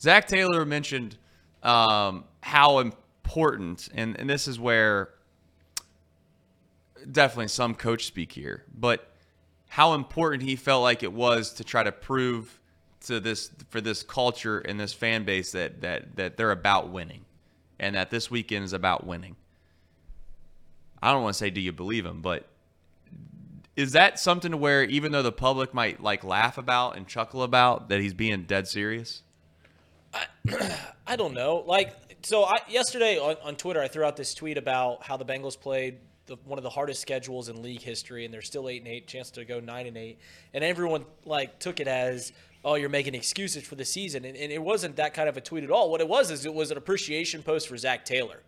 Zac 0.00 0.28
Taylor 0.28 0.64
mentioned 0.64 1.16
um, 1.62 2.24
how 2.42 2.78
important, 2.78 3.88
and, 3.94 4.18
and 4.18 4.30
this 4.30 4.46
is 4.46 4.60
where 4.60 5.10
definitely 7.10 7.48
some 7.48 7.74
coach 7.74 8.06
speak 8.06 8.30
here, 8.32 8.64
but 8.72 9.12
how 9.68 9.94
important 9.94 10.42
he 10.42 10.54
felt 10.54 10.82
like 10.82 11.02
it 11.02 11.12
was 11.12 11.54
to 11.54 11.64
try 11.64 11.82
to 11.82 11.92
prove 11.92 12.59
to 13.06 13.20
this 13.20 13.50
for 13.68 13.80
this 13.80 14.02
culture 14.02 14.58
and 14.58 14.78
this 14.78 14.92
fan 14.92 15.24
base 15.24 15.52
that 15.52 15.80
that 15.80 16.16
that 16.16 16.36
they're 16.36 16.50
about 16.50 16.90
winning, 16.90 17.24
and 17.78 17.94
that 17.94 18.10
this 18.10 18.30
weekend 18.30 18.64
is 18.64 18.72
about 18.72 19.06
winning. 19.06 19.36
I 21.02 21.12
don't 21.12 21.22
want 21.22 21.34
to 21.34 21.38
say 21.38 21.50
do 21.50 21.60
you 21.60 21.72
believe 21.72 22.04
him, 22.04 22.20
but 22.20 22.46
is 23.76 23.92
that 23.92 24.18
something 24.18 24.50
to 24.50 24.56
where 24.56 24.84
even 24.84 25.12
though 25.12 25.22
the 25.22 25.32
public 25.32 25.72
might 25.72 26.02
like 26.02 26.24
laugh 26.24 26.58
about 26.58 26.96
and 26.96 27.06
chuckle 27.06 27.42
about 27.42 27.88
that 27.88 28.00
he's 28.00 28.14
being 28.14 28.42
dead 28.42 28.68
serious? 28.68 29.22
I, 30.12 30.26
I 31.06 31.16
don't 31.16 31.34
know. 31.34 31.64
Like 31.66 31.94
so, 32.22 32.44
I, 32.44 32.58
yesterday 32.68 33.18
on, 33.18 33.36
on 33.42 33.56
Twitter, 33.56 33.80
I 33.80 33.88
threw 33.88 34.04
out 34.04 34.16
this 34.16 34.34
tweet 34.34 34.58
about 34.58 35.02
how 35.02 35.16
the 35.16 35.24
Bengals 35.24 35.58
played 35.58 35.98
the, 36.26 36.36
one 36.44 36.58
of 36.58 36.62
the 36.62 36.70
hardest 36.70 37.00
schedules 37.00 37.48
in 37.48 37.62
league 37.62 37.80
history, 37.80 38.24
and 38.24 38.32
they're 38.32 38.42
still 38.42 38.68
eight 38.68 38.82
and 38.82 38.88
eight, 38.88 39.06
chance 39.06 39.30
to 39.32 39.44
go 39.44 39.60
nine 39.60 39.86
and 39.86 39.96
eight, 39.96 40.18
and 40.52 40.62
everyone 40.62 41.04
like 41.24 41.58
took 41.58 41.80
it 41.80 41.88
as 41.88 42.32
oh, 42.64 42.74
you're 42.74 42.88
making 42.88 43.14
excuses 43.14 43.64
for 43.64 43.74
the 43.74 43.84
season. 43.84 44.24
And, 44.24 44.36
and, 44.36 44.52
it 44.52 44.62
wasn't 44.62 44.96
that 44.96 45.14
kind 45.14 45.28
of 45.28 45.36
a 45.36 45.40
tweet 45.40 45.64
at 45.64 45.70
all. 45.70 45.90
What 45.90 46.00
it 46.00 46.08
was 46.08 46.30
is 46.30 46.44
it 46.44 46.52
was 46.52 46.70
an 46.70 46.76
appreciation 46.76 47.42
post 47.42 47.68
for 47.68 47.76
Zac 47.76 48.04
Taylor. 48.04 48.42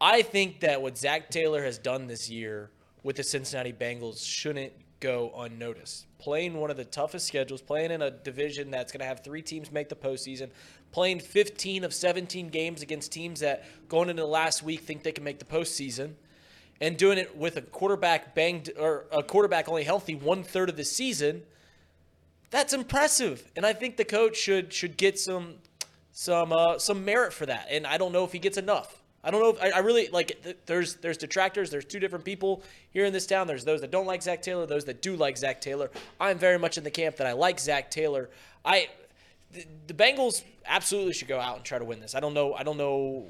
I 0.00 0.22
think 0.22 0.60
that 0.60 0.82
what 0.82 0.98
Zac 0.98 1.30
Taylor 1.30 1.62
has 1.62 1.78
done 1.78 2.06
this 2.06 2.30
year 2.30 2.70
with 3.02 3.16
the 3.16 3.22
Cincinnati 3.22 3.72
Bengals 3.72 4.24
shouldn't 4.24 4.72
go 5.00 5.32
unnoticed. 5.36 6.06
Playing 6.18 6.54
one 6.54 6.70
of 6.70 6.76
the 6.76 6.84
toughest 6.84 7.26
schedules, 7.26 7.62
playing 7.62 7.90
in 7.90 8.02
a 8.02 8.10
division 8.10 8.70
that's 8.70 8.92
going 8.92 9.00
to 9.00 9.06
have 9.06 9.20
three 9.20 9.42
teams 9.42 9.70
make 9.70 9.88
the 9.88 9.96
postseason, 9.96 10.50
playing 10.92 11.20
15 11.20 11.84
of 11.84 11.94
17 11.94 12.48
games 12.48 12.82
against 12.82 13.12
teams 13.12 13.40
that 13.40 13.64
going 13.88 14.08
into 14.08 14.22
the 14.22 14.28
last 14.28 14.62
week 14.62 14.80
think 14.80 15.02
they 15.02 15.12
can 15.12 15.24
make 15.24 15.38
the 15.38 15.44
postseason, 15.44 16.14
and 16.80 16.96
doing 16.96 17.18
it 17.18 17.36
with 17.36 17.56
a 17.56 17.62
quarterback 17.62 18.34
banged 18.34 18.70
or 18.78 19.06
a 19.12 19.22
quarterback 19.22 19.68
only 19.68 19.84
healthy 19.84 20.14
one 20.14 20.42
third 20.42 20.68
of 20.68 20.76
the 20.76 20.84
season. 20.84 21.42
That's 22.50 22.72
impressive, 22.72 23.50
and 23.56 23.66
I 23.66 23.72
think 23.72 23.96
the 23.96 24.04
coach 24.04 24.36
should 24.36 24.72
should 24.72 24.96
get 24.96 25.18
some 25.18 25.56
some 26.12 26.52
uh, 26.52 26.78
some 26.78 27.04
merit 27.04 27.32
for 27.32 27.46
that. 27.46 27.68
And 27.70 27.86
I 27.86 27.98
don't 27.98 28.12
know 28.12 28.24
if 28.24 28.32
he 28.32 28.38
gets 28.38 28.56
enough. 28.56 29.02
I 29.22 29.30
don't 29.30 29.42
know. 29.42 29.50
If, 29.50 29.62
I, 29.62 29.70
I 29.76 29.78
really 29.80 30.08
like. 30.08 30.42
Th- 30.42 30.56
there's 30.66 30.94
there's 30.96 31.18
detractors. 31.18 31.70
There's 31.70 31.84
two 31.84 32.00
different 32.00 32.24
people 32.24 32.62
here 32.90 33.04
in 33.04 33.12
this 33.12 33.26
town. 33.26 33.46
There's 33.46 33.64
those 33.64 33.82
that 33.82 33.90
don't 33.90 34.06
like 34.06 34.22
Zac 34.22 34.42
Taylor. 34.42 34.64
Those 34.64 34.84
that 34.86 35.02
do 35.02 35.16
like 35.16 35.36
Zac 35.36 35.60
Taylor. 35.60 35.90
I'm 36.18 36.38
very 36.38 36.58
much 36.58 36.78
in 36.78 36.84
the 36.84 36.90
camp 36.90 37.16
that 37.16 37.26
I 37.26 37.32
like 37.32 37.60
Zac 37.60 37.90
Taylor. 37.90 38.30
I 38.64 38.88
the, 39.52 39.66
the 39.88 39.94
Bengals 39.94 40.42
absolutely 40.64 41.12
should 41.12 41.28
go 41.28 41.38
out 41.38 41.56
and 41.56 41.64
try 41.64 41.78
to 41.78 41.84
win 41.84 42.00
this. 42.00 42.14
I 42.14 42.20
don't 42.20 42.34
know. 42.34 42.54
I 42.54 42.62
don't 42.62 42.78
know 42.78 43.26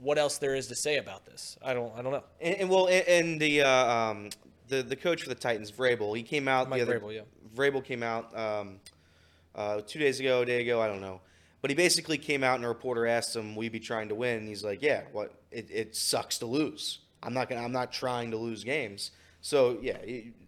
what 0.00 0.18
else 0.18 0.38
there 0.38 0.54
is 0.54 0.66
to 0.66 0.74
say 0.74 0.98
about 0.98 1.24
this. 1.24 1.56
I 1.62 1.72
don't. 1.72 1.96
I 1.96 2.02
don't 2.02 2.12
know. 2.12 2.24
And, 2.40 2.54
and 2.56 2.70
well, 2.70 2.88
and 2.88 3.40
the 3.40 3.62
uh, 3.62 3.92
um, 3.92 4.30
the 4.68 4.82
the 4.82 4.96
coach 4.96 5.22
for 5.22 5.28
the 5.28 5.34
Titans, 5.34 5.70
Vrabel, 5.70 6.16
he 6.16 6.22
came 6.22 6.48
out. 6.48 6.68
Mike 6.68 6.80
the 6.80 6.82
other, 6.82 7.00
Vrabel, 7.00 7.14
yeah. 7.14 7.20
Vrabel 7.54 7.84
came 7.84 8.02
out 8.02 8.36
um, 8.38 8.80
uh, 9.54 9.80
two 9.86 9.98
days 9.98 10.20
ago, 10.20 10.42
a 10.42 10.46
day 10.46 10.62
ago. 10.62 10.80
I 10.80 10.88
don't 10.88 11.00
know. 11.00 11.20
But 11.60 11.70
he 11.70 11.76
basically 11.76 12.18
came 12.18 12.42
out 12.42 12.56
and 12.56 12.64
a 12.64 12.68
reporter 12.68 13.06
asked 13.06 13.36
him, 13.36 13.54
"Will 13.54 13.64
you 13.64 13.70
be 13.70 13.80
trying 13.80 14.08
to 14.08 14.14
win?" 14.14 14.38
And 14.38 14.48
he's 14.48 14.64
like, 14.64 14.82
"Yeah, 14.82 15.02
what? 15.12 15.34
It, 15.50 15.68
it 15.70 15.96
sucks 15.96 16.38
to 16.38 16.46
lose. 16.46 16.98
I'm 17.22 17.34
not 17.34 17.48
gonna. 17.48 17.62
I'm 17.62 17.72
not 17.72 17.92
trying 17.92 18.32
to 18.32 18.36
lose 18.36 18.64
games." 18.64 19.12
So 19.42 19.78
yeah, 19.82 19.98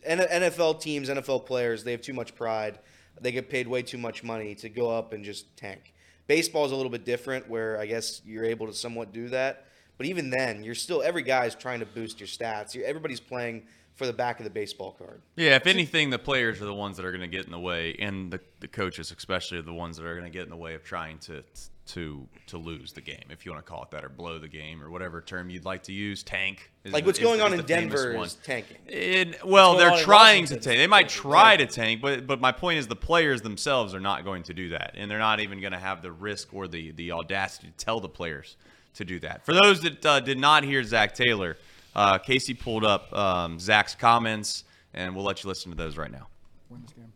NFL 0.07 0.81
teams, 0.81 1.09
NFL 1.09 1.47
players, 1.47 1.85
they 1.85 1.93
have 1.93 2.01
too 2.01 2.13
much 2.13 2.35
pride. 2.35 2.79
They 3.21 3.33
get 3.33 3.49
paid 3.49 3.69
way 3.69 3.83
too 3.83 3.99
much 3.99 4.23
money 4.23 4.55
to 4.57 4.69
go 4.69 4.91
up 4.91 5.13
and 5.13 5.25
just 5.25 5.57
tank. 5.57 5.93
Baseball 6.27 6.65
is 6.65 6.73
a 6.73 6.77
little 6.77 6.91
bit 6.91 7.05
different, 7.05 7.49
where 7.49 7.79
I 7.79 7.87
guess 7.87 8.23
you're 8.25 8.45
able 8.45 8.67
to 8.67 8.73
somewhat 8.73 9.13
do 9.13 9.29
that. 9.29 9.67
But 9.99 10.07
even 10.07 10.31
then, 10.31 10.65
you're 10.65 10.75
still 10.75 11.03
every 11.03 11.23
guy's 11.23 11.55
trying 11.55 11.81
to 11.81 11.87
boost 11.87 12.19
your 12.19 12.27
stats. 12.27 12.75
You're, 12.75 12.85
everybody's 12.85 13.21
playing 13.21 13.67
for 13.95 14.07
the 14.07 14.13
back 14.13 14.41
of 14.41 14.45
the 14.45 14.51
baseball 14.51 14.93
card. 14.93 15.23
Yeah, 15.37 15.57
if 15.57 15.67
anything, 15.67 16.11
the 16.11 16.19
players 16.19 16.61
are 16.61 16.65
the 16.65 16.75
ones 16.75 16.97
that 16.97 17.07
are 17.07 17.13
going 17.13 17.21
to 17.21 17.37
get 17.37 17.47
in 17.47 17.53
the 17.53 17.61
way, 17.61 17.97
and 17.99 18.33
the, 18.33 18.41
the 18.61 18.69
coaches, 18.69 19.13
especially, 19.17 19.59
are 19.59 19.63
the 19.63 19.73
ones 19.73 19.97
that 19.97 20.05
are 20.05 20.15
going 20.15 20.31
to 20.31 20.37
get 20.37 20.43
in 20.43 20.51
the 20.51 20.57
way 20.57 20.75
of 20.75 20.85
trying 20.85 21.19
to 21.21 21.45
to 21.87 22.27
to 22.47 22.57
lose 22.57 22.93
the 22.93 23.01
game, 23.01 23.25
if 23.29 23.45
you 23.45 23.53
want 23.53 23.65
to 23.65 23.71
call 23.71 23.83
it 23.83 23.91
that, 23.91 24.05
or 24.05 24.09
blow 24.09 24.39
the 24.39 24.49
game, 24.49 24.83
or 24.83 24.91
whatever 24.91 25.21
term 25.21 25.51
you'd 25.51 25.67
like 25.67 25.83
to 25.83 25.93
use. 25.93 26.23
Tank. 26.23 26.71
Is, 26.83 26.93
like 26.93 27.05
what's 27.05 27.19
is, 27.19 27.25
going 27.25 27.41
is 27.41 27.45
on 27.45 27.53
in 27.53 27.65
Denver 27.67 28.15
is 28.23 28.37
tanking. 28.37 28.79
It, 28.87 29.45
well, 29.47 29.77
they're 29.77 29.99
trying 29.99 30.47
to 30.47 30.55
tank. 30.55 30.79
They 30.79 30.87
might 30.87 31.09
try 31.09 31.57
to 31.57 31.67
tank, 31.67 32.01
but 32.01 32.27
but 32.27 32.41
my 32.41 32.53
point 32.53 32.79
is 32.79 32.87
the 32.87 32.97
players 32.97 33.43
themselves 33.43 33.95
are 33.95 34.01
not 34.01 34.25
going 34.25 34.45
to 34.45 34.55
do 34.55 34.71
that, 34.71 34.95
and 34.97 35.11
they're 35.11 35.19
not 35.19 35.41
even 35.41 35.61
going 35.61 35.73
to 35.73 35.79
have 35.79 36.01
the 36.03 36.13
risk 36.13 36.55
or 36.55 36.67
the 36.69 36.93
the 36.93 37.13
audacity 37.13 37.69
to 37.69 37.85
tell 37.85 38.01
the 38.01 38.09
players 38.09 38.57
to 38.95 39.05
do 39.05 39.21
that. 39.21 39.45
For 39.45 39.53
those 39.53 39.83
that 39.83 40.07
uh, 40.07 40.21
did 40.21 40.39
not 40.39 40.65
hear 40.65 40.83
Zac 40.83 41.15
Taylor. 41.15 41.57
Uh, 41.95 42.19
Casey 42.19 42.55
pulled 42.55 42.85
up 42.85 43.13
um, 43.13 43.59
Zac's 43.59 43.95
comments, 43.95 44.65
and 44.93 45.15
we'll 45.15 45.25
let 45.25 45.43
you 45.45 45.49
listen 45.49 45.71
to 45.71 45.77
those 45.77 45.97
right 45.97 46.11
now. 46.11 46.29
Win 46.69 46.83
this 46.83 46.93
game. 46.93 47.13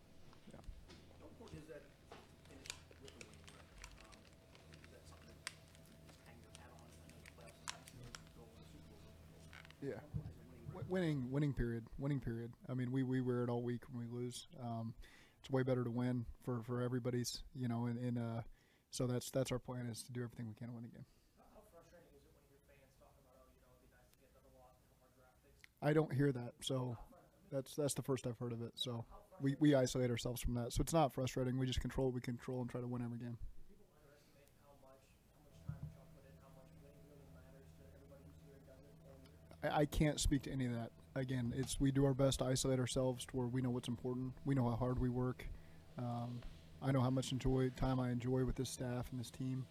Yeah. 9.83 9.95
winning, 10.89 11.31
winning 11.31 11.53
period, 11.53 11.85
winning 11.99 12.21
period. 12.21 12.53
I 12.69 12.75
mean, 12.75 12.91
we, 12.91 13.03
we 13.03 13.21
wear 13.21 13.43
it 13.43 13.51
all 13.51 13.63
week 13.63 13.83
when 13.93 14.07
we 14.07 14.21
lose. 14.21 14.47
Um, 14.63 14.95
it's 15.41 15.51
way 15.51 15.63
better 15.63 15.85
to 15.85 15.91
win 15.91 16.25
for, 16.45 16.63
for 16.63 16.83
everybody's, 16.83 17.43
you 17.55 17.69
know, 17.69 17.87
and, 17.87 17.99
and 17.99 18.19
uh, 18.19 18.43
so 18.91 19.07
that's 19.07 19.31
that's 19.31 19.53
our 19.53 19.59
plan 19.59 19.87
is 19.87 20.03
to 20.05 20.13
do 20.13 20.23
everything 20.23 20.49
we 20.49 20.55
can 20.55 20.69
to 20.69 20.75
win 20.75 20.83
the 20.85 20.91
game. 20.91 21.05
I 25.83 25.93
don't 25.93 26.13
hear 26.13 26.33
that. 26.33 26.53
So 26.61 26.97
that's 27.53 27.75
that's 27.77 27.95
the 27.95 28.03
first 28.03 28.27
I've 28.27 28.39
heard 28.39 28.53
of 28.53 28.63
it. 28.63 28.73
So 28.75 29.05
we, 29.41 29.57
we 29.61 29.75
isolate 29.75 30.11
ourselves 30.11 30.41
from 30.41 30.55
that. 30.55 30.73
So 30.73 30.83
it's 30.83 30.93
not 30.93 31.15
frustrating. 31.15 31.59
We 31.59 31.67
just 31.67 31.81
control 31.81 32.09
what 32.09 32.15
we 32.15 32.21
control 32.21 32.61
and 32.61 32.71
try 32.71 32.81
to 32.81 32.87
win 32.87 33.03
every 33.03 33.19
game. 33.19 33.39
I, 39.73 39.87
can't 39.87 40.21
speak 40.21 40.43
to 40.43 40.53
any 40.53 40.67
of 40.67 40.73
that. 40.73 40.91
Again, 41.17 41.53
it's 41.57 41.81
we 41.81 41.91
do 41.91 42.05
our 42.05 42.15
best 42.15 42.39
to 42.39 42.45
isolate 42.45 42.79
ourselves 42.79 43.25
to 43.27 43.37
where 43.37 43.49
we 43.49 43.61
know 43.61 43.71
what's 43.71 43.89
important. 43.89 44.33
We 44.45 44.55
know 44.55 44.69
how 44.69 44.77
hard 44.77 45.01
we 45.01 45.09
work. 45.09 45.45
Um, 45.99 46.41
I 46.81 46.93
know 46.93 47.01
how 47.01 47.11
much 47.11 47.33
enjoy 47.33 47.71
time 47.71 47.99
I 47.99 48.11
enjoy 48.11 48.45
with 48.45 48.55
this 48.55 48.71
staff 48.71 49.09
and 49.11 49.19
this 49.19 49.33
team, 49.33 49.67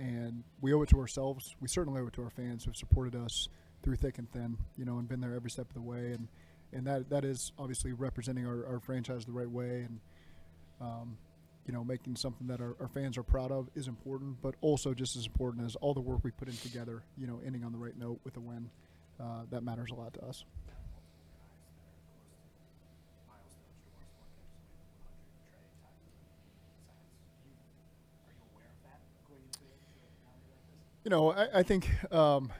and 0.00 0.42
we 0.60 0.74
owe 0.74 0.82
it 0.82 0.88
to 0.88 0.98
ourselves. 0.98 1.54
We 1.60 1.68
certainly 1.68 2.00
owe 2.00 2.08
it 2.08 2.12
to 2.14 2.24
our 2.24 2.30
fans 2.30 2.64
who 2.64 2.70
have 2.70 2.76
supported 2.76 3.14
us 3.14 3.48
through 3.82 3.96
thick 3.96 4.18
and 4.18 4.30
thin, 4.32 4.56
you 4.76 4.84
know, 4.84 4.98
and 4.98 5.08
been 5.08 5.20
there 5.20 5.34
every 5.34 5.50
step 5.50 5.68
of 5.68 5.74
the 5.74 5.80
way. 5.80 6.12
And, 6.12 6.28
and 6.72 6.86
that, 6.86 7.10
that 7.10 7.24
is 7.24 7.52
obviously 7.58 7.92
representing 7.92 8.46
our, 8.46 8.66
our 8.66 8.80
franchise 8.80 9.24
the 9.24 9.32
right 9.32 9.50
way 9.50 9.86
and, 9.88 10.00
um, 10.80 11.16
you 11.66 11.72
know, 11.72 11.84
making 11.84 12.16
something 12.16 12.46
that 12.46 12.60
our, 12.60 12.76
our 12.80 12.88
fans 12.88 13.16
are 13.18 13.22
proud 13.22 13.52
of 13.52 13.68
is 13.74 13.86
important, 13.86 14.36
but 14.42 14.54
also 14.60 14.94
just 14.94 15.16
as 15.16 15.26
important 15.26 15.64
as 15.64 15.76
all 15.76 15.94
the 15.94 16.00
work 16.00 16.20
we 16.22 16.30
put 16.30 16.48
in 16.48 16.56
together, 16.56 17.02
you 17.16 17.26
know, 17.26 17.40
ending 17.44 17.64
on 17.64 17.72
the 17.72 17.78
right 17.78 17.96
note 17.98 18.20
with 18.24 18.36
a 18.36 18.40
win. 18.40 18.70
Uh, 19.20 19.42
that 19.50 19.62
matters 19.62 19.90
a 19.90 19.94
lot 19.94 20.14
to 20.14 20.24
us. 20.24 20.44
You 31.04 31.10
know, 31.10 31.32
I, 31.32 31.60
I 31.60 31.62
think 31.62 31.88
um, 32.12 32.52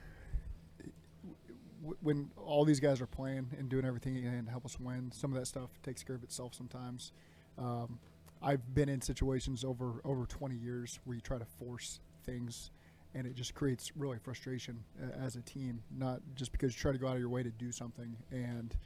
when 2.01 2.31
all 2.37 2.65
these 2.65 2.81
guys 2.81 3.01
are 3.01 3.07
playing 3.07 3.49
and 3.59 3.69
doing 3.69 3.85
everything 3.85 4.17
and 4.27 4.49
help 4.49 4.65
us 4.65 4.79
win, 4.79 5.11
some 5.13 5.33
of 5.33 5.39
that 5.39 5.47
stuff 5.47 5.71
takes 5.83 6.03
care 6.03 6.17
of 6.17 6.23
itself 6.23 6.55
sometimes. 6.55 7.13
Um, 7.59 7.99
I've 8.43 8.75
been 8.75 8.89
in 8.89 9.01
situations 9.01 9.65
over 9.65 10.01
over 10.05 10.27
20 10.27 10.55
years 10.55 10.99
where 11.05 11.15
you 11.15 11.21
try 11.21 11.39
to 11.39 11.45
force 11.45 12.01
things, 12.25 12.71
and 13.15 13.27
it 13.27 13.35
just 13.35 13.55
creates 13.55 13.93
really 13.97 14.19
frustration 14.19 14.83
as 15.23 15.37
a 15.37 15.43
team. 15.43 15.83
Not 15.97 16.21
just 16.35 16.53
because 16.53 16.75
you 16.75 16.81
try 16.81 16.93
to 16.93 16.99
go 16.99 17.07
out 17.07 17.15
of 17.15 17.21
your 17.21 17.29
way 17.29 17.43
to 17.43 17.51
do 17.51 17.73
something, 17.73 18.17
and 18.31 18.77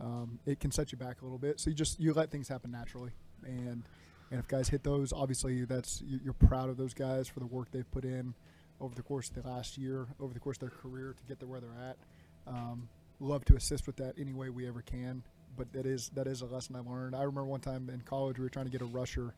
um, 0.00 0.38
it 0.46 0.60
can 0.60 0.70
set 0.70 0.92
you 0.92 0.98
back 0.98 1.22
a 1.22 1.24
little 1.24 1.38
bit. 1.38 1.58
So 1.60 1.70
you 1.70 1.76
just 1.76 1.98
you 2.00 2.12
let 2.12 2.30
things 2.30 2.48
happen 2.48 2.70
naturally, 2.70 3.10
and 3.44 3.82
and 4.30 4.40
if 4.40 4.48
guys 4.48 4.68
hit 4.68 4.84
those, 4.84 5.12
obviously 5.12 5.64
that's 5.64 6.02
you're 6.06 6.32
proud 6.32 6.70
of 6.70 6.76
those 6.76 6.94
guys 6.94 7.28
for 7.28 7.40
the 7.40 7.46
work 7.46 7.70
they've 7.70 7.90
put 7.90 8.04
in 8.04 8.34
over 8.80 8.94
the 8.94 9.02
course 9.02 9.28
of 9.28 9.42
the 9.42 9.48
last 9.48 9.78
year, 9.78 10.08
over 10.20 10.34
the 10.34 10.40
course 10.40 10.56
of 10.56 10.60
their 10.60 10.70
career 10.70 11.14
to 11.16 11.24
get 11.24 11.38
to 11.40 11.46
where 11.46 11.60
they're 11.60 11.88
at. 11.88 11.96
Um, 12.46 12.88
love 13.20 13.44
to 13.46 13.56
assist 13.56 13.86
with 13.86 13.96
that 13.96 14.14
any 14.18 14.32
way 14.32 14.48
we 14.48 14.66
ever 14.66 14.82
can, 14.82 15.22
but 15.56 15.72
that 15.72 15.86
is 15.86 16.10
that 16.14 16.26
is 16.26 16.42
a 16.42 16.46
lesson 16.46 16.76
I 16.76 16.80
learned. 16.80 17.14
I 17.14 17.20
remember 17.20 17.44
one 17.44 17.60
time 17.60 17.88
in 17.90 18.00
college 18.00 18.38
we 18.38 18.44
were 18.44 18.50
trying 18.50 18.66
to 18.66 18.70
get 18.70 18.82
a 18.82 18.86
rusher, 18.86 19.34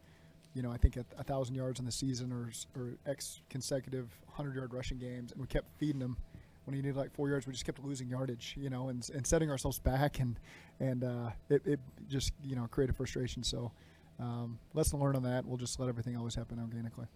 you 0.55 0.62
know, 0.62 0.72
I 0.72 0.76
think 0.76 0.96
at 0.96 1.07
a 1.18 1.24
thousand 1.24 1.55
yards 1.55 1.78
in 1.80 1.86
the 1.86 1.92
season 1.92 2.32
or 2.32 2.50
or 2.80 2.92
X 3.07 3.40
consecutive 3.50 4.09
hundred 4.32 4.57
yard 4.57 4.72
rushing 4.72 4.98
games, 4.98 5.32
and 5.32 5.40
we 5.40 5.46
kept 5.46 5.66
feeding 5.78 6.00
him. 6.00 6.16
When 6.64 6.74
he 6.74 6.80
needed 6.80 6.96
like 6.96 7.12
four 7.12 7.28
yards, 7.28 7.46
we 7.46 7.52
just 7.52 7.66
kept 7.66 7.84
losing 7.84 8.09
yardage, 8.09 8.55
you 8.59 8.70
know, 8.70 8.88
and, 8.88 9.07
and 9.14 9.26
setting 9.26 9.50
ourselves 9.50 9.78
back, 9.78 10.18
and 10.18 10.38
and 10.80 11.05
uh, 11.05 11.30
it, 11.50 11.61
it 11.66 11.80
just 12.09 12.32
you 12.42 12.57
know 12.57 12.66
created 12.70 12.96
frustration. 12.96 13.42
So 13.42 13.70
um, 14.18 14.59
lesson 14.72 14.98
learned 15.00 15.16
on 15.16 15.22
that. 15.24 15.44
We'll 15.44 15.59
just 15.59 15.78
let 15.78 15.88
everything 15.88 16.16
always 16.16 16.34
happen 16.34 16.59
organically. 16.59 17.07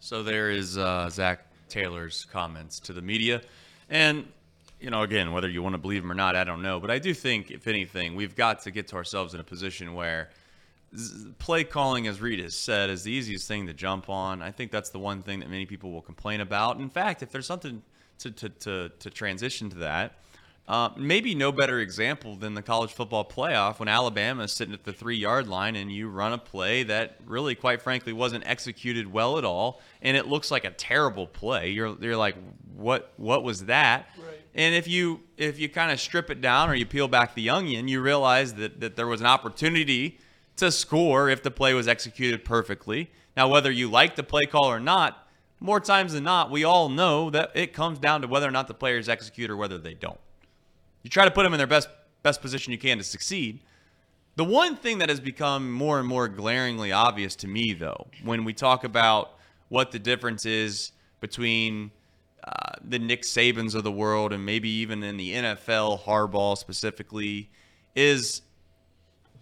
So 0.00 0.22
there 0.22 0.50
is 0.50 0.78
uh, 0.78 1.08
Zac 1.10 1.46
Taylor's 1.68 2.26
comments 2.26 2.80
to 2.80 2.92
the 2.92 3.02
media, 3.02 3.42
and 3.88 4.26
you 4.80 4.90
know, 4.90 5.02
again, 5.02 5.32
whether 5.32 5.48
you 5.48 5.62
want 5.62 5.74
to 5.74 5.78
believe 5.78 6.02
him 6.02 6.12
or 6.12 6.14
not, 6.14 6.36
I 6.36 6.44
don't 6.44 6.62
know, 6.62 6.78
but 6.80 6.90
I 6.90 6.98
do 6.98 7.14
think, 7.14 7.50
if 7.50 7.66
anything, 7.66 8.14
we've 8.14 8.36
got 8.36 8.62
to 8.62 8.70
get 8.70 8.88
to 8.88 8.96
ourselves 8.96 9.32
in 9.32 9.40
a 9.40 9.44
position 9.44 9.94
where 9.94 10.28
play 11.38 11.64
calling, 11.64 12.06
as 12.06 12.20
Reed 12.20 12.38
has 12.40 12.54
said, 12.54 12.90
is 12.90 13.02
the 13.02 13.10
easiest 13.10 13.48
thing 13.48 13.66
to 13.66 13.74
jump 13.74 14.08
on. 14.10 14.42
I 14.42 14.50
think 14.50 14.70
that's 14.70 14.90
the 14.90 14.98
one 14.98 15.22
thing 15.22 15.40
that 15.40 15.50
many 15.50 15.66
people 15.66 15.90
will 15.92 16.02
complain 16.02 16.40
about. 16.40 16.78
In 16.78 16.90
fact, 16.90 17.22
if 17.22 17.32
there's 17.32 17.46
something 17.46 17.82
to 18.18 18.30
to 18.30 18.48
to, 18.48 18.88
to 18.98 19.10
transition 19.10 19.70
to 19.70 19.76
that. 19.78 20.18
Uh, 20.68 20.90
maybe 20.96 21.32
no 21.32 21.52
better 21.52 21.78
example 21.78 22.34
than 22.34 22.54
the 22.54 22.62
college 22.62 22.92
football 22.92 23.24
playoff 23.24 23.78
when 23.78 23.86
Alabama 23.86 24.42
is 24.42 24.52
sitting 24.52 24.74
at 24.74 24.82
the 24.82 24.92
three 24.92 25.16
yard 25.16 25.46
line 25.46 25.76
and 25.76 25.92
you 25.92 26.08
run 26.08 26.32
a 26.32 26.38
play 26.38 26.82
that 26.82 27.16
really, 27.24 27.54
quite 27.54 27.80
frankly, 27.80 28.12
wasn't 28.12 28.44
executed 28.44 29.12
well 29.12 29.38
at 29.38 29.44
all, 29.44 29.80
and 30.02 30.16
it 30.16 30.26
looks 30.26 30.50
like 30.50 30.64
a 30.64 30.72
terrible 30.72 31.26
play. 31.26 31.70
You're 31.70 31.96
you're 32.00 32.16
like, 32.16 32.34
what 32.74 33.12
what 33.16 33.44
was 33.44 33.66
that? 33.66 34.08
Right. 34.18 34.40
And 34.56 34.74
if 34.74 34.88
you 34.88 35.20
if 35.36 35.60
you 35.60 35.68
kind 35.68 35.92
of 35.92 36.00
strip 36.00 36.30
it 36.30 36.40
down 36.40 36.68
or 36.68 36.74
you 36.74 36.84
peel 36.84 37.06
back 37.06 37.36
the 37.36 37.48
onion, 37.48 37.86
you 37.86 38.00
realize 38.00 38.54
that 38.54 38.80
that 38.80 38.96
there 38.96 39.06
was 39.06 39.20
an 39.20 39.26
opportunity 39.26 40.18
to 40.56 40.72
score 40.72 41.28
if 41.28 41.44
the 41.44 41.50
play 41.52 41.74
was 41.74 41.86
executed 41.86 42.44
perfectly. 42.44 43.12
Now, 43.36 43.48
whether 43.48 43.70
you 43.70 43.88
like 43.88 44.16
the 44.16 44.24
play 44.24 44.46
call 44.46 44.64
or 44.64 44.80
not, 44.80 45.28
more 45.60 45.78
times 45.78 46.14
than 46.14 46.24
not, 46.24 46.50
we 46.50 46.64
all 46.64 46.88
know 46.88 47.30
that 47.30 47.52
it 47.54 47.72
comes 47.72 47.98
down 48.00 48.22
to 48.22 48.26
whether 48.26 48.48
or 48.48 48.50
not 48.50 48.66
the 48.66 48.74
players 48.74 49.08
execute 49.08 49.48
or 49.48 49.56
whether 49.56 49.78
they 49.78 49.94
don't. 49.94 50.18
You 51.06 51.10
try 51.10 51.24
to 51.24 51.30
put 51.30 51.44
them 51.44 51.54
in 51.54 51.58
their 51.58 51.68
best 51.68 51.88
best 52.24 52.42
position 52.42 52.72
you 52.72 52.78
can 52.78 52.98
to 52.98 53.04
succeed. 53.04 53.60
The 54.34 54.42
one 54.42 54.74
thing 54.74 54.98
that 54.98 55.08
has 55.08 55.20
become 55.20 55.70
more 55.70 56.00
and 56.00 56.08
more 56.08 56.26
glaringly 56.26 56.90
obvious 56.90 57.36
to 57.36 57.46
me, 57.46 57.74
though, 57.74 58.08
when 58.24 58.42
we 58.42 58.52
talk 58.52 58.82
about 58.82 59.36
what 59.68 59.92
the 59.92 60.00
difference 60.00 60.44
is 60.44 60.90
between 61.20 61.92
uh, 62.42 62.72
the 62.84 62.98
Nick 62.98 63.22
Sabans 63.22 63.76
of 63.76 63.84
the 63.84 63.92
world 63.92 64.32
and 64.32 64.44
maybe 64.44 64.68
even 64.68 65.04
in 65.04 65.16
the 65.16 65.32
NFL, 65.32 66.02
Harbaugh 66.02 66.58
specifically, 66.58 67.50
is 67.94 68.42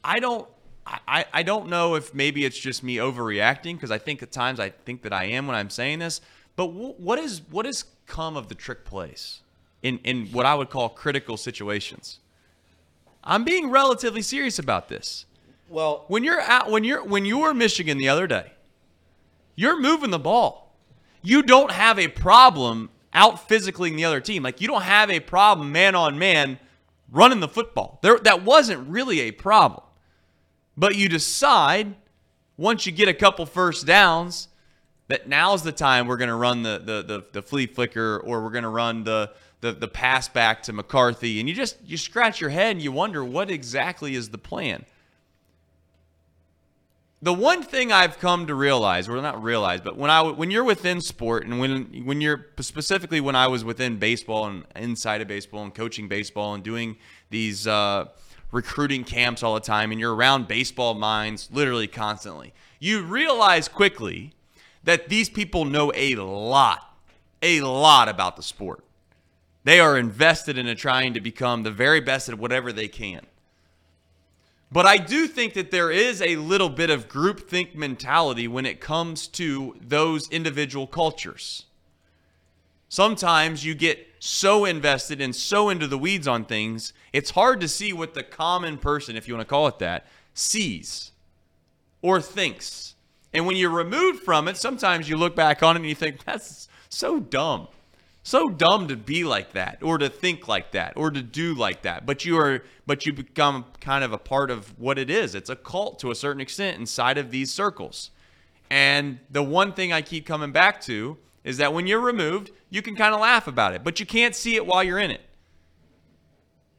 I 0.04 0.20
don't. 0.20 0.46
I, 0.86 1.24
I 1.32 1.42
don't 1.42 1.70
know 1.70 1.94
if 1.94 2.12
maybe 2.12 2.44
it's 2.44 2.58
just 2.58 2.82
me 2.82 2.96
overreacting 2.96 3.76
because 3.76 3.90
I 3.90 3.96
think 3.96 4.22
at 4.22 4.32
times 4.32 4.60
I 4.60 4.68
think 4.68 5.00
that 5.04 5.14
I 5.14 5.24
am 5.24 5.46
when 5.46 5.56
I'm 5.56 5.70
saying 5.70 6.00
this. 6.00 6.20
But 6.56 6.66
wh- 6.66 7.00
what 7.00 7.18
is 7.18 7.40
what 7.50 7.64
has 7.64 7.86
come 8.06 8.36
of 8.36 8.48
the 8.48 8.54
trick 8.54 8.84
plays 8.84 9.40
in 9.84 9.98
in 9.98 10.26
what 10.32 10.46
I 10.46 10.56
would 10.56 10.70
call 10.70 10.88
critical 10.88 11.36
situations? 11.36 12.18
I'm 13.22 13.44
being 13.44 13.70
relatively 13.70 14.22
serious 14.22 14.58
about 14.58 14.88
this. 14.88 15.26
Well, 15.68 16.04
When 16.08 16.24
you're 16.24 16.40
out 16.40 16.70
when 16.70 16.82
you're 16.82 17.04
when 17.04 17.24
you 17.24 17.38
were 17.38 17.54
Michigan 17.54 17.98
the 17.98 18.08
other 18.08 18.26
day, 18.26 18.52
you're 19.54 19.80
moving 19.80 20.10
the 20.10 20.18
ball. 20.18 20.74
You 21.22 21.42
don't 21.42 21.70
have 21.70 21.98
a 21.98 22.08
problem 22.08 22.90
out 23.12 23.48
physicaling 23.48 23.96
the 23.96 24.04
other 24.04 24.20
team. 24.20 24.42
Like 24.42 24.60
you 24.60 24.66
don't 24.66 24.82
have 24.82 25.10
a 25.10 25.20
problem 25.20 25.70
man 25.70 25.94
on 25.94 26.18
man 26.18 26.58
running 27.10 27.40
the 27.40 27.48
football. 27.48 27.98
There 28.02 28.18
that 28.20 28.42
wasn't 28.42 28.88
really 28.88 29.20
a 29.20 29.30
problem. 29.30 29.84
But 30.76 30.96
you 30.96 31.08
decide 31.08 31.94
once 32.56 32.86
you 32.86 32.92
get 32.92 33.08
a 33.08 33.14
couple 33.14 33.46
first 33.46 33.86
downs 33.86 34.48
that 35.08 35.28
now's 35.28 35.62
the 35.62 35.72
time 35.72 36.06
we're 36.06 36.16
going 36.16 36.28
to 36.28 36.34
run 36.34 36.62
the 36.62 36.78
the 36.78 37.02
the, 37.02 37.24
the 37.32 37.42
flea 37.42 37.66
flicker 37.66 38.18
or 38.18 38.42
we're 38.42 38.50
going 38.50 38.64
to 38.64 38.68
run 38.70 39.04
the, 39.04 39.30
the 39.60 39.72
the 39.72 39.88
pass 39.88 40.28
back 40.28 40.62
to 40.64 40.72
McCarthy 40.72 41.40
and 41.40 41.48
you 41.48 41.54
just 41.54 41.76
you 41.84 41.96
scratch 41.96 42.40
your 42.40 42.50
head 42.50 42.72
and 42.72 42.82
you 42.82 42.92
wonder 42.92 43.24
what 43.24 43.50
exactly 43.50 44.14
is 44.14 44.30
the 44.30 44.38
plan. 44.38 44.84
The 47.22 47.32
one 47.32 47.62
thing 47.62 47.90
I've 47.90 48.18
come 48.18 48.48
to 48.48 48.54
realize, 48.54 49.08
or 49.08 49.18
not 49.22 49.42
realize, 49.42 49.80
but 49.80 49.96
when 49.96 50.10
I 50.10 50.20
when 50.20 50.50
you're 50.50 50.64
within 50.64 51.00
sport 51.00 51.46
and 51.46 51.58
when 51.58 52.04
when 52.04 52.20
you're 52.20 52.48
specifically 52.60 53.20
when 53.20 53.34
I 53.34 53.46
was 53.46 53.64
within 53.64 53.98
baseball 53.98 54.46
and 54.46 54.64
inside 54.76 55.22
of 55.22 55.28
baseball 55.28 55.62
and 55.62 55.74
coaching 55.74 56.06
baseball 56.06 56.52
and 56.52 56.62
doing 56.62 56.96
these 57.30 57.66
uh, 57.66 58.08
recruiting 58.52 59.04
camps 59.04 59.42
all 59.42 59.54
the 59.54 59.60
time, 59.60 59.90
and 59.90 59.98
you're 59.98 60.14
around 60.14 60.48
baseball 60.48 60.92
minds 60.92 61.48
literally 61.50 61.86
constantly, 61.86 62.52
you 62.78 63.02
realize 63.02 63.68
quickly 63.68 64.34
that 64.84 65.08
these 65.08 65.30
people 65.30 65.64
know 65.64 65.92
a 65.94 66.16
lot, 66.16 66.94
a 67.40 67.62
lot 67.62 68.08
about 68.10 68.36
the 68.36 68.42
sport. 68.42 68.84
They 69.64 69.80
are 69.80 69.96
invested 69.96 70.58
in 70.58 70.76
trying 70.76 71.14
to 71.14 71.20
become 71.20 71.62
the 71.62 71.70
very 71.70 72.00
best 72.00 72.28
at 72.28 72.38
whatever 72.38 72.72
they 72.72 72.88
can. 72.88 73.26
But 74.70 74.86
I 74.86 74.98
do 74.98 75.26
think 75.26 75.54
that 75.54 75.70
there 75.70 75.90
is 75.90 76.20
a 76.20 76.36
little 76.36 76.68
bit 76.68 76.90
of 76.90 77.08
groupthink 77.08 77.74
mentality 77.74 78.48
when 78.48 78.66
it 78.66 78.80
comes 78.80 79.28
to 79.28 79.76
those 79.80 80.28
individual 80.30 80.86
cultures. 80.86 81.66
Sometimes 82.88 83.64
you 83.64 83.74
get 83.74 84.06
so 84.18 84.64
invested 84.64 85.20
and 85.20 85.34
so 85.34 85.68
into 85.68 85.86
the 85.86 85.98
weeds 85.98 86.28
on 86.28 86.44
things, 86.44 86.92
it's 87.12 87.30
hard 87.30 87.60
to 87.60 87.68
see 87.68 87.92
what 87.92 88.14
the 88.14 88.22
common 88.22 88.78
person, 88.78 89.16
if 89.16 89.26
you 89.26 89.34
want 89.34 89.46
to 89.46 89.50
call 89.50 89.66
it 89.66 89.78
that, 89.78 90.06
sees 90.34 91.12
or 92.02 92.20
thinks. 92.20 92.94
And 93.32 93.46
when 93.46 93.56
you're 93.56 93.70
removed 93.70 94.22
from 94.22 94.46
it, 94.48 94.56
sometimes 94.56 95.08
you 95.08 95.16
look 95.16 95.34
back 95.34 95.62
on 95.62 95.76
it 95.76 95.80
and 95.80 95.88
you 95.88 95.94
think, 95.94 96.24
that's 96.24 96.68
so 96.88 97.18
dumb. 97.18 97.68
So 98.26 98.48
dumb 98.48 98.88
to 98.88 98.96
be 98.96 99.22
like 99.22 99.52
that 99.52 99.82
or 99.82 99.98
to 99.98 100.08
think 100.08 100.48
like 100.48 100.72
that 100.72 100.94
or 100.96 101.10
to 101.10 101.22
do 101.22 101.54
like 101.54 101.82
that. 101.82 102.06
But 102.06 102.24
you 102.24 102.38
are 102.38 102.64
but 102.86 103.04
you 103.04 103.12
become 103.12 103.66
kind 103.80 104.02
of 104.02 104.14
a 104.14 104.18
part 104.18 104.50
of 104.50 104.78
what 104.78 104.98
it 104.98 105.10
is. 105.10 105.34
It's 105.34 105.50
a 105.50 105.56
cult 105.56 105.98
to 105.98 106.10
a 106.10 106.14
certain 106.14 106.40
extent 106.40 106.78
inside 106.78 107.18
of 107.18 107.30
these 107.30 107.52
circles. 107.52 108.10
And 108.70 109.18
the 109.30 109.42
one 109.42 109.74
thing 109.74 109.92
I 109.92 110.00
keep 110.00 110.24
coming 110.24 110.52
back 110.52 110.80
to 110.82 111.18
is 111.44 111.58
that 111.58 111.74
when 111.74 111.86
you're 111.86 112.00
removed, 112.00 112.50
you 112.70 112.80
can 112.80 112.96
kind 112.96 113.14
of 113.14 113.20
laugh 113.20 113.46
about 113.46 113.74
it, 113.74 113.84
but 113.84 114.00
you 114.00 114.06
can't 114.06 114.34
see 114.34 114.56
it 114.56 114.66
while 114.66 114.82
you're 114.82 114.98
in 114.98 115.10
it. 115.10 115.20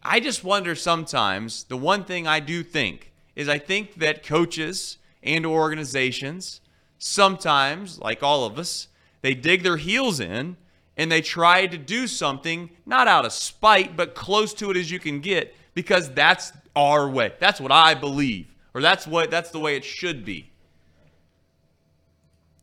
I 0.02 0.20
just 0.20 0.44
wonder 0.44 0.74
sometimes, 0.74 1.66
the 1.66 1.78
one 1.78 2.06
thing 2.06 2.26
I 2.26 2.40
do 2.40 2.64
think 2.64 3.12
is 3.36 3.48
I 3.48 3.60
think 3.60 3.96
that 3.96 4.26
coaches 4.26 4.98
and 5.22 5.46
organizations 5.46 6.60
sometimes, 6.98 8.00
like 8.00 8.24
all 8.24 8.46
of 8.46 8.58
us, 8.58 8.88
they 9.22 9.36
dig 9.36 9.62
their 9.62 9.78
heels 9.78 10.20
in 10.20 10.58
and 10.98 11.12
they 11.12 11.22
tried 11.22 11.72
to 11.72 11.78
do 11.78 12.08
something 12.08 12.70
not 12.86 13.08
out 13.08 13.26
of 13.26 13.34
spite, 13.34 13.96
but 13.98 14.16
close 14.16 14.54
to 14.56 14.72
it 14.72 14.78
as 14.78 14.90
you 14.90 15.00
can 15.00 15.20
get 15.20 15.56
because 15.74 16.10
that's 16.14 16.52
our 16.76 17.10
way. 17.10 17.34
That's 17.40 17.60
what 17.60 17.72
I 17.72 17.94
believe, 17.94 18.54
or 18.74 18.82
that's 18.82 19.06
what 19.06 19.30
that's 19.32 19.52
the 19.52 19.60
way 19.60 19.76
it 19.76 19.84
should 19.84 20.24
be. 20.26 20.52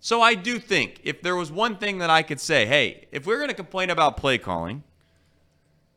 So 0.00 0.20
I 0.20 0.34
do 0.34 0.58
think 0.58 1.00
if 1.04 1.22
there 1.22 1.36
was 1.36 1.52
one 1.52 1.76
thing 1.76 1.98
that 1.98 2.10
I 2.10 2.22
could 2.22 2.40
say, 2.40 2.66
hey, 2.66 3.06
if 3.12 3.24
we're 3.26 3.36
going 3.36 3.50
to 3.50 3.54
complain 3.54 3.88
about 3.88 4.16
play 4.16 4.36
calling, 4.36 4.82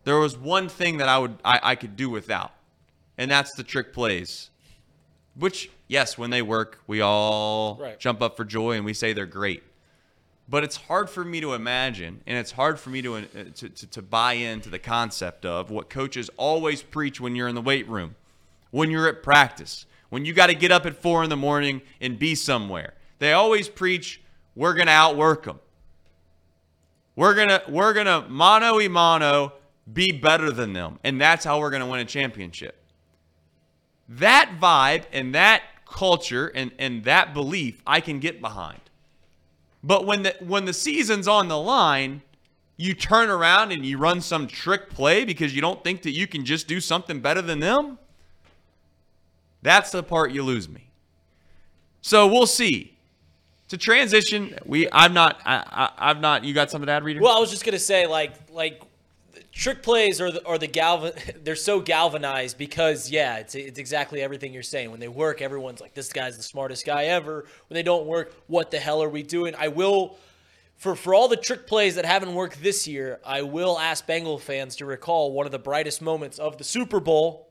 there 0.04 0.20
was 0.20 0.38
one 0.38 0.70
thing 0.70 0.98
that 0.98 1.10
I 1.10 1.18
would 1.18 1.38
I, 1.44 1.60
I 1.64 1.76
could 1.76 1.96
do 1.96 2.10
without, 2.10 2.52
and 3.18 3.32
that's 3.32 3.54
the 3.56 3.64
trick 3.64 3.94
plays. 3.94 4.52
Which, 5.38 5.70
yes, 5.88 6.18
when 6.18 6.30
they 6.30 6.42
work, 6.42 6.80
we 6.88 7.02
all 7.02 7.78
Right. 7.82 8.00
jump 8.00 8.22
up 8.22 8.38
for 8.38 8.46
joy 8.46 8.74
and 8.74 8.86
we 8.86 8.94
say 8.94 9.12
they're 9.12 9.26
great. 9.26 9.64
But 10.48 10.64
it's 10.64 10.76
hard 10.76 11.10
for 11.10 11.26
me 11.26 11.42
to 11.42 11.54
imagine, 11.54 12.22
and 12.28 12.38
it's 12.38 12.52
hard 12.52 12.80
for 12.80 12.92
me 12.92 13.02
to, 13.02 13.16
uh, 13.16 13.22
to, 13.56 13.70
to, 13.70 13.88
to 13.88 14.02
buy 14.02 14.34
into 14.34 14.70
the 14.70 14.78
concept 14.78 15.46
of 15.46 15.72
what 15.72 15.90
coaches 15.90 16.30
always 16.38 16.84
preach 16.84 17.20
when 17.20 17.36
you're 17.36 17.48
in 17.48 17.56
the 17.56 17.62
weight 17.62 17.88
room, 17.88 18.16
when 18.70 18.92
you're 18.92 19.08
at 19.08 19.24
practice, 19.24 19.88
when 20.10 20.24
you 20.24 20.34
got 20.34 20.48
to 20.48 20.56
get 20.56 20.72
up 20.72 20.86
at 20.86 21.02
four 21.02 21.24
in 21.24 21.30
the 21.30 21.36
morning 21.36 21.82
and 22.00 22.20
be 22.20 22.36
somewhere. 22.36 22.94
They 23.18 23.34
always 23.34 23.68
preach, 23.68 24.22
we're 24.54 24.76
going 24.76 24.88
to 24.88 24.94
outwork 24.94 25.46
them. 25.46 25.60
We're 27.16 27.34
gonna 27.34 27.62
we're 27.70 27.94
gonna 27.94 28.28
mano 28.28 28.76
y 28.76 28.88
mano 28.90 29.54
be 29.92 30.12
better 30.12 30.52
than 30.52 30.74
them, 30.74 31.00
and 31.04 31.20
that's 31.20 31.46
how 31.46 31.60
we're 31.60 31.70
gonna 31.70 31.88
win 31.88 32.02
a 32.02 32.06
championship. 32.06 32.76
That 34.10 34.58
vibe 34.60 35.06
and 35.14 35.34
that 35.34 35.64
culture 35.86 36.48
and, 36.54 36.72
and 36.78 37.04
that 37.06 37.34
belief 37.34 37.82
I 37.88 38.02
can 38.02 38.20
get 38.20 38.42
behind. 38.42 38.82
But 39.86 40.08
when 40.08 40.24
the 40.24 40.36
when 40.40 40.66
the 40.66 40.74
season's 40.74 41.28
on 41.28 41.48
the 41.48 41.60
line, 41.60 42.24
you 42.76 42.96
turn 42.96 43.30
around 43.30 43.72
and 43.72 43.86
you 43.86 44.00
run 44.00 44.20
some 44.20 44.48
trick 44.48 44.90
play 44.90 45.24
because 45.26 45.56
you 45.56 45.62
don't 45.62 45.84
think 45.84 46.02
that 46.02 46.12
you 46.12 46.26
can 46.26 46.44
just 46.44 46.68
do 46.68 46.82
something 46.82 47.20
better 47.20 47.42
than 47.42 47.60
them. 47.60 48.00
That's 49.62 49.92
the 49.92 50.02
part 50.02 50.32
you 50.32 50.42
lose 50.42 50.68
me. 50.68 50.90
So 52.02 52.26
we'll 52.26 52.48
see. 52.48 52.94
To 53.70 53.78
transition, 53.78 54.58
we 54.66 54.88
I'm 54.92 55.14
not 55.14 55.40
I, 55.46 55.64
I, 55.68 56.10
I've 56.10 56.20
not. 56.20 56.44
You 56.44 56.56
got 56.56 56.72
something 56.72 56.88
to 56.88 56.92
add, 56.92 57.04
reader? 57.04 57.22
Well, 57.22 57.38
I 57.38 57.40
was 57.40 57.52
just 57.52 57.64
gonna 57.64 57.78
say, 57.78 58.08
like, 58.08 58.34
like 58.52 58.82
trick 59.56 59.82
plays 59.82 60.22
are 60.22 60.32
the, 60.32 60.46
are 60.46 60.60
the 60.60 60.68
galvan. 60.68 61.14
They're 61.44 61.56
so 61.56 61.80
galvanized 61.80 62.58
because 62.58 63.10
yeah, 63.10 63.38
it's 63.38 63.56
it's 63.56 63.80
exactly 63.80 64.22
everything 64.22 64.54
you're 64.54 64.62
saying. 64.62 64.92
When 64.92 65.00
they 65.00 65.08
work, 65.08 65.42
everyone's 65.42 65.82
like, 65.82 65.96
this 65.96 66.14
guy's 66.14 66.38
the 66.38 66.44
smartest 66.44 66.86
guy 66.86 67.06
ever. 67.06 67.46
When 67.68 67.76
they 67.76 67.84
don't 67.84 68.06
work, 68.06 68.34
what 68.48 68.70
the 68.70 68.80
hell 68.80 69.02
are 69.02 69.10
we 69.10 69.24
doing? 69.24 69.56
I 69.58 69.70
will. 69.70 70.18
For, 70.78 70.94
for 70.94 71.16
all 71.16 71.30
the 71.30 71.38
trick 71.38 71.68
plays 71.68 71.96
that 71.96 72.04
haven't 72.04 72.34
worked 72.34 72.62
this 72.62 72.86
year, 72.86 73.22
I 73.26 73.44
will 73.44 73.80
ask 73.80 74.06
Bengal 74.06 74.38
fans 74.38 74.76
to 74.76 74.86
recall 74.86 75.32
one 75.32 75.46
of 75.46 75.54
the 75.54 75.58
brightest 75.58 76.02
moments 76.02 76.38
of 76.38 76.58
the 76.58 76.66
Super 76.66 77.00
Bowl, 77.00 77.48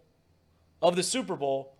of 0.82 0.94
the 0.94 1.02
Super 1.02 1.34
Bowl, 1.34 1.74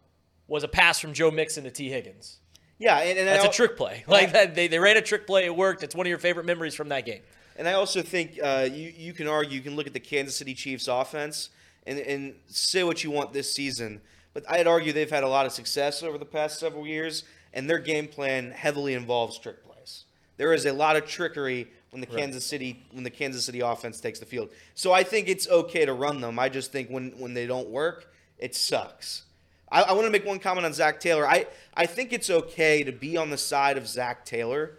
was 0.48 0.64
a 0.64 0.68
pass 0.68 0.98
from 0.98 1.12
Joe 1.12 1.30
Mixon 1.30 1.64
to 1.64 1.70
Tee 1.70 1.90
Higgins. 1.90 2.38
Yeah, 2.78 2.96
and, 2.96 3.18
and 3.18 3.28
That's 3.28 3.44
I, 3.44 3.48
a 3.48 3.52
trick 3.52 3.76
play. 3.76 4.04
Like 4.08 4.32
that, 4.32 4.54
they, 4.54 4.68
they 4.68 4.78
ran 4.78 4.96
a 4.96 5.02
trick 5.02 5.26
play. 5.26 5.44
It 5.44 5.54
worked. 5.54 5.82
It's 5.82 5.94
one 5.94 6.06
of 6.06 6.08
your 6.08 6.18
favorite 6.18 6.46
memories 6.46 6.74
from 6.74 6.88
that 6.88 7.04
game. 7.04 7.20
And 7.56 7.68
I 7.68 7.74
also 7.74 8.02
think 8.02 8.38
uh, 8.42 8.68
you 8.70 8.92
you 8.96 9.12
can 9.12 9.28
argue 9.28 9.56
you 9.56 9.62
can 9.62 9.76
look 9.76 9.86
at 9.86 9.92
the 9.92 10.00
Kansas 10.00 10.36
City 10.36 10.54
Chiefs 10.54 10.88
offense 10.88 11.50
and 11.86 11.98
and 11.98 12.34
say 12.48 12.82
what 12.82 13.04
you 13.04 13.10
want 13.10 13.32
this 13.32 13.52
season, 13.52 14.00
but 14.32 14.44
I'd 14.50 14.66
argue 14.66 14.92
they've 14.92 15.10
had 15.10 15.24
a 15.24 15.28
lot 15.28 15.46
of 15.46 15.52
success 15.52 16.02
over 16.02 16.18
the 16.18 16.24
past 16.24 16.58
several 16.58 16.86
years, 16.86 17.24
and 17.52 17.70
their 17.70 17.78
game 17.78 18.08
plan 18.08 18.50
heavily 18.50 18.94
involves 18.94 19.38
trick 19.38 19.64
plays. 19.64 20.04
There 20.36 20.52
is 20.52 20.66
a 20.66 20.72
lot 20.72 20.96
of 20.96 21.06
trickery 21.06 21.68
when 21.90 22.00
the 22.00 22.08
Kansas 22.08 22.44
City 22.44 22.84
when 22.90 23.04
the 23.04 23.10
Kansas 23.10 23.44
City 23.44 23.60
offense 23.60 24.00
takes 24.00 24.18
the 24.18 24.26
field. 24.26 24.50
So 24.74 24.92
I 24.92 25.04
think 25.04 25.28
it's 25.28 25.48
okay 25.48 25.84
to 25.84 25.92
run 25.92 26.20
them. 26.20 26.40
I 26.40 26.48
just 26.48 26.72
think 26.72 26.88
when 26.88 27.12
when 27.18 27.34
they 27.34 27.46
don't 27.46 27.68
work, 27.68 28.12
it 28.38 28.56
sucks. 28.56 29.22
I, 29.70 29.82
I 29.82 29.92
want 29.92 30.06
to 30.06 30.10
make 30.10 30.26
one 30.26 30.38
comment 30.38 30.66
on 30.66 30.72
Zac 30.72 31.00
Taylor. 31.00 31.26
I, 31.26 31.46
I 31.74 31.86
think 31.86 32.12
it's 32.12 32.30
okay 32.30 32.84
to 32.84 32.92
be 32.92 33.16
on 33.16 33.30
the 33.30 33.38
side 33.38 33.76
of 33.76 33.86
Zac 33.86 34.24
Taylor 34.24 34.78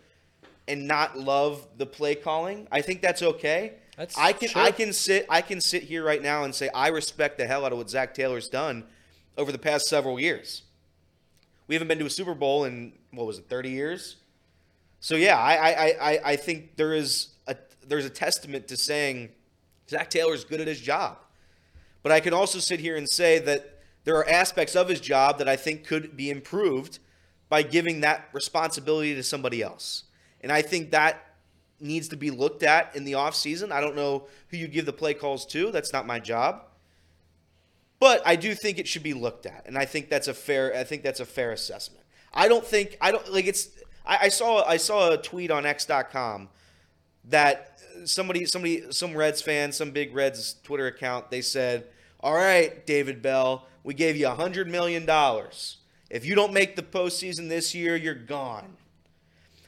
and 0.67 0.87
not 0.87 1.17
love 1.17 1.67
the 1.77 1.85
play 1.85 2.15
calling. 2.15 2.67
I 2.71 2.81
think 2.81 3.01
that's 3.01 3.21
okay. 3.21 3.73
That's- 3.97 4.17
I 4.17 4.33
can 4.33 4.49
sure. 4.49 4.61
I 4.61 4.71
can 4.71 4.91
sit 4.93 5.25
I 5.29 5.41
can 5.41 5.61
sit 5.61 5.83
here 5.83 6.03
right 6.03 6.21
now 6.21 6.43
and 6.43 6.53
say 6.53 6.69
I 6.73 6.89
respect 6.89 7.37
the 7.37 7.47
hell 7.47 7.65
out 7.65 7.71
of 7.71 7.77
what 7.77 7.89
Zac 7.89 8.13
Taylor's 8.13 8.49
done 8.49 8.85
over 9.37 9.51
the 9.51 9.57
past 9.57 9.87
several 9.87 10.19
years. 10.19 10.63
We 11.67 11.75
haven't 11.75 11.87
been 11.87 11.99
to 11.99 12.05
a 12.05 12.09
Super 12.09 12.33
Bowl 12.35 12.65
in 12.65 12.93
what 13.11 13.25
was 13.25 13.37
it, 13.39 13.47
thirty 13.47 13.69
years? 13.69 14.17
So 14.99 15.15
yeah, 15.15 15.37
I 15.37 15.53
I, 15.55 15.85
I, 16.11 16.19
I 16.31 16.35
think 16.35 16.75
there 16.75 16.93
is 16.93 17.29
a 17.47 17.55
there's 17.87 18.05
a 18.05 18.09
testament 18.09 18.67
to 18.69 18.77
saying 18.77 19.29
Zac 19.89 20.09
Taylor's 20.09 20.43
good 20.43 20.59
at 20.59 20.67
his 20.67 20.81
job. 20.81 21.17
But 22.03 22.11
I 22.11 22.19
can 22.19 22.33
also 22.33 22.59
sit 22.59 22.79
here 22.79 22.97
and 22.97 23.09
say 23.09 23.39
that 23.39 23.79
there 24.03 24.15
are 24.15 24.29
aspects 24.29 24.75
of 24.75 24.89
his 24.89 24.99
job 24.99 25.39
that 25.39 25.49
I 25.49 25.55
think 25.55 25.85
could 25.87 26.15
be 26.15 26.29
improved 26.29 26.99
by 27.49 27.63
giving 27.63 28.01
that 28.01 28.29
responsibility 28.33 29.15
to 29.15 29.23
somebody 29.23 29.61
else. 29.61 30.03
And 30.45 30.51
I 30.51 30.61
think 30.61 30.91
that 30.91 31.25
needs 31.79 32.07
to 32.09 32.15
be 32.15 32.29
looked 32.29 32.61
at 32.61 32.95
in 32.95 33.03
the 33.03 33.13
offseason. 33.13 33.71
I 33.71 33.81
don't 33.81 33.95
know 33.95 34.27
who 34.49 34.57
you 34.57 34.67
give 34.67 34.85
the 34.85 34.93
play 34.93 35.15
calls 35.15 35.43
to. 35.47 35.71
That's 35.71 35.91
not 35.91 36.05
my 36.05 36.19
job. 36.19 36.61
But 37.99 38.21
I 38.27 38.35
do 38.35 38.53
think 38.53 38.77
it 38.77 38.87
should 38.87 39.01
be 39.01 39.15
looked 39.15 39.47
at. 39.47 39.63
And 39.65 39.75
I 39.75 39.85
think 39.85 40.07
that's 40.07 40.27
a 40.27 40.35
fair 40.35 40.71
I 40.75 40.83
think 40.83 41.01
that's 41.01 41.19
a 41.19 41.25
fair 41.25 41.51
assessment. 41.51 42.05
I 42.31 42.47
don't 42.47 42.63
think 42.63 42.95
I 43.01 43.09
don't 43.09 43.27
like 43.33 43.47
it's 43.47 43.69
I, 44.05 44.19
I 44.21 44.29
saw 44.29 44.63
I 44.63 44.77
saw 44.77 45.13
a 45.13 45.17
tweet 45.17 45.49
on 45.49 45.65
X.com 45.65 46.49
that 47.29 47.79
somebody 48.03 48.45
somebody 48.45 48.91
some 48.91 49.17
Reds 49.17 49.41
fan, 49.41 49.71
some 49.71 49.89
big 49.89 50.13
Reds 50.13 50.57
Twitter 50.63 50.85
account, 50.85 51.31
they 51.31 51.41
said, 51.41 51.87
All 52.19 52.35
right, 52.35 52.85
David 52.85 53.23
Bell, 53.23 53.65
we 53.83 53.95
gave 53.95 54.15
you 54.15 54.27
a 54.27 54.35
hundred 54.35 54.69
million 54.69 55.07
dollars. 55.07 55.77
If 56.11 56.23
you 56.23 56.35
don't 56.35 56.53
make 56.53 56.75
the 56.75 56.83
postseason 56.83 57.49
this 57.49 57.73
year, 57.73 57.95
you're 57.95 58.13
gone. 58.13 58.77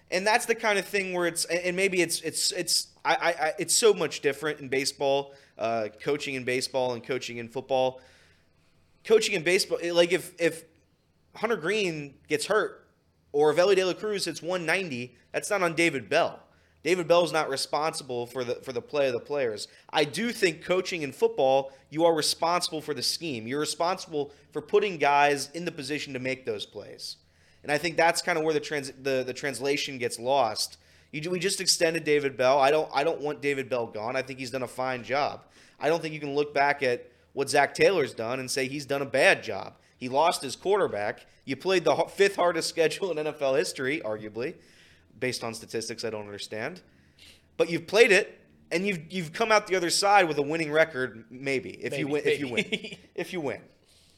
And 0.09 0.25
that's 0.25 0.45
the 0.45 0.55
kind 0.55 0.79
of 0.79 0.85
thing 0.85 1.13
where 1.13 1.27
it's 1.27 1.45
and 1.45 1.75
maybe 1.75 2.01
it's 2.01 2.21
it's 2.21 2.51
it's 2.51 2.87
I, 3.03 3.35
I, 3.39 3.53
it's 3.59 3.73
so 3.73 3.93
much 3.93 4.21
different 4.21 4.59
in 4.59 4.67
baseball, 4.67 5.33
uh, 5.57 5.87
coaching 6.01 6.35
in 6.35 6.43
baseball 6.43 6.93
and 6.93 7.03
coaching 7.03 7.37
in 7.37 7.49
football. 7.49 8.01
Coaching 9.03 9.35
in 9.35 9.43
baseball, 9.43 9.79
like 9.93 10.11
if 10.11 10.33
if 10.39 10.65
Hunter 11.35 11.57
Greene 11.57 12.15
gets 12.27 12.45
hurt 12.45 12.87
or 13.31 13.57
Elly 13.57 13.75
De 13.75 13.83
La 13.85 13.93
Cruz 13.93 14.25
hits 14.25 14.41
190, 14.41 15.15
that's 15.31 15.49
not 15.49 15.61
on 15.61 15.73
David 15.73 16.09
Bell. 16.09 16.39
David 16.83 17.07
Bell 17.07 17.23
is 17.23 17.33
not 17.33 17.49
responsible 17.49 18.25
for 18.25 18.45
the 18.45 18.55
for 18.55 18.71
the 18.71 18.81
play 18.81 19.07
of 19.07 19.13
the 19.13 19.19
players. 19.19 19.67
I 19.89 20.05
do 20.05 20.31
think 20.31 20.63
coaching 20.63 21.01
in 21.01 21.11
football, 21.11 21.73
you 21.89 22.05
are 22.05 22.13
responsible 22.13 22.81
for 22.81 22.93
the 22.93 23.03
scheme. 23.03 23.45
You're 23.45 23.59
responsible 23.59 24.31
for 24.51 24.61
putting 24.61 24.97
guys 24.97 25.49
in 25.53 25.65
the 25.65 25.71
position 25.71 26.13
to 26.13 26.19
make 26.19 26.45
those 26.45 26.65
plays. 26.65 27.17
And 27.67 27.73
I 27.73 27.77
think 27.77 27.97
that's 27.97 28.21
kind 28.21 28.37
of 28.37 28.45
where 28.45 28.53
the 28.53 28.61
trans 28.61 28.93
the, 29.03 29.25
the 29.27 29.33
translation 29.33 29.97
gets 29.97 30.17
lost. 30.17 30.77
You, 31.11 31.29
we 31.29 31.37
just 31.37 31.59
extended 31.59 32.05
David 32.05 32.37
Bell. 32.37 32.59
I 32.59 32.71
don't 32.71 32.89
I 32.93 33.03
don't 33.03 33.19
want 33.19 33.41
David 33.41 33.67
Bell 33.67 33.87
gone. 33.87 34.15
I 34.15 34.21
think 34.21 34.39
he's 34.39 34.51
done 34.51 34.63
a 34.63 34.67
fine 34.67 35.03
job. 35.03 35.43
I 35.77 35.89
don't 35.89 36.01
think 36.01 36.13
you 36.13 36.21
can 36.21 36.33
look 36.33 36.53
back 36.53 36.81
at 36.81 37.11
what 37.33 37.49
Zac 37.49 37.73
Taylor's 37.73 38.13
done 38.13 38.39
and 38.39 38.49
say 38.49 38.69
he's 38.69 38.85
done 38.85 39.01
a 39.01 39.05
bad 39.05 39.43
job. 39.43 39.73
He 39.97 40.07
lost 40.07 40.41
his 40.41 40.55
quarterback. 40.55 41.25
You 41.43 41.57
played 41.57 41.83
the 41.83 41.93
fifth 42.05 42.37
hardest 42.37 42.69
schedule 42.73 43.11
in 43.11 43.25
NFL 43.25 43.57
history, 43.57 43.99
arguably, 43.99 44.55
based 45.19 45.43
on 45.43 45.53
statistics 45.53 46.05
I 46.05 46.09
don't 46.09 46.25
understand. 46.25 46.81
But 47.57 47.69
you've 47.69 47.85
played 47.85 48.13
it, 48.13 48.39
and 48.71 48.87
you've 48.87 49.11
you've 49.11 49.33
come 49.33 49.51
out 49.51 49.67
the 49.67 49.75
other 49.75 49.89
side 49.89 50.29
with 50.29 50.37
a 50.37 50.41
winning 50.41 50.71
record, 50.71 51.25
maybe 51.29 51.71
if 51.71 51.97
you 51.97 52.07
Maybe, 52.07 52.13
win. 52.13 52.21
If 52.25 52.39
you 52.39 52.47
win, 52.47 52.65
if 53.15 53.33
you 53.33 53.41
win, 53.41 53.59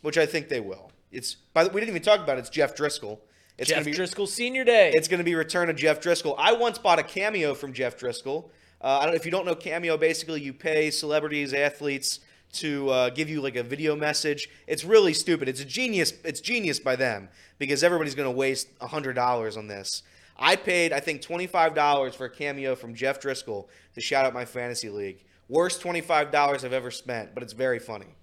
which 0.04 0.20
I 0.20 0.28
think 0.28 0.50
they 0.50 0.60
will. 0.60 0.92
It's 1.12 1.34
by 1.34 1.64
the 1.64 1.72
we 1.72 1.82
didn't 1.82 1.90
even 1.90 2.04
talk 2.04 2.20
about 2.20 2.38
it. 2.38 2.42
It's 2.42 2.52
Jeff 2.52 2.76
Driskel. 2.76 3.18
It's 3.60 3.70
Jeff 3.70 3.84
gonna 3.84 3.92
be, 3.92 3.94
Driskel 3.94 4.28
Senior 4.28 4.64
Day. 4.64 4.92
it's 4.94 5.10
going 5.10 5.18
to 5.18 5.24
be 5.26 5.36
return 5.36 5.70
of 5.70 5.76
Jeff 5.76 6.00
Driskel. 6.00 6.34
I 6.38 6.54
once 6.54 6.78
bought 6.78 6.98
a 6.98 7.04
cameo 7.04 7.54
from 7.54 7.74
Jeff 7.74 8.00
Driskel. 8.00 8.46
Uh, 8.82 9.00
I 9.00 9.04
don't 9.04 9.12
know 9.12 9.18
if 9.18 9.26
you 9.26 9.32
don't 9.32 9.46
know 9.46 9.56
cameo. 9.56 9.98
Basically, 9.98 10.42
you 10.42 10.54
pay 10.54 10.90
celebrities, 10.90 11.54
athletes 11.54 12.22
to 12.54 12.90
uh, 12.90 13.10
give 13.10 13.30
you 13.30 13.42
like 13.42 13.58
a 13.58 13.64
video 13.64 13.98
message. 13.98 14.48
It's 14.66 14.86
really 14.86 15.14
stupid. 15.14 15.50
It's 15.50 15.60
a 15.60 15.66
genius. 15.66 16.14
It's 16.24 16.40
genius 16.40 16.80
by 16.80 16.96
them 16.96 17.28
because 17.58 17.84
everybody's 17.84 18.16
going 18.16 18.32
to 18.32 18.36
waste 18.36 18.70
hundred 18.80 19.14
dollars 19.14 19.58
on 19.58 19.68
this. 19.68 20.04
I 20.38 20.56
paid 20.56 20.94
I 20.94 21.02
think 21.02 21.22
twenty 21.22 21.46
five 21.46 21.76
dollars 21.76 22.16
for 22.16 22.26
a 22.26 22.30
cameo 22.30 22.76
from 22.76 22.96
Jeff 22.96 23.20
Driskel 23.20 23.68
to 23.94 24.02
shout 24.02 24.26
out 24.26 24.34
my 24.34 24.46
fantasy 24.46 24.90
league. 24.90 25.26
Worst 25.50 25.82
twenty 25.82 26.00
five 26.02 26.32
dollars 26.32 26.64
I've 26.64 26.72
ever 26.72 26.92
spent, 26.92 27.34
but 27.34 27.44
it's 27.44 27.54
very 27.54 27.80
funny. 27.80 28.16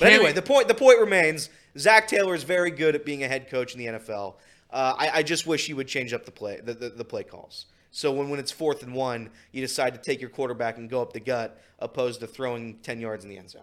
But 0.00 0.06
Cameo- 0.06 0.16
anyway, 0.16 0.32
the 0.32 0.42
point 0.42 0.66
the 0.66 0.74
point 0.74 0.98
remains: 0.98 1.50
Zac 1.78 2.08
Taylor 2.08 2.34
is 2.34 2.42
very 2.42 2.72
good 2.72 2.96
at 2.96 3.04
being 3.04 3.22
a 3.22 3.28
head 3.28 3.48
coach 3.48 3.74
in 3.74 3.78
the 3.78 3.86
NFL. 3.86 4.34
Uh, 4.72 4.94
I, 4.98 5.10
I 5.18 5.22
just 5.22 5.46
wish 5.46 5.66
he 5.66 5.74
would 5.74 5.86
change 5.86 6.12
up 6.12 6.24
the 6.24 6.30
play 6.30 6.60
the, 6.60 6.74
the, 6.74 6.88
the 6.88 7.04
play 7.04 7.22
calls. 7.22 7.66
So 7.92 8.10
when, 8.10 8.30
when 8.30 8.40
it's 8.40 8.52
fourth 8.52 8.82
and 8.82 8.94
one, 8.94 9.30
you 9.52 9.60
decide 9.60 9.94
to 9.94 10.00
take 10.00 10.20
your 10.20 10.30
quarterback 10.30 10.78
and 10.78 10.88
go 10.88 11.02
up 11.02 11.12
the 11.12 11.20
gut, 11.20 11.60
opposed 11.78 12.20
to 12.20 12.26
throwing 12.26 12.78
ten 12.78 12.98
yards 12.98 13.24
in 13.24 13.30
the 13.30 13.38
end 13.38 13.50
zone. 13.50 13.62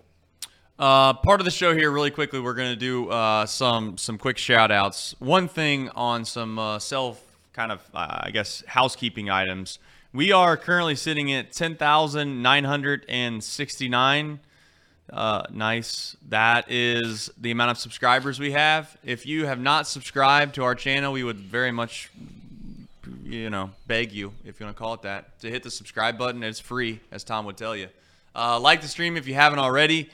Uh, 0.80 1.14
part 1.14 1.42
of 1.42 1.46
the 1.46 1.52
show 1.52 1.74
here, 1.74 1.90
really 1.90 2.12
quickly, 2.12 2.40
we're 2.40 2.54
going 2.54 2.70
to 2.70 2.76
do 2.76 3.10
uh, 3.10 3.48
some 3.48 3.98
some 3.98 4.20
quick 4.20 4.38
shout 4.38 4.72
outs. 4.72 5.16
One 5.18 5.48
thing 5.48 5.90
on 5.90 6.24
some 6.24 6.60
uh, 6.60 6.78
self 6.78 7.24
kind 7.58 7.72
of, 7.72 7.82
uh, 7.96 8.20
I 8.22 8.30
guess, 8.30 8.64
housekeeping 8.68 9.32
items. 9.32 9.80
We 10.14 10.32
are 10.32 10.56
currently 10.56 10.96
sitting 10.96 11.34
at 11.34 11.52
10,969. 11.52 14.40
Uh, 15.12 15.44
nice. 15.52 16.18
That 16.30 16.70
is 16.70 17.30
the 17.40 17.52
amount 17.52 17.72
of 17.72 17.78
subscribers 17.78 18.40
we 18.40 18.52
have. 18.52 18.98
If 19.04 19.26
you 19.26 19.46
have 19.46 19.60
not 19.60 19.88
subscribed 19.88 20.56
to 20.56 20.64
our 20.64 20.76
channel, 20.76 21.14
we 21.14 21.24
would 21.24 21.38
very 21.38 21.72
much, 21.72 22.12
you 23.24 23.50
know, 23.50 23.72
beg 23.88 24.12
you, 24.12 24.34
if 24.44 24.60
you 24.60 24.66
want 24.66 24.76
to 24.76 24.80
call 24.80 24.94
it 24.96 25.04
that, 25.04 25.40
to 25.40 25.50
hit 25.50 25.64
the 25.64 25.72
subscribe 25.72 26.18
button. 26.18 26.44
It's 26.44 26.60
free, 26.60 27.00
as 27.12 27.24
Tom 27.24 27.46
would 27.46 27.58
tell 27.58 27.76
you. 27.76 27.88
Uh, 28.36 28.60
like 28.60 28.82
the 28.82 28.88
stream 28.88 29.16
if 29.16 29.28
you 29.28 29.34
haven't 29.34 29.60
already. 29.60 30.10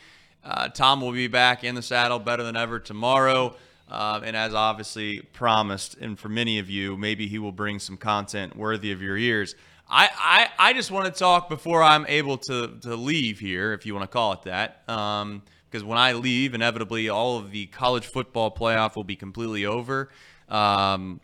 Uh, 0.46 0.68
Tom 0.70 1.02
will 1.02 1.12
be 1.12 1.28
back 1.28 1.64
in 1.64 1.74
the 1.74 1.82
saddle 1.82 2.20
better 2.20 2.44
than 2.44 2.56
ever 2.56 2.80
tomorrow. 2.80 3.56
Uh, 3.90 4.22
and 4.24 4.36
as 4.36 4.54
obviously 4.54 5.22
promised, 5.22 5.98
and 5.98 6.18
for 6.18 6.30
many 6.30 6.58
of 6.60 6.70
you, 6.70 6.98
maybe 6.98 7.28
he 7.28 7.38
will 7.38 7.52
bring 7.52 7.80
some 7.80 7.98
content 7.98 8.56
worthy 8.56 8.92
of 8.92 9.02
your 9.02 9.18
ears. 9.18 9.56
I, 9.96 10.10
I, 10.18 10.70
I 10.70 10.74
just 10.74 10.90
want 10.90 11.06
to 11.06 11.12
talk 11.12 11.50
before 11.50 11.84
I'm 11.84 12.08
able 12.08 12.40
to, 12.40 12.80
to 12.82 12.96
leave 12.96 13.40
here, 13.40 13.74
if 13.74 13.86
you 13.86 13.94
want 13.94 14.10
to 14.10 14.12
call 14.12 14.34
it 14.34 14.42
that. 14.44 14.82
Um, 14.90 15.44
because 15.70 15.84
when 15.84 16.00
I 16.00 16.14
leave, 16.14 16.56
inevitably 16.56 17.10
all 17.10 17.38
of 17.38 17.52
the 17.52 17.68
college 17.68 18.08
football 18.08 18.50
playoff 18.50 18.96
will 18.96 19.04
be 19.04 19.16
completely 19.16 19.66
over. 19.66 20.10
Um, 20.50 21.20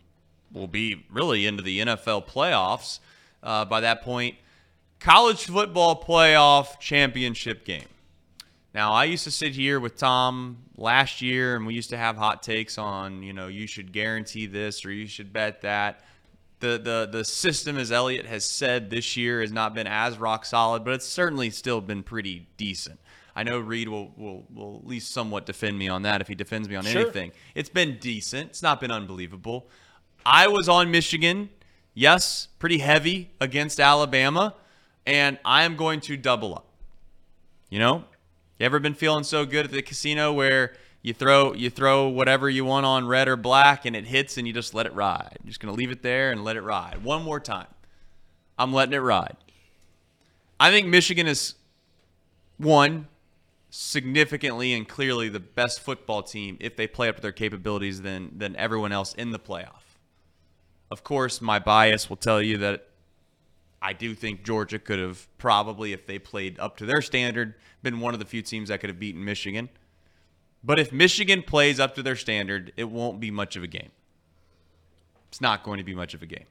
we'll 0.52 0.68
be 0.68 1.04
really 1.10 1.46
into 1.46 1.64
the 1.64 1.80
NFL 1.80 2.28
playoffs 2.28 3.00
uh, 3.42 3.64
by 3.64 3.80
that 3.80 4.02
point. 4.02 4.36
College 5.00 5.46
football 5.46 6.00
playoff 6.00 6.78
championship 6.78 7.64
game. 7.64 7.88
Now, 8.72 8.92
I 8.92 9.04
used 9.04 9.24
to 9.24 9.32
sit 9.32 9.52
here 9.52 9.80
with 9.80 9.96
Tom 9.96 10.58
last 10.76 11.20
year, 11.20 11.56
and 11.56 11.66
we 11.66 11.74
used 11.74 11.90
to 11.90 11.96
have 11.96 12.16
hot 12.16 12.42
takes 12.42 12.78
on, 12.78 13.24
you 13.24 13.32
know, 13.32 13.48
you 13.48 13.66
should 13.66 13.92
guarantee 13.92 14.46
this 14.46 14.84
or 14.84 14.92
you 14.92 15.08
should 15.08 15.32
bet 15.32 15.62
that. 15.62 16.04
The 16.60 16.78
the 16.82 17.08
the 17.10 17.24
system, 17.24 17.76
as 17.76 17.90
Elliott 17.90 18.26
has 18.26 18.44
said 18.44 18.90
this 18.90 19.16
year, 19.16 19.40
has 19.40 19.52
not 19.52 19.74
been 19.74 19.86
as 19.86 20.18
rock 20.18 20.44
solid, 20.44 20.84
but 20.84 20.94
it's 20.94 21.06
certainly 21.06 21.50
still 21.50 21.80
been 21.80 22.02
pretty 22.02 22.48
decent. 22.56 23.00
I 23.34 23.42
know 23.42 23.58
Reed 23.60 23.88
will, 23.88 24.12
will, 24.16 24.44
will 24.52 24.76
at 24.82 24.86
least 24.86 25.12
somewhat 25.12 25.46
defend 25.46 25.78
me 25.78 25.88
on 25.88 26.02
that 26.02 26.20
if 26.20 26.28
he 26.28 26.34
defends 26.34 26.68
me 26.68 26.76
on 26.76 26.84
Sure. 26.84 27.02
anything. 27.02 27.32
It's 27.54 27.68
been 27.68 27.98
decent. 27.98 28.50
It's 28.50 28.62
not 28.62 28.80
been 28.80 28.90
unbelievable. 28.90 29.68
I 30.26 30.48
was 30.48 30.68
on 30.68 30.90
Michigan, 30.90 31.48
yes, 31.94 32.48
pretty 32.58 32.78
heavy 32.78 33.30
against 33.40 33.80
Alabama, 33.80 34.54
and 35.06 35.38
I 35.44 35.62
am 35.62 35.76
going 35.76 36.00
to 36.02 36.16
double 36.16 36.54
up. 36.54 36.66
You 37.70 37.78
know, 37.78 38.04
you 38.58 38.66
ever 38.66 38.80
been 38.80 38.94
feeling 38.94 39.24
so 39.24 39.46
good 39.46 39.64
at 39.66 39.70
the 39.70 39.80
casino 39.80 40.32
where 40.32 40.74
you 41.02 41.14
throw 41.14 41.54
you 41.54 41.70
throw 41.70 42.08
whatever 42.08 42.48
you 42.50 42.64
want 42.64 42.86
on 42.86 43.06
red 43.06 43.28
or 43.28 43.36
black 43.36 43.84
and 43.86 43.96
it 43.96 44.06
hits 44.06 44.36
and 44.36 44.46
you 44.46 44.52
just 44.52 44.74
let 44.74 44.86
it 44.86 44.94
ride. 44.94 45.38
Just 45.44 45.60
gonna 45.60 45.74
leave 45.74 45.90
it 45.90 46.02
there 46.02 46.30
and 46.30 46.44
let 46.44 46.56
it 46.56 46.62
ride. 46.62 47.02
One 47.02 47.22
more 47.22 47.40
time. 47.40 47.68
I'm 48.58 48.72
letting 48.72 48.94
it 48.94 48.98
ride. 48.98 49.36
I 50.58 50.70
think 50.70 50.86
Michigan 50.86 51.26
is 51.26 51.54
one 52.58 53.08
significantly 53.70 54.74
and 54.74 54.86
clearly 54.86 55.28
the 55.28 55.40
best 55.40 55.80
football 55.80 56.22
team 56.22 56.58
if 56.60 56.76
they 56.76 56.86
play 56.86 57.08
up 57.08 57.16
to 57.16 57.22
their 57.22 57.32
capabilities 57.32 58.02
than 58.02 58.36
than 58.36 58.54
everyone 58.56 58.92
else 58.92 59.14
in 59.14 59.30
the 59.30 59.38
playoff. 59.38 59.96
Of 60.90 61.04
course, 61.04 61.40
my 61.40 61.58
bias 61.58 62.10
will 62.10 62.16
tell 62.16 62.42
you 62.42 62.58
that 62.58 62.88
I 63.80 63.92
do 63.92 64.14
think 64.14 64.44
Georgia 64.44 64.78
could 64.78 64.98
have 64.98 65.26
probably, 65.38 65.92
if 65.92 66.06
they 66.06 66.18
played 66.18 66.58
up 66.58 66.76
to 66.78 66.86
their 66.86 67.00
standard, 67.00 67.54
been 67.82 68.00
one 68.00 68.12
of 68.12 68.20
the 68.20 68.26
few 68.26 68.42
teams 68.42 68.68
that 68.68 68.80
could 68.80 68.90
have 68.90 68.98
beaten 68.98 69.24
Michigan. 69.24 69.70
But 70.62 70.78
if 70.78 70.92
Michigan 70.92 71.42
plays 71.42 71.80
up 71.80 71.94
to 71.94 72.02
their 72.02 72.16
standard, 72.16 72.72
it 72.76 72.84
won't 72.84 73.18
be 73.18 73.30
much 73.30 73.56
of 73.56 73.62
a 73.62 73.66
game. 73.66 73.90
It's 75.28 75.40
not 75.40 75.62
going 75.62 75.78
to 75.78 75.84
be 75.84 75.94
much 75.94 76.12
of 76.12 76.22
a 76.22 76.26
game. 76.26 76.46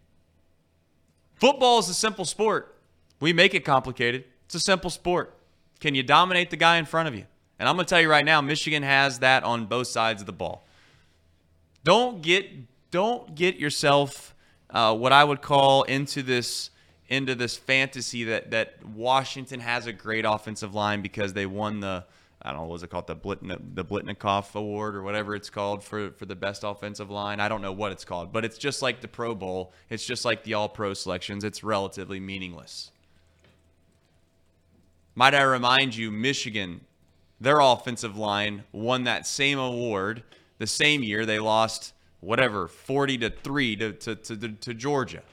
Football 1.36 1.80
is 1.80 1.90
a 1.90 1.94
simple 1.94 2.26
sport. 2.26 2.76
We 3.20 3.34
make 3.34 3.54
it 3.54 3.66
complicated. 3.66 4.26
It's 4.46 4.56
a 4.56 4.60
simple 4.60 4.90
sport. 4.90 5.36
Can 5.80 5.96
you 5.96 6.04
dominate 6.04 6.50
the 6.50 6.58
guy 6.58 6.78
in 6.78 6.86
front 6.86 7.08
of 7.08 7.16
you? 7.16 7.26
And 7.60 7.68
I'm 7.68 7.76
going 7.76 7.86
to 7.86 7.90
tell 7.90 8.02
you 8.02 8.10
right 8.10 8.26
now, 8.26 8.42
Michigan 8.42 8.84
has 8.84 9.20
that 9.20 9.44
on 9.44 9.66
both 9.66 9.88
sides 9.88 10.22
of 10.22 10.26
the 10.26 10.34
ball. 10.34 10.66
Don't 11.84 12.22
get 12.22 12.50
don't 12.92 13.36
get 13.36 13.58
yourself 13.58 14.34
uh, 14.70 14.96
what 14.96 15.14
I 15.14 15.24
would 15.24 15.42
call 15.42 15.84
into 15.84 16.24
this 16.24 16.72
into 17.08 17.36
this 17.36 17.58
fantasy 17.58 18.24
that 18.26 18.52
that 18.52 18.86
Washington 18.86 19.60
has 19.60 19.88
a 19.88 19.94
great 19.94 20.26
offensive 20.26 20.74
line 20.74 21.02
because 21.02 21.34
they 21.34 21.46
won 21.46 21.80
the 21.80 22.06
I 22.42 22.52
don't 22.52 22.62
know 22.62 22.68
what's 22.68 22.84
it 22.84 22.90
called 22.90 23.08
the 23.08 23.16
the 23.16 23.84
Biletnikoff 23.84 24.56
Award 24.56 24.96
or 24.96 25.04
whatever 25.04 25.36
it's 25.36 25.50
called 25.50 25.84
for 25.84 26.12
for 26.12 26.26
the 26.26 26.36
best 26.36 26.64
offensive 26.64 27.10
line. 27.10 27.40
I 27.40 27.50
don't 27.50 27.62
know 27.62 27.74
what 27.74 27.92
it's 27.92 28.06
called, 28.06 28.32
but 28.32 28.46
it's 28.46 28.58
just 28.58 28.82
like 28.82 29.02
the 29.02 29.08
Pro 29.08 29.36
Bowl. 29.36 29.74
It's 29.90 30.06
just 30.06 30.24
like 30.24 30.44
the 30.44 30.54
All 30.54 30.70
Pro 30.70 30.94
selections. 30.94 31.44
It's 31.44 31.64
relatively 31.64 32.20
meaningless. 32.20 32.92
Might 35.16 35.36
I 35.36 35.42
remind 35.42 35.98
you, 35.98 36.12
Michigan, 36.12 36.82
their 37.42 37.60
offensive 37.60 38.18
line 38.18 38.64
won 38.72 39.04
that 39.04 39.28
same 39.28 39.60
award 39.60 40.24
the 40.60 40.68
same 40.68 41.04
year 41.04 41.26
they 41.26 41.40
lost 41.40 41.94
whatever 42.20 42.68
40 42.68 43.18
to 43.20 43.30
3 43.30 43.76
to, 43.78 43.94
to, 43.94 44.16
to, 44.16 44.50
to 44.50 44.74
Georgia. 44.74 45.24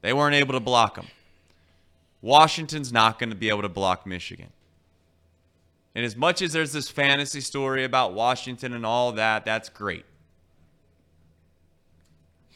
They 0.00 0.12
weren't 0.12 0.34
able 0.34 0.54
to 0.54 0.60
block 0.60 0.96
them. 0.96 1.06
Washington's 2.20 2.92
not 2.92 3.18
going 3.18 3.30
to 3.30 3.36
be 3.36 3.48
able 3.48 3.62
to 3.62 3.68
block 3.68 4.06
Michigan. 4.06 4.48
And 5.94 6.04
as 6.04 6.16
much 6.16 6.40
as 6.40 6.52
there's 6.52 6.72
this 6.72 6.88
fantasy 6.88 7.40
story 7.40 7.84
about 7.84 8.14
Washington 8.14 8.72
and 8.72 8.86
all 8.86 9.12
that, 9.12 9.44
that's 9.44 9.68
great. 9.68 10.06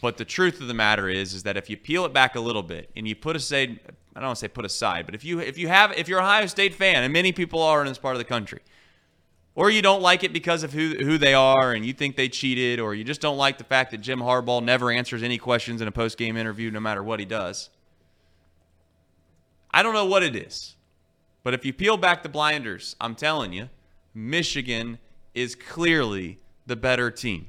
But 0.00 0.16
the 0.16 0.24
truth 0.24 0.60
of 0.60 0.68
the 0.68 0.74
matter 0.74 1.08
is, 1.08 1.34
is 1.34 1.42
that 1.44 1.56
if 1.56 1.68
you 1.68 1.76
peel 1.76 2.04
it 2.04 2.12
back 2.12 2.34
a 2.34 2.40
little 2.40 2.62
bit 2.62 2.90
and 2.96 3.08
you 3.08 3.14
put 3.14 3.36
aside, 3.36 3.80
I 4.14 4.20
don't 4.20 4.28
want 4.28 4.36
to 4.36 4.40
say 4.40 4.48
put 4.48 4.64
aside, 4.64 5.06
but 5.06 5.14
if 5.14 5.24
you 5.24 5.40
if 5.40 5.58
you 5.58 5.68
have 5.68 5.92
if 5.92 6.06
you're 6.06 6.20
a 6.20 6.22
Ohio 6.22 6.46
State 6.46 6.74
fan, 6.74 7.02
and 7.02 7.12
many 7.12 7.32
people 7.32 7.62
are 7.62 7.80
in 7.80 7.86
this 7.86 7.98
part 7.98 8.14
of 8.14 8.18
the 8.18 8.24
country, 8.24 8.60
or 9.54 9.70
you 9.70 9.80
don't 9.80 10.02
like 10.02 10.22
it 10.22 10.32
because 10.32 10.62
of 10.62 10.72
who 10.72 10.90
who 11.00 11.18
they 11.18 11.34
are 11.34 11.72
and 11.72 11.84
you 11.84 11.92
think 11.92 12.16
they 12.16 12.28
cheated, 12.28 12.78
or 12.78 12.94
you 12.94 13.04
just 13.04 13.20
don't 13.20 13.38
like 13.38 13.58
the 13.58 13.64
fact 13.64 13.90
that 13.90 13.98
Jim 13.98 14.20
Harbaugh 14.20 14.62
never 14.62 14.90
answers 14.90 15.22
any 15.22 15.38
questions 15.38 15.80
in 15.80 15.88
a 15.88 15.92
post 15.92 16.18
game 16.18 16.36
interview, 16.36 16.70
no 16.70 16.80
matter 16.80 17.02
what 17.02 17.18
he 17.18 17.26
does. 17.26 17.70
I 19.70 19.82
don't 19.82 19.94
know 19.94 20.06
what 20.06 20.22
it 20.22 20.36
is, 20.36 20.75
but 21.46 21.54
if 21.54 21.64
you 21.64 21.72
peel 21.72 21.96
back 21.96 22.24
the 22.24 22.28
blinders, 22.28 22.96
I'm 23.00 23.14
telling 23.14 23.52
you, 23.52 23.68
Michigan 24.12 24.98
is 25.32 25.54
clearly 25.54 26.40
the 26.66 26.74
better 26.74 27.08
team. 27.08 27.46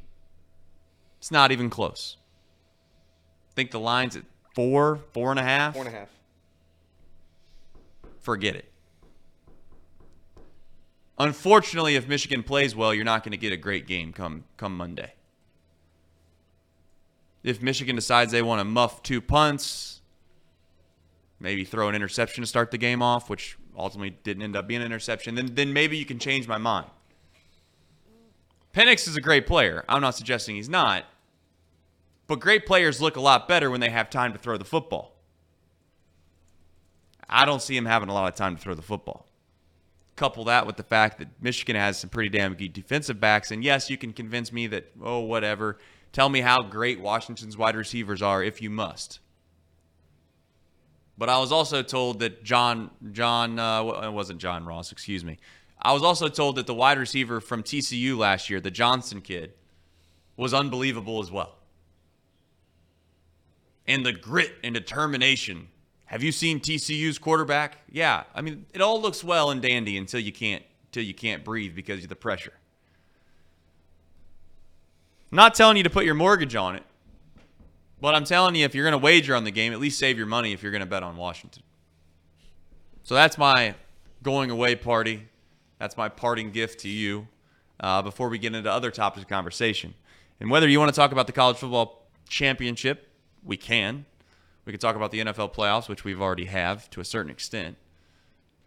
It's 1.18 1.32
not 1.32 1.52
even 1.52 1.72
close. 1.72 2.18
I 3.50 3.54
think 3.56 3.72
the 3.72 3.80
line's 3.80 4.16
at 4.16 4.22
four, 4.54 5.00
four 5.14 5.32
and 5.32 5.40
a 5.40 5.42
half. 5.42 5.74
Four 5.74 5.88
and 5.88 5.96
a 5.96 5.98
half. 5.98 6.10
Forget 8.20 8.56
it. 8.56 8.72
Unfortunately, 11.18 11.96
if 11.96 12.08
Michigan 12.08 12.44
plays 12.44 12.76
well, 12.76 12.94
you're 12.94 13.04
not 13.04 13.24
going 13.24 13.32
to 13.32 13.38
get 13.38 13.52
a 13.52 13.58
great 13.58 13.88
game 13.88 14.14
come 14.14 14.44
come 14.58 14.78
Monday. 14.78 15.14
If 17.42 17.64
Michigan 17.64 17.96
decides 17.96 18.32
they 18.32 18.44
want 18.44 18.60
to 18.60 18.64
muff 18.64 19.02
two 19.02 19.22
punts, 19.22 20.02
maybe 21.40 21.66
throw 21.66 21.90
an 21.90 21.96
interception 21.96 22.44
to 22.44 22.48
start 22.48 22.70
the 22.70 22.78
game 22.78 23.02
off, 23.02 23.28
which 23.28 23.58
ultimately 23.78 24.18
didn't 24.24 24.44
end 24.44 24.56
up 24.56 24.68
being 24.68 24.82
an 24.82 24.86
interception, 24.86 25.36
then 25.36 25.54
then 25.54 25.72
maybe 25.74 25.98
you 25.98 26.06
can 26.06 26.20
change 26.20 26.48
my 26.48 26.58
mind. 26.58 26.88
Penix 28.74 29.08
is 29.08 29.16
a 29.16 29.22
great 29.22 29.48
player. 29.48 29.84
I'm 29.90 30.02
not 30.02 30.16
suggesting 30.16 30.56
he's 30.56 30.70
not. 30.70 31.06
But 32.28 32.40
great 32.40 32.66
players 32.66 33.02
look 33.02 33.16
a 33.16 33.22
lot 33.22 33.48
better 33.48 33.72
when 33.72 33.80
they 33.80 33.90
have 33.90 34.10
time 34.10 34.34
to 34.34 34.40
throw 34.40 34.58
the 34.58 34.66
football. 34.66 35.14
I 37.30 37.46
don't 37.46 37.62
see 37.62 37.76
him 37.76 37.86
having 37.86 38.10
a 38.10 38.14
lot 38.14 38.32
of 38.32 38.36
time 38.38 38.56
to 38.56 38.62
throw 38.62 38.76
the 38.76 38.82
football. 38.82 39.26
Couple 40.16 40.44
that 40.46 40.66
with 40.66 40.78
the 40.78 40.84
fact 40.84 41.20
that 41.20 41.28
Michigan 41.42 41.76
has 41.76 41.98
some 41.98 42.10
pretty 42.10 42.30
damn 42.30 42.54
good 42.54 42.74
defensive 42.74 43.20
backs. 43.20 43.52
And 43.52 43.64
yes, 43.64 43.90
you 43.90 43.98
can 43.98 44.14
convince 44.14 44.52
me 44.52 44.68
that, 44.68 44.92
oh, 45.02 45.20
whatever. 45.20 45.78
Tell 46.12 46.30
me 46.30 46.42
how 46.42 46.62
great 46.64 47.00
Washington's 47.00 47.58
wide 47.58 47.76
receivers 47.76 48.22
are 48.22 48.44
if 48.44 48.62
you 48.62 48.70
must. 48.70 49.20
But 51.18 51.30
I 51.30 51.40
was 51.40 51.52
also 51.52 51.82
told 51.82 52.20
that 52.20 52.44
John, 52.44 52.92
John, 53.12 53.58
uh, 53.58 53.84
it 54.04 54.14
wasn't 54.14 54.40
John 54.40 54.66
Ross, 54.66 54.92
excuse 54.92 55.26
me. 55.26 55.40
I 55.82 55.94
was 55.94 56.04
also 56.04 56.28
told 56.28 56.58
that 56.58 56.68
the 56.68 56.74
wide 56.74 56.98
receiver 56.98 57.40
from 57.42 57.64
TCU 57.64 58.18
last 58.18 58.50
year, 58.50 58.60
the 58.60 58.72
Johnson 58.72 59.22
kid, 59.22 59.54
was 60.36 60.54
unbelievable 60.54 61.20
as 61.20 61.32
well. 61.32 61.56
And 63.88 64.06
the 64.06 64.14
grit 64.14 64.54
and 64.64 64.76
determination. 64.76 65.70
Have 66.06 66.24
you 66.24 66.32
seen 66.32 66.60
TCU's 66.60 67.18
quarterback? 67.18 67.78
Yeah. 67.92 68.24
I 68.36 68.42
mean, 68.42 68.66
it 68.74 68.82
all 68.82 69.02
looks 69.02 69.24
well 69.24 69.50
and 69.50 69.62
dandy 69.62 69.98
until 69.98 70.20
you 70.20 70.32
can't 70.32 70.64
until 70.86 71.04
you 71.04 71.14
can't 71.14 71.44
breathe 71.44 71.76
because 71.76 72.04
of 72.04 72.10
the 72.10 72.16
pressure. 72.16 72.54
I'm 75.32 75.36
not 75.36 75.54
telling 75.54 75.76
you 75.76 75.84
to 75.84 75.90
put 75.90 76.06
your 76.06 76.16
mortgage 76.16 76.56
on 76.56 76.76
it. 76.76 76.84
But 78.00 78.14
I'm 78.14 78.26
telling 78.26 78.56
you, 78.56 78.66
if 78.66 78.76
you're 78.76 78.84
going 78.84 79.00
to 79.00 79.04
wager 79.04 79.36
on 79.36 79.44
the 79.44 79.52
game, 79.52 79.74
at 79.74 79.80
least 79.80 79.98
save 79.98 80.18
your 80.18 80.28
money 80.28 80.54
if 80.54 80.62
you're 80.62 80.72
going 80.72 80.82
to 80.82 80.88
bet 80.88 81.04
on 81.04 81.18
Washington. 81.18 81.64
So 83.04 83.16
that's 83.16 83.38
my 83.38 83.76
going 84.22 84.52
away 84.52 84.76
party. 84.76 85.28
That's 85.80 85.98
my 85.98 86.10
parting 86.10 86.52
gift 86.52 86.82
to 86.82 86.90
you 86.90 87.28
uh, 87.80 88.02
before 88.02 88.30
we 88.30 88.38
get 88.38 88.54
into 88.54 88.72
other 88.72 88.92
topics 88.92 89.24
of 89.24 89.30
conversation. 89.30 89.94
And 90.40 90.50
whether 90.52 90.68
you 90.68 90.80
want 90.80 90.94
to 90.94 90.96
talk 90.96 91.12
about 91.12 91.28
the 91.28 91.34
college 91.34 91.58
football 91.58 92.08
championship, 92.30 93.10
we 93.44 93.58
can. 93.58 94.06
We 94.66 94.74
could 94.74 94.82
talk 94.82 94.96
about 94.96 95.12
the 95.12 95.20
NFL 95.22 95.54
playoffs, 95.54 95.88
which 95.88 96.04
we've 96.04 96.22
already 96.22 96.46
have 96.46 96.90
to 96.92 97.00
a 97.00 97.06
certain 97.06 97.32
extent. 97.32 97.78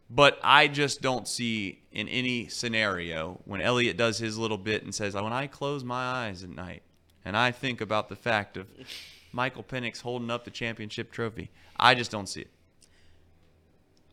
But 0.08 0.40
I 0.42 0.66
just 0.66 1.02
don't 1.02 1.28
see 1.28 1.82
in 1.92 2.08
any 2.08 2.48
scenario 2.48 3.40
when 3.44 3.60
Elliot 3.60 3.96
does 3.96 4.18
his 4.18 4.36
little 4.36 4.58
bit 4.58 4.82
and 4.82 4.92
says, 4.92 5.14
"When 5.14 5.32
I 5.32 5.46
close 5.46 5.84
my 5.84 6.02
eyes 6.02 6.42
at 6.42 6.50
night 6.50 6.82
and 7.24 7.36
I 7.36 7.52
think 7.52 7.80
about 7.80 8.08
the 8.08 8.16
fact 8.16 8.56
of 8.56 8.66
Michael 9.32 9.62
Penix 9.62 10.00
holding 10.00 10.30
up 10.30 10.44
the 10.44 10.50
championship 10.50 11.12
trophy, 11.12 11.50
I 11.78 11.94
just 11.94 12.10
don't 12.10 12.28
see 12.28 12.42
it." 12.42 12.50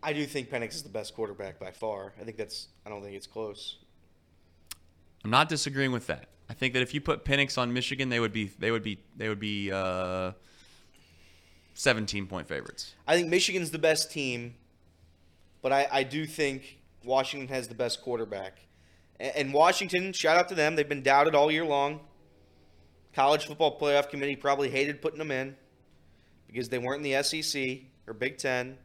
I 0.03 0.13
do 0.13 0.25
think 0.25 0.49
Penix 0.49 0.75
is 0.75 0.83
the 0.83 0.89
best 0.89 1.15
quarterback 1.15 1.59
by 1.59 1.71
far. 1.71 2.13
I 2.19 2.23
think 2.23 2.37
that's. 2.37 2.67
I 2.85 2.89
don't 2.89 3.03
think 3.03 3.15
it's 3.15 3.27
close. 3.27 3.77
I'm 5.23 5.31
not 5.31 5.49
disagreeing 5.49 5.91
with 5.91 6.07
that. 6.07 6.29
I 6.49 6.53
think 6.53 6.73
that 6.73 6.81
if 6.81 6.93
you 6.93 7.01
put 7.01 7.25
Penix 7.25 7.57
on 7.57 7.73
Michigan, 7.73 8.09
they 8.09 8.19
would 8.19 8.31
be 8.31 8.51
they 8.59 8.71
would 8.71 8.83
be 8.83 8.99
they 9.15 9.27
would 9.27 9.39
be 9.39 9.71
uh, 9.71 10.31
17 11.73 12.27
point 12.27 12.47
favorites. 12.47 12.93
I 13.07 13.15
think 13.15 13.29
Michigan's 13.29 13.71
the 13.71 13.79
best 13.79 14.11
team, 14.11 14.55
but 15.61 15.71
I, 15.71 15.87
I 15.91 16.03
do 16.03 16.25
think 16.25 16.79
Washington 17.03 17.49
has 17.49 17.67
the 17.67 17.75
best 17.75 18.01
quarterback. 18.01 18.59
And, 19.19 19.35
and 19.35 19.53
Washington, 19.53 20.13
shout 20.13 20.37
out 20.37 20.49
to 20.49 20.55
them. 20.55 20.75
They've 20.75 20.87
been 20.87 21.03
doubted 21.03 21.35
all 21.35 21.51
year 21.51 21.65
long. 21.65 21.99
College 23.17 23.47
Football 23.47 23.79
Playoff 23.79 24.11
Committee 24.11 24.35
probably 24.35 24.69
hated 24.69 25.01
putting 25.01 25.17
them 25.17 25.31
in 25.31 25.55
because 26.45 26.69
they 26.69 26.77
weren't 26.77 27.03
in 27.03 27.11
the 27.11 27.23
SEC 27.23 27.79
or 28.05 28.13
Big 28.13 28.37
Ten. 28.37 28.77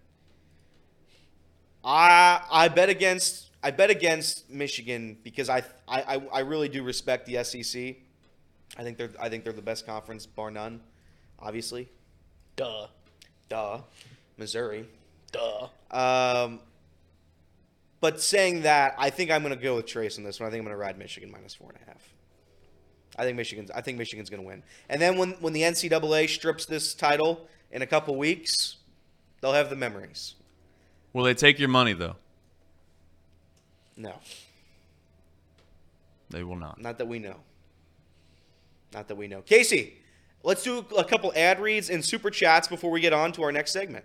I 1.85 2.41
I 2.51 2.68
bet 2.68 2.89
against 2.89 3.51
I 3.62 3.72
bet 3.72 3.91
against 3.91 4.49
Michigan 4.49 5.18
because 5.22 5.51
I 5.51 5.62
I, 5.87 6.22
I- 6.33 6.41
really 6.41 6.70
do 6.70 6.83
respect 6.83 7.26
the 7.26 7.45
SEC. 7.45 7.97
I 8.78 8.83
think 8.83 8.97
they're 8.97 9.11
I 9.20 9.28
think 9.28 9.45
they're 9.45 9.53
the 9.53 9.61
best 9.61 9.85
conference 9.85 10.24
bar 10.24 10.51
none, 10.51 10.80
obviously. 11.39 11.91
Duh. 12.57 12.87
Duh. 13.51 13.80
Missouri. 14.39 14.89
Duh. 15.30 15.68
Um, 15.91 16.61
but 18.01 18.18
saying 18.22 18.62
that, 18.62 18.95
I 18.97 19.11
think 19.11 19.30
I'm 19.30 19.43
going 19.43 19.55
to 19.55 19.62
go 19.62 19.76
with 19.76 19.85
Trace 19.85 20.16
on 20.16 20.24
this 20.24 20.41
one. 20.41 20.47
I 20.47 20.51
think 20.51 20.61
I'm 20.61 20.64
going 20.64 20.74
to 20.74 20.80
ride 20.80 20.99
Michigan 20.99 21.30
minus 21.30 21.55
four 21.55 21.70
and 21.70 21.78
a 21.83 21.91
half. 21.91 22.12
I 23.19 23.25
think 23.25 23.37
Michigan's. 23.37 23.71
I 23.71 23.81
think 23.83 23.99
Michigan's 23.99 24.31
going 24.31 24.43
to 24.43 24.47
win. 24.47 24.63
And 24.89 25.01
then 25.01 25.17
when 25.19 25.33
when 25.33 25.53
the 25.53 25.63
NCAA 25.63 26.29
strips 26.29 26.65
this 26.67 26.95
title 26.95 27.47
in 27.71 27.83
a 27.83 27.87
couple 27.87 28.17
weeks, 28.17 28.77
they'll 29.41 29.53
have 29.53 29.71
the 29.71 29.77
memories. 29.77 30.35
Will 31.13 31.25
they 31.25 31.35
take 31.35 31.59
your 31.59 31.69
money 31.69 31.93
though? 31.93 32.17
No, 33.97 34.15
They 36.31 36.43
will 36.43 36.57
not. 36.57 36.81
not 36.81 36.97
that 36.99 37.07
we 37.07 37.19
know. 37.19 37.37
Not 38.95 39.09
that 39.09 39.17
we 39.17 39.29
know. 39.29 39.43
Casey, 39.43 39.99
let's 40.43 40.63
do 40.63 40.79
a 40.97 41.05
couple 41.05 41.33
ad 41.37 41.61
reads 41.61 41.91
and 41.91 42.03
super 42.03 42.31
chats 42.31 42.69
before 42.69 42.91
we 42.91 43.01
get 43.01 43.13
on 43.13 43.33
to 43.33 43.43
our 43.43 43.53
next 43.53 43.73
segment. 43.73 44.05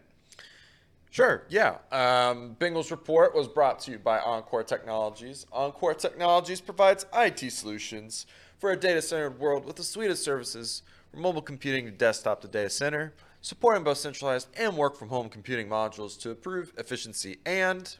Sure, 1.09 1.43
yeah. 1.47 1.77
Um, 1.91 2.57
Bengals 2.59 2.91
Report 2.91 3.33
was 3.33 3.47
brought 3.47 3.79
to 3.81 3.91
you 3.91 3.97
by 3.97 4.19
Encore 4.19 4.63
Technologies. 4.63 5.45
Encore 5.53 5.93
Technologies 5.93 6.59
provides 6.59 7.05
IT 7.15 7.49
solutions 7.51 8.25
for 8.59 8.71
a 8.71 8.77
data 8.77 9.01
centered 9.01 9.39
world 9.39 9.65
with 9.65 9.79
a 9.79 9.83
suite 9.83 10.11
of 10.11 10.17
services 10.17 10.81
from 11.11 11.21
mobile 11.21 11.41
computing 11.41 11.85
to 11.85 11.91
desktop 11.91 12.41
to 12.41 12.47
data 12.47 12.69
center, 12.69 13.13
supporting 13.41 13.83
both 13.83 13.97
centralized 13.97 14.47
and 14.57 14.75
work 14.75 14.97
from 14.97 15.09
home 15.09 15.29
computing 15.29 15.67
modules 15.67 16.19
to 16.19 16.31
improve 16.31 16.73
efficiency 16.77 17.37
and 17.45 17.97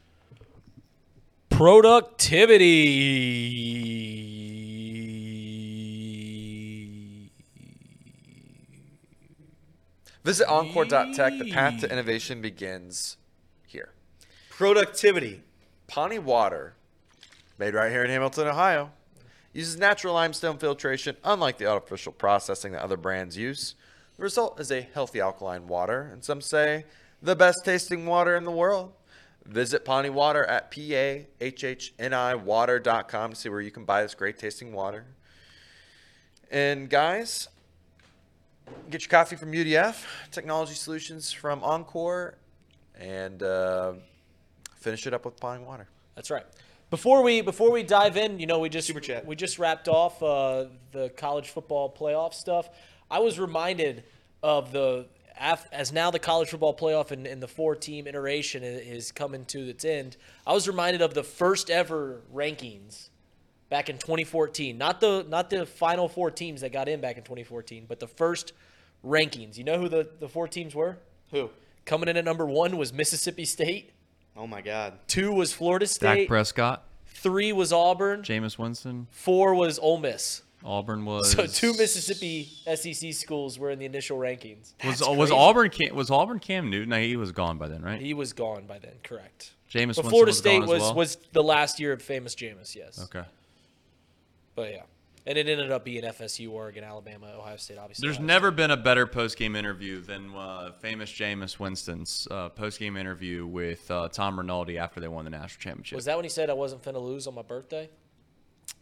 Productivity. 1.50 2.78
visit 10.28 10.46
encore.tech. 10.46 11.38
The 11.38 11.50
path 11.50 11.80
to 11.80 11.90
innovation 11.90 12.42
begins 12.42 13.16
here. 13.66 13.94
Productivity. 14.50 15.40
Pahhni 15.88 16.18
Water, 16.18 16.74
made 17.58 17.72
right 17.72 17.90
here 17.90 18.04
in 18.04 18.10
Hamilton, 18.10 18.48
Ohio, 18.48 18.92
uses 19.52 19.76
natural 19.76 20.14
limestone 20.14 20.58
filtration, 20.58 21.16
unlike 21.24 21.58
the 21.58 21.66
artificial 21.66 22.12
processing 22.12 22.72
that 22.72 22.82
other 22.82 22.96
brands 22.96 23.36
use. 23.36 23.74
The 24.16 24.22
result 24.22 24.60
is 24.60 24.70
a 24.70 24.80
healthy 24.80 25.20
alkaline 25.20 25.66
water, 25.66 26.10
and 26.12 26.24
some 26.24 26.40
say 26.40 26.84
the 27.22 27.36
best 27.36 27.64
tasting 27.64 28.06
water 28.06 28.36
in 28.36 28.44
the 28.44 28.50
world. 28.50 28.92
Visit 29.44 29.84
Pahhni 29.84 30.10
Water 30.10 30.44
at 30.44 30.70
P-A-H-H-N-I 30.70 32.34
water.com 32.34 33.30
to 33.30 33.36
see 33.36 33.48
where 33.48 33.62
you 33.62 33.70
can 33.70 33.84
buy 33.84 34.02
this 34.02 34.14
great 34.14 34.38
tasting 34.38 34.72
water. 34.72 35.06
And 36.50 36.90
guys, 36.90 37.48
get 38.90 39.02
your 39.02 39.08
coffee 39.08 39.36
from 39.36 39.52
UDF, 39.52 40.04
technology 40.30 40.74
solutions 40.74 41.32
from 41.32 41.64
Encore, 41.64 42.36
and 42.98 43.42
uh, 43.42 43.94
finish 44.76 45.06
it 45.06 45.14
up 45.14 45.24
with 45.24 45.40
Pahhni 45.40 45.64
Water. 45.64 45.88
That's 46.14 46.30
right. 46.30 46.44
Before 46.90 47.22
we 47.22 47.42
before 47.42 47.70
we 47.70 47.82
dive 47.82 48.16
in, 48.16 48.40
you 48.40 48.46
know, 48.46 48.60
we 48.60 48.70
just 48.70 48.86
Super 48.86 49.00
chat. 49.00 49.26
we 49.26 49.36
just 49.36 49.58
wrapped 49.58 49.88
off 49.88 50.22
uh, 50.22 50.66
the 50.92 51.10
college 51.10 51.50
football 51.50 51.94
playoff 51.94 52.32
stuff. 52.32 52.70
I 53.10 53.18
was 53.18 53.38
reminded 53.38 54.04
of 54.42 54.72
the 54.72 55.06
as 55.38 55.92
now 55.92 56.10
the 56.10 56.18
college 56.18 56.48
football 56.48 56.74
playoff 56.74 57.10
and, 57.10 57.26
and 57.26 57.42
the 57.42 57.48
four 57.48 57.76
team 57.76 58.06
iteration 58.06 58.62
is 58.62 59.12
coming 59.12 59.44
to 59.46 59.68
its 59.68 59.84
end. 59.84 60.16
I 60.46 60.52
was 60.54 60.66
reminded 60.66 61.02
of 61.02 61.14
the 61.14 61.22
first 61.22 61.70
ever 61.70 62.22
rankings 62.34 63.10
back 63.68 63.88
in 63.88 63.98
2014. 63.98 64.78
Not 64.78 65.00
the 65.00 65.26
not 65.28 65.50
the 65.50 65.66
final 65.66 66.08
four 66.08 66.30
teams 66.30 66.62
that 66.62 66.72
got 66.72 66.88
in 66.88 67.00
back 67.00 67.18
in 67.18 67.22
2014, 67.22 67.84
but 67.86 68.00
the 68.00 68.08
first 68.08 68.52
rankings. 69.04 69.58
You 69.58 69.64
know 69.64 69.78
who 69.78 69.88
the, 69.88 70.08
the 70.20 70.28
four 70.28 70.48
teams 70.48 70.74
were? 70.74 70.98
Who? 71.32 71.50
Coming 71.84 72.08
in 72.08 72.16
at 72.16 72.24
number 72.24 72.46
one 72.46 72.76
was 72.76 72.92
Mississippi 72.92 73.44
State. 73.44 73.92
Oh 74.38 74.46
my 74.46 74.62
God. 74.62 74.94
Two 75.08 75.32
was 75.32 75.52
Florida 75.52 75.86
State. 75.86 76.20
Dak. 76.20 76.28
Prescott, 76.28 76.84
Three 77.06 77.52
was 77.52 77.72
Auburn. 77.72 78.22
Jameis 78.22 78.56
Winston, 78.56 79.08
Four 79.10 79.54
was 79.54 79.78
Ole 79.80 79.98
Miss. 79.98 80.42
Auburn 80.64 81.04
was. 81.04 81.32
So 81.32 81.46
two 81.46 81.76
Mississippi 81.76 82.48
SEC 82.74 83.12
schools 83.12 83.58
were 83.58 83.70
in 83.70 83.78
the 83.78 83.84
initial 83.86 84.18
rankings. 84.18 84.72
Was, 84.84 84.98
That's 85.00 85.02
uh, 85.02 85.12
was 85.12 85.30
crazy. 85.30 85.40
Auburn 85.40 85.70
Cam, 85.70 85.94
was 85.94 86.10
Auburn 86.10 86.38
Cam 86.38 86.70
Newton? 86.70 86.92
He 87.00 87.16
was 87.16 87.32
gone 87.32 87.58
by 87.58 87.68
then, 87.68 87.82
right? 87.82 88.00
He 88.00 88.14
was 88.14 88.32
gone 88.32 88.66
by 88.66 88.78
then, 88.78 88.94
correct. 89.02 89.52
Jameis 89.70 89.96
But 89.96 90.06
Florida 90.06 90.32
State 90.32 90.60
gone 90.60 90.62
as 90.64 90.68
was 90.68 90.80
well? 90.80 90.94
was 90.94 91.16
the 91.32 91.42
last 91.42 91.78
year 91.80 91.92
of 91.92 92.00
famous 92.00 92.34
Jameis, 92.34 92.74
yes. 92.74 93.02
Okay. 93.04 93.26
But 94.54 94.72
yeah. 94.72 94.82
And 95.26 95.36
it 95.36 95.46
ended 95.48 95.70
up 95.70 95.84
being 95.84 96.04
FSU, 96.04 96.50
Oregon, 96.50 96.84
Alabama, 96.84 97.26
Ohio 97.38 97.56
State, 97.56 97.76
obviously. 97.78 98.06
There's 98.06 98.16
Ohio 98.16 98.26
never 98.26 98.50
been 98.50 98.70
a 98.70 98.76
better 98.76 99.06
post-game 99.06 99.56
interview 99.56 100.00
than 100.00 100.34
uh, 100.34 100.72
famous 100.80 101.10
Jameis 101.10 101.58
Winston's 101.58 102.26
uh, 102.30 102.48
post-game 102.50 102.96
interview 102.96 103.46
with 103.46 103.90
uh, 103.90 104.08
Tom 104.08 104.38
Rinaldi 104.38 104.78
after 104.78 105.00
they 105.00 105.08
won 105.08 105.24
the 105.24 105.30
national 105.30 105.60
championship. 105.60 105.96
Was 105.96 106.06
that 106.06 106.16
when 106.16 106.24
he 106.24 106.30
said 106.30 106.48
I 106.48 106.54
wasn't 106.54 106.82
finna 106.82 107.02
lose 107.02 107.26
on 107.26 107.34
my 107.34 107.42
birthday? 107.42 107.90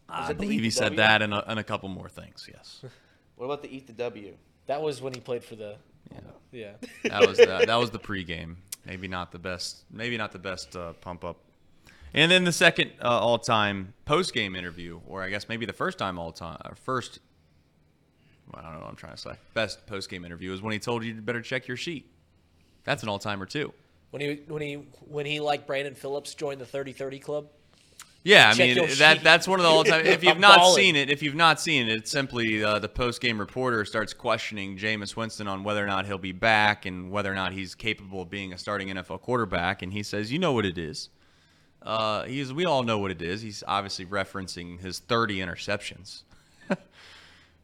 I 0.08 0.32
believe 0.34 0.62
he 0.62 0.70
said 0.70 0.92
EPW? 0.92 0.96
that 0.98 1.22
and 1.22 1.34
a, 1.34 1.50
and 1.50 1.58
a 1.58 1.64
couple 1.64 1.88
more 1.88 2.08
things. 2.08 2.48
Yes, 2.52 2.84
What 3.36 3.46
about 3.46 3.62
the 3.62 3.74
Eat 3.74 3.86
the 3.88 3.92
W? 3.94 4.34
That 4.66 4.80
was 4.80 5.02
when 5.02 5.14
he 5.14 5.20
played 5.20 5.42
for 5.44 5.56
the 5.56 5.76
Yeah. 6.52 6.72
that 7.04 7.26
was 7.26 7.38
the, 7.38 7.64
that 7.66 7.76
was 7.76 7.90
the 7.90 7.98
pregame. 7.98 8.56
Maybe 8.86 9.08
not 9.08 9.32
the 9.32 9.38
best. 9.38 9.82
Maybe 9.90 10.16
not 10.16 10.30
the 10.32 10.38
best 10.38 10.76
uh, 10.76 10.92
pump 10.94 11.24
up. 11.24 11.38
And 12.14 12.30
then 12.30 12.44
the 12.44 12.52
second 12.52 12.92
uh, 13.02 13.08
all-time 13.08 13.94
post-game 14.04 14.56
interview, 14.56 15.00
or 15.06 15.22
I 15.22 15.30
guess 15.30 15.48
maybe 15.48 15.66
the 15.66 15.72
first 15.72 15.98
time 15.98 16.18
all-time, 16.18 16.58
or 16.64 16.74
first. 16.74 17.18
I 18.54 18.62
don't 18.62 18.72
know 18.74 18.80
what 18.80 18.88
I'm 18.88 18.96
trying 18.96 19.14
to 19.14 19.18
say. 19.18 19.32
Best 19.54 19.86
post-game 19.86 20.24
interview 20.24 20.52
is 20.52 20.62
when 20.62 20.72
he 20.72 20.78
told 20.78 21.04
you 21.04 21.14
to 21.14 21.20
better 21.20 21.42
check 21.42 21.66
your 21.66 21.76
sheet. 21.76 22.10
That's 22.84 23.02
an 23.02 23.08
all-timer 23.08 23.46
too. 23.46 23.72
When 24.10 24.22
he 24.22 24.40
when 24.46 24.62
he 24.62 24.74
when 25.08 25.26
he 25.26 25.40
like 25.40 25.66
Brandon 25.66 25.94
Phillips 25.94 26.34
joined 26.34 26.60
the 26.60 26.64
30-30 26.64 27.20
club. 27.20 27.48
Yeah, 28.26 28.50
I 28.52 28.58
mean 28.58 28.74
that 28.98 29.18
sheet. 29.18 29.22
that's 29.22 29.46
one 29.46 29.60
of 29.60 29.64
the 29.64 29.70
all 29.70 29.84
time. 29.84 30.04
If 30.04 30.24
you've 30.24 30.40
not 30.40 30.58
balling. 30.58 30.74
seen 30.74 30.96
it, 30.96 31.10
if 31.10 31.22
you've 31.22 31.36
not 31.36 31.60
seen 31.60 31.88
it, 31.88 31.98
it's 31.98 32.10
simply 32.10 32.64
uh, 32.64 32.80
the 32.80 32.88
post 32.88 33.20
game 33.20 33.38
reporter 33.38 33.84
starts 33.84 34.12
questioning 34.12 34.76
Jameis 34.76 35.14
Winston 35.14 35.46
on 35.46 35.62
whether 35.62 35.82
or 35.82 35.86
not 35.86 36.06
he'll 36.06 36.18
be 36.18 36.32
back 36.32 36.86
and 36.86 37.12
whether 37.12 37.30
or 37.30 37.36
not 37.36 37.52
he's 37.52 37.76
capable 37.76 38.22
of 38.22 38.30
being 38.30 38.52
a 38.52 38.58
starting 38.58 38.88
NFL 38.88 39.20
quarterback, 39.20 39.82
and 39.82 39.92
he 39.92 40.02
says, 40.02 40.32
"You 40.32 40.40
know 40.40 40.52
what 40.52 40.66
it 40.66 40.76
is." 40.76 41.08
Uh, 41.86 42.24
he's 42.24 42.52
we 42.52 42.64
all 42.64 42.82
know 42.82 42.98
what 42.98 43.10
it 43.10 43.22
is. 43.22 43.40
He's 43.40 43.62
obviously 43.66 44.04
referencing 44.06 44.80
his 44.80 44.98
30 44.98 45.38
interceptions. 45.38 46.22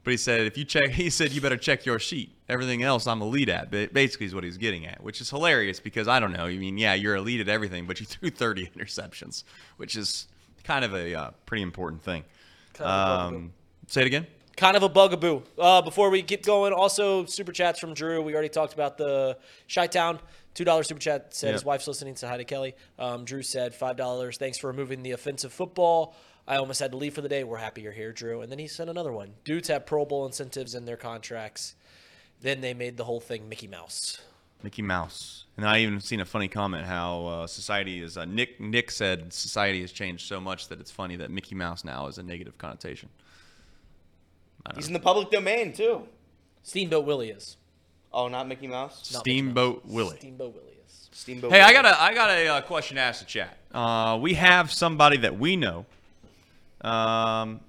But 0.04 0.10
he 0.10 0.16
said, 0.16 0.40
if 0.40 0.58
you 0.58 0.64
check, 0.64 0.90
he 0.90 1.10
said, 1.10 1.30
you 1.30 1.40
better 1.40 1.56
check 1.56 1.86
your 1.86 2.00
sheet. 2.00 2.34
Everything 2.48 2.82
else 2.82 3.06
I'm 3.06 3.22
elite 3.22 3.48
at. 3.48 3.70
But 3.70 3.92
basically, 3.92 4.26
is 4.26 4.34
what 4.34 4.42
he's 4.42 4.56
getting 4.56 4.84
at, 4.84 5.00
which 5.00 5.20
is 5.20 5.30
hilarious 5.30 5.78
because 5.78 6.08
I 6.08 6.18
don't 6.18 6.32
know. 6.32 6.46
I 6.46 6.56
mean, 6.56 6.76
yeah, 6.76 6.94
you're 6.94 7.14
elite 7.14 7.40
at 7.40 7.48
everything, 7.48 7.86
but 7.86 8.00
you 8.00 8.06
threw 8.06 8.28
30 8.28 8.66
interceptions, 8.76 9.44
which 9.76 9.94
is 9.94 10.26
kind 10.64 10.84
of 10.84 10.92
a 10.94 11.14
uh, 11.14 11.30
pretty 11.46 11.62
important 11.62 12.02
thing. 12.02 12.24
Kind 12.74 12.90
of. 12.90 13.32
Um, 13.32 13.52
say 13.86 14.00
it 14.00 14.08
again. 14.08 14.26
kind 14.56 14.76
of 14.76 14.82
a 14.82 14.88
bugaboo. 14.88 15.42
Uh, 15.56 15.82
before 15.82 16.10
we 16.10 16.20
get 16.20 16.44
going, 16.44 16.72
also 16.72 17.24
super 17.24 17.52
chats 17.52 17.78
from 17.78 17.94
Drew. 17.94 18.22
We 18.22 18.32
already 18.32 18.48
talked 18.48 18.74
about 18.74 18.98
the 18.98 19.38
Chi-Town. 19.72 20.18
Two 20.54 20.64
dollar 20.64 20.82
super 20.82 21.00
chat 21.00 21.34
said 21.34 21.54
his 21.54 21.64
wife's 21.64 21.86
listening. 21.88 22.16
Say 22.16 22.28
hi 22.28 22.36
to 22.36 22.44
Kelly. 22.44 22.74
Um, 22.98 23.24
Drew 23.24 23.42
said 23.42 23.74
five 23.74 23.96
dollars. 23.96 24.36
Thanks 24.36 24.58
for 24.58 24.66
removing 24.66 25.02
the 25.02 25.12
offensive 25.12 25.52
football. 25.52 26.14
I 26.46 26.56
almost 26.56 26.80
had 26.80 26.90
to 26.90 26.96
leave 26.96 27.14
for 27.14 27.20
the 27.20 27.28
day. 27.28 27.44
We're 27.44 27.58
happy 27.58 27.82
you're 27.82 27.92
here, 27.92 28.12
Drew. 28.12 28.40
And 28.42 28.50
then 28.50 28.58
he 28.58 28.66
sent 28.66 28.90
another 28.90 29.12
one. 29.12 29.34
Dudes 29.44 29.68
have 29.68 29.86
Pro 29.86 30.04
Bowl 30.04 30.26
incentives 30.26 30.74
in 30.74 30.84
their 30.84 30.96
contracts. 30.96 31.74
Then 32.40 32.60
they 32.60 32.74
made 32.74 32.96
the 32.96 33.04
whole 33.04 33.20
thing 33.20 33.48
Mickey 33.48 33.68
Mouse. 33.68 34.20
Mickey 34.62 34.82
Mouse. 34.82 35.44
And 35.56 35.66
I 35.66 35.80
even 35.80 36.00
seen 36.00 36.20
a 36.20 36.24
funny 36.24 36.48
comment 36.48 36.84
how 36.84 37.26
uh, 37.26 37.46
society 37.46 38.02
is. 38.02 38.16
Uh, 38.16 38.24
Nick 38.24 38.60
Nick 38.60 38.90
said 38.90 39.32
society 39.32 39.80
has 39.80 39.92
changed 39.92 40.26
so 40.26 40.40
much 40.40 40.68
that 40.68 40.80
it's 40.80 40.90
funny 40.90 41.16
that 41.16 41.30
Mickey 41.30 41.54
Mouse 41.54 41.84
now 41.84 42.08
is 42.08 42.18
a 42.18 42.22
negative 42.22 42.58
connotation. 42.58 43.08
He's 44.76 44.86
in 44.86 44.92
the 44.92 45.00
public 45.00 45.30
domain 45.30 45.72
too. 45.72 46.02
Steamboat 46.62 47.04
Willie 47.04 47.30
is. 47.30 47.56
Oh, 48.14 48.28
not 48.28 48.46
Mickey 48.48 48.66
Mouse. 48.66 49.12
Not 49.12 49.24
Mickey 49.24 49.38
Steamboat 49.38 49.82
Willie. 49.86 50.16
Steamboat 50.18 50.54
Willie 50.54 50.76
is. 50.86 51.08
Steamboat. 51.12 51.52
Hey, 51.52 51.60
I 51.60 51.72
got 51.72 51.84
a 51.86 52.00
I 52.00 52.14
got 52.14 52.30
a 52.30 52.48
uh, 52.48 52.60
question 52.62 52.96
to 52.96 53.02
ask 53.02 53.20
the 53.20 53.26
chat. 53.26 53.56
Uh, 53.72 54.18
we 54.20 54.34
have 54.34 54.72
somebody 54.72 55.16
that 55.18 55.38
we 55.38 55.56
know 55.56 55.86
um, 56.82 57.60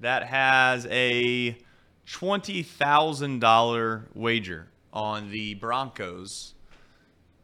that 0.00 0.24
has 0.24 0.86
a 0.90 1.56
twenty 2.06 2.62
thousand 2.62 3.40
dollar 3.40 4.08
wager 4.14 4.68
on 4.92 5.30
the 5.30 5.54
Broncos 5.54 6.54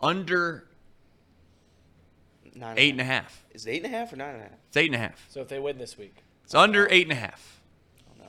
under 0.01 0.65
Nine 2.55 2.75
eight 2.79 2.91
and 2.93 3.01
a 3.01 3.05
half. 3.05 3.45
Is 3.53 3.67
it 3.67 3.71
eight 3.71 3.85
and 3.85 3.95
a 3.95 3.99
half 3.99 4.13
or 4.13 4.17
nine 4.17 4.35
and 4.35 4.41
a 4.41 4.45
half? 4.45 4.53
It's 4.69 4.77
eight 4.77 4.87
and 4.87 4.95
a 4.95 4.99
half. 4.99 5.27
So 5.31 5.41
if 5.41 5.49
they 5.49 5.59
win 5.59 5.79
this 5.79 5.97
week, 5.99 6.17
It's 6.45 6.55
under 6.55 6.87
eight 6.91 7.05
and 7.05 7.13
a 7.13 7.21
half. 7.21 7.52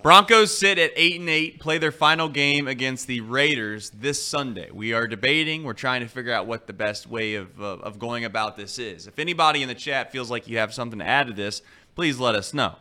Broncos 0.03 0.55
sit 0.55 0.77
at 0.79 0.91
eight 0.97 1.21
and 1.21 1.29
eight, 1.29 1.61
play 1.61 1.77
their 1.77 1.89
final 1.89 2.27
game 2.27 2.67
against 2.67 3.07
the 3.07 3.21
Raiders 3.21 3.89
this 3.91 4.21
Sunday. 4.21 4.69
We 4.69 4.91
are 4.91 5.07
debating. 5.07 5.63
We're 5.63 5.71
trying 5.71 6.01
to 6.01 6.09
figure 6.09 6.33
out 6.33 6.45
what 6.45 6.67
the 6.67 6.73
best 6.73 7.07
way 7.07 7.35
of, 7.35 7.57
of 7.61 7.99
going 7.99 8.25
about 8.25 8.57
this 8.57 8.77
is. 8.77 9.07
If 9.07 9.17
anybody 9.17 9.61
in 9.61 9.69
the 9.69 9.75
chat 9.75 10.11
feels 10.11 10.29
like 10.29 10.45
you 10.45 10.57
have 10.57 10.73
something 10.73 10.99
to 10.99 11.05
add 11.05 11.27
to 11.27 11.33
this, 11.33 11.61
please 11.95 12.19
let 12.19 12.35
us 12.35 12.53
know. 12.53 12.75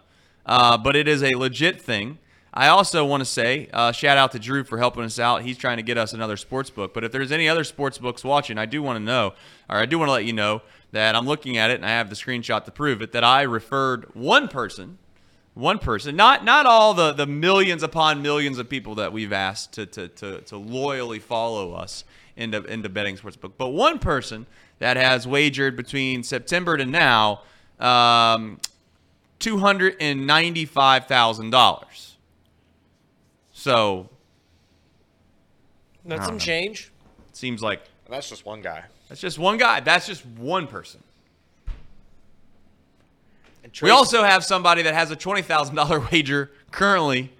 Uh, 0.44 0.76
but 0.76 0.96
it 0.96 1.06
is 1.06 1.22
a 1.22 1.36
legit 1.36 1.80
thing. 1.80 2.18
I 2.52 2.66
also 2.66 3.04
want 3.04 3.20
to 3.20 3.24
say 3.24 3.68
uh, 3.72 3.92
shout 3.92 4.18
out 4.18 4.32
to 4.32 4.40
Drew 4.40 4.64
for 4.64 4.78
helping 4.78 5.04
us 5.04 5.20
out. 5.20 5.42
He's 5.42 5.56
trying 5.56 5.76
to 5.76 5.84
get 5.84 5.96
us 5.96 6.12
another 6.12 6.36
sports 6.36 6.70
book. 6.70 6.92
But 6.92 7.04
if 7.04 7.12
there's 7.12 7.30
any 7.30 7.48
other 7.48 7.62
sports 7.62 7.98
books 7.98 8.24
watching, 8.24 8.58
I 8.58 8.66
do 8.66 8.82
want 8.82 8.96
to 8.96 9.04
know, 9.04 9.34
or 9.70 9.76
I 9.76 9.86
do 9.86 9.96
want 9.96 10.08
to 10.08 10.12
let 10.12 10.24
you 10.24 10.32
know 10.32 10.62
that 10.90 11.14
I'm 11.14 11.26
looking 11.26 11.56
at 11.56 11.70
it 11.70 11.74
and 11.74 11.86
I 11.86 11.90
have 11.90 12.10
the 12.10 12.16
screenshot 12.16 12.64
to 12.64 12.72
prove 12.72 13.00
it 13.00 13.12
that 13.12 13.22
I 13.22 13.42
referred 13.42 14.12
one 14.12 14.48
person, 14.48 14.98
one 15.54 15.78
person, 15.78 16.16
not 16.16 16.44
not 16.44 16.66
all 16.66 16.94
the 16.94 17.12
the 17.12 17.26
millions 17.26 17.82
upon 17.82 18.22
millions 18.22 18.58
of 18.58 18.68
people 18.68 18.94
that 18.96 19.12
we've 19.12 19.32
asked 19.32 19.72
to 19.72 19.86
to 19.86 20.08
to, 20.08 20.40
to 20.42 20.56
loyally 20.56 21.18
follow 21.18 21.72
us 21.72 22.04
into 22.36 22.62
into 22.64 22.88
betting 22.88 23.16
sports 23.16 23.36
book, 23.36 23.54
but 23.58 23.68
one 23.68 23.98
person 23.98 24.46
that 24.78 24.96
has 24.96 25.26
wagered 25.26 25.76
between 25.76 26.22
September 26.22 26.76
to 26.76 26.86
now. 26.86 27.42
Um, 27.78 28.60
$295,000. 29.40 32.12
So 33.52 34.08
That's 36.04 36.24
some 36.26 36.34
know. 36.34 36.38
change. 36.38 36.90
seems 37.32 37.62
like 37.62 37.82
That's 38.08 38.28
just 38.28 38.44
one 38.46 38.62
guy. 38.62 38.84
that's 39.08 39.20
just 39.20 39.38
one 39.38 39.58
guy. 39.58 39.80
That's 39.80 40.06
just 40.06 40.24
one 40.26 40.66
person. 40.66 41.02
We 43.82 43.90
also 43.90 44.24
have 44.24 44.44
somebody 44.44 44.82
that 44.82 44.94
has 44.94 45.10
a 45.10 45.16
twenty 45.16 45.42
thousand 45.42 45.76
dollar 45.76 46.00
wager 46.12 46.50
currently 46.70 47.32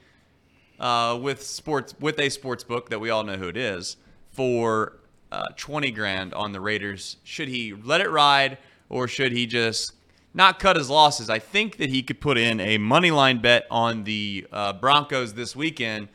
uh, 0.79 1.19
with 1.21 1.43
sports 1.43 1.95
with 2.01 2.19
a 2.19 2.29
sports 2.29 2.65
book 2.65 2.91
that 2.91 3.01
we 3.01 3.11
all 3.11 3.25
know 3.25 3.37
who 3.37 3.49
it 3.49 3.57
is 3.57 3.97
for 4.31 4.99
uh, 5.31 5.47
twenty 5.57 5.91
grand 5.91 6.33
on 6.35 6.53
the 6.53 6.61
Raiders. 6.61 7.17
Should 7.25 7.49
he 7.49 7.73
let 7.75 8.01
it 8.01 8.11
ride 8.11 8.59
or 8.89 9.09
should 9.09 9.33
he 9.33 9.47
just 9.47 9.93
not 10.35 10.59
cut 10.59 10.77
his 10.77 10.89
losses? 10.89 11.29
I 11.29 11.39
think 11.39 11.79
that 11.79 11.91
he 11.91 12.03
could 12.03 12.21
put 12.21 12.39
in 12.39 12.61
a 12.61 12.79
money 12.79 13.11
line 13.11 13.41
bet 13.41 13.67
on 13.71 14.05
the 14.05 14.47
uh, 14.53 14.73
Broncos 14.75 15.35
this 15.35 15.57
weekend. 15.57 16.09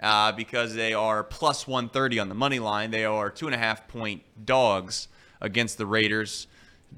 Uh, 0.00 0.32
because 0.32 0.74
they 0.74 0.92
are 0.92 1.22
plus 1.22 1.66
130 1.66 2.18
on 2.18 2.28
the 2.28 2.34
money 2.34 2.58
line. 2.58 2.90
They 2.90 3.06
are 3.06 3.30
two 3.30 3.46
and 3.46 3.54
a 3.54 3.58
half 3.58 3.88
point 3.88 4.22
dogs 4.44 5.08
against 5.40 5.78
the 5.78 5.86
Raiders. 5.86 6.46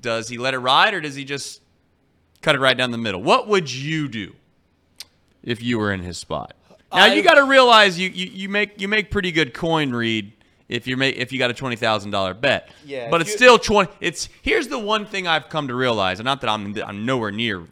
Does 0.01 0.29
he 0.29 0.39
let 0.39 0.55
it 0.55 0.59
ride 0.59 0.95
or 0.95 1.01
does 1.01 1.15
he 1.15 1.25
just 1.25 1.61
cut 2.47 2.55
it 2.55 2.61
right 2.61 2.77
down 2.77 2.93
the 2.93 2.99
middle. 2.99 3.21
What 3.21 3.49
would 3.49 3.73
you 3.73 4.07
do 4.07 4.33
if 5.43 5.61
you 5.65 5.81
were 5.81 5.93
in 5.93 6.01
his 6.01 6.17
spot? 6.17 6.55
Now 6.93 7.07
I- 7.07 7.15
you 7.15 7.23
got 7.25 7.35
to 7.35 7.45
realize 7.45 7.99
you, 7.99 8.09
you 8.09 8.27
you 8.27 8.49
make 8.49 8.81
you 8.81 8.87
make 8.87 9.11
pretty 9.11 9.33
good 9.33 9.53
coin 9.53 9.91
read 9.91 10.33
if 10.69 10.87
you 10.87 10.97
make 10.97 11.17
if 11.17 11.33
you 11.33 11.41
got 11.41 11.51
a 11.51 11.55
twenty 11.55 11.75
thousand 11.75 12.13
dollar 12.13 12.35
bet. 12.35 12.69
Yeah, 12.85 13.11
but 13.11 13.21
it's 13.21 13.31
you- 13.31 13.37
still 13.37 13.59
twenty. 13.59 13.91
It's 14.01 14.29
here's 14.43 14.69
the 14.69 14.79
one 14.79 15.07
thing 15.07 15.27
I've 15.27 15.49
come 15.49 15.67
to 15.67 15.75
realize, 15.75 16.21
and 16.21 16.25
not 16.25 16.41
that 16.43 16.49
I'm 16.49 16.73
I'm 16.87 17.05
nowhere 17.05 17.33
near. 17.33 17.67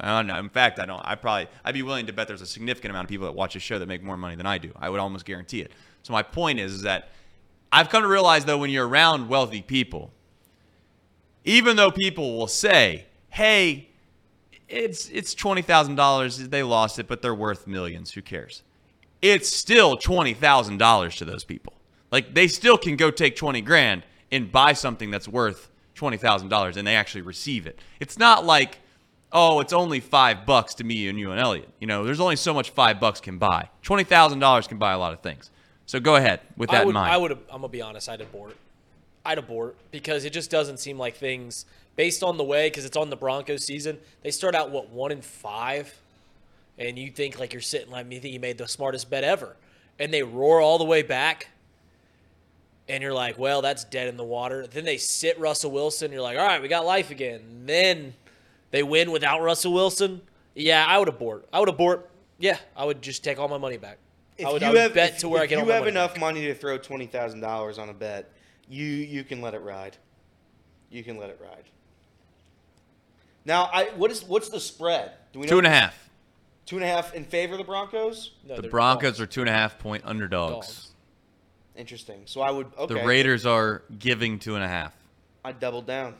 I 0.00 0.16
don't 0.16 0.26
know. 0.28 0.38
In 0.38 0.48
fact, 0.48 0.78
I 0.78 0.86
don't. 0.86 1.02
I 1.04 1.14
probably 1.16 1.48
I'd 1.62 1.74
be 1.74 1.82
willing 1.82 2.06
to 2.06 2.12
bet 2.14 2.26
there's 2.26 2.40
a 2.40 2.46
significant 2.46 2.90
amount 2.92 3.04
of 3.04 3.10
people 3.10 3.26
that 3.26 3.34
watch 3.34 3.52
this 3.52 3.62
show 3.62 3.78
that 3.78 3.86
make 3.86 4.02
more 4.02 4.16
money 4.16 4.34
than 4.36 4.46
I 4.46 4.56
do. 4.56 4.72
I 4.76 4.88
would 4.88 5.00
almost 5.00 5.26
guarantee 5.26 5.60
it. 5.60 5.72
So 6.04 6.14
my 6.14 6.22
point 6.22 6.58
is, 6.58 6.72
is 6.72 6.82
that 6.82 7.10
I've 7.70 7.90
come 7.90 8.02
to 8.02 8.08
realize 8.08 8.46
though 8.46 8.56
when 8.56 8.70
you're 8.70 8.88
around 8.88 9.28
wealthy 9.28 9.60
people, 9.60 10.10
even 11.44 11.76
though 11.76 11.90
people 11.90 12.38
will 12.38 12.46
say, 12.46 13.04
"Hey, 13.30 13.88
it's 14.68 15.08
it's 15.08 15.34
twenty 15.34 15.62
thousand 15.62 15.94
dollars. 15.94 16.48
They 16.48 16.62
lost 16.62 16.98
it, 16.98 17.08
but 17.08 17.22
they're 17.22 17.34
worth 17.34 17.66
millions. 17.66 18.12
Who 18.12 18.22
cares?" 18.22 18.62
It's 19.20 19.48
still 19.48 19.96
twenty 19.96 20.34
thousand 20.34 20.78
dollars 20.78 21.16
to 21.16 21.24
those 21.24 21.44
people. 21.44 21.72
Like 22.10 22.34
they 22.34 22.48
still 22.48 22.78
can 22.78 22.96
go 22.96 23.10
take 23.10 23.36
twenty 23.36 23.60
grand 23.60 24.04
and 24.30 24.50
buy 24.50 24.72
something 24.72 25.10
that's 25.10 25.28
worth 25.28 25.70
twenty 25.94 26.16
thousand 26.16 26.48
dollars, 26.48 26.76
and 26.76 26.86
they 26.86 26.94
actually 26.94 27.22
receive 27.22 27.66
it. 27.66 27.80
It's 28.00 28.18
not 28.18 28.44
like, 28.44 28.78
oh, 29.32 29.60
it's 29.60 29.72
only 29.72 30.00
five 30.00 30.46
bucks 30.46 30.74
to 30.74 30.84
me 30.84 31.08
and 31.08 31.18
you 31.18 31.30
and 31.32 31.40
Elliot. 31.40 31.68
You 31.80 31.86
know, 31.86 32.04
there's 32.04 32.20
only 32.20 32.36
so 32.36 32.54
much 32.54 32.70
five 32.70 33.00
bucks 33.00 33.20
can 33.20 33.38
buy. 33.38 33.68
Twenty 33.82 34.04
thousand 34.04 34.38
dollars 34.38 34.66
can 34.66 34.78
buy 34.78 34.92
a 34.92 34.98
lot 34.98 35.12
of 35.12 35.20
things. 35.20 35.50
So 35.86 35.98
go 36.00 36.16
ahead 36.16 36.40
with 36.56 36.70
that 36.70 36.84
would, 36.84 36.90
in 36.90 36.94
mind. 36.94 37.12
I 37.12 37.16
would. 37.16 37.32
I'm 37.32 37.38
gonna 37.48 37.68
be 37.68 37.82
honest. 37.82 38.08
I'd 38.08 38.20
abort. 38.20 38.56
I'd 39.24 39.38
abort 39.38 39.76
because 39.90 40.24
it 40.24 40.32
just 40.32 40.50
doesn't 40.50 40.78
seem 40.78 40.98
like 40.98 41.16
things 41.16 41.66
based 41.98 42.22
on 42.22 42.36
the 42.36 42.44
way 42.44 42.68
because 42.68 42.84
it's 42.84 42.96
on 42.96 43.10
the 43.10 43.16
Broncos 43.16 43.64
season. 43.64 43.98
They 44.22 44.30
start 44.30 44.54
out 44.54 44.70
what 44.70 44.88
one 44.88 45.10
in 45.10 45.20
five, 45.20 45.92
and 46.78 46.96
you 46.96 47.10
think 47.10 47.40
like 47.40 47.52
you're 47.52 47.60
sitting 47.60 47.90
like 47.90 48.06
me 48.06 48.20
think 48.20 48.32
you 48.32 48.40
made 48.40 48.56
the 48.56 48.68
smartest 48.68 49.10
bet 49.10 49.24
ever, 49.24 49.56
and 49.98 50.14
they 50.14 50.22
roar 50.22 50.60
all 50.60 50.78
the 50.78 50.84
way 50.84 51.02
back, 51.02 51.48
and 52.88 53.02
you're 53.02 53.12
like, 53.12 53.36
well, 53.36 53.60
that's 53.62 53.82
dead 53.82 54.06
in 54.06 54.16
the 54.16 54.24
water. 54.24 54.64
Then 54.66 54.84
they 54.84 54.96
sit 54.96 55.38
Russell 55.40 55.72
Wilson. 55.72 56.12
You're 56.12 56.22
like, 56.22 56.38
all 56.38 56.46
right, 56.46 56.62
we 56.62 56.68
got 56.68 56.86
life 56.86 57.10
again. 57.10 57.64
then 57.66 58.14
they 58.70 58.84
win 58.84 59.10
without 59.10 59.42
Russell 59.42 59.72
Wilson. 59.72 60.20
Yeah, 60.54 60.86
I 60.86 60.98
would 60.98 61.08
abort. 61.08 61.48
I 61.52 61.58
would 61.58 61.68
abort. 61.68 62.08
Yeah, 62.38 62.58
I 62.76 62.84
would 62.84 63.02
just 63.02 63.24
take 63.24 63.40
all 63.40 63.48
my 63.48 63.58
money 63.58 63.76
back. 63.76 63.98
If 64.36 64.46
I 64.46 64.52
would, 64.52 64.62
you 64.62 64.68
I 64.68 64.70
would 64.70 64.80
have, 64.80 64.94
bet 64.94 65.14
if, 65.14 65.18
to 65.18 65.28
where 65.28 65.42
if 65.42 65.44
I 65.44 65.46
get 65.48 65.56
you 65.56 65.62
all 65.62 65.68
my 65.68 65.74
have 65.74 65.86
enough 65.88 66.12
back. 66.14 66.20
money 66.20 66.42
to 66.42 66.54
throw 66.54 66.78
twenty 66.78 67.06
thousand 67.06 67.40
dollars 67.40 67.76
on 67.76 67.88
a 67.88 67.94
bet, 67.94 68.30
you 68.68 68.84
you 68.84 69.24
can 69.24 69.40
let 69.40 69.54
it 69.54 69.62
ride. 69.62 69.96
You 70.90 71.02
can 71.02 71.16
let 71.18 71.30
it 71.30 71.40
ride. 71.42 71.64
Now, 73.44 73.70
I 73.72 73.86
what 73.96 74.10
is 74.10 74.24
what's 74.24 74.48
the 74.48 74.60
spread? 74.60 75.12
Do 75.32 75.40
we 75.40 75.46
know 75.46 75.50
Two 75.50 75.58
and 75.58 75.66
a 75.66 75.70
half. 75.70 76.08
Two 76.66 76.76
and 76.76 76.84
a 76.84 76.88
half 76.88 77.14
in 77.14 77.24
favor 77.24 77.54
of 77.54 77.58
the 77.58 77.64
Broncos. 77.64 78.32
No, 78.46 78.56
The 78.56 78.62
they're 78.62 78.70
Broncos 78.70 79.12
dogs. 79.12 79.20
are 79.22 79.26
two 79.26 79.40
and 79.40 79.48
a 79.48 79.52
half 79.52 79.78
point 79.78 80.02
underdogs. 80.04 80.66
Dogs. 80.66 80.88
Interesting. 81.76 82.22
So 82.26 82.40
I 82.42 82.50
would 82.50 82.66
okay. 82.76 82.94
The 82.94 83.06
Raiders 83.06 83.46
are 83.46 83.82
giving 83.98 84.38
two 84.38 84.54
and 84.54 84.62
a 84.64 84.68
half. 84.68 84.92
I 85.44 85.52
doubled 85.52 85.86
down. 85.86 86.14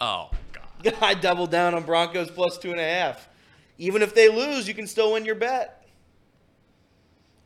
Oh 0.00 0.30
God. 0.52 0.94
I 1.00 1.14
doubled 1.14 1.50
down 1.52 1.74
on 1.74 1.84
Broncos 1.84 2.30
plus 2.30 2.58
two 2.58 2.72
and 2.72 2.80
a 2.80 2.84
half. 2.84 3.28
Even 3.78 4.02
if 4.02 4.14
they 4.14 4.28
lose, 4.28 4.66
you 4.66 4.74
can 4.74 4.88
still 4.88 5.12
win 5.12 5.24
your 5.24 5.36
bet. 5.36 5.86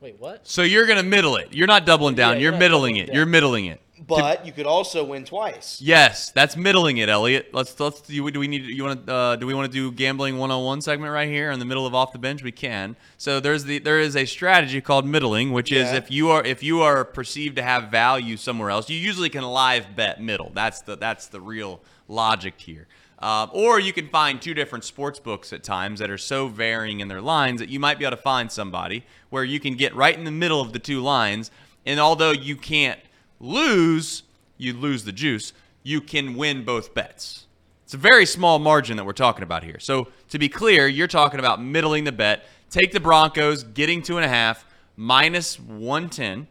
Wait, 0.01 0.19
what? 0.19 0.47
So 0.49 0.63
you're 0.63 0.87
gonna 0.87 1.03
middle 1.03 1.37
it. 1.37 1.49
You're 1.53 1.67
not 1.67 1.85
doubling 1.85 2.15
down. 2.15 2.35
Yeah, 2.37 2.41
you're 2.45 2.53
you're 2.53 2.59
middling 2.61 2.97
it. 2.97 3.07
down. 3.09 3.17
You're 3.17 3.27
middling 3.27 3.67
it. 3.67 3.82
But 4.07 4.45
you 4.47 4.53
could 4.53 4.67
also 4.67 5.05
win 5.05 5.25
twice. 5.25 5.81
Yes, 5.81 6.31
that's 6.31 6.57
middling 6.57 6.97
it, 6.97 7.09
Elliot. 7.09 7.51
Let's 7.53 7.79
let's 7.79 8.01
do 8.01 8.25
we, 8.25 8.31
do 8.31 8.41
we 8.41 8.49
need 8.49 8.65
you 8.65 8.83
want 8.83 9.07
to 9.07 9.13
uh, 9.13 9.37
do 9.37 9.47
we 9.47 9.55
want 9.55 9.71
to 9.71 9.73
do 9.73 9.93
gambling 9.93 10.39
101 10.39 10.81
segment 10.81 11.13
right 11.13 11.29
here 11.29 11.51
in 11.51 11.59
the 11.59 11.65
middle 11.65 11.87
of 11.87 11.95
off 11.95 12.13
the 12.13 12.19
bench? 12.19 12.43
We 12.43 12.53
can. 12.53 12.97
So 13.17 13.39
there's 13.39 13.65
the 13.65 13.79
there 13.79 14.01
is 14.01 14.17
a 14.17 14.25
strategy 14.25 14.81
called 14.81 15.07
middling, 15.07 15.53
which 15.53 15.71
is 15.71 15.93
if 15.93 16.11
you 16.11 16.31
are 16.31 16.45
if 16.45 16.63
you 16.63 16.83
are 16.83 17.05
perceived 17.05 17.57
to 17.57 17.63
have 17.63 17.91
value 17.91 18.37
somewhere 18.37 18.71
else, 18.71 18.91
you 18.91 18.99
usually 18.99 19.31
can 19.31 19.45
live 19.45 19.95
bet 19.95 20.21
middle. 20.21 20.51
That's 20.55 20.81
the 20.81 20.97
that's 20.97 21.29
the 21.29 21.41
real 21.41 21.81
logic 22.09 22.55
here. 22.59 22.89
Um, 23.21 23.51
or 23.53 23.79
you 23.79 23.93
can 23.93 24.09
find 24.09 24.43
two 24.43 24.53
different 24.53 24.83
sports 24.83 25.21
books 25.21 25.53
at 25.53 25.63
times 25.63 26.01
that 26.01 26.11
are 26.11 26.19
so 26.19 26.49
varying 26.49 26.99
in 26.99 27.07
their 27.07 27.21
lines 27.21 27.61
that 27.61 27.69
you 27.69 27.79
might 27.79 28.01
be 28.01 28.05
able 28.05 28.17
to 28.17 28.23
find 28.23 28.51
somebody 28.51 29.05
where 29.31 29.45
you 29.45 29.61
can 29.61 29.77
get 29.77 29.95
right 29.95 30.19
in 30.19 30.25
the 30.25 30.33
middle 30.33 30.61
of 30.61 30.73
the 30.73 30.81
two 30.81 31.01
lines, 31.01 31.53
and 31.87 32.01
although 32.01 32.33
you 32.33 32.57
can't 32.57 32.99
lose, 33.43 34.23
you 34.57 34.73
lose 34.73 35.05
the 35.05 35.13
juice, 35.13 35.53
you 35.83 36.01
can 36.01 36.35
win 36.37 36.65
both 36.65 36.95
bets. 36.95 37.47
It's 37.85 37.93
a 37.93 37.99
very 37.99 38.25
small 38.25 38.59
margin 38.59 38.97
that 38.97 39.05
we're 39.05 39.13
talking 39.13 39.43
about 39.43 39.65
here. 39.65 39.79
So 39.79 40.09
to 40.31 40.39
be 40.39 40.49
clear, 40.49 40.87
you're 40.87 41.09
talking 41.09 41.39
about 41.41 41.63
middling 41.63 42.05
the 42.05 42.13
bet. 42.13 42.45
Take 42.71 42.93
the 42.93 43.01
Broncos, 43.01 43.65
getting 43.65 44.01
two 44.01 44.17
and 44.17 44.25
a 44.25 44.29
half, 44.29 44.65
minus 44.97 45.61
110, 45.61 46.47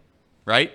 right? 0.46 0.72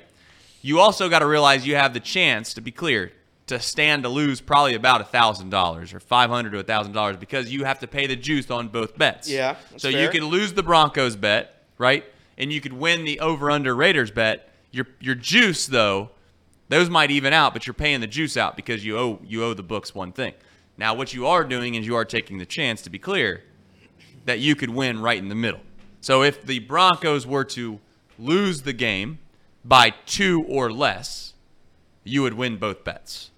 You 0.62 0.80
also 0.80 1.08
got 1.08 1.20
to 1.20 1.26
realize 1.26 1.64
you 1.64 1.76
have 1.76 1.94
the 1.94 2.00
chance, 2.00 2.54
to 2.54 2.60
be 2.60 2.72
clear, 2.72 3.12
to 3.46 3.60
stand 3.60 4.02
to 4.02 4.08
lose 4.08 4.40
probably 4.40 4.74
about 4.74 5.00
a 5.00 5.04
$1,000 5.04 5.94
or 5.94 6.00
500 6.00 6.50
to 6.50 6.58
a 6.58 6.64
$1,000 6.64 7.20
because 7.20 7.52
you 7.52 7.62
have 7.64 7.78
to 7.78 7.86
pay 7.86 8.08
the 8.08 8.16
juice 8.16 8.50
on 8.50 8.66
both 8.66 8.98
bets. 8.98 9.30
Yeah, 9.30 9.54
So 9.76 9.86
you 9.88 9.98
fair. 9.98 10.10
could 10.12 10.22
lose 10.24 10.54
the 10.54 10.64
Broncos 10.64 11.14
bet, 11.14 11.62
right? 11.78 12.04
And 12.36 12.52
you 12.52 12.60
could 12.60 12.72
win 12.72 13.04
the 13.04 13.20
over 13.20 13.48
under 13.52 13.76
Raiders 13.76 14.10
bet. 14.10 14.48
Your 14.76 14.86
your 15.00 15.14
juice 15.14 15.66
though, 15.66 16.10
those 16.68 16.90
might 16.90 17.10
even 17.10 17.32
out, 17.32 17.54
but 17.54 17.66
you're 17.66 17.74
paying 17.74 18.00
the 18.00 18.06
juice 18.06 18.36
out 18.36 18.56
because 18.56 18.84
you 18.84 18.98
owe 18.98 19.18
you 19.24 19.42
owe 19.42 19.54
the 19.54 19.62
books 19.62 19.94
one 19.94 20.12
thing. 20.12 20.34
Now 20.76 20.92
what 20.92 21.14
you 21.14 21.26
are 21.26 21.44
doing 21.44 21.76
is 21.76 21.86
you 21.86 21.96
are 21.96 22.04
taking 22.04 22.36
the 22.36 22.44
chance 22.44 22.82
to 22.82 22.90
be 22.90 22.98
clear 22.98 23.42
that 24.26 24.38
you 24.40 24.54
could 24.54 24.68
win 24.68 25.00
right 25.00 25.16
in 25.16 25.30
the 25.30 25.34
middle. 25.34 25.60
So 26.02 26.22
if 26.22 26.44
the 26.44 26.58
Broncos 26.58 27.26
were 27.26 27.44
to 27.44 27.80
lose 28.18 28.62
the 28.62 28.74
game 28.74 29.18
by 29.64 29.94
2 30.04 30.44
or 30.46 30.70
less, 30.70 31.32
you 32.04 32.20
would 32.22 32.34
win 32.34 32.58
both 32.58 32.84
bets. 32.84 33.30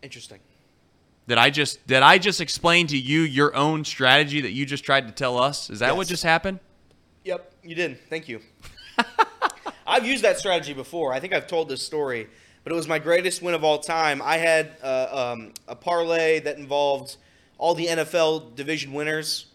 Interesting. 0.00 0.38
Did 1.26 1.38
I 1.38 1.50
just 1.50 1.84
did 1.88 2.02
I 2.02 2.18
just 2.18 2.40
explain 2.40 2.86
to 2.86 2.96
you 2.96 3.22
your 3.22 3.52
own 3.56 3.84
strategy 3.84 4.42
that 4.42 4.52
you 4.52 4.64
just 4.64 4.84
tried 4.84 5.08
to 5.08 5.12
tell 5.12 5.38
us? 5.38 5.70
Is 5.70 5.80
that 5.80 5.96
what 5.96 6.06
just 6.06 6.22
happened? 6.22 6.60
Yep, 7.24 7.52
you 7.64 7.74
did. 7.74 7.98
Thank 8.08 8.28
you. 8.28 8.40
I've 9.86 10.06
used 10.06 10.24
that 10.24 10.38
strategy 10.38 10.72
before. 10.72 11.12
I 11.12 11.20
think 11.20 11.32
I've 11.32 11.46
told 11.46 11.68
this 11.68 11.82
story, 11.82 12.28
but 12.62 12.72
it 12.72 12.76
was 12.76 12.88
my 12.88 12.98
greatest 12.98 13.42
win 13.42 13.54
of 13.54 13.64
all 13.64 13.78
time. 13.78 14.22
I 14.22 14.38
had 14.38 14.76
uh, 14.82 15.32
um, 15.34 15.52
a 15.68 15.76
parlay 15.76 16.40
that 16.40 16.56
involved 16.56 17.16
all 17.58 17.74
the 17.74 17.86
NFL 17.86 18.54
division 18.56 18.92
winners, 18.92 19.46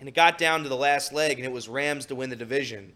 and 0.00 0.08
it 0.08 0.14
got 0.14 0.38
down 0.38 0.62
to 0.64 0.68
the 0.68 0.76
last 0.76 1.12
leg, 1.12 1.38
and 1.38 1.44
it 1.46 1.52
was 1.52 1.68
Rams 1.68 2.06
to 2.06 2.14
win 2.14 2.30
the 2.30 2.36
division. 2.36 2.92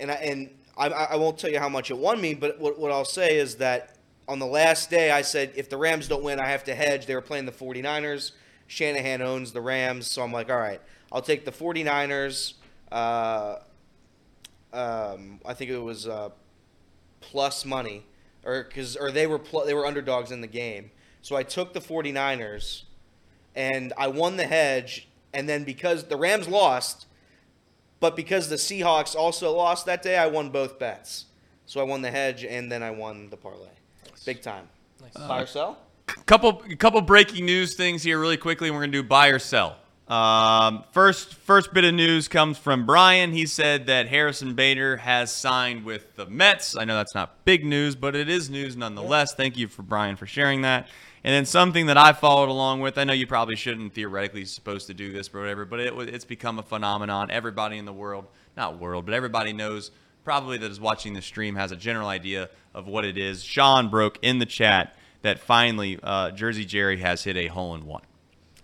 And 0.00 0.10
I, 0.10 0.14
and 0.14 0.50
I, 0.76 0.88
I 0.88 1.16
won't 1.16 1.38
tell 1.38 1.50
you 1.50 1.58
how 1.58 1.68
much 1.68 1.90
it 1.90 1.98
won 1.98 2.20
me, 2.20 2.34
but 2.34 2.58
what, 2.58 2.78
what 2.78 2.90
I'll 2.90 3.04
say 3.04 3.36
is 3.36 3.56
that 3.56 3.96
on 4.28 4.38
the 4.38 4.46
last 4.46 4.90
day, 4.90 5.10
I 5.10 5.22
said 5.22 5.52
if 5.56 5.68
the 5.68 5.76
Rams 5.76 6.08
don't 6.08 6.22
win, 6.22 6.38
I 6.38 6.46
have 6.48 6.64
to 6.64 6.74
hedge. 6.74 7.06
They 7.06 7.14
were 7.14 7.22
playing 7.22 7.46
the 7.46 7.52
49ers. 7.52 8.32
Shanahan 8.66 9.22
owns 9.22 9.52
the 9.52 9.62
Rams, 9.62 10.06
so 10.06 10.22
I'm 10.22 10.32
like, 10.32 10.50
all 10.50 10.58
right, 10.58 10.80
I'll 11.10 11.22
take 11.22 11.46
the 11.46 11.52
49ers. 11.52 12.54
Uh, 12.92 13.56
um, 14.72 15.40
I 15.44 15.54
think 15.54 15.70
it 15.70 15.78
was 15.78 16.06
uh, 16.06 16.30
plus 17.20 17.64
money, 17.64 18.04
or 18.44 18.64
because 18.64 18.96
or 18.96 19.10
they 19.10 19.26
were 19.26 19.38
pl- 19.38 19.64
they 19.64 19.74
were 19.74 19.86
underdogs 19.86 20.30
in 20.30 20.40
the 20.40 20.46
game. 20.46 20.90
So 21.22 21.36
I 21.36 21.42
took 21.42 21.72
the 21.72 21.80
49ers, 21.80 22.82
and 23.54 23.92
I 23.98 24.08
won 24.08 24.36
the 24.36 24.46
hedge. 24.46 25.08
And 25.34 25.46
then 25.46 25.64
because 25.64 26.04
the 26.04 26.16
Rams 26.16 26.48
lost, 26.48 27.06
but 28.00 28.16
because 28.16 28.48
the 28.48 28.56
Seahawks 28.56 29.14
also 29.14 29.54
lost 29.54 29.84
that 29.84 30.02
day, 30.02 30.16
I 30.16 30.26
won 30.26 30.48
both 30.48 30.78
bets. 30.78 31.26
So 31.66 31.80
I 31.80 31.82
won 31.82 32.00
the 32.00 32.10
hedge, 32.10 32.44
and 32.44 32.72
then 32.72 32.82
I 32.82 32.90
won 32.90 33.28
the 33.28 33.36
parlay, 33.36 33.68
big 34.24 34.40
time. 34.40 34.68
Buy 35.14 35.42
or 35.42 35.46
sell? 35.46 35.78
couple 36.26 36.62
couple 36.78 37.00
breaking 37.00 37.44
news 37.44 37.74
things 37.74 38.02
here 38.02 38.18
really 38.18 38.36
quickly 38.36 38.68
and 38.68 38.74
we're 38.74 38.82
going 38.82 38.92
to 38.92 39.02
do 39.02 39.06
buy 39.06 39.28
or 39.28 39.38
sell 39.38 39.76
um, 40.08 40.84
first 40.92 41.34
first 41.34 41.74
bit 41.74 41.84
of 41.84 41.94
news 41.94 42.28
comes 42.28 42.56
from 42.56 42.86
brian. 42.86 43.32
He 43.32 43.44
said 43.44 43.86
that 43.86 44.08
harrison 44.08 44.54
bader 44.54 44.96
has 44.96 45.30
signed 45.30 45.84
with 45.84 46.16
the 46.16 46.24
mets. 46.24 46.76
I 46.76 46.84
know 46.84 46.96
that's 46.96 47.14
not 47.14 47.44
big 47.44 47.64
news 47.64 47.94
but 47.94 48.16
it 48.16 48.28
is 48.28 48.48
news 48.48 48.74
nonetheless. 48.74 49.34
Thank 49.34 49.58
you 49.58 49.68
for 49.68 49.82
brian 49.82 50.16
for 50.16 50.26
sharing 50.26 50.62
that. 50.62 50.88
And 51.24 51.34
then 51.34 51.44
something 51.44 51.86
that 51.86 51.98
i 51.98 52.14
followed 52.14 52.48
along 52.48 52.80
with 52.80 52.96
i 52.96 53.04
know 53.04 53.12
you 53.12 53.26
probably 53.26 53.54
shouldn't 53.54 53.92
theoretically 53.92 54.46
supposed 54.46 54.86
to 54.86 54.94
do 54.94 55.12
this 55.12 55.28
or 55.34 55.40
whatever 55.40 55.66
but 55.66 55.78
it, 55.80 55.92
it's 56.08 56.24
become 56.24 56.58
a 56.58 56.62
phenomenon. 56.62 57.30
Everybody 57.30 57.76
in 57.76 57.84
the 57.84 57.92
world 57.92 58.26
not 58.56 58.78
world 58.78 59.04
but 59.04 59.12
everybody 59.12 59.52
knows 59.52 59.90
probably 60.24 60.56
that 60.58 60.70
is 60.70 60.80
watching 60.80 61.12
the 61.12 61.22
stream 61.22 61.54
has 61.56 61.70
a 61.70 61.76
general 61.76 62.08
idea 62.08 62.48
of 62.74 62.86
what 62.86 63.04
it 63.04 63.18
is. 63.18 63.42
Sean 63.42 63.88
broke 63.88 64.18
in 64.22 64.38
the 64.38 64.46
chat 64.46 64.94
that 65.22 65.38
finally 65.38 65.98
uh, 66.02 66.30
Jersey 66.30 66.64
Jerry 66.64 66.98
has 66.98 67.24
hit 67.24 67.36
a 67.36 67.48
hole 67.48 67.74
in 67.74 67.84
one. 67.84 68.02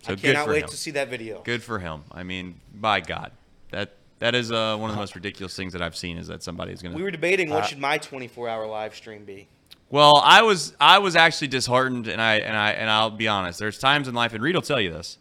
So 0.04 0.12
I 0.12 0.16
cannot 0.16 0.48
wait 0.48 0.64
him. 0.64 0.68
to 0.68 0.76
see 0.76 0.90
that 0.92 1.08
video. 1.08 1.40
Good 1.42 1.62
for 1.62 1.78
him. 1.78 2.02
I 2.12 2.22
mean, 2.22 2.60
by 2.74 3.00
God, 3.00 3.32
that 3.70 3.92
that 4.18 4.34
is 4.34 4.52
uh, 4.52 4.76
one 4.76 4.90
of 4.90 4.96
the 4.96 5.00
most 5.00 5.14
ridiculous 5.14 5.56
things 5.56 5.72
that 5.72 5.82
I've 5.82 5.96
seen 5.96 6.18
is 6.18 6.26
that 6.28 6.42
somebody 6.42 6.72
is 6.72 6.82
going 6.82 6.92
to. 6.92 6.96
We 6.96 7.02
were 7.02 7.10
debating 7.10 7.50
Uh, 7.50 7.56
what 7.56 7.66
should 7.66 7.78
my 7.78 7.98
24-hour 7.98 8.66
live 8.66 8.94
stream 8.94 9.24
be. 9.24 9.48
Well, 9.90 10.20
I 10.24 10.42
was 10.42 10.74
I 10.80 10.98
was 10.98 11.16
actually 11.16 11.48
disheartened, 11.48 12.08
and 12.08 12.20
I 12.20 12.36
and 12.36 12.56
I 12.56 12.72
and 12.72 12.90
I'll 12.90 13.10
be 13.10 13.28
honest. 13.28 13.58
There's 13.58 13.78
times 13.78 14.08
in 14.08 14.14
life, 14.14 14.34
and 14.34 14.42
Reed 14.42 14.54
will 14.54 14.62
tell 14.62 14.80
you 14.80 14.92
this. 14.92 15.18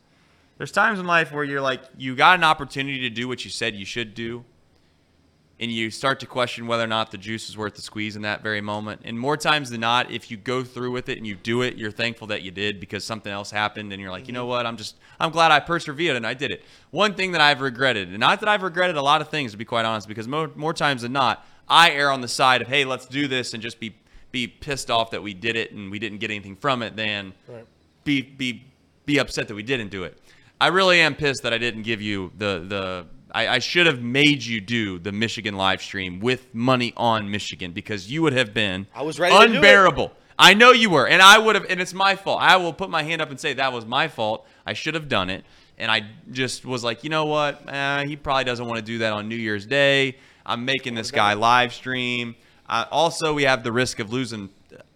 There's 0.57 0.71
times 0.71 0.99
in 0.99 1.07
life 1.07 1.31
where 1.31 1.43
you're 1.43 1.61
like, 1.61 1.81
you 1.97 2.15
got 2.15 2.37
an 2.37 2.43
opportunity 2.43 2.99
to 3.01 3.09
do 3.09 3.27
what 3.27 3.43
you 3.43 3.51
said 3.51 3.75
you 3.75 3.85
should 3.85 4.13
do, 4.13 4.45
and 5.59 5.71
you 5.71 5.91
start 5.91 6.19
to 6.19 6.25
question 6.25 6.67
whether 6.67 6.83
or 6.83 6.87
not 6.87 7.11
the 7.11 7.17
juice 7.17 7.47
is 7.47 7.57
worth 7.57 7.75
the 7.75 7.81
squeeze 7.81 8.15
in 8.15 8.23
that 8.23 8.41
very 8.41 8.59
moment. 8.59 9.01
And 9.05 9.17
more 9.19 9.37
times 9.37 9.69
than 9.69 9.81
not, 9.81 10.11
if 10.11 10.31
you 10.31 10.37
go 10.37 10.63
through 10.63 10.91
with 10.91 11.09
it 11.09 11.17
and 11.17 11.27
you 11.27 11.35
do 11.35 11.61
it, 11.61 11.77
you're 11.77 11.91
thankful 11.91 12.27
that 12.27 12.41
you 12.41 12.51
did 12.51 12.79
because 12.79 13.03
something 13.03 13.31
else 13.31 13.51
happened, 13.51 13.93
and 13.93 14.01
you're 14.01 14.11
like, 14.11 14.27
you 14.27 14.33
know 14.33 14.45
what? 14.45 14.65
I'm 14.65 14.77
just 14.77 14.95
I'm 15.19 15.31
glad 15.31 15.51
I 15.51 15.59
persevered 15.59 16.15
and 16.15 16.25
I 16.25 16.33
did 16.33 16.51
it. 16.51 16.63
One 16.91 17.13
thing 17.13 17.31
that 17.33 17.41
I've 17.41 17.61
regretted, 17.61 18.09
and 18.09 18.19
not 18.19 18.39
that 18.39 18.49
I've 18.49 18.63
regretted 18.63 18.97
a 18.97 19.01
lot 19.01 19.21
of 19.21 19.29
things 19.29 19.51
to 19.51 19.57
be 19.57 19.65
quite 19.65 19.85
honest, 19.85 20.07
because 20.07 20.27
more 20.27 20.49
more 20.55 20.73
times 20.73 21.03
than 21.03 21.13
not, 21.13 21.45
I 21.69 21.91
err 21.91 22.11
on 22.11 22.21
the 22.21 22.27
side 22.27 22.61
of 22.61 22.67
hey, 22.67 22.83
let's 22.85 23.05
do 23.05 23.27
this 23.27 23.53
and 23.53 23.61
just 23.61 23.79
be 23.79 23.95
be 24.31 24.47
pissed 24.47 24.89
off 24.89 25.11
that 25.11 25.21
we 25.21 25.33
did 25.33 25.55
it 25.55 25.71
and 25.71 25.91
we 25.91 25.99
didn't 25.99 26.17
get 26.17 26.31
anything 26.31 26.55
from 26.55 26.81
it 26.81 26.95
than 26.95 27.33
be 28.03 28.21
be 28.21 28.65
be 29.05 29.19
upset 29.19 29.47
that 29.47 29.55
we 29.55 29.63
didn't 29.63 29.89
do 29.89 30.03
it. 30.03 30.17
I 30.59 30.67
really 30.67 30.99
am 30.99 31.13
pissed 31.13 31.43
that 31.43 31.53
I 31.53 31.57
didn't 31.57 31.83
give 31.83 32.01
you 32.01 32.31
the 32.37 32.65
the. 32.67 33.05
I, 33.33 33.47
I 33.47 33.59
should 33.59 33.87
have 33.87 34.01
made 34.01 34.43
you 34.43 34.61
do 34.61 34.99
the 34.99 35.11
Michigan 35.11 35.55
live 35.55 35.81
stream 35.81 36.19
with 36.19 36.53
money 36.53 36.93
on 36.95 37.31
Michigan 37.31 37.71
because 37.71 38.11
you 38.11 38.21
would 38.21 38.33
have 38.33 38.53
been 38.53 38.87
I 38.93 39.01
was 39.01 39.19
ready 39.19 39.35
to 39.35 39.47
do 39.47 39.53
it. 39.53 39.55
unbearable. 39.55 40.11
I 40.37 40.53
know 40.53 40.71
you 40.71 40.89
were, 40.89 41.07
and 41.07 41.21
I 41.21 41.37
would 41.37 41.55
have, 41.55 41.65
and 41.69 41.79
it's 41.79 41.93
my 41.93 42.15
fault. 42.15 42.41
I 42.41 42.57
will 42.57 42.73
put 42.73 42.89
my 42.89 43.03
hand 43.03 43.21
up 43.21 43.29
and 43.29 43.39
say 43.39 43.53
that 43.53 43.71
was 43.71 43.85
my 43.85 44.07
fault. 44.07 44.45
I 44.65 44.73
should 44.73 44.95
have 44.95 45.07
done 45.07 45.29
it, 45.29 45.45
and 45.77 45.91
I 45.91 46.07
just 46.31 46.65
was 46.65 46.83
like, 46.83 47.03
you 47.03 47.09
know 47.09 47.25
what? 47.25 47.61
Eh, 47.67 48.05
he 48.05 48.15
probably 48.15 48.43
doesn't 48.43 48.65
want 48.65 48.77
to 48.77 48.83
do 48.83 48.99
that 48.99 49.13
on 49.13 49.29
New 49.29 49.35
Year's 49.35 49.65
Day. 49.65 50.17
I'm 50.45 50.65
making 50.65 50.95
this 50.95 51.11
guy 51.11 51.33
live 51.33 51.73
stream. 51.73 52.35
Uh, 52.67 52.85
also, 52.91 53.33
we 53.33 53.43
have 53.43 53.63
the 53.63 53.71
risk 53.71 53.99
of 53.99 54.11
losing, 54.11 54.49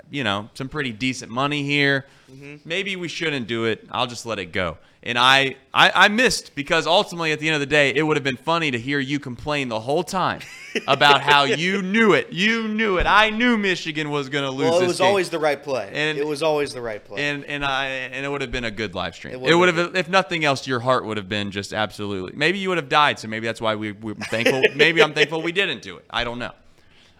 you 0.09 0.23
know, 0.23 0.49
some 0.55 0.69
pretty 0.69 0.91
decent 0.91 1.31
money 1.31 1.64
here. 1.64 2.05
Mm-hmm. 2.31 2.55
Maybe 2.65 2.95
we 2.95 3.07
shouldn't 3.07 3.47
do 3.47 3.65
it. 3.65 3.87
I'll 3.91 4.07
just 4.07 4.25
let 4.25 4.39
it 4.39 4.51
go. 4.51 4.77
And 5.03 5.17
I, 5.17 5.55
I, 5.73 5.91
I 5.95 6.07
missed 6.09 6.53
because 6.53 6.85
ultimately, 6.85 7.31
at 7.31 7.39
the 7.39 7.47
end 7.47 7.53
of 7.53 7.61
the 7.61 7.65
day, 7.65 7.93
it 7.95 8.01
would 8.01 8.17
have 8.17 8.23
been 8.25 8.35
funny 8.35 8.71
to 8.71 8.79
hear 8.79 8.99
you 8.99 9.19
complain 9.19 9.69
the 9.69 9.79
whole 9.79 10.03
time 10.03 10.41
about 10.87 11.21
how 11.21 11.43
you 11.43 11.81
knew 11.81 12.11
it. 12.13 12.33
You 12.33 12.67
knew 12.67 12.97
it. 12.97 13.05
I 13.07 13.29
knew 13.29 13.57
Michigan 13.57 14.09
was 14.09 14.27
going 14.27 14.43
to 14.43 14.51
lose. 14.51 14.69
Well, 14.69 14.77
it 14.77 14.81
this 14.81 14.87
was 14.89 14.97
game. 14.97 15.07
always 15.07 15.29
the 15.29 15.39
right 15.39 15.61
play. 15.63 15.89
And- 15.93 16.17
it 16.17 16.27
was 16.27 16.43
always 16.43 16.73
the 16.73 16.81
right 16.81 17.01
play. 17.03 17.21
and 17.23 17.45
and 17.45 17.63
I 17.63 17.85
and 17.85 18.25
it 18.25 18.29
would 18.29 18.41
have 18.41 18.51
been 18.51 18.65
a 18.65 18.71
good 18.71 18.95
live 18.95 19.15
stream. 19.15 19.35
It 19.35 19.49
It 19.49 19.55
would've 19.55 19.77
have, 19.77 19.95
if 19.95 20.09
nothing 20.09 20.43
else, 20.43 20.67
your 20.67 20.81
heart 20.81 21.05
would 21.05 21.15
have 21.15 21.29
been 21.29 21.51
just 21.51 21.71
absolutely. 21.73 22.33
Maybe 22.35 22.57
you 22.57 22.67
would 22.67 22.77
have 22.77 22.89
died, 22.89 23.17
so 23.19 23.29
maybe 23.29 23.45
that's 23.45 23.61
why 23.61 23.75
we 23.75 23.93
we're 23.93 24.15
thankful. 24.15 24.61
maybe 24.75 25.01
I'm 25.01 25.13
thankful 25.13 25.41
we 25.41 25.53
didn't 25.53 25.81
do 25.83 25.95
it. 25.97 26.05
I 26.09 26.25
don't 26.25 26.39
know. 26.39 26.51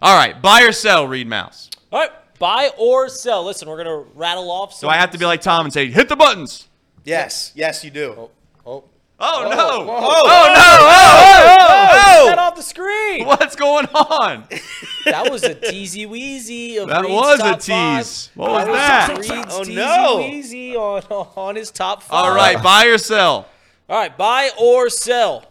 All 0.02 0.14
right, 0.16 0.40
buy 0.42 0.62
or 0.62 0.72
sell, 0.72 1.08
Reed 1.08 1.26
Mouse. 1.26 1.70
All 1.90 2.00
right, 2.00 2.10
buy 2.38 2.70
or 2.78 3.08
sell. 3.08 3.44
Listen, 3.44 3.68
we're 3.68 3.76
gonna 3.82 4.04
rattle 4.14 4.50
off. 4.50 4.72
So 4.72 4.80
Some, 4.80 4.90
I 4.90 4.96
have 4.96 5.10
to 5.12 5.18
be 5.18 5.24
like 5.26 5.40
Tom 5.40 5.66
and 5.66 5.72
say, 5.72 5.90
hit 5.90 6.08
the 6.08 6.16
buttons. 6.16 6.68
yes, 7.04 7.52
yes, 7.54 7.84
you 7.84 7.90
do. 7.90 8.14
Oh, 8.16 8.30
oh, 8.66 8.84
Oh 9.20 9.48
no! 9.50 9.84
whoa. 9.84 9.98
Oh 9.98 10.52
no! 10.54 10.62
Oh, 10.80 11.48
oh, 11.50 11.88
oh, 11.90 12.28
Get 12.28 12.38
oh, 12.38 12.42
off 12.42 12.54
the 12.54 12.62
screen. 12.62 13.22
oh! 13.24 13.26
What's 13.26 13.56
going 13.56 13.86
on? 13.86 14.44
That 15.04 15.30
was 15.30 15.42
a 15.42 15.54
teasy 15.54 16.06
weezy 16.06 16.78
of 16.82 16.88
That 16.88 17.00
Reed's 17.00 17.14
was 17.14 17.40
a 17.40 17.42
top 17.42 17.62
five. 17.62 18.04
tease. 18.04 18.30
What 18.34 18.50
was 18.50 18.66
That 18.66 19.08
that? 19.08 19.18
Reed's 19.18 19.54
Oh, 19.54 19.62
teasy 19.62 19.74
no. 19.74 20.18
weezy 20.18 20.74
on 20.74 21.28
on 21.48 21.56
his 21.56 21.70
top 21.70 22.02
five. 22.02 22.24
All 22.26 22.34
right, 22.34 22.62
buy 22.62 22.86
or 22.86 22.98
sell. 22.98 23.48
All 23.88 23.98
right, 23.98 24.14
buy 24.16 24.50
or 24.60 24.90
sell. 24.90 25.44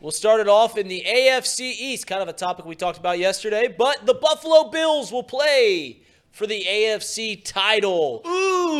We'll 0.00 0.12
start 0.12 0.40
it 0.40 0.48
off 0.48 0.78
in 0.78 0.86
the 0.86 1.02
AFC 1.04 1.60
East, 1.60 2.06
kind 2.06 2.22
of 2.22 2.28
a 2.28 2.32
topic 2.32 2.64
we 2.64 2.76
talked 2.76 2.98
about 2.98 3.18
yesterday, 3.18 3.74
but 3.76 4.06
the 4.06 4.14
Buffalo 4.14 4.70
Bills 4.70 5.10
will 5.10 5.24
play 5.24 6.02
for 6.30 6.46
the 6.46 6.64
AFC 6.64 7.42
title. 7.44 8.20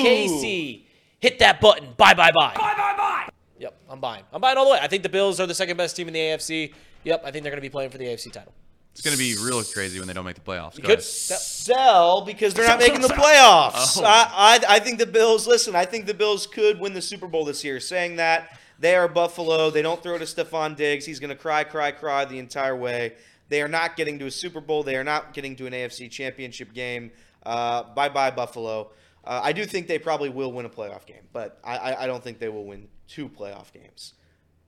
Casey, 0.00 0.86
hit 1.18 1.40
that 1.40 1.60
button. 1.60 1.88
Bye, 1.96 2.14
bye, 2.14 2.30
buy. 2.32 2.54
Buy, 2.54 2.74
buy, 2.76 2.94
buy. 2.96 3.28
Yep, 3.58 3.76
I'm 3.90 3.98
buying. 3.98 4.22
I'm 4.32 4.40
buying 4.40 4.56
all 4.58 4.66
the 4.66 4.70
way. 4.72 4.78
I 4.80 4.86
think 4.86 5.02
the 5.02 5.08
Bills 5.08 5.40
are 5.40 5.46
the 5.46 5.54
second 5.54 5.76
best 5.76 5.96
team 5.96 6.06
in 6.06 6.14
the 6.14 6.20
AFC. 6.20 6.72
Yep, 7.02 7.22
I 7.24 7.32
think 7.32 7.42
they're 7.42 7.50
going 7.50 7.56
to 7.56 7.62
be 7.62 7.68
playing 7.68 7.90
for 7.90 7.98
the 7.98 8.04
AFC 8.04 8.30
title. 8.30 8.52
It's 8.92 9.04
gonna 9.04 9.16
be 9.16 9.36
real 9.40 9.62
crazy 9.62 10.00
when 10.00 10.08
they 10.08 10.14
don't 10.14 10.24
make 10.24 10.34
the 10.34 10.40
playoffs. 10.40 10.74
Go 10.74 10.88
Good. 10.88 10.98
ahead. 10.98 11.02
Sell 11.04 12.22
because 12.22 12.52
they're 12.52 12.66
not 12.66 12.80
making 12.80 13.00
the 13.00 13.06
playoffs. 13.06 13.96
Oh. 13.96 14.04
I, 14.04 14.58
I 14.68 14.74
I 14.74 14.78
think 14.80 14.98
the 14.98 15.06
Bills. 15.06 15.46
Listen, 15.46 15.76
I 15.76 15.84
think 15.84 16.06
the 16.06 16.14
Bills 16.14 16.48
could 16.48 16.80
win 16.80 16.94
the 16.94 17.00
Super 17.00 17.28
Bowl 17.28 17.44
this 17.44 17.62
year. 17.62 17.78
Saying 17.78 18.16
that 18.16 18.57
they 18.78 18.94
are 18.94 19.08
Buffalo, 19.08 19.70
they 19.70 19.82
don't 19.82 20.02
throw 20.02 20.18
to 20.18 20.24
Stefon 20.24 20.76
Diggs. 20.76 21.04
He's 21.04 21.20
going 21.20 21.30
to 21.30 21.36
cry, 21.36 21.64
cry, 21.64 21.90
cry 21.90 22.24
the 22.24 22.38
entire 22.38 22.76
way. 22.76 23.14
They 23.48 23.62
are 23.62 23.68
not 23.68 23.96
getting 23.96 24.18
to 24.18 24.26
a 24.26 24.30
Super 24.30 24.60
Bowl. 24.60 24.82
They 24.82 24.96
are 24.96 25.04
not 25.04 25.32
getting 25.32 25.56
to 25.56 25.66
an 25.66 25.72
AFC 25.72 26.10
Championship 26.10 26.72
game. 26.72 27.10
Uh, 27.44 27.82
bye 27.94 28.08
bye 28.08 28.30
Buffalo. 28.30 28.90
Uh, 29.24 29.40
I 29.42 29.52
do 29.52 29.64
think 29.64 29.88
they 29.88 29.98
probably 29.98 30.28
will 30.28 30.52
win 30.52 30.66
a 30.66 30.70
playoff 30.70 31.06
game, 31.06 31.22
but 31.32 31.58
I, 31.64 31.76
I, 31.76 32.04
I 32.04 32.06
don't 32.06 32.22
think 32.22 32.38
they 32.38 32.48
will 32.48 32.66
win 32.66 32.88
two 33.06 33.28
playoff 33.28 33.72
games. 33.72 34.14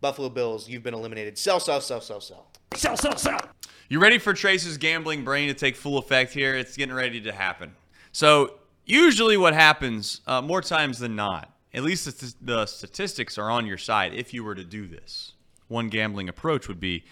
Buffalo 0.01 0.29
Bills, 0.29 0.69
you've 0.69 0.83
been 0.83 0.95
eliminated. 0.95 1.37
Sell, 1.37 1.61
sell, 1.61 1.81
sell, 1.81 2.01
sell, 2.01 2.21
sell, 2.21 2.47
sell, 2.75 2.97
sell, 2.97 3.17
sell. 3.17 3.41
You 3.89 4.01
ready 4.01 4.19
for 4.19 4.33
Trace's 4.33 4.79
gambling 4.79 5.25
brain 5.25 5.49
to 5.49 5.55
take 5.55 5.77
full 5.77 5.99
effect 5.99 6.33
here? 6.33 6.55
It's 6.55 6.77
getting 6.77 6.95
ready 6.95 7.21
to 7.23 7.33
happen. 7.33 7.75
So, 8.13 8.55
usually, 8.85 9.37
what 9.37 9.53
happens 9.55 10.21
uh, 10.27 10.41
more 10.41 10.63
times 10.63 10.99
than 10.99 11.17
not, 11.17 11.53
at 11.73 11.83
least 11.83 12.05
the, 12.05 12.35
the 12.41 12.67
statistics 12.67 13.39
are 13.39 13.51
on 13.51 13.67
your 13.67 13.79
side 13.79 14.15
if 14.15 14.35
you 14.35 14.43
were 14.45 14.55
to 14.55 14.65
do 14.65 14.87
this. 14.87 15.33
One 15.69 15.89
gambling 15.89 16.29
approach 16.29 16.67
would 16.69 16.81
be 16.81 17.05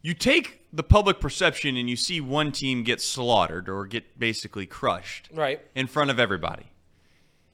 you 0.00 0.14
take 0.14 0.62
the 0.72 0.82
public 0.82 1.20
perception 1.20 1.76
and 1.76 1.90
you 1.90 1.96
see 1.96 2.20
one 2.20 2.52
team 2.52 2.82
get 2.84 3.00
slaughtered 3.00 3.68
or 3.68 3.86
get 3.86 4.18
basically 4.18 4.64
crushed 4.66 5.28
Right. 5.32 5.60
in 5.74 5.86
front 5.86 6.10
of 6.10 6.18
everybody. 6.20 6.66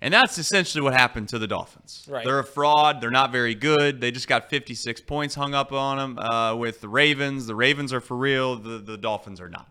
And 0.01 0.13
that's 0.13 0.37
essentially 0.37 0.83
what 0.83 0.93
happened 0.93 1.31
to 1.31 1.39
the 1.39 1.47
Dolphins. 1.47 2.07
Right. 2.09 2.25
They're 2.27 2.39
a 2.39 2.45
fraud. 2.45 3.01
They're 3.01 3.11
not 3.11 3.33
very 3.33 3.55
good. 3.55 4.03
They 4.03 4.11
just 4.11 4.29
got 4.29 4.51
56 4.51 5.01
points 5.01 5.35
hung 5.35 5.55
up 5.55 5.73
on 5.73 5.97
them 5.97 6.19
uh, 6.19 6.55
with 6.55 6.83
the 6.83 6.89
Ravens. 6.89 7.47
The 7.47 7.55
Ravens 7.55 7.91
are 7.93 8.01
for 8.03 8.17
real. 8.17 8.57
The, 8.57 8.79
the 8.79 8.99
Dolphins 8.99 9.41
are 9.41 9.49
not. 9.49 9.71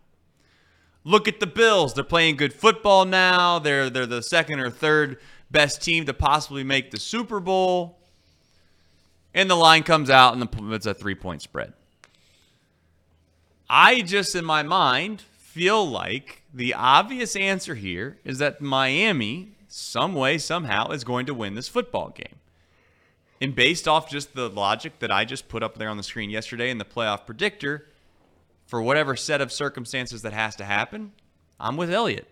Look 1.04 1.28
at 1.28 1.40
the 1.40 1.46
Bills. 1.48 1.94
They're 1.94 2.04
playing 2.04 2.38
good 2.38 2.54
football 2.54 3.06
now. 3.06 3.60
They're 3.60 3.90
they're 3.90 4.06
the 4.06 4.24
second 4.24 4.60
or 4.60 4.70
third 4.72 5.20
best 5.54 5.82
team 5.82 6.06
to 6.08 6.14
possibly 6.14 6.66
make 6.66 6.92
the 6.92 7.00
Super 7.00 7.40
Bowl. 7.40 7.98
And 9.34 9.50
the 9.50 9.56
line 9.56 9.84
comes 9.84 10.10
out, 10.10 10.34
and 10.34 10.42
the, 10.42 10.74
it's 10.76 10.86
a 10.86 10.94
three 10.94 11.16
point 11.16 11.42
spread. 11.42 11.72
I 13.70 14.02
just, 14.02 14.36
in 14.36 14.44
my 14.44 14.64
mind, 14.64 15.22
feel 15.22 15.88
like 15.90 16.44
the 16.54 16.74
obvious 16.74 17.36
answer 17.36 17.76
here 17.76 18.18
is 18.26 18.40
that 18.40 18.60
Miami, 18.60 19.54
some 19.70 20.14
way, 20.14 20.38
somehow, 20.38 20.90
is 20.90 21.04
going 21.04 21.26
to 21.28 21.34
win 21.34 21.56
this 21.56 21.70
football 21.70 22.10
game. 22.10 22.36
And 23.42 23.56
based 23.56 23.88
off 23.88 24.10
just 24.10 24.36
the 24.36 24.50
logic 24.50 25.00
that 25.00 25.12
I 25.12 25.26
just 25.26 25.48
put 25.48 25.64
up 25.64 25.78
there 25.78 25.90
on 25.90 25.98
the 25.98 26.04
screen 26.04 26.30
yesterday 26.30 26.70
in 26.70 26.78
the 26.78 26.86
playoff 26.86 27.26
predictor, 27.26 27.88
for 28.68 28.82
whatever 28.82 29.16
set 29.16 29.42
of 29.42 29.52
circumstances 29.52 30.22
that 30.22 30.34
has 30.34 30.56
to 30.56 30.64
happen, 30.64 31.12
I'm 31.60 31.78
with 31.78 31.92
Elliot. 31.92 32.28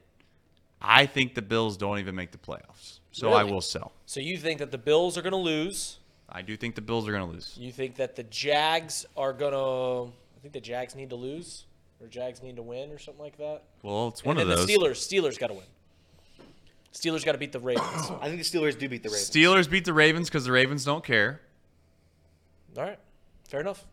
I 0.81 1.05
think 1.05 1.35
the 1.35 1.41
Bills 1.41 1.77
don't 1.77 1.99
even 1.99 2.15
make 2.15 2.31
the 2.31 2.37
playoffs. 2.37 3.00
So 3.11 3.33
I 3.33 3.43
will 3.43 3.61
sell. 3.61 3.91
So 4.05 4.19
you 4.19 4.37
think 4.37 4.59
that 4.59 4.71
the 4.71 4.77
Bills 4.77 5.17
are 5.17 5.21
going 5.21 5.31
to 5.31 5.37
lose? 5.37 5.99
I 6.29 6.41
do 6.41 6.55
think 6.55 6.75
the 6.75 6.81
Bills 6.81 7.07
are 7.07 7.11
going 7.11 7.25
to 7.25 7.31
lose. 7.31 7.55
You 7.59 7.71
think 7.71 7.95
that 7.95 8.15
the 8.15 8.23
Jags 8.23 9.05
are 9.17 9.33
going 9.33 9.51
to? 9.51 10.13
I 10.37 10.39
think 10.41 10.53
the 10.53 10.61
Jags 10.61 10.95
need 10.95 11.09
to 11.09 11.15
lose, 11.17 11.65
or 11.99 12.07
Jags 12.07 12.41
need 12.41 12.55
to 12.55 12.61
win, 12.61 12.89
or 12.91 12.97
something 12.97 13.21
like 13.21 13.37
that. 13.37 13.63
Well, 13.83 14.07
it's 14.07 14.23
one 14.23 14.37
and 14.37 14.43
of 14.43 14.47
then 14.47 14.57
those. 14.57 14.67
the 14.67 14.73
Steelers, 14.73 14.91
Steelers 15.35 15.37
got 15.37 15.47
to 15.47 15.53
win. 15.55 15.65
Steelers 16.93 17.23
got 17.25 17.33
to 17.33 17.37
beat 17.37 17.51
the 17.51 17.59
Ravens. 17.59 18.11
I 18.21 18.29
think 18.29 18.41
the 18.41 18.57
Steelers 18.57 18.77
do 18.79 18.87
beat 18.87 19.03
the 19.03 19.09
Ravens. 19.09 19.29
Steelers 19.29 19.69
beat 19.69 19.85
the 19.85 19.93
Ravens 19.93 20.29
because 20.29 20.45
the 20.45 20.51
Ravens 20.51 20.85
don't 20.85 21.03
care. 21.03 21.41
All 22.77 22.83
right, 22.83 22.99
fair 23.49 23.59
enough. 23.59 23.85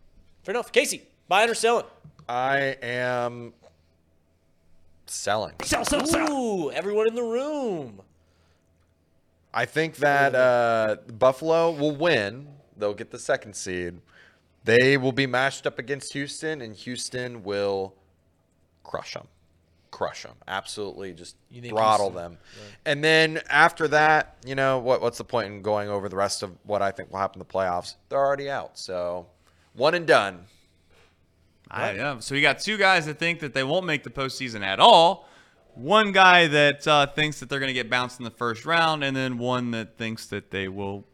Fair 0.44 0.54
enough. 0.54 0.70
Casey, 0.70 1.02
buying 1.26 1.50
or 1.50 1.54
selling? 1.54 1.86
I 2.28 2.76
am 2.82 3.52
selling. 5.06 5.54
Sell, 5.64 5.84
sell, 5.84 6.30
Ooh, 6.30 6.70
everyone 6.70 7.08
in 7.08 7.14
the 7.14 7.22
room. 7.22 8.00
I 9.58 9.64
think 9.66 9.96
that 9.96 10.36
uh, 10.36 10.96
Buffalo 11.18 11.72
will 11.72 11.96
win. 11.96 12.46
They'll 12.76 12.94
get 12.94 13.10
the 13.10 13.18
second 13.18 13.54
seed. 13.56 14.00
They 14.62 14.96
will 14.96 15.10
be 15.10 15.26
matched 15.26 15.66
up 15.66 15.80
against 15.80 16.12
Houston, 16.12 16.60
and 16.60 16.76
Houston 16.76 17.42
will 17.42 17.96
crush 18.84 19.14
them. 19.14 19.26
Crush 19.90 20.22
them. 20.22 20.36
Absolutely, 20.46 21.12
just 21.12 21.34
You 21.50 21.60
throttle 21.70 22.10
Houston- 22.10 22.32
them. 22.34 22.38
And 22.84 23.02
then 23.02 23.40
after 23.50 23.88
that, 23.88 24.36
you 24.46 24.54
know 24.54 24.78
what? 24.78 25.00
What's 25.00 25.18
the 25.18 25.24
point 25.24 25.48
in 25.52 25.60
going 25.60 25.88
over 25.88 26.08
the 26.08 26.14
rest 26.16 26.44
of 26.44 26.52
what 26.62 26.80
I 26.80 26.92
think 26.92 27.10
will 27.10 27.18
happen 27.18 27.40
in 27.40 27.46
the 27.46 27.52
playoffs? 27.52 27.96
They're 28.10 28.24
already 28.24 28.48
out. 28.48 28.78
So 28.78 29.26
one 29.74 29.94
and 29.94 30.06
done. 30.06 30.44
I, 31.68 31.92
yeah. 31.94 32.20
So 32.20 32.36
you 32.36 32.42
got 32.42 32.60
two 32.60 32.76
guys 32.76 33.06
that 33.06 33.18
think 33.18 33.40
that 33.40 33.54
they 33.54 33.64
won't 33.64 33.86
make 33.86 34.04
the 34.04 34.10
postseason 34.10 34.62
at 34.62 34.78
all. 34.78 35.27
One 35.78 36.12
guy 36.12 36.48
that 36.48 36.86
uh, 36.88 37.06
thinks 37.06 37.40
that 37.40 37.48
they're 37.48 37.60
going 37.60 37.68
to 37.68 37.72
get 37.74 37.88
bounced 37.88 38.18
in 38.18 38.24
the 38.24 38.30
first 38.30 38.66
round, 38.66 39.04
and 39.04 39.16
then 39.16 39.38
one 39.38 39.70
that 39.70 39.96
thinks 39.96 40.26
that 40.26 40.50
they 40.50 40.68
will. 40.68 41.04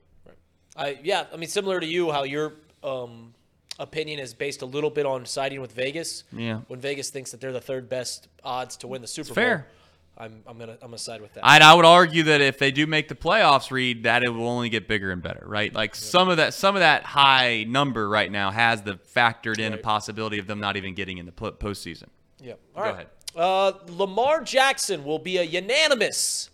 I 0.77 0.99
yeah, 1.03 1.27
I 1.33 1.37
mean 1.37 1.49
similar 1.49 1.79
to 1.81 1.87
you, 1.87 2.11
how 2.11 2.23
your 2.25 2.55
um, 2.83 3.35
opinion 3.79 4.19
is 4.21 4.35
based 4.35 4.63
a 4.63 4.67
little 4.67 4.91
bit 4.91 5.07
on 5.07 5.27
siding 5.27 5.61
with 5.61 5.73
Vegas. 5.73 6.25
Yeah. 6.33 6.61
When 6.69 6.81
Vegas 6.81 7.11
thinks 7.11 7.31
that 7.33 7.41
they're 7.41 7.53
the 7.53 7.61
third 7.61 7.89
best 7.89 8.29
odds 8.43 8.77
to 8.79 8.89
win 8.89 9.01
the 9.03 9.07
Super 9.07 9.29
Bowl, 9.29 9.35
fair. 9.35 9.67
I'm 10.17 10.43
I'm 10.47 10.59
gonna 10.59 10.73
I'm 10.81 10.89
gonna 10.89 10.99
side 10.99 11.21
with 11.21 11.35
that. 11.35 11.45
I'd, 11.45 11.61
I 11.63 11.75
would 11.75 11.85
argue 11.85 12.23
that 12.25 12.41
if 12.41 12.59
they 12.59 12.71
do 12.71 12.87
make 12.87 13.09
the 13.09 13.15
playoffs, 13.17 13.71
read 13.71 14.05
that 14.05 14.23
it 14.25 14.31
will 14.31 14.49
only 14.49 14.69
get 14.69 14.89
bigger 14.89 15.11
and 15.11 15.21
better, 15.23 15.45
right? 15.47 15.75
Like 15.75 15.95
some 15.95 16.29
of 16.29 16.37
that, 16.39 16.55
some 16.55 16.75
of 16.77 16.81
that 16.81 17.03
high 17.05 17.65
number 17.69 18.09
right 18.09 18.31
now 18.33 18.51
has 18.51 18.83
the 18.83 18.95
factored 18.95 19.59
in 19.59 19.73
a 19.73 19.77
Right. 19.77 19.83
possibility 19.83 20.39
of 20.39 20.47
them 20.47 20.61
not 20.61 20.77
even 20.77 20.95
getting 20.95 21.19
in 21.19 21.27
the 21.27 21.33
pl- 21.33 21.53
postseason. 21.53 22.09
yeah. 22.41 22.53
Go 22.53 22.59
All 22.77 22.83
right. 22.85 22.95
ahead. 22.95 23.07
Uh, 23.37 23.73
Lamar 23.89 24.43
Jackson 24.43 25.05
will 25.05 25.19
be 25.19 25.39
a 25.39 25.43
unanimous 25.43 26.51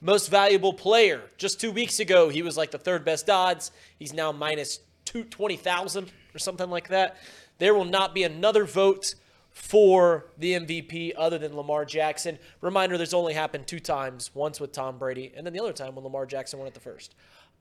most 0.00 0.28
valuable 0.30 0.72
player. 0.72 1.22
Just 1.36 1.60
two 1.60 1.72
weeks 1.72 2.00
ago, 2.00 2.28
he 2.28 2.42
was 2.42 2.56
like 2.56 2.70
the 2.70 2.78
third 2.78 3.04
best 3.04 3.28
odds. 3.28 3.70
He's 3.98 4.12
now 4.12 4.32
minus 4.32 4.80
two 5.04 5.24
twenty 5.24 5.56
thousand 5.56 6.10
or 6.34 6.38
something 6.38 6.70
like 6.70 6.88
that. 6.88 7.16
There 7.58 7.74
will 7.74 7.84
not 7.84 8.14
be 8.14 8.22
another 8.22 8.64
vote 8.64 9.14
for 9.50 10.26
the 10.38 10.52
MVP 10.52 11.12
other 11.16 11.36
than 11.36 11.54
Lamar 11.56 11.84
Jackson. 11.84 12.38
Reminder: 12.60 12.96
This 12.96 13.12
only 13.12 13.34
happened 13.34 13.66
two 13.66 13.80
times. 13.80 14.30
Once 14.34 14.60
with 14.60 14.72
Tom 14.72 14.98
Brady, 14.98 15.32
and 15.36 15.44
then 15.44 15.52
the 15.52 15.60
other 15.60 15.72
time 15.72 15.94
when 15.94 16.04
Lamar 16.04 16.26
Jackson 16.26 16.58
won 16.58 16.68
at 16.68 16.74
the 16.74 16.80
first. 16.80 17.14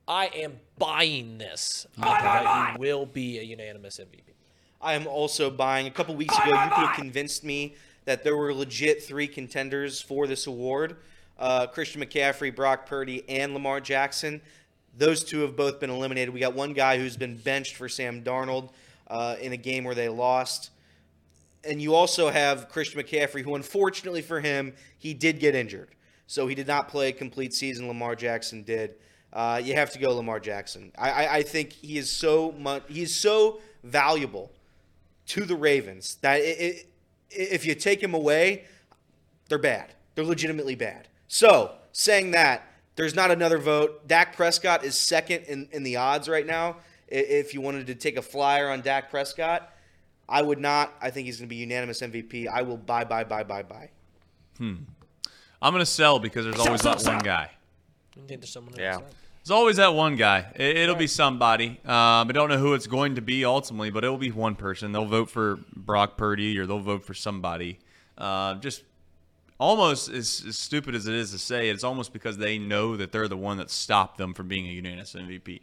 I 0.08 0.28
am 0.28 0.60
buying 0.80 1.38
this. 1.38 1.86
that 1.98 2.72
he 2.74 2.80
will 2.80 3.06
be 3.06 3.38
a 3.40 3.44
unanimous 3.44 4.00
MVP. 4.00 4.34
I 4.82 4.94
am 4.94 5.06
also 5.06 5.52
buying. 5.52 5.86
A 5.86 5.91
couple 5.91 6.16
weeks 6.16 6.36
ago, 6.36 6.48
you 6.48 6.70
could 6.70 6.86
have 6.86 6.96
convinced 6.96 7.44
me 7.44 7.76
that 8.06 8.24
there 8.24 8.36
were 8.36 8.54
legit 8.54 9.04
three 9.04 9.28
contenders 9.28 10.02
for 10.02 10.28
this 10.28 10.48
award: 10.48 10.98
uh, 11.38 11.68
Christian 11.68 12.02
McCaffrey, 12.02 12.56
Brock 12.56 12.86
Purdy, 12.86 13.24
and 13.30 13.54
Lamar 13.54 13.80
Jackson. 13.80 14.42
Those 14.98 15.24
two 15.24 15.42
have 15.42 15.56
both 15.56 15.80
been 15.80 15.90
eliminated. 15.90 16.34
We 16.34 16.40
got 16.40 16.54
one 16.54 16.74
guy 16.74 16.98
who's 16.98 17.16
been 17.16 17.38
benched 17.38 17.76
for 17.76 17.88
Sam 17.88 18.24
Darnold 18.24 18.70
uh, 19.08 19.36
in 19.40 19.54
a 19.54 19.58
game 19.58 19.84
where 19.84 19.96
they 19.96 20.10
lost. 20.10 20.72
And 21.64 21.82
you 21.82 21.94
also 21.94 22.30
have 22.30 22.70
Christian 22.70 23.02
McCaffrey, 23.02 23.44
who 23.44 23.56
unfortunately 23.56 24.22
for 24.22 24.40
him, 24.40 24.74
he 24.98 25.14
did 25.14 25.40
get 25.40 25.56
injured. 25.56 25.90
So 26.28 26.48
he 26.48 26.56
did 26.56 26.68
not 26.68 26.90
play 26.90 27.10
a 27.10 27.12
complete 27.12 27.54
season. 27.54 27.88
Lamar 27.88 28.16
Jackson 28.16 28.64
did. 28.64 28.96
Uh, 29.34 29.62
you 29.64 29.74
have 29.76 29.92
to 29.92 30.00
go 30.00 30.14
Lamar 30.16 30.40
Jackson. 30.40 30.92
I, 30.98 31.12
I, 31.12 31.36
I 31.38 31.44
think 31.44 31.74
he 31.74 31.98
is 31.98 32.12
so 32.12 32.52
much. 32.54 32.84
He 32.88 33.02
is 33.02 33.16
so 33.16 33.60
valuable 33.84 34.52
to 35.28 35.46
the 35.46 35.56
Ravens 35.56 36.16
that 36.22 36.40
it, 36.40 36.60
it, 36.60 36.89
if 37.32 37.66
you 37.66 37.76
take 37.76 38.02
him 38.02 38.14
away, 38.14 38.66
they're 39.50 39.58
bad. 39.58 39.94
They're 40.16 40.26
legitimately 40.26 40.76
bad. 40.76 41.08
So, 41.28 41.76
saying 41.92 42.32
that, 42.32 42.64
there's 42.96 43.16
not 43.16 43.32
another 43.32 43.58
vote. 43.58 44.08
Dak 44.08 44.36
Prescott 44.36 44.84
is 44.84 44.98
second 44.98 45.44
in, 45.44 45.70
in 45.72 45.84
the 45.84 45.96
odds 45.96 46.28
right 46.28 46.46
now. 46.46 46.78
If 47.08 47.54
you 47.54 47.62
wanted 47.62 47.88
to 47.88 47.96
take 47.96 48.18
a 48.18 48.22
flyer 48.22 48.70
on 48.70 48.82
Dak 48.82 49.10
Prescott, 49.10 49.74
I 50.28 50.42
would 50.42 50.60
not. 50.60 50.94
I 51.02 51.10
think 51.10 51.26
he's 51.26 51.38
going 51.38 51.48
to 51.48 51.50
be 51.50 51.56
unanimous 51.56 52.02
MVP. 52.02 52.48
I 52.48 52.62
will 52.62 52.78
buy, 52.78 53.04
buy, 53.04 53.24
buy, 53.24 53.44
buy, 53.44 53.64
buy. 53.64 53.90
Hmm. 54.58 54.76
I'm 55.62 55.74
going 55.74 55.82
to 55.82 55.86
sell 55.86 56.20
because 56.20 56.46
there's 56.46 56.60
always 56.60 56.82
that 56.82 57.02
one 57.04 57.20
guy. 57.20 57.50
I 58.16 58.28
think 58.28 58.42
there's 58.42 58.52
someone 58.52 58.76
Yeah. 58.78 58.96
else. 58.96 59.04
There's 59.50 59.58
always 59.58 59.78
that 59.78 59.96
one 59.96 60.16
guy. 60.16 60.46
It, 60.54 60.78
it'll 60.78 60.94
be 60.94 61.08
somebody. 61.08 61.80
Um, 61.84 62.30
I 62.30 62.32
don't 62.34 62.50
know 62.50 62.60
who 62.60 62.76
it's 62.76 62.86
going 62.86 63.16
to 63.16 63.22
be 63.22 63.44
ultimately, 63.46 63.90
but 63.90 64.04
it'll 64.04 64.20
be 64.20 64.30
one 64.30 64.54
person. 64.54 64.92
They'll 64.92 65.08
vote 65.08 65.32
for 65.32 65.58
Brock 65.76 66.18
Purdy 66.18 66.60
or 66.60 66.68
they'll 66.68 66.78
vote 66.78 67.04
for 67.04 67.16
somebody. 67.16 67.80
Uh, 68.16 68.54
just 68.60 68.84
almost 69.60 70.08
as, 70.10 70.46
as 70.48 70.56
stupid 70.56 70.94
as 70.94 71.08
it 71.08 71.16
is 71.16 71.32
to 71.32 71.40
say, 71.40 71.70
it's 71.70 71.84
almost 71.84 72.14
because 72.14 72.38
they 72.38 72.60
know 72.60 72.96
that 72.96 73.12
they're 73.12 73.28
the 73.28 73.36
one 73.36 73.58
that 73.58 73.72
stopped 73.72 74.20
them 74.20 74.36
from 74.36 74.48
being 74.48 74.68
a 74.68 74.72
unanimous 74.72 75.16
MVP. 75.16 75.62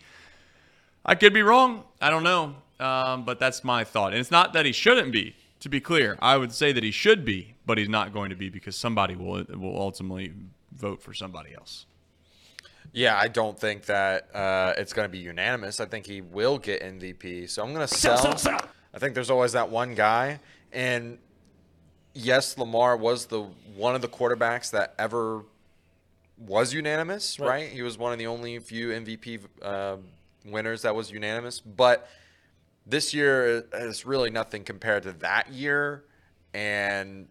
I 1.04 1.14
could 1.14 1.32
be 1.32 1.42
wrong. 1.42 1.84
I 2.02 2.10
don't 2.10 2.24
know. 2.24 2.56
Um, 2.80 3.24
but 3.24 3.38
that's 3.38 3.62
my 3.62 3.84
thought. 3.84 4.10
And 4.10 4.20
it's 4.20 4.32
not 4.32 4.52
that 4.54 4.66
he 4.66 4.72
shouldn't 4.72 5.12
be. 5.12 5.36
To 5.60 5.68
be 5.68 5.80
clear, 5.80 6.18
I 6.20 6.38
would 6.38 6.50
say 6.50 6.72
that 6.72 6.82
he 6.82 6.90
should 6.90 7.24
be, 7.24 7.54
but 7.64 7.78
he's 7.78 7.88
not 7.88 8.12
going 8.12 8.30
to 8.30 8.36
be 8.36 8.48
because 8.48 8.74
somebody 8.74 9.14
will 9.14 9.44
will 9.48 9.80
ultimately 9.80 10.32
vote 10.72 11.00
for 11.00 11.14
somebody 11.14 11.54
else. 11.54 11.86
Yeah, 12.96 13.18
I 13.20 13.28
don't 13.28 13.60
think 13.60 13.84
that 13.86 14.34
uh, 14.34 14.72
it's 14.78 14.94
going 14.94 15.04
to 15.04 15.12
be 15.12 15.18
unanimous. 15.18 15.80
I 15.80 15.84
think 15.84 16.06
he 16.06 16.22
will 16.22 16.56
get 16.56 16.80
MVP. 16.80 17.50
So 17.50 17.62
I'm 17.62 17.74
going 17.74 17.86
to 17.86 17.94
sell. 17.94 18.26
I 18.94 18.98
think 18.98 19.14
there's 19.14 19.28
always 19.28 19.52
that 19.52 19.68
one 19.68 19.94
guy, 19.94 20.40
and 20.72 21.18
yes, 22.14 22.56
Lamar 22.56 22.96
was 22.96 23.26
the 23.26 23.42
one 23.76 23.94
of 23.94 24.00
the 24.00 24.08
quarterbacks 24.08 24.70
that 24.70 24.94
ever 24.98 25.44
was 26.38 26.72
unanimous. 26.72 27.38
Right? 27.38 27.48
Right. 27.48 27.68
He 27.68 27.82
was 27.82 27.98
one 27.98 28.14
of 28.14 28.18
the 28.18 28.28
only 28.28 28.58
few 28.60 28.88
MVP 28.88 29.40
uh, 29.60 29.98
winners 30.46 30.80
that 30.80 30.94
was 30.94 31.10
unanimous. 31.10 31.60
But 31.60 32.08
this 32.86 33.12
year 33.12 33.66
is 33.74 34.06
really 34.06 34.30
nothing 34.30 34.64
compared 34.64 35.02
to 35.02 35.12
that 35.12 35.52
year, 35.52 36.04
and 36.54 37.28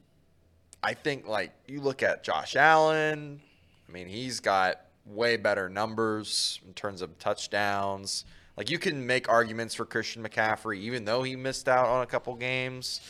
I 0.83 0.93
think 0.93 1.27
like 1.27 1.53
you 1.65 1.81
look 1.81 2.03
at 2.03 2.23
Josh 2.23 2.55
Allen. 2.55 3.41
I 3.89 3.91
mean, 3.91 4.07
he's 4.07 4.39
got 4.39 4.84
way 5.05 5.37
better 5.37 5.69
numbers 5.69 6.59
in 6.65 6.73
terms 6.73 7.01
of 7.01 7.17
touchdowns. 7.19 8.25
Like 8.57 8.69
you 8.69 8.79
can 8.79 9.05
make 9.05 9.29
arguments 9.29 9.75
for 9.75 9.85
Christian 9.85 10.23
McCaffrey, 10.23 10.77
even 10.79 11.05
though 11.05 11.23
he 11.23 11.35
missed 11.35 11.67
out 11.67 11.87
on 11.87 12.01
a 12.01 12.05
couple 12.05 12.33
games. 12.35 13.01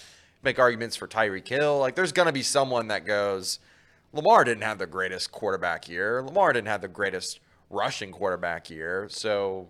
Make 0.43 0.59
arguments 0.59 0.95
for 0.95 1.07
Tyreek 1.07 1.47
Hill. 1.47 1.79
Like 1.79 1.95
there's 1.95 2.11
gonna 2.11 2.31
be 2.31 2.43
someone 2.43 2.87
that 2.89 3.05
goes, 3.05 3.59
Lamar 4.11 4.43
didn't 4.43 4.63
have 4.63 4.77
the 4.77 4.87
greatest 4.87 5.31
quarterback 5.31 5.87
year. 5.89 6.21
Lamar 6.21 6.53
didn't 6.53 6.67
have 6.67 6.81
the 6.81 6.87
greatest 6.87 7.39
rushing 7.69 8.11
quarterback 8.11 8.69
year. 8.69 9.07
So, 9.09 9.67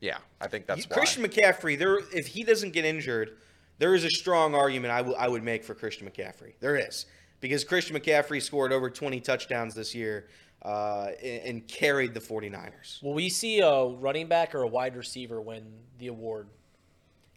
yeah, 0.00 0.18
I 0.40 0.46
think 0.48 0.66
that's 0.66 0.88
why. 0.88 0.94
Christian 0.96 1.22
McCaffrey, 1.24 1.78
there 1.78 1.98
if 2.12 2.26
he 2.28 2.44
doesn't 2.44 2.72
get 2.72 2.84
injured, 2.84 3.36
there 3.78 3.94
is 3.94 4.04
a 4.04 4.10
strong 4.10 4.54
argument 4.54 4.92
I 4.92 5.02
would- 5.02 5.16
I 5.16 5.28
would 5.28 5.42
make 5.42 5.64
for 5.64 5.74
Christian 5.74 6.08
McCaffrey. 6.08 6.54
There 6.60 6.76
is 6.76 7.06
because 7.40 7.64
Christian 7.64 7.96
McCaffrey 7.96 8.42
scored 8.42 8.72
over 8.72 8.90
20 8.90 9.20
touchdowns 9.20 9.74
this 9.74 9.94
year 9.94 10.28
uh, 10.62 11.10
and, 11.22 11.42
and 11.44 11.68
carried 11.68 12.14
the 12.14 12.20
49ers. 12.20 13.02
Will 13.02 13.14
we 13.14 13.28
see 13.28 13.60
a 13.60 13.84
running 13.84 14.26
back 14.26 14.54
or 14.54 14.62
a 14.62 14.66
wide 14.66 14.96
receiver 14.96 15.40
win 15.40 15.64
the 15.98 16.08
award 16.08 16.48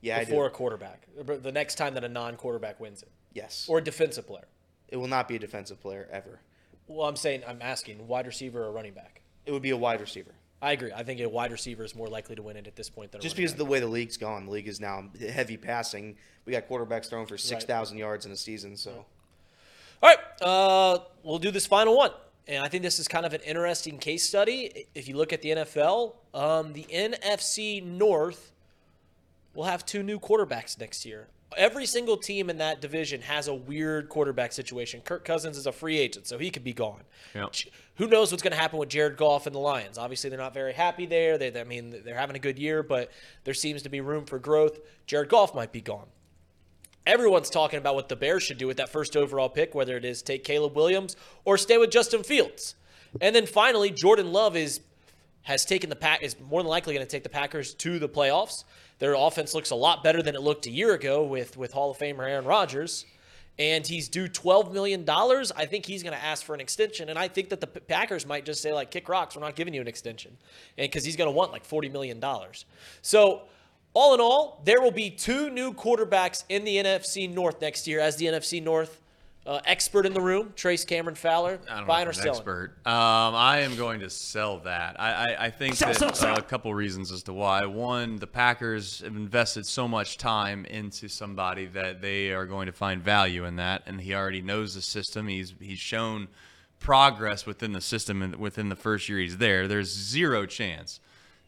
Yeah, 0.01 0.19
before 0.23 0.47
a 0.47 0.49
quarterback? 0.49 1.07
The 1.25 1.51
next 1.51 1.75
time 1.75 1.93
that 1.95 2.03
a 2.03 2.09
non-quarterback 2.09 2.79
wins 2.79 3.03
it, 3.03 3.09
Yes, 3.33 3.65
or 3.69 3.77
a 3.77 3.83
defensive 3.83 4.27
player. 4.27 4.47
it 4.89 4.97
will 4.97 5.07
not 5.07 5.27
be 5.27 5.35
a 5.35 5.39
defensive 5.39 5.79
player 5.81 6.07
ever. 6.11 6.39
Well, 6.87 7.07
I'm 7.07 7.15
saying, 7.15 7.43
I'm 7.47 7.61
asking, 7.61 8.07
wide 8.07 8.27
receiver 8.27 8.63
or 8.65 8.71
running 8.71 8.93
back. 8.93 9.21
It 9.45 9.51
would 9.51 9.61
be 9.61 9.69
a 9.69 9.77
wide 9.77 10.01
receiver. 10.01 10.31
I 10.63 10.73
agree. 10.73 10.91
I 10.91 11.03
think 11.03 11.19
a 11.21 11.27
wide 11.29 11.51
receiver 11.51 11.83
is 11.83 11.95
more 11.95 12.07
likely 12.07 12.35
to 12.35 12.41
win 12.43 12.55
it 12.55 12.67
at 12.67 12.75
this 12.75 12.89
point 12.89 13.11
than 13.11 13.21
Just 13.21 13.33
running 13.35 13.43
because 13.45 13.51
of 13.53 13.57
the 13.57 13.65
way 13.65 13.79
the 13.79 13.87
league's 13.87 14.17
gone, 14.17 14.45
the 14.45 14.51
league 14.51 14.67
is 14.67 14.79
now 14.79 15.09
heavy 15.19 15.57
passing. 15.57 16.17
We 16.45 16.51
got 16.53 16.67
quarterbacks 16.67 17.09
throwing 17.09 17.25
for 17.25 17.37
6,000 17.37 17.97
yards 17.97 18.25
in 18.25 18.31
a 18.31 18.35
season, 18.37 18.75
so. 18.77 19.05
All 20.03 20.09
right, 20.09 20.19
uh, 20.41 20.99
we'll 21.23 21.39
do 21.39 21.49
this 21.51 21.65
final 21.65 21.95
one. 21.97 22.11
And 22.51 22.61
I 22.61 22.67
think 22.67 22.83
this 22.83 22.99
is 22.99 23.07
kind 23.07 23.25
of 23.25 23.33
an 23.33 23.39
interesting 23.45 23.97
case 23.97 24.27
study. 24.27 24.85
If 24.93 25.07
you 25.07 25.15
look 25.15 25.31
at 25.31 25.41
the 25.41 25.51
NFL, 25.51 26.15
um, 26.33 26.73
the 26.73 26.85
NFC 26.93 27.81
North 27.81 28.51
will 29.53 29.63
have 29.63 29.85
two 29.85 30.03
new 30.03 30.19
quarterbacks 30.19 30.77
next 30.77 31.05
year. 31.05 31.27
every 31.57 31.85
single 31.85 32.15
team 32.15 32.49
in 32.49 32.57
that 32.57 32.79
division 32.79 33.21
has 33.21 33.47
a 33.47 33.53
weird 33.53 34.07
quarterback 34.09 34.51
situation. 34.53 35.01
Kirk 35.01 35.23
Cousins 35.25 35.57
is 35.57 35.65
a 35.65 35.71
free 35.71 35.97
agent, 35.97 36.27
so 36.27 36.37
he 36.37 36.49
could 36.49 36.63
be 36.63 36.73
gone. 36.73 37.01
Yep. 37.35 37.55
Who 37.95 38.07
knows 38.07 38.31
what's 38.31 38.43
going 38.43 38.53
to 38.53 38.57
happen 38.57 38.79
with 38.79 38.89
Jared 38.89 39.17
Goff 39.17 39.47
and 39.47 39.55
the 39.55 39.59
Lions? 39.59 39.97
Obviously, 39.97 40.29
they're 40.29 40.39
not 40.39 40.53
very 40.53 40.73
happy 40.73 41.05
there. 41.05 41.37
They, 41.37 41.57
I 41.57 41.65
mean, 41.65 42.01
they're 42.03 42.17
having 42.17 42.35
a 42.35 42.39
good 42.39 42.57
year, 42.59 42.83
but 42.83 43.11
there 43.43 43.53
seems 43.53 43.81
to 43.83 43.89
be 43.89 43.99
room 44.01 44.25
for 44.25 44.39
growth. 44.39 44.79
Jared 45.05 45.29
Goff 45.29 45.53
might 45.53 45.71
be 45.71 45.81
gone. 45.81 46.07
Everyone's 47.05 47.49
talking 47.49 47.79
about 47.79 47.95
what 47.95 48.09
the 48.09 48.15
Bears 48.15 48.43
should 48.43 48.57
do 48.57 48.67
with 48.67 48.77
that 48.77 48.89
first 48.89 49.17
overall 49.17 49.49
pick, 49.49 49.73
whether 49.73 49.97
it 49.97 50.05
is 50.05 50.21
take 50.21 50.43
Caleb 50.43 50.75
Williams 50.75 51.15
or 51.45 51.57
stay 51.57 51.77
with 51.77 51.89
Justin 51.89 52.23
Fields. 52.23 52.75
And 53.19 53.35
then 53.35 53.45
finally, 53.45 53.89
Jordan 53.89 54.31
Love 54.31 54.55
is 54.55 54.81
has 55.43 55.65
taken 55.65 55.89
the 55.89 55.95
pack 55.95 56.21
is 56.21 56.39
more 56.39 56.61
than 56.61 56.69
likely 56.69 56.93
going 56.93 57.05
to 57.05 57.09
take 57.09 57.23
the 57.23 57.29
Packers 57.29 57.73
to 57.73 57.97
the 57.97 58.07
playoffs. 58.07 58.63
Their 58.99 59.15
offense 59.15 59.55
looks 59.55 59.71
a 59.71 59.75
lot 59.75 60.03
better 60.03 60.21
than 60.21 60.35
it 60.35 60.41
looked 60.41 60.67
a 60.67 60.69
year 60.69 60.93
ago 60.93 61.23
with 61.23 61.57
with 61.57 61.73
Hall 61.73 61.89
of 61.91 61.97
Famer 61.97 62.29
Aaron 62.29 62.45
Rodgers, 62.45 63.05
and 63.57 63.85
he's 63.85 64.07
due 64.07 64.27
twelve 64.27 64.71
million 64.71 65.03
dollars. 65.03 65.51
I 65.51 65.65
think 65.65 65.87
he's 65.87 66.03
going 66.03 66.15
to 66.15 66.23
ask 66.23 66.45
for 66.45 66.53
an 66.53 66.61
extension, 66.61 67.09
and 67.09 67.17
I 67.17 67.27
think 67.27 67.49
that 67.49 67.59
the 67.59 67.67
Packers 67.67 68.27
might 68.27 68.45
just 68.45 68.61
say 68.61 68.71
like, 68.71 68.91
"Kick 68.91 69.09
rocks, 69.09 69.35
we're 69.35 69.41
not 69.41 69.55
giving 69.55 69.73
you 69.73 69.81
an 69.81 69.87
extension," 69.87 70.37
and 70.77 70.85
because 70.85 71.03
he's 71.03 71.15
going 71.15 71.27
to 71.29 71.35
want 71.35 71.51
like 71.51 71.65
forty 71.65 71.89
million 71.89 72.19
dollars. 72.19 72.65
So. 73.01 73.41
All 73.93 74.13
in 74.13 74.21
all, 74.21 74.61
there 74.63 74.81
will 74.81 74.91
be 74.91 75.09
two 75.09 75.49
new 75.49 75.73
quarterbacks 75.73 76.45
in 76.47 76.63
the 76.63 76.77
NFC 76.77 77.31
North 77.31 77.61
next 77.61 77.87
year 77.87 77.99
as 77.99 78.15
the 78.15 78.25
NFC 78.25 78.63
North 78.63 79.01
uh, 79.45 79.59
expert 79.65 80.05
in 80.05 80.13
the 80.13 80.21
room, 80.21 80.53
Trace 80.55 80.85
Cameron 80.85 81.15
Fowler. 81.15 81.59
Buying 81.87 82.07
or 82.07 82.13
selling? 82.13 82.29
expert. 82.29 82.77
Um, 82.85 83.35
I 83.35 83.59
am 83.59 83.75
going 83.75 84.01
to 84.01 84.09
sell 84.09 84.59
that. 84.59 84.99
I, 84.99 85.11
I, 85.11 85.45
I 85.45 85.49
think 85.49 85.77
that 85.77 86.01
uh, 86.01 86.35
a 86.37 86.41
couple 86.41 86.73
reasons 86.73 87.11
as 87.11 87.23
to 87.23 87.33
why. 87.33 87.65
One, 87.65 88.17
the 88.17 88.27
Packers 88.27 89.01
have 89.01 89.15
invested 89.15 89.65
so 89.65 89.87
much 89.87 90.17
time 90.17 90.65
into 90.65 91.09
somebody 91.09 91.65
that 91.67 92.01
they 92.01 92.31
are 92.31 92.45
going 92.45 92.67
to 92.67 92.71
find 92.71 93.03
value 93.03 93.45
in 93.45 93.57
that, 93.57 93.83
and 93.87 93.99
he 93.99 94.13
already 94.13 94.41
knows 94.41 94.75
the 94.75 94.81
system. 94.81 95.27
He's 95.27 95.53
he's 95.59 95.79
shown 95.79 96.27
progress 96.79 97.45
within 97.45 97.73
the 97.73 97.81
system 97.81 98.21
and 98.21 98.35
within 98.37 98.69
the 98.69 98.75
first 98.75 99.09
year 99.09 99.19
he's 99.19 99.37
there. 99.37 99.67
There's 99.67 99.93
zero 99.93 100.45
chance 100.45 100.99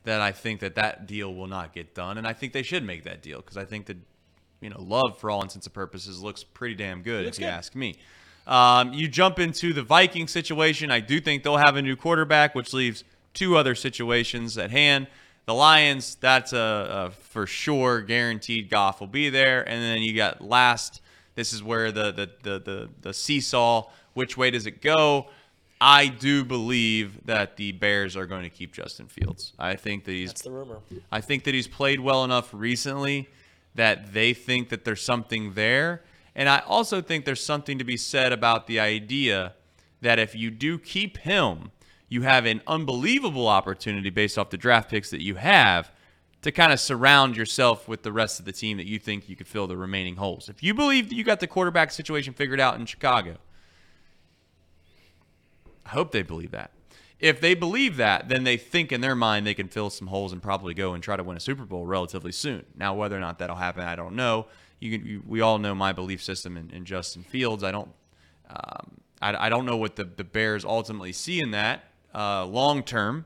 that 0.03 0.21
I 0.21 0.31
think 0.31 0.59
that 0.59 0.75
that 0.75 1.07
deal 1.07 1.33
will 1.33 1.47
not 1.47 1.73
get 1.73 1.93
done, 1.95 2.17
and 2.17 2.27
I 2.27 2.33
think 2.33 2.53
they 2.53 2.63
should 2.63 2.83
make 2.83 3.03
that 3.03 3.21
deal 3.21 3.37
because 3.39 3.57
I 3.57 3.65
think 3.65 3.85
that 3.87 3.97
you 4.61 4.69
know 4.69 4.81
Love, 4.81 5.17
for 5.17 5.29
all 5.29 5.41
intents 5.41 5.65
and 5.65 5.73
purposes, 5.73 6.21
looks 6.21 6.43
pretty 6.43 6.75
damn 6.75 7.01
good 7.01 7.25
if 7.25 7.39
you 7.39 7.45
good. 7.45 7.51
ask 7.51 7.75
me. 7.75 7.95
Um, 8.45 8.93
you 8.93 9.07
jump 9.07 9.39
into 9.39 9.71
the 9.71 9.83
Viking 9.83 10.27
situation. 10.27 10.91
I 10.91 10.99
do 10.99 11.21
think 11.21 11.43
they'll 11.43 11.57
have 11.57 11.77
a 11.77 11.81
new 11.81 11.95
quarterback, 11.95 12.55
which 12.55 12.73
leaves 12.73 13.03
two 13.33 13.55
other 13.55 13.75
situations 13.75 14.57
at 14.57 14.71
hand. 14.71 15.07
The 15.45 15.53
Lions, 15.53 16.15
that's 16.15 16.53
a, 16.53 16.57
a 17.09 17.11
for 17.11 17.45
sure 17.45 18.01
guaranteed. 18.01 18.69
Goff 18.69 18.99
will 18.99 19.07
be 19.07 19.29
there, 19.29 19.67
and 19.67 19.81
then 19.81 20.01
you 20.01 20.15
got 20.15 20.41
last. 20.41 21.01
This 21.35 21.53
is 21.53 21.63
where 21.63 21.91
the 21.91 22.11
the 22.11 22.29
the 22.43 22.59
the, 22.59 22.89
the 23.01 23.13
seesaw. 23.13 23.89
Which 24.13 24.37
way 24.37 24.51
does 24.51 24.67
it 24.67 24.81
go? 24.81 25.27
I 25.85 26.07
do 26.07 26.45
believe 26.45 27.25
that 27.25 27.57
the 27.57 27.73
Bears 27.73 28.15
are 28.15 28.25
going 28.25 28.43
to 28.43 28.49
keep 28.49 28.71
Justin 28.71 29.07
Fields. 29.07 29.51
I 29.59 29.75
think 29.75 30.05
that 30.05 30.13
he's 30.13 30.29
That's 30.29 30.43
the 30.43 30.51
rumor. 30.51 30.77
I 31.11 31.19
think 31.19 31.43
that 31.43 31.53
he's 31.53 31.67
played 31.67 31.99
well 31.99 32.23
enough 32.23 32.53
recently 32.53 33.27
that 33.75 34.13
they 34.13 34.33
think 34.33 34.69
that 34.69 34.85
there's 34.85 35.01
something 35.01 35.55
there. 35.55 36.01
And 36.35 36.47
I 36.47 36.59
also 36.59 37.01
think 37.01 37.25
there's 37.25 37.43
something 37.43 37.79
to 37.79 37.83
be 37.83 37.97
said 37.97 38.31
about 38.31 38.67
the 38.67 38.79
idea 38.79 39.55
that 39.99 40.19
if 40.19 40.33
you 40.33 40.51
do 40.51 40.79
keep 40.79 41.17
him, 41.17 41.71
you 42.07 42.21
have 42.21 42.45
an 42.45 42.61
unbelievable 42.65 43.49
opportunity 43.49 44.09
based 44.09 44.37
off 44.37 44.51
the 44.51 44.57
draft 44.57 44.89
picks 44.89 45.09
that 45.09 45.21
you 45.21 45.35
have 45.35 45.91
to 46.43 46.51
kind 46.53 46.71
of 46.71 46.79
surround 46.79 47.35
yourself 47.35 47.89
with 47.89 48.03
the 48.03 48.11
rest 48.13 48.39
of 48.39 48.45
the 48.45 48.53
team 48.53 48.77
that 48.77 48.85
you 48.85 48.99
think 48.99 49.27
you 49.27 49.35
could 49.35 49.47
fill 49.47 49.67
the 49.67 49.75
remaining 49.75 50.15
holes. 50.15 50.47
If 50.47 50.63
you 50.63 50.73
believe 50.73 51.09
that 51.09 51.15
you 51.15 51.25
got 51.25 51.41
the 51.41 51.47
quarterback 51.47 51.91
situation 51.91 52.33
figured 52.33 52.61
out 52.61 52.79
in 52.79 52.85
Chicago, 52.85 53.35
I 55.85 55.89
hope 55.89 56.11
they 56.11 56.23
believe 56.23 56.51
that. 56.51 56.71
If 57.19 57.39
they 57.39 57.53
believe 57.53 57.95
that, 57.97 58.27
then 58.27 58.43
they 58.43 58.57
think 58.57 58.91
in 58.91 58.99
their 58.99 59.15
mind 59.15 59.47
they 59.47 59.53
can 59.53 59.69
fill 59.69 59.89
some 59.89 60.07
holes 60.07 60.33
and 60.33 60.41
probably 60.41 60.73
go 60.73 60.93
and 60.93 61.01
try 61.01 61.15
to 61.15 61.23
win 61.23 61.37
a 61.37 61.39
Super 61.39 61.63
Bowl 61.63 61.85
relatively 61.85 62.33
soon. 62.33 62.65
Now, 62.75 62.93
whether 62.95 63.15
or 63.15 63.21
not 63.21 63.39
that'll 63.39 63.55
happen, 63.55 63.83
I 63.83 63.95
don't 63.95 64.15
know. 64.15 64.47
You, 64.79 64.97
can, 64.97 65.07
you 65.07 65.23
we 65.25 65.39
all 65.39 65.57
know 65.57 65.73
my 65.73 65.93
belief 65.93 66.21
system 66.21 66.57
in, 66.57 66.69
in 66.71 66.83
Justin 66.83 67.23
Fields. 67.23 67.63
I 67.63 67.71
don't, 67.71 67.89
um, 68.49 68.97
I, 69.21 69.45
I 69.45 69.49
don't 69.49 69.65
know 69.65 69.77
what 69.77 69.95
the, 69.95 70.03
the 70.03 70.25
Bears 70.25 70.65
ultimately 70.65 71.13
see 71.13 71.39
in 71.41 71.51
that 71.51 71.85
uh, 72.13 72.45
long 72.45 72.83
term. 72.83 73.23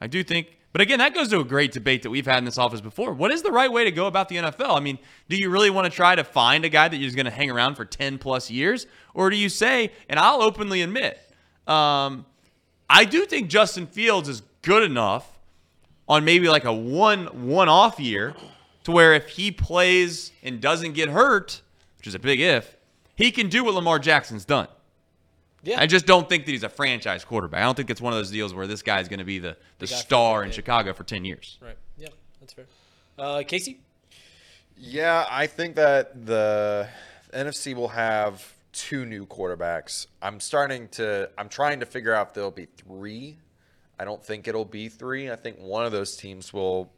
I 0.00 0.06
do 0.06 0.22
think, 0.22 0.58
but 0.72 0.80
again, 0.80 1.00
that 1.00 1.12
goes 1.12 1.28
to 1.30 1.40
a 1.40 1.44
great 1.44 1.72
debate 1.72 2.02
that 2.04 2.10
we've 2.10 2.26
had 2.26 2.38
in 2.38 2.44
this 2.44 2.58
office 2.58 2.80
before. 2.80 3.12
What 3.12 3.32
is 3.32 3.42
the 3.42 3.50
right 3.50 3.70
way 3.70 3.84
to 3.84 3.90
go 3.90 4.06
about 4.06 4.28
the 4.28 4.36
NFL? 4.36 4.76
I 4.76 4.80
mean, 4.80 4.98
do 5.28 5.36
you 5.36 5.50
really 5.50 5.70
want 5.70 5.90
to 5.90 5.90
try 5.90 6.14
to 6.14 6.24
find 6.24 6.64
a 6.64 6.68
guy 6.68 6.88
that 6.88 6.96
you're 6.96 7.10
going 7.10 7.24
to 7.24 7.32
hang 7.32 7.50
around 7.50 7.74
for 7.74 7.84
10 7.84 8.18
plus 8.18 8.50
years? 8.50 8.86
Or 9.14 9.30
do 9.30 9.36
you 9.36 9.48
say, 9.48 9.92
and 10.08 10.20
I'll 10.20 10.42
openly 10.42 10.82
admit, 10.82 11.18
um, 11.66 12.26
I 12.88 13.04
do 13.04 13.24
think 13.24 13.48
Justin 13.48 13.86
Fields 13.86 14.28
is 14.28 14.42
good 14.62 14.82
enough 14.82 15.28
on 16.08 16.24
maybe 16.24 16.48
like 16.48 16.64
a 16.64 16.72
one 16.72 17.48
one 17.48 17.68
off 17.68 17.98
year 17.98 18.34
to 18.84 18.92
where 18.92 19.14
if 19.14 19.28
he 19.28 19.50
plays 19.50 20.32
and 20.42 20.60
doesn't 20.60 20.92
get 20.92 21.08
hurt, 21.08 21.62
which 21.98 22.06
is 22.06 22.14
a 22.14 22.18
big 22.18 22.40
if, 22.40 22.76
he 23.14 23.30
can 23.30 23.48
do 23.48 23.64
what 23.64 23.74
Lamar 23.74 23.98
Jackson's 23.98 24.44
done. 24.44 24.68
Yeah. 25.62 25.80
I 25.80 25.86
just 25.86 26.06
don't 26.06 26.28
think 26.28 26.44
that 26.46 26.52
he's 26.52 26.64
a 26.64 26.68
franchise 26.68 27.24
quarterback. 27.24 27.60
I 27.60 27.64
don't 27.64 27.76
think 27.76 27.88
it's 27.88 28.00
one 28.00 28.12
of 28.12 28.18
those 28.18 28.32
deals 28.32 28.52
where 28.52 28.66
this 28.66 28.82
guy's 28.82 29.08
going 29.08 29.20
to 29.20 29.24
be 29.24 29.38
the, 29.38 29.56
the 29.78 29.86
guy 29.86 29.92
for 29.92 29.96
star 29.96 30.42
in 30.42 30.48
decade. 30.48 30.56
Chicago 30.56 30.92
for 30.92 31.04
10 31.04 31.24
years. 31.24 31.58
Right. 31.62 31.76
Yeah, 31.96 32.08
that's 32.40 32.52
fair. 32.52 32.64
Uh, 33.16 33.44
Casey? 33.46 33.78
Yeah, 34.76 35.24
I 35.30 35.46
think 35.46 35.76
that 35.76 36.26
the 36.26 36.88
NFC 37.32 37.74
will 37.74 37.88
have 37.88 38.52
two 38.72 39.04
new 39.04 39.26
quarterbacks. 39.26 40.06
I'm 40.20 40.40
starting 40.40 40.88
to 40.88 41.30
I'm 41.38 41.48
trying 41.48 41.80
to 41.80 41.86
figure 41.86 42.14
out 42.14 42.28
if 42.28 42.34
there'll 42.34 42.50
be 42.50 42.66
three. 42.66 43.38
I 43.98 44.04
don't 44.04 44.24
think 44.24 44.48
it'll 44.48 44.64
be 44.64 44.88
three. 44.88 45.30
I 45.30 45.36
think 45.36 45.58
one 45.58 45.84
of 45.84 45.92
those 45.92 46.16
teams 46.16 46.52
will 46.52 46.92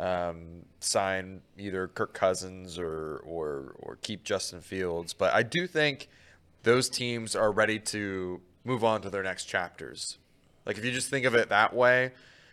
um, 0.00 0.64
sign 0.80 1.42
either 1.58 1.86
Kirk 1.88 2.14
Cousins 2.14 2.78
or 2.78 3.22
or 3.24 3.76
or 3.78 3.98
keep 4.02 4.24
Justin 4.24 4.60
Fields. 4.60 5.12
But 5.12 5.34
I 5.34 5.42
do 5.42 5.66
think 5.66 6.08
those 6.62 6.88
teams 6.88 7.36
are 7.36 7.52
ready 7.52 7.78
to 7.78 8.40
move 8.64 8.82
on 8.82 9.02
to 9.02 9.10
their 9.10 9.22
next 9.22 9.44
chapters. 9.44 10.18
Like 10.66 10.78
if 10.78 10.84
you 10.84 10.92
just 10.92 11.10
think 11.10 11.26
of 11.26 11.34
it 11.34 11.50
that 11.50 11.74
way, 11.74 12.12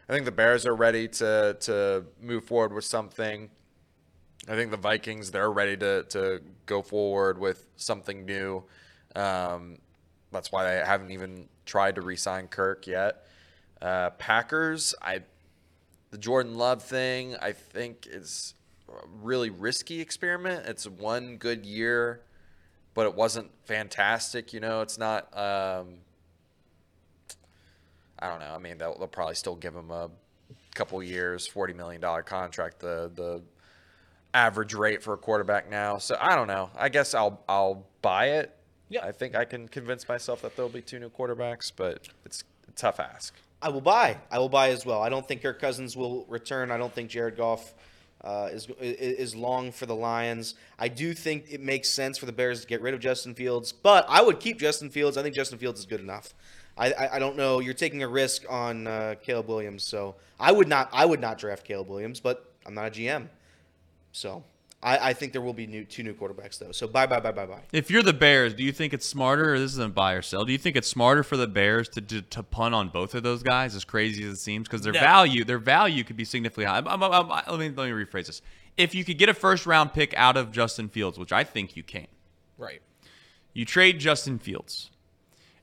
I 0.10 0.14
think 0.14 0.26
the 0.26 0.32
Bears 0.32 0.66
are 0.66 0.76
ready 0.76 1.08
to 1.08 1.58
to 1.62 2.06
move 2.22 2.44
forward 2.44 2.74
with 2.74 2.86
something. 2.86 3.50
I 4.48 4.56
think 4.56 4.72
the 4.72 4.78
Vikings 4.78 5.32
they're 5.32 5.52
ready 5.52 5.78
to 5.78 6.04
to 6.10 6.42
go 6.66 6.82
forward 6.82 7.38
with 7.38 7.68
something 7.76 8.26
new. 8.26 8.64
Um, 9.16 9.78
that's 10.32 10.52
why 10.52 10.64
they 10.64 10.86
haven't 10.86 11.12
even 11.12 11.48
tried 11.66 11.96
to 11.96 12.02
re-sign 12.02 12.48
Kirk 12.48 12.88
yet. 12.88 13.26
Uh, 13.82 14.12
Packers, 14.12 14.96
I 15.02 15.22
the 16.12 16.18
Jordan 16.18 16.56
Love 16.56 16.84
thing, 16.84 17.36
I 17.42 17.52
think 17.52 18.08
is 18.10 18.54
a 18.90 19.08
really 19.22 19.50
risky 19.50 20.02
experiment. 20.02 20.66
It's 20.68 20.88
one 20.88 21.38
good 21.38 21.66
year, 21.66 22.22
but 22.94 23.06
it 23.06 23.16
wasn't 23.16 23.52
fantastic. 23.66 24.54
You 24.54 24.60
know, 24.60 24.82
it's 24.82 24.98
not. 24.98 25.26
Um, 25.38 26.00
I 28.20 28.30
don't 28.30 28.40
know. 28.40 28.54
I 28.54 28.60
mean, 28.60 28.78
they'll, 28.78 28.98
they'll 28.98 29.08
probably 29.08 29.36
still 29.36 29.56
give 29.56 29.76
him 29.76 29.90
a 29.90 30.10
couple 30.76 31.02
years, 31.02 31.48
forty 31.48 31.74
million 31.74 32.02
dollar 32.02 32.24
contract. 32.24 32.80
The 32.80 33.12
the 33.14 33.42
average 34.34 34.74
rate 34.74 35.04
for 35.04 35.14
a 35.14 35.18
quarterback 35.18 35.70
now. 35.70 35.98
So 35.98 36.16
I 36.20 36.36
don't 36.36 36.48
know. 36.48 36.70
I 36.76 36.90
guess 36.90 37.14
I'll 37.14 37.42
I'll 37.48 37.86
buy 38.02 38.28
it. 38.30 38.56
Yeah. 38.90 39.06
I 39.06 39.12
think 39.12 39.36
I 39.36 39.46
can 39.46 39.68
convince 39.68 40.08
myself 40.08 40.42
that 40.42 40.56
there'll 40.56 40.70
be 40.70 40.82
two 40.82 41.00
new 41.00 41.10
quarterbacks, 41.10 41.72
but 41.74 42.10
it's 42.26 42.44
a 42.68 42.72
tough 42.74 43.00
ask. 43.00 43.34
I 43.62 43.70
will 43.70 43.82
buy. 43.82 44.18
I 44.30 44.40
will 44.40 44.50
buy 44.50 44.70
as 44.70 44.86
well. 44.86 45.02
I 45.02 45.10
don't 45.10 45.28
think 45.28 45.42
Kirk 45.44 45.62
Cousins 45.62 45.96
will 45.96 46.26
return. 46.28 46.72
I 46.72 46.78
don't 46.78 46.94
think 46.94 47.10
Jared 47.10 47.38
Goff 47.38 47.74
uh, 48.24 48.50
is 48.52 48.68
is 48.80 49.36
long 49.36 49.72
for 49.72 49.86
the 49.86 49.96
Lions. 49.96 50.56
I 50.78 50.88
do 50.88 51.14
think 51.14 51.46
it 51.50 51.62
makes 51.62 51.90
sense 51.90 52.18
for 52.18 52.26
the 52.26 52.32
Bears 52.32 52.62
to 52.62 52.68
get 52.68 52.82
rid 52.82 52.94
of 52.94 53.00
Justin 53.00 53.34
Fields, 53.36 53.72
but 53.72 54.06
I 54.10 54.22
would 54.22 54.40
keep 54.40 54.60
Justin 54.60 54.90
Fields. 54.90 55.18
I 55.18 55.24
think 55.24 55.36
Justin 55.36 55.58
Fields 55.58 55.80
is 55.80 55.86
good 55.86 56.00
enough. 56.00 56.34
I, 56.78 56.92
I, 56.94 57.16
I 57.16 57.20
don't 57.20 57.36
know. 57.36 57.60
You're 57.60 57.74
taking 57.74 58.04
a 58.04 58.08
risk 58.08 58.44
on 58.50 58.88
uh, 58.88 59.16
Caleb 59.22 59.48
Williams, 59.48 59.84
so 59.84 60.16
I 60.40 60.52
would 60.52 60.68
not. 60.68 60.90
I 60.92 61.06
would 61.06 61.20
not 61.20 61.38
draft 61.38 61.64
Caleb 61.64 61.88
Williams, 61.88 62.20
but 62.20 62.52
I'm 62.66 62.74
not 62.74 62.88
a 62.88 62.92
GM, 62.92 63.28
so 64.12 64.44
I, 64.84 65.10
I 65.10 65.14
think 65.14 65.32
there 65.32 65.42
will 65.42 65.54
be 65.54 65.68
new 65.68 65.86
two 65.86 66.04
new 66.04 66.14
quarterbacks 66.14 66.58
though. 66.60 66.72
So 66.72 66.88
bye 66.88 67.06
bye 67.06 67.20
bye 67.20 67.32
bye 67.32 67.46
bye. 67.46 67.62
If 67.72 67.92
you're 67.92 68.02
the 68.04 68.14
Bears, 68.14 68.54
do 68.54 68.64
you 68.64 68.72
think 68.72 68.94
it's 68.94 69.06
smarter, 69.06 69.54
or 69.54 69.60
this 69.60 69.72
isn't 69.74 69.94
buy 69.94 70.14
or 70.14 70.22
sell? 70.22 70.44
Do 70.46 70.52
you 70.52 70.58
think 70.58 70.76
it's 70.76 70.88
smarter 70.88 71.24
for 71.24 71.38
the 71.38 71.48
Bears 71.48 71.88
to 71.90 72.02
to, 72.02 72.22
to 72.22 72.44
punt 72.44 72.74
on 72.76 72.90
both 72.90 73.14
of 73.16 73.24
those 73.24 73.44
guys, 73.44 73.76
as 73.76 73.86
crazy 73.86 74.24
as 74.24 74.34
it 74.34 74.38
seems, 74.38 74.68
because 74.68 74.82
their 74.82 74.94
No. 74.94 75.00
value 75.00 75.44
their 75.44 75.60
value 75.60 76.04
could 76.04 76.18
be 76.18 76.26
significantly 76.26 76.66
high. 76.66 76.78
I'm- 76.78 76.88
I'm- 77.04 77.14
I'm- 77.32 77.44
let 77.48 77.60
me 77.60 77.70
let 77.70 77.86
me 77.90 77.92
rephrase 78.06 78.26
this. 78.28 78.42
If 78.78 78.96
you 78.96 79.04
could 79.04 79.18
get 79.18 79.30
a 79.30 79.34
first 79.34 79.66
round 79.66 79.94
pick 79.94 80.14
out 80.16 80.36
of 80.38 80.52
Justin 80.52 80.90
Fields, 80.90 81.20
which 81.20 81.32
I 81.32 81.44
think 81.44 81.76
you 81.76 81.84
can, 81.84 82.08
Right. 82.58 82.82
you 83.54 83.66
trade 83.66 84.00
Justin 84.00 84.40
Fields, 84.40 84.90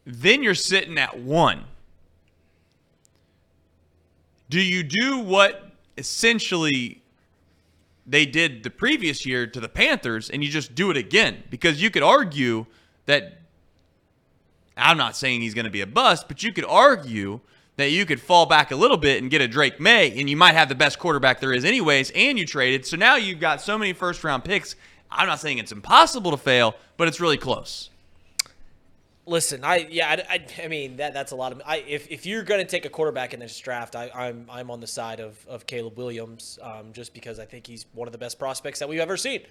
then 0.05 0.43
you're 0.43 0.55
sitting 0.55 0.97
at 0.99 1.19
one. 1.19 1.65
Do 4.49 4.61
you 4.61 4.83
do 4.83 5.19
what 5.19 5.73
essentially 5.99 6.98
they 8.09 8.25
did 8.25 8.63
the 8.63 8.71
previous 8.71 9.27
year 9.27 9.47
to 9.47 9.61
the 9.61 9.69
Panthers 9.69 10.31
and 10.31 10.43
you 10.43 10.51
just 10.51 10.75
do 10.75 10.91
it 10.91 10.97
again 10.97 11.43
because 11.51 11.81
you 11.81 11.91
could 11.91 12.03
argue 12.03 12.67
that 13.07 13.41
I'm 14.77 14.97
not 14.97 15.15
saying 15.17 15.43
he's 15.43 15.55
going 15.55 15.67
to 15.67 15.71
be 15.71 15.83
a 15.83 15.87
bust, 15.87 16.27
but 16.27 16.43
you 16.43 16.53
could 16.53 16.65
argue 16.65 17.41
that 17.77 17.91
you 17.91 18.07
could 18.07 18.21
fall 18.21 18.47
back 18.47 18.71
a 18.71 18.77
little 18.77 18.97
bit 18.97 19.21
and 19.21 19.31
get 19.31 19.41
a 19.41 19.49
Drake 19.49 19.79
Maye 19.79 20.19
and 20.19 20.29
you 20.29 20.37
might 20.37 20.55
have 20.55 20.69
the 20.69 20.75
best 20.75 20.99
quarterback 20.99 21.41
there 21.41 21.53
is 21.53 21.65
anyways 21.65 22.11
and 22.15 22.39
you 22.39 22.47
traded. 22.47 22.87
So 22.87 22.97
now 22.97 23.17
you've 23.17 23.41
got 23.41 23.61
so 23.61 23.77
many 23.77 23.93
first 23.93 24.25
round 24.25 24.45
picks. 24.45 24.75
I'm 25.11 25.27
not 25.27 25.41
saying 25.41 25.59
it's 25.59 25.73
impossible 25.73 26.31
to 26.31 26.37
fail, 26.37 26.75
but 26.97 27.09
it's 27.09 27.21
really 27.21 27.37
close. 27.37 27.91
Listen, 29.29 29.63
I 29.63 29.87
yeah, 29.91 30.09
I, 30.09 30.37
I, 30.37 30.65
I 30.65 30.69
mean 30.69 30.97
that 30.97 31.13
that's 31.13 31.33
a 31.33 31.37
lot 31.37 31.53
of. 31.53 31.61
I 31.67 31.85
if, 31.87 32.11
if 32.11 32.25
you're 32.25 32.43
to 32.43 32.65
take 32.65 32.87
a 32.87 32.89
quarterback 32.89 33.35
in 33.35 33.41
this 33.41 33.59
draft, 33.59 33.95
I, 33.95 34.11
I'm 34.15 34.47
I'm 34.51 34.71
on 34.71 34.81
the 34.81 34.87
side 34.87 35.21
of, 35.21 35.37
of 35.47 35.67
Caleb 35.67 35.99
Williams, 35.99 36.59
um, 36.63 36.95
just 36.95 37.13
because 37.13 37.39
I 37.39 37.45
think 37.45 37.67
he's 37.67 37.85
one 37.93 38.09
of 38.09 38.13
the 38.13 38.19
best 38.19 38.39
prospects 38.39 38.79
that 38.79 38.89
we've 38.89 39.01
ever 39.01 39.19
seen. 39.19 39.43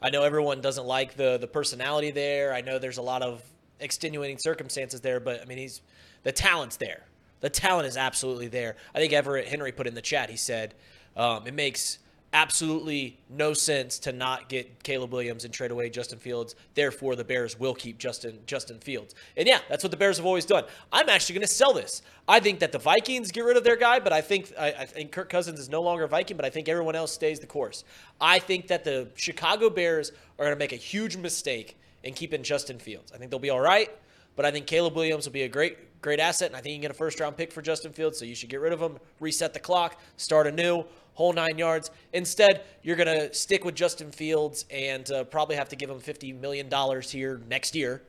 I 0.00 0.08
know 0.08 0.22
everyone 0.22 0.62
doesn't 0.62 0.86
like 0.86 1.16
the 1.16 1.36
the 1.36 1.46
personality 1.46 2.10
there. 2.12 2.54
I 2.54 2.62
know 2.62 2.78
there's 2.78 2.96
a 2.96 3.02
lot 3.02 3.20
of 3.20 3.42
extenuating 3.78 4.38
circumstances 4.38 5.02
there, 5.02 5.20
but 5.20 5.42
I 5.42 5.44
mean 5.44 5.58
he's 5.58 5.82
the 6.22 6.32
talent's 6.32 6.76
there. 6.76 7.02
The 7.40 7.50
talent 7.50 7.86
is 7.88 7.98
absolutely 7.98 8.48
there. 8.48 8.76
I 8.94 9.00
think 9.00 9.12
Everett 9.12 9.48
Henry 9.48 9.70
put 9.70 9.86
in 9.86 9.94
the 9.94 10.00
chat. 10.00 10.30
He 10.30 10.38
said 10.38 10.72
um, 11.14 11.46
it 11.46 11.52
makes 11.52 11.98
absolutely 12.32 13.18
no 13.30 13.54
sense 13.54 13.98
to 14.00 14.12
not 14.12 14.48
get 14.48 14.82
Caleb 14.82 15.12
Williams 15.12 15.44
and 15.44 15.54
trade 15.54 15.70
away 15.70 15.88
Justin 15.88 16.18
Fields. 16.18 16.54
Therefore, 16.74 17.16
the 17.16 17.24
Bears 17.24 17.58
will 17.58 17.74
keep 17.74 17.98
Justin 17.98 18.38
Justin 18.46 18.78
Fields. 18.78 19.14
And 19.36 19.46
yeah, 19.46 19.60
that's 19.68 19.82
what 19.82 19.90
the 19.90 19.96
Bears 19.96 20.16
have 20.18 20.26
always 20.26 20.44
done. 20.44 20.64
I'm 20.92 21.08
actually 21.08 21.34
going 21.34 21.46
to 21.46 21.52
sell 21.52 21.72
this. 21.72 22.02
I 22.28 22.40
think 22.40 22.58
that 22.60 22.72
the 22.72 22.78
Vikings 22.78 23.30
get 23.30 23.44
rid 23.44 23.56
of 23.56 23.64
their 23.64 23.76
guy, 23.76 24.00
but 24.00 24.12
I 24.12 24.20
think 24.20 24.52
I, 24.58 24.68
I, 24.68 24.84
think 24.84 25.12
Kirk 25.12 25.28
Cousins 25.28 25.58
is 25.58 25.68
no 25.68 25.82
longer 25.82 26.04
a 26.04 26.08
Viking, 26.08 26.36
but 26.36 26.44
I 26.44 26.50
think 26.50 26.68
everyone 26.68 26.96
else 26.96 27.12
stays 27.12 27.40
the 27.40 27.46
course. 27.46 27.84
I 28.20 28.38
think 28.38 28.66
that 28.68 28.84
the 28.84 29.08
Chicago 29.14 29.70
Bears 29.70 30.10
are 30.38 30.44
going 30.44 30.54
to 30.54 30.58
make 30.58 30.72
a 30.72 30.76
huge 30.76 31.16
mistake 31.16 31.78
in 32.02 32.14
keeping 32.14 32.42
Justin 32.42 32.78
Fields. 32.78 33.12
I 33.12 33.18
think 33.18 33.30
they'll 33.30 33.40
be 33.40 33.50
all 33.50 33.60
right, 33.60 33.90
but 34.34 34.44
I 34.44 34.50
think 34.50 34.66
Caleb 34.66 34.94
Williams 34.94 35.26
will 35.26 35.32
be 35.32 35.42
a 35.42 35.48
great 35.48 35.78
great 36.02 36.20
asset, 36.20 36.48
and 36.48 36.56
I 36.56 36.60
think 36.60 36.72
you 36.72 36.76
can 36.76 36.82
get 36.82 36.90
a 36.90 36.94
first 36.94 37.18
round 37.18 37.36
pick 37.36 37.52
for 37.52 37.62
Justin 37.62 37.92
Fields. 37.92 38.18
So 38.18 38.24
you 38.24 38.34
should 38.34 38.50
get 38.50 38.60
rid 38.60 38.72
of 38.72 38.80
him, 38.80 38.98
reset 39.20 39.54
the 39.54 39.60
clock, 39.60 40.00
start 40.16 40.46
anew 40.46 40.84
whole 41.16 41.32
nine 41.32 41.58
yards. 41.58 41.90
Instead, 42.12 42.62
you're 42.82 42.94
going 42.94 43.08
to 43.08 43.34
stick 43.34 43.64
with 43.64 43.74
Justin 43.74 44.12
Fields 44.12 44.66
and 44.70 45.10
uh, 45.10 45.24
probably 45.24 45.56
have 45.56 45.68
to 45.70 45.76
give 45.76 45.90
him 45.90 45.98
$50 45.98 46.38
million 46.38 46.70
here 47.02 47.40
next 47.48 47.74
year. 47.74 48.02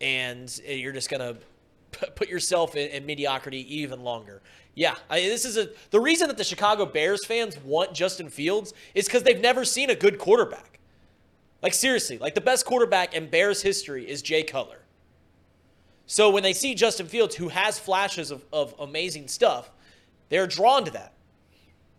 And 0.00 0.60
uh, 0.66 0.72
you're 0.72 0.92
just 0.92 1.10
going 1.10 1.20
to 1.20 2.08
put 2.14 2.28
yourself 2.28 2.74
in, 2.74 2.90
in, 2.90 3.06
mediocrity 3.06 3.76
even 3.76 4.02
longer. 4.02 4.42
Yeah, 4.74 4.94
I, 5.08 5.20
this 5.20 5.44
is 5.44 5.56
a 5.56 5.70
the 5.90 6.00
reason 6.00 6.28
that 6.28 6.36
the 6.36 6.44
Chicago 6.44 6.84
Bears 6.84 7.24
fans 7.24 7.56
want 7.58 7.94
Justin 7.94 8.28
Fields 8.28 8.74
is 8.94 9.06
because 9.06 9.22
they've 9.22 9.40
never 9.40 9.64
seen 9.64 9.88
a 9.88 9.94
good 9.94 10.18
quarterback. 10.18 10.78
Like 11.62 11.72
seriously, 11.72 12.18
like 12.18 12.34
the 12.34 12.42
best 12.42 12.66
quarterback 12.66 13.14
in 13.14 13.30
Bears 13.30 13.62
history 13.62 14.08
is 14.08 14.20
Jay 14.20 14.42
Cutler. 14.42 14.80
So 16.06 16.30
when 16.30 16.42
they 16.42 16.52
see 16.52 16.74
Justin 16.74 17.06
Fields, 17.06 17.34
who 17.34 17.48
has 17.48 17.78
flashes 17.78 18.30
of, 18.30 18.44
of 18.52 18.74
amazing 18.78 19.28
stuff, 19.28 19.70
they're 20.28 20.46
drawn 20.46 20.84
to 20.84 20.90
that 20.92 21.12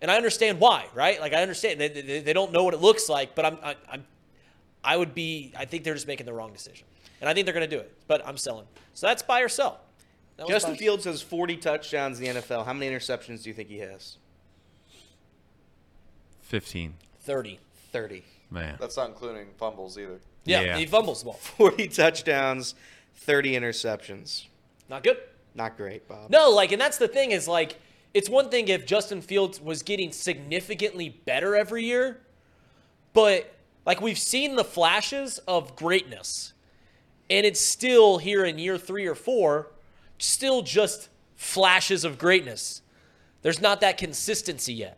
and 0.01 0.11
I 0.11 0.15
understand 0.15 0.59
why, 0.59 0.85
right? 0.93 1.19
Like 1.19 1.33
I 1.33 1.41
understand 1.41 1.79
they, 1.79 1.89
they, 1.89 2.19
they 2.19 2.33
don't 2.33 2.51
know 2.51 2.63
what 2.63 2.73
it 2.73 2.81
looks 2.81 3.09
like, 3.09 3.35
but 3.35 3.45
I'm 3.45 3.57
I, 3.63 3.75
I'm 3.89 4.05
I 4.83 4.97
would 4.97 5.13
be 5.13 5.53
I 5.57 5.65
think 5.65 5.83
they're 5.83 5.93
just 5.93 6.07
making 6.07 6.25
the 6.25 6.33
wrong 6.33 6.51
decision, 6.51 6.85
and 7.21 7.29
I 7.29 7.33
think 7.33 7.45
they're 7.45 7.53
going 7.53 7.69
to 7.69 7.75
do 7.75 7.81
it. 7.81 7.93
But 8.07 8.25
I'm 8.25 8.37
selling. 8.37 8.67
So 8.93 9.07
that's 9.07 9.21
buy 9.21 9.41
or 9.41 9.49
sell. 9.49 9.81
Justin 10.47 10.75
Fields 10.75 11.05
has 11.05 11.21
40 11.21 11.57
touchdowns 11.57 12.19
in 12.19 12.25
the 12.25 12.41
NFL. 12.41 12.65
How 12.65 12.73
many 12.73 12.93
interceptions 12.93 13.41
do 13.41 13.49
you 13.49 13.55
think 13.55 13.69
he 13.69 13.79
has? 13.79 14.17
15. 16.41 16.93
30. 17.21 17.59
30. 17.91 18.23
Man. 18.51 18.77
That's 18.79 18.95
not 18.97 19.09
including 19.09 19.47
fumbles 19.57 19.97
either. 19.97 20.19
Yeah, 20.45 20.61
yeah. 20.61 20.77
he 20.77 20.85
fumbles 20.85 21.21
the 21.21 21.25
ball. 21.25 21.33
40 21.33 21.87
touchdowns, 21.87 22.75
30 23.15 23.53
interceptions. 23.53 24.45
Not 24.89 25.03
good. 25.03 25.17
Not 25.55 25.75
great, 25.75 26.07
Bob. 26.07 26.29
No, 26.29 26.51
like, 26.51 26.71
and 26.71 26.79
that's 26.79 26.97
the 26.97 27.07
thing 27.07 27.31
is 27.31 27.47
like 27.47 27.77
it's 28.17 28.31
one 28.31 28.49
thing 28.49 28.67
if 28.67 28.87
Justin 28.87 29.21
Fields 29.21 29.61
was 29.61 29.83
getting 29.83 30.11
significantly 30.11 31.09
better 31.09 31.55
every 31.55 31.83
year, 31.83 32.19
but 33.13 33.53
like 33.85 34.01
we've 34.01 34.17
seen 34.17 34.55
the 34.55 34.63
flashes 34.63 35.37
of 35.47 35.75
greatness, 35.75 36.53
and 37.29 37.45
it's 37.45 37.61
still 37.61 38.17
here 38.17 38.43
in 38.43 38.57
year 38.57 38.79
three 38.79 39.05
or 39.05 39.13
four, 39.13 39.71
still 40.17 40.63
just 40.63 41.09
flashes 41.35 42.03
of 42.03 42.17
greatness. 42.17 42.81
There's 43.43 43.61
not 43.61 43.81
that 43.81 43.99
consistency 43.99 44.73
yet. 44.73 44.97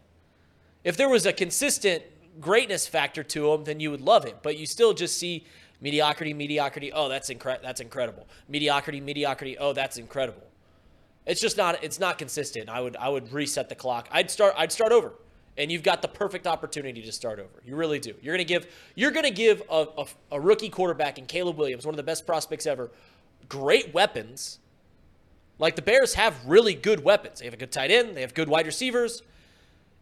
If 0.85 0.95
there 0.95 1.09
was 1.09 1.25
a 1.25 1.33
consistent 1.33 2.03
greatness 2.39 2.87
factor 2.87 3.21
to 3.21 3.51
him, 3.51 3.65
then 3.65 3.81
you 3.81 3.91
would 3.91 3.99
love 3.99 4.23
it, 4.23 4.37
but 4.41 4.57
you 4.57 4.65
still 4.65 4.93
just 4.93 5.17
see 5.17 5.45
mediocrity, 5.81 6.33
mediocrity. 6.33 6.93
Oh, 6.93 7.09
that's 7.09 7.29
incre- 7.29 7.61
that's 7.61 7.81
incredible. 7.81 8.29
Mediocrity, 8.47 9.01
mediocrity. 9.01 9.57
Oh, 9.57 9.73
that's 9.73 9.97
incredible. 9.97 10.48
It's 11.29 11.39
just 11.39 11.57
not 11.57 11.83
it's 11.83 11.99
not 11.99 12.17
consistent. 12.17 12.69
I 12.69 12.81
would 12.81 12.97
I 12.97 13.07
would 13.07 13.31
reset 13.31 13.69
the 13.69 13.75
clock. 13.75 14.09
I'd 14.11 14.31
start 14.31 14.55
I'd 14.57 14.71
start 14.71 14.91
over. 14.91 15.13
And 15.57 15.71
you've 15.71 15.83
got 15.83 16.01
the 16.01 16.07
perfect 16.07 16.47
opportunity 16.47 17.01
to 17.03 17.11
start 17.11 17.37
over. 17.37 17.61
You 17.63 17.75
really 17.75 17.99
do. 17.99 18.15
You're 18.19 18.33
gonna 18.33 18.43
give 18.43 18.65
you're 18.95 19.11
gonna 19.11 19.29
give 19.29 19.61
a, 19.69 19.85
a, 19.99 20.05
a 20.31 20.41
rookie 20.41 20.69
quarterback 20.69 21.19
in 21.19 21.27
Caleb 21.27 21.57
Williams, 21.57 21.85
one 21.85 21.93
of 21.93 21.97
the 21.97 22.03
best 22.03 22.25
prospects 22.25 22.65
ever, 22.65 22.89
great 23.47 23.93
weapons. 23.93 24.57
Like 25.59 25.75
the 25.75 25.83
Bears 25.83 26.15
have 26.15 26.33
really 26.47 26.73
good 26.73 27.03
weapons. 27.03 27.39
They 27.39 27.45
have 27.45 27.53
a 27.53 27.57
good 27.57 27.71
tight 27.71 27.91
end, 27.91 28.17
they 28.17 28.21
have 28.21 28.33
good 28.33 28.49
wide 28.49 28.65
receivers, 28.65 29.21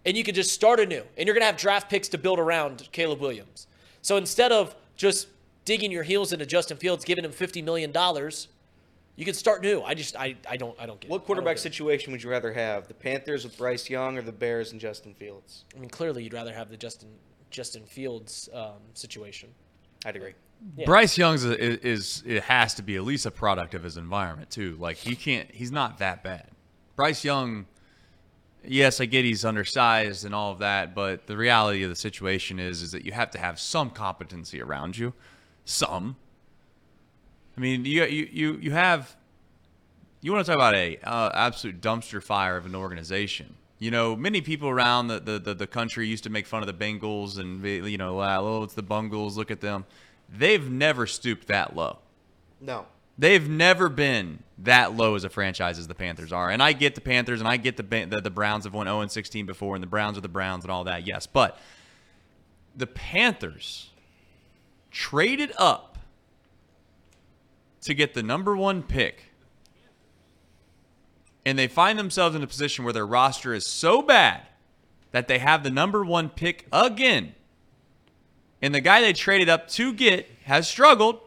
and 0.05 0.15
you 0.15 0.23
can 0.23 0.33
just 0.33 0.53
start 0.53 0.79
anew. 0.79 1.03
And 1.17 1.27
you're 1.27 1.33
gonna 1.33 1.45
have 1.45 1.57
draft 1.57 1.89
picks 1.89 2.07
to 2.09 2.17
build 2.17 2.39
around 2.39 2.87
Caleb 2.93 3.19
Williams. 3.19 3.67
So 4.01 4.15
instead 4.15 4.53
of 4.53 4.75
just 4.95 5.27
digging 5.65 5.91
your 5.91 6.03
heels 6.03 6.31
into 6.31 6.45
Justin 6.45 6.77
Fields, 6.77 7.03
giving 7.03 7.25
him 7.25 7.31
$50 7.31 7.61
million, 7.65 7.91
you 9.17 9.25
can 9.25 9.33
start 9.33 9.61
new. 9.61 9.81
I 9.81 9.95
just 9.95 10.15
I, 10.15 10.35
I 10.49 10.55
don't 10.55 10.79
I 10.79 10.85
don't 10.85 10.99
get 10.99 11.09
what 11.09 11.23
it. 11.23 11.25
quarterback 11.25 11.57
situation 11.57 12.13
would 12.13 12.23
you 12.23 12.29
rather 12.29 12.53
have? 12.53 12.87
The 12.87 12.93
Panthers 12.93 13.43
with 13.43 13.57
Bryce 13.57 13.89
Young 13.89 14.17
or 14.17 14.21
the 14.21 14.31
Bears 14.31 14.71
and 14.71 14.79
Justin 14.79 15.13
Fields? 15.15 15.65
I 15.75 15.79
mean, 15.79 15.89
clearly 15.89 16.23
you'd 16.23 16.33
rather 16.33 16.53
have 16.53 16.69
the 16.69 16.77
Justin 16.77 17.09
Justin 17.49 17.83
Fields 17.83 18.47
um, 18.53 18.79
situation. 18.93 19.49
I'd 20.05 20.15
agree. 20.15 20.35
Yeah. 20.75 20.85
Bryce 20.85 21.17
Young's 21.17 21.43
is, 21.43 21.79
is 21.79 22.23
it 22.25 22.43
has 22.43 22.75
to 22.75 22.83
be 22.83 22.95
at 22.95 23.03
least 23.03 23.25
a 23.25 23.31
product 23.31 23.73
of 23.73 23.83
his 23.83 23.97
environment 23.97 24.51
too. 24.51 24.77
Like 24.79 24.97
he 24.97 25.15
can't 25.15 25.49
he's 25.51 25.71
not 25.71 25.97
that 25.97 26.23
bad. 26.23 26.47
Bryce 26.95 27.23
Young 27.25 27.65
yes, 28.63 29.01
I 29.01 29.05
get 29.05 29.25
he's 29.25 29.43
undersized 29.43 30.25
and 30.25 30.35
all 30.35 30.51
of 30.51 30.59
that, 30.59 30.93
but 30.93 31.25
the 31.25 31.37
reality 31.37 31.83
of 31.83 31.89
the 31.89 31.95
situation 31.95 32.59
is 32.59 32.83
is 32.83 32.91
that 32.91 33.03
you 33.03 33.13
have 33.13 33.31
to 33.31 33.39
have 33.39 33.59
some 33.59 33.89
competency 33.89 34.61
around 34.61 34.97
you. 34.97 35.13
Some. 35.65 36.17
I 37.57 37.59
mean, 37.59 37.85
you 37.85 38.03
you 38.05 38.59
you, 38.61 38.71
have 38.71 39.15
you 40.21 40.31
want 40.31 40.45
to 40.45 40.51
talk 40.51 40.59
about 40.59 40.75
a 40.75 40.97
uh, 41.03 41.31
absolute 41.33 41.81
dumpster 41.81 42.21
fire 42.21 42.55
of 42.55 42.65
an 42.65 42.75
organization. 42.75 43.55
You 43.79 43.91
know, 43.91 44.15
many 44.15 44.41
people 44.41 44.69
around 44.69 45.07
the, 45.07 45.19
the, 45.19 45.39
the, 45.39 45.53
the, 45.53 45.67
country 45.67 46.07
used 46.07 46.23
to 46.23 46.31
make 46.31 46.47
fun 46.47 46.63
of 46.63 46.67
the 46.67 46.73
Bengals 46.73 47.37
and, 47.37 47.63
you 47.63 47.97
know, 47.97 48.19
oh, 48.21 48.63
it's 48.63 48.73
the 48.73 48.81
Bungles, 48.81 49.37
look 49.37 49.51
at 49.51 49.61
them. 49.61 49.85
They've 50.29 50.67
never 50.67 51.05
stooped 51.05 51.47
that 51.47 51.75
low. 51.75 51.99
No. 52.59 52.87
They've 53.19 53.47
never 53.47 53.87
been 53.87 54.41
that 54.59 54.95
low 54.95 55.13
as 55.13 55.23
a 55.23 55.29
franchise 55.29 55.77
as 55.77 55.87
the 55.87 55.93
Panthers 55.93 56.33
are. 56.33 56.49
And 56.49 56.61
I 56.61 56.73
get 56.73 56.95
the 56.95 57.01
Panthers 57.01 57.39
and 57.39 57.47
I 57.47 57.57
get 57.57 57.77
the, 57.77 57.83
the, 57.83 58.19
the 58.19 58.31
Browns 58.31 58.63
have 58.63 58.73
won 58.73 58.87
0 58.87 59.01
and 59.01 59.11
16 59.11 59.45
before 59.45 59.75
and 59.75 59.83
the 59.83 59.87
Browns 59.87 60.17
are 60.17 60.21
the 60.21 60.27
Browns 60.27 60.63
and 60.63 60.71
all 60.71 60.85
that, 60.85 61.05
yes. 61.05 61.27
But 61.27 61.59
the 62.75 62.87
Panthers 62.87 63.91
traded 64.89 65.51
up 65.59 65.96
to 67.87 67.93
get 67.93 68.13
the 68.13 68.21
number 68.21 68.55
one 68.55 68.83
pick. 68.83 69.31
And 71.45 71.57
they 71.57 71.67
find 71.67 71.97
themselves 71.97 72.35
in 72.35 72.43
a 72.43 72.47
position 72.47 72.83
where 72.83 72.93
their 72.93 73.07
roster 73.07 73.53
is 73.53 73.65
so 73.65 74.01
bad 74.01 74.41
that 75.11 75.29
they 75.29 75.39
have 75.39 75.63
the 75.63 75.69
number 75.69 76.03
one 76.03 76.29
pick 76.29 76.67
again. 76.73 77.33
And 78.61 78.75
the 78.75 78.81
guy 78.81 78.99
they 78.99 79.13
traded 79.13 79.47
up 79.47 79.69
to 79.69 79.93
get 79.93 80.29
has 80.43 80.67
struggled. 80.67 81.21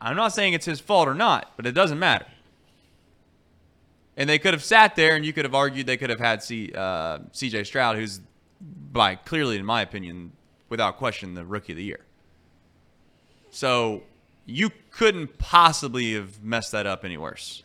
I'm 0.00 0.14
not 0.14 0.32
saying 0.32 0.52
it's 0.52 0.66
his 0.66 0.78
fault 0.78 1.08
or 1.08 1.14
not, 1.14 1.52
but 1.56 1.66
it 1.66 1.72
doesn't 1.72 1.98
matter. 1.98 2.26
And 4.16 4.30
they 4.30 4.38
could 4.38 4.54
have 4.54 4.62
sat 4.62 4.94
there, 4.94 5.16
and 5.16 5.26
you 5.26 5.32
could 5.32 5.44
have 5.44 5.54
argued 5.54 5.88
they 5.88 5.96
could 5.96 6.10
have 6.10 6.20
had 6.20 6.44
C, 6.44 6.70
uh, 6.72 7.18
C.J. 7.32 7.64
Stroud, 7.64 7.96
who's 7.96 8.20
by 8.60 9.16
clearly, 9.16 9.56
in 9.56 9.64
my 9.64 9.82
opinion, 9.82 10.30
without 10.68 10.96
question, 10.98 11.34
the 11.34 11.44
rookie 11.44 11.72
of 11.72 11.76
the 11.78 11.82
year. 11.82 12.04
So 13.50 14.04
you 14.46 14.70
couldn't 14.96 15.38
possibly 15.38 16.14
have 16.14 16.42
messed 16.42 16.72
that 16.72 16.86
up 16.86 17.04
any 17.04 17.16
worse. 17.16 17.62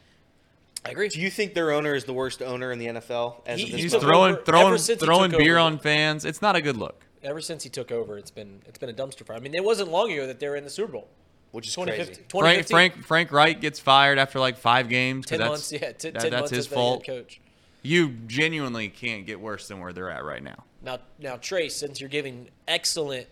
I 0.85 0.91
agree. 0.91 1.09
Do 1.09 1.21
you 1.21 1.29
think 1.29 1.53
their 1.53 1.71
owner 1.71 1.93
is 1.93 2.05
the 2.05 2.13
worst 2.13 2.41
owner 2.41 2.71
in 2.71 2.79
the 2.79 2.87
NFL? 2.87 3.41
As 3.45 3.59
he, 3.59 3.65
he's 3.65 3.93
throwing 3.93 4.35
over, 4.35 4.43
throwing 4.43 4.77
throwing 4.77 5.31
beer 5.31 5.57
over, 5.57 5.67
on 5.67 5.77
fans. 5.77 6.25
It's 6.25 6.41
not 6.41 6.55
a 6.55 6.61
good 6.61 6.77
look. 6.77 7.03
Ever 7.21 7.41
since 7.41 7.63
he 7.63 7.69
took 7.69 7.91
over, 7.91 8.17
it's 8.17 8.31
been 8.31 8.61
it's 8.65 8.79
been 8.79 8.89
a 8.89 8.93
dumpster 8.93 9.25
fire. 9.25 9.37
I 9.37 9.39
mean, 9.41 9.53
it 9.53 9.63
wasn't 9.63 9.91
long 9.91 10.11
ago 10.11 10.25
that 10.25 10.39
they 10.39 10.47
were 10.47 10.55
in 10.55 10.63
the 10.63 10.69
Super 10.69 10.93
Bowl, 10.93 11.07
which 11.51 11.67
is 11.67 11.75
2015. 11.75 12.25
Frank, 12.29 12.67
Frank 12.67 13.05
Frank 13.05 13.31
Reich 13.31 13.61
gets 13.61 13.79
fired 13.79 14.17
after 14.17 14.39
like 14.39 14.57
five 14.57 14.89
games. 14.89 15.25
Ten 15.25 15.39
months, 15.39 15.71
yeah, 15.71 15.91
t- 15.91 16.09
that, 16.09 16.21
ten 16.21 16.31
that's 16.31 16.31
months 16.31 16.51
his 16.51 16.67
fault. 16.67 17.05
Coach. 17.05 17.41
You 17.81 18.09
genuinely 18.27 18.89
can't 18.89 19.25
get 19.25 19.39
worse 19.39 19.67
than 19.67 19.79
where 19.79 19.93
they're 19.93 20.09
at 20.09 20.23
right 20.23 20.43
now. 20.43 20.63
Now, 20.81 20.99
now, 21.19 21.35
Trace, 21.37 21.75
since 21.75 22.01
you're 22.01 22.09
giving 22.09 22.49
excellent 22.67 23.27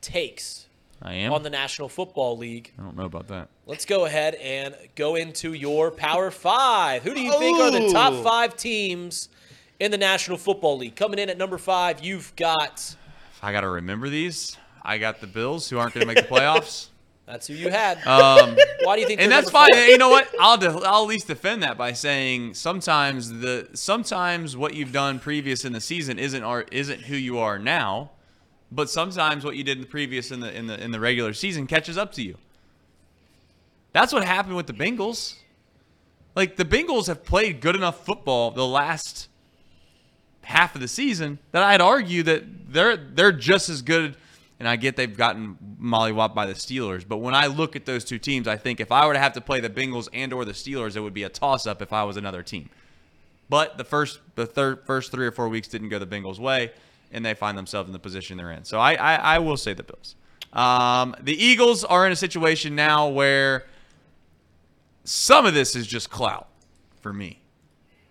takes 0.00 0.66
I 1.02 1.14
am. 1.14 1.32
on 1.32 1.42
the 1.42 1.50
National 1.50 1.88
Football 1.88 2.36
League, 2.36 2.72
I 2.78 2.82
don't 2.82 2.96
know 2.96 3.04
about 3.06 3.28
that. 3.28 3.48
let's 3.66 3.84
go 3.86 4.04
ahead 4.04 4.34
and 4.34 4.74
go 4.96 5.14
into 5.16 5.52
your 5.54 5.90
Power 5.90 6.30
Five. 6.30 7.02
Who 7.02 7.14
do 7.14 7.20
you 7.20 7.38
think 7.38 7.58
are 7.58 7.70
the 7.70 7.90
top 7.92 8.22
five 8.22 8.56
teams 8.56 9.28
in 9.78 9.90
the 9.90 9.98
National 9.98 10.36
Football 10.36 10.76
League? 10.78 10.96
Coming 10.96 11.18
in 11.18 11.30
at 11.30 11.38
number 11.38 11.56
five, 11.58 12.04
you've 12.04 12.34
got. 12.36 12.96
I 13.42 13.52
got 13.52 13.62
to 13.62 13.68
remember 13.70 14.08
these. 14.10 14.56
I 14.82 14.98
got 14.98 15.20
the 15.20 15.26
Bills, 15.26 15.68
who 15.70 15.78
aren't 15.78 15.94
going 15.94 16.06
to 16.06 16.14
make 16.14 16.28
the 16.28 16.34
playoffs. 16.34 16.88
That's 17.26 17.46
who 17.46 17.54
you 17.54 17.70
had. 17.70 17.98
Um, 18.06 18.56
Why 18.82 18.96
do 18.96 19.02
you 19.02 19.06
think? 19.06 19.20
and 19.20 19.30
that's 19.30 19.50
fine. 19.50 19.68
four? 19.72 19.80
You 19.84 19.98
know 19.98 20.08
what? 20.08 20.28
I'll 20.40 20.56
de- 20.58 20.68
I'll 20.68 21.02
at 21.04 21.08
least 21.08 21.28
defend 21.28 21.62
that 21.62 21.78
by 21.78 21.92
saying 21.92 22.54
sometimes 22.54 23.30
the 23.40 23.68
sometimes 23.72 24.56
what 24.56 24.74
you've 24.74 24.90
done 24.92 25.18
previous 25.20 25.64
in 25.64 25.72
the 25.72 25.80
season 25.80 26.18
isn't 26.18 26.42
are, 26.42 26.66
isn't 26.72 27.02
who 27.02 27.14
you 27.16 27.38
are 27.38 27.58
now, 27.58 28.10
but 28.72 28.88
sometimes 28.88 29.44
what 29.44 29.56
you 29.56 29.64
did 29.64 29.78
in 29.78 29.82
the 29.82 29.88
previous 29.88 30.30
in 30.30 30.40
the 30.40 30.56
in 30.56 30.66
the 30.66 30.82
in 30.82 30.92
the 30.92 31.00
regular 31.00 31.32
season 31.32 31.66
catches 31.66 31.98
up 31.98 32.12
to 32.12 32.22
you. 32.22 32.36
That's 33.92 34.12
what 34.12 34.24
happened 34.24 34.56
with 34.56 34.66
the 34.66 34.72
Bengals. 34.72 35.34
Like 36.36 36.56
the 36.56 36.64
Bengals 36.64 37.08
have 37.08 37.24
played 37.24 37.60
good 37.60 37.74
enough 37.74 38.04
football 38.04 38.52
the 38.52 38.66
last 38.66 39.28
half 40.42 40.74
of 40.74 40.80
the 40.80 40.88
season 40.88 41.38
that 41.52 41.62
I'd 41.62 41.80
argue 41.80 42.22
that 42.24 42.72
they're 42.72 42.96
they're 42.96 43.32
just 43.32 43.68
as 43.68 43.82
good. 43.82 44.16
And 44.58 44.68
I 44.68 44.76
get 44.76 44.94
they've 44.94 45.16
gotten 45.16 45.56
mollywopped 45.82 46.34
by 46.34 46.44
the 46.44 46.52
Steelers, 46.52 47.08
but 47.08 47.16
when 47.16 47.34
I 47.34 47.46
look 47.46 47.76
at 47.76 47.86
those 47.86 48.04
two 48.04 48.18
teams, 48.18 48.46
I 48.46 48.58
think 48.58 48.78
if 48.78 48.92
I 48.92 49.06
were 49.06 49.14
to 49.14 49.18
have 49.18 49.32
to 49.32 49.40
play 49.40 49.60
the 49.60 49.70
Bengals 49.70 50.06
and 50.12 50.34
or 50.34 50.44
the 50.44 50.52
Steelers, 50.52 50.96
it 50.96 51.00
would 51.00 51.14
be 51.14 51.22
a 51.22 51.30
toss 51.30 51.66
up 51.66 51.80
if 51.80 51.94
I 51.94 52.04
was 52.04 52.18
another 52.18 52.42
team. 52.42 52.68
But 53.48 53.78
the 53.78 53.84
first 53.84 54.20
the 54.34 54.44
third 54.44 54.84
first 54.84 55.12
three 55.12 55.26
or 55.26 55.32
four 55.32 55.48
weeks 55.48 55.66
didn't 55.66 55.88
go 55.88 55.98
the 55.98 56.06
Bengals' 56.06 56.38
way, 56.38 56.72
and 57.12 57.24
they 57.24 57.34
find 57.34 57.56
themselves 57.56 57.88
in 57.88 57.92
the 57.92 57.98
position 57.98 58.36
they're 58.36 58.52
in. 58.52 58.64
So 58.64 58.78
I 58.78 58.94
I, 58.94 59.14
I 59.14 59.38
will 59.38 59.56
say 59.56 59.74
the 59.74 59.82
Bills. 59.82 60.16
Um, 60.52 61.14
the 61.20 61.34
Eagles 61.42 61.84
are 61.84 62.06
in 62.06 62.12
a 62.12 62.16
situation 62.16 62.74
now 62.74 63.08
where 63.08 63.66
some 65.04 65.46
of 65.46 65.54
this 65.54 65.76
is 65.76 65.86
just 65.86 66.10
clout 66.10 66.48
for 67.00 67.12
me. 67.12 67.40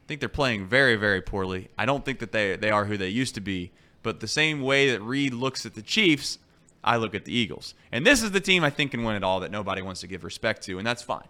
I 0.03 0.07
think 0.07 0.19
they're 0.19 0.29
playing 0.29 0.65
very, 0.65 0.95
very 0.95 1.21
poorly. 1.21 1.69
I 1.77 1.85
don't 1.85 2.03
think 2.03 2.19
that 2.19 2.31
they, 2.31 2.55
they 2.55 2.71
are 2.71 2.85
who 2.85 2.97
they 2.97 3.09
used 3.09 3.35
to 3.35 3.41
be. 3.41 3.71
But 4.01 4.21
the 4.21 4.27
same 4.27 4.61
way 4.61 4.91
that 4.91 5.01
Reed 5.01 5.33
looks 5.33 5.65
at 5.65 5.75
the 5.75 5.81
Chiefs, 5.81 6.39
I 6.83 6.95
look 6.97 7.13
at 7.13 7.25
the 7.25 7.33
Eagles. 7.33 7.73
And 7.91 8.05
this 8.05 8.23
is 8.23 8.31
the 8.31 8.39
team 8.39 8.63
I 8.63 8.69
think 8.69 8.91
can 8.91 9.03
win 9.03 9.15
it 9.15 9.23
all 9.23 9.41
that 9.41 9.51
nobody 9.51 9.81
wants 9.81 10.01
to 10.01 10.07
give 10.07 10.23
respect 10.23 10.63
to, 10.63 10.77
and 10.77 10.87
that's 10.87 11.03
fine. 11.03 11.27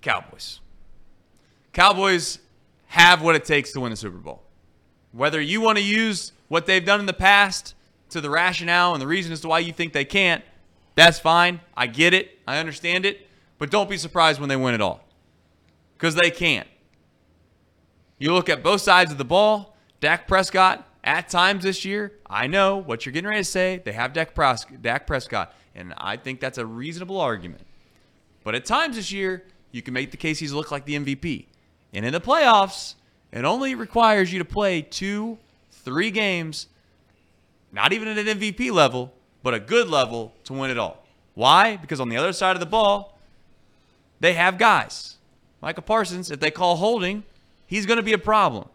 Cowboys. 0.00 0.60
Cowboys 1.72 2.38
have 2.86 3.22
what 3.22 3.34
it 3.34 3.44
takes 3.44 3.72
to 3.72 3.80
win 3.80 3.90
the 3.90 3.96
Super 3.96 4.16
Bowl. 4.16 4.43
Whether 5.14 5.40
you 5.40 5.60
want 5.60 5.78
to 5.78 5.84
use 5.84 6.32
what 6.48 6.66
they've 6.66 6.84
done 6.84 7.00
in 7.00 7.06
the 7.06 7.12
past 7.12 7.74
to 8.10 8.20
the 8.20 8.30
rationale 8.30 8.94
and 8.94 9.00
the 9.00 9.06
reason 9.06 9.32
as 9.32 9.40
to 9.42 9.48
why 9.48 9.60
you 9.60 9.72
think 9.72 9.92
they 9.92 10.04
can't, 10.04 10.42
that's 10.96 11.18
fine. 11.18 11.60
I 11.76 11.86
get 11.86 12.14
it. 12.14 12.38
I 12.46 12.58
understand 12.58 13.06
it. 13.06 13.28
But 13.58 13.70
don't 13.70 13.88
be 13.88 13.96
surprised 13.96 14.40
when 14.40 14.48
they 14.48 14.56
win 14.56 14.74
it 14.74 14.80
all. 14.80 15.04
Because 15.96 16.14
they 16.14 16.30
can't. 16.30 16.66
You 18.18 18.32
look 18.32 18.48
at 18.48 18.62
both 18.62 18.80
sides 18.80 19.12
of 19.12 19.18
the 19.18 19.24
ball. 19.24 19.76
Dak 20.00 20.26
Prescott, 20.26 20.86
at 21.04 21.28
times 21.28 21.62
this 21.62 21.84
year, 21.84 22.12
I 22.28 22.46
know 22.46 22.76
what 22.76 23.06
you're 23.06 23.12
getting 23.12 23.28
ready 23.28 23.40
to 23.40 23.44
say. 23.44 23.80
They 23.84 23.92
have 23.92 24.12
Dak, 24.12 24.34
Dak 24.82 25.06
Prescott, 25.06 25.54
and 25.74 25.94
I 25.96 26.16
think 26.16 26.40
that's 26.40 26.58
a 26.58 26.66
reasonable 26.66 27.20
argument. 27.20 27.62
But 28.42 28.54
at 28.54 28.64
times 28.64 28.96
this 28.96 29.12
year, 29.12 29.44
you 29.70 29.80
can 29.80 29.94
make 29.94 30.10
the 30.10 30.16
case 30.16 30.38
he's 30.38 30.52
looked 30.52 30.72
like 30.72 30.84
the 30.84 30.96
MVP. 30.96 31.46
And 31.92 32.04
in 32.04 32.12
the 32.12 32.20
playoffs, 32.20 32.96
it 33.34 33.44
only 33.44 33.74
requires 33.74 34.32
you 34.32 34.38
to 34.38 34.44
play 34.44 34.80
two, 34.80 35.38
three 35.72 36.12
games, 36.12 36.68
not 37.72 37.92
even 37.92 38.06
at 38.06 38.16
an 38.16 38.38
MVP 38.38 38.70
level, 38.70 39.12
but 39.42 39.54
a 39.54 39.60
good 39.60 39.88
level 39.88 40.32
to 40.44 40.52
win 40.52 40.70
it 40.70 40.78
all. 40.78 41.04
Why? 41.34 41.76
Because 41.76 41.98
on 41.98 42.08
the 42.08 42.16
other 42.16 42.32
side 42.32 42.54
of 42.54 42.60
the 42.60 42.66
ball, 42.66 43.18
they 44.20 44.34
have 44.34 44.56
guys. 44.56 45.16
Micah 45.60 45.82
Parsons, 45.82 46.30
if 46.30 46.38
they 46.38 46.52
call 46.52 46.76
holding, 46.76 47.24
he's 47.66 47.86
going 47.86 47.96
to 47.96 48.04
be 48.04 48.12
a 48.12 48.18
problem. 48.18 48.68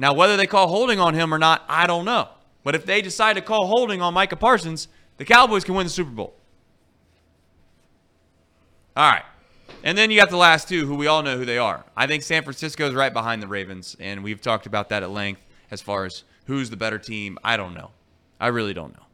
Now, 0.00 0.12
whether 0.14 0.36
they 0.36 0.48
call 0.48 0.66
holding 0.66 0.98
on 0.98 1.14
him 1.14 1.32
or 1.32 1.38
not, 1.38 1.64
I 1.68 1.86
don't 1.86 2.04
know. 2.04 2.28
But 2.64 2.74
if 2.74 2.84
they 2.84 3.02
decide 3.02 3.34
to 3.34 3.40
call 3.40 3.68
holding 3.68 4.02
on 4.02 4.14
Micah 4.14 4.36
Parsons, 4.36 4.88
the 5.16 5.24
Cowboys 5.24 5.62
can 5.62 5.76
win 5.76 5.86
the 5.86 5.90
Super 5.92 6.10
Bowl. 6.10 6.34
All 8.96 9.10
right. 9.10 9.22
And 9.84 9.98
then 9.98 10.10
you 10.10 10.18
got 10.18 10.30
the 10.30 10.36
last 10.36 10.68
two, 10.68 10.86
who 10.86 10.94
we 10.94 11.08
all 11.08 11.22
know 11.22 11.36
who 11.36 11.44
they 11.44 11.58
are. 11.58 11.84
I 11.96 12.06
think 12.06 12.22
San 12.22 12.44
Francisco 12.44 12.88
is 12.88 12.94
right 12.94 13.12
behind 13.12 13.42
the 13.42 13.48
Ravens, 13.48 13.96
and 13.98 14.22
we've 14.22 14.40
talked 14.40 14.66
about 14.66 14.90
that 14.90 15.02
at 15.02 15.10
length 15.10 15.42
as 15.70 15.80
far 15.80 16.04
as 16.04 16.22
who's 16.46 16.70
the 16.70 16.76
better 16.76 16.98
team. 16.98 17.38
I 17.42 17.56
don't 17.56 17.74
know. 17.74 17.90
I 18.38 18.48
really 18.48 18.74
don't 18.74 18.94
know. 18.94 19.06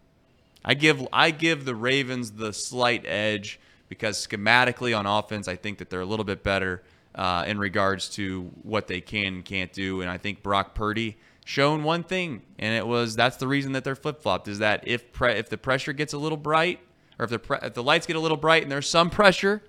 I 0.65 0.74
give 0.74 1.07
I 1.12 1.31
give 1.31 1.65
the 1.65 1.74
Ravens 1.74 2.32
the 2.32 2.53
slight 2.53 3.05
edge 3.07 3.59
because 3.89 4.27
schematically 4.27 4.97
on 4.99 5.07
offense, 5.07 5.49
I 5.49 5.57
think 5.57 5.78
that 5.78 5.89
they're 5.89 6.03
a 6.03 6.07
little 6.07 6.24
bit 6.24 6.43
better 6.43 6.82
uh, 7.15 7.45
in 7.47 7.59
regards 7.59 8.09
to 8.11 8.51
what 8.62 8.86
they 8.86 9.01
can 9.01 9.35
and 9.35 9.45
can't 9.45 9.73
do. 9.73 10.03
And 10.03 10.11
I 10.11 10.19
think 10.19 10.43
Brock 10.43 10.74
Purdy 10.74 11.16
shown 11.47 11.82
one 11.82 12.03
thing, 12.03 12.43
and 12.59 12.74
it 12.74 12.86
was 12.86 13.16
that's 13.16 13.39
the 13.39 13.49
reason 13.49 13.73
that 13.73 13.85
they're 13.85 13.97
flip 13.97 14.20
flopped 14.20 14.49
is 14.49 14.59
that 14.59 14.86
if 14.86 15.12
pre- 15.12 15.32
if 15.32 15.49
the 15.49 15.57
pressure 15.57 15.95
gets 15.95 16.12
a 16.12 16.19
little 16.19 16.36
bright, 16.36 16.81
or 17.19 17.24
if 17.24 17.31
the 17.31 17.39
pre- 17.39 17.59
if 17.62 17.73
the 17.73 17.82
lights 17.82 18.07
get 18.07 18.16
a 18.16 18.20
little 18.20 18.36
bright 18.36 18.62
and 18.62 18.70
there's 18.70 18.89
some 18.89 19.09
pressure, 19.20 19.62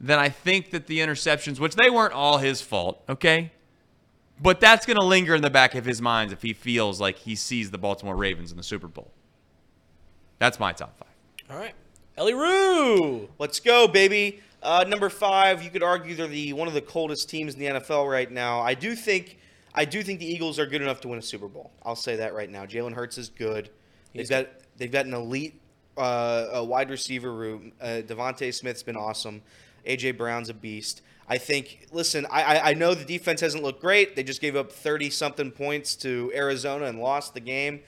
then 0.00 0.18
I 0.18 0.28
think 0.28 0.70
that 0.70 0.86
the 0.86 0.98
interceptions, 0.98 1.58
which 1.58 1.74
they 1.74 1.90
weren't 1.90 2.12
all 2.12 2.38
his 2.38 2.60
fault, 2.60 3.02
okay, 3.08 3.52
but 4.40 4.60
that's 4.60 4.84
going 4.84 4.98
to 4.98 5.04
linger 5.04 5.34
in 5.34 5.42
the 5.42 5.50
back 5.50 5.74
of 5.74 5.84
his 5.84 6.02
mind 6.02 6.32
if 6.32 6.42
he 6.42 6.52
feels 6.52 7.00
like 7.00 7.16
he 7.16 7.34
sees 7.34 7.70
the 7.70 7.78
Baltimore 7.78 8.16
Ravens 8.16 8.50
in 8.50 8.56
the 8.56 8.62
Super 8.62 8.88
Bowl. 8.88 9.10
That's 10.38 10.60
my 10.60 10.72
top 10.72 10.96
five. 10.98 11.08
All 11.50 11.58
right. 11.58 11.74
Ellie 12.18 12.34
Roo. 12.34 13.28
Let's 13.38 13.60
go, 13.60 13.88
baby. 13.88 14.40
Uh, 14.62 14.84
number 14.86 15.08
five, 15.08 15.62
you 15.62 15.70
could 15.70 15.82
argue 15.82 16.14
they're 16.14 16.26
the 16.26 16.52
one 16.52 16.68
of 16.68 16.74
the 16.74 16.80
coldest 16.80 17.30
teams 17.30 17.54
in 17.54 17.60
the 17.60 17.66
NFL 17.66 18.10
right 18.10 18.30
now. 18.30 18.60
I 18.60 18.74
do 18.74 18.94
think, 18.94 19.38
I 19.74 19.84
do 19.84 20.02
think 20.02 20.20
the 20.20 20.26
Eagles 20.26 20.58
are 20.58 20.66
good 20.66 20.82
enough 20.82 21.00
to 21.02 21.08
win 21.08 21.18
a 21.18 21.22
Super 21.22 21.48
Bowl. 21.48 21.70
I'll 21.82 21.96
say 21.96 22.16
that 22.16 22.34
right 22.34 22.50
now. 22.50 22.66
Jalen 22.66 22.92
Hurts 22.92 23.16
is 23.16 23.28
good. 23.28 23.70
He's 24.12 24.28
they've 24.28 24.44
got 24.44 24.52
they've 24.76 24.92
got 24.92 25.06
an 25.06 25.14
elite 25.14 25.60
uh, 25.96 26.48
a 26.52 26.64
wide 26.64 26.90
receiver 26.90 27.32
room. 27.32 27.72
Uh, 27.80 28.02
DeVonta 28.04 28.52
Smith's 28.52 28.82
been 28.82 28.96
awesome. 28.96 29.42
AJ 29.86 30.16
Brown's 30.16 30.48
a 30.48 30.54
beast. 30.54 31.02
I 31.28 31.38
think. 31.38 31.86
Listen, 31.90 32.26
I, 32.30 32.70
I 32.70 32.74
know 32.74 32.94
the 32.94 33.04
defense 33.04 33.40
hasn't 33.40 33.62
looked 33.62 33.80
great. 33.80 34.14
They 34.14 34.22
just 34.22 34.40
gave 34.40 34.56
up 34.56 34.70
thirty 34.70 35.10
something 35.10 35.50
points 35.50 35.96
to 35.96 36.30
Arizona 36.34 36.86
and 36.86 37.00
lost 37.00 37.34
the 37.34 37.40
game 37.40 37.80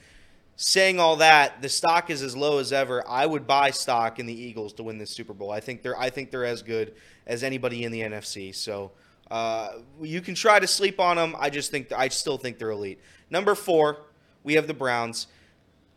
saying 0.61 0.99
all 0.99 1.15
that, 1.15 1.61
the 1.61 1.69
stock 1.69 2.09
is 2.09 2.21
as 2.21 2.35
low 2.35 2.59
as 2.59 2.73
ever. 2.73 3.01
I 3.07 3.25
would 3.25 3.47
buy 3.47 3.71
stock 3.71 4.19
in 4.19 4.25
the 4.25 4.33
Eagles 4.33 4.73
to 4.73 4.83
win 4.83 4.97
this 4.97 5.09
Super 5.09 5.33
Bowl. 5.33 5.51
I 5.51 5.61
think 5.61 5.83
they're 5.83 5.97
I 5.97 6.09
think 6.09 6.31
they're 6.31 6.45
as 6.45 6.61
good 6.61 6.95
as 7.25 7.43
anybody 7.43 7.85
in 7.85 7.93
the 7.93 8.01
NFC. 8.01 8.53
So 8.53 8.91
uh, 9.31 9.69
you 10.01 10.19
can 10.19 10.35
try 10.35 10.59
to 10.59 10.67
sleep 10.67 10.99
on 10.99 11.15
them. 11.15 11.33
I 11.39 11.49
just 11.49 11.71
think 11.71 11.93
I 11.93 12.09
still 12.09 12.37
think 12.37 12.59
they're 12.59 12.71
elite. 12.71 12.99
Number 13.29 13.55
four, 13.55 14.01
we 14.43 14.55
have 14.55 14.67
the 14.67 14.73
Browns. 14.73 15.27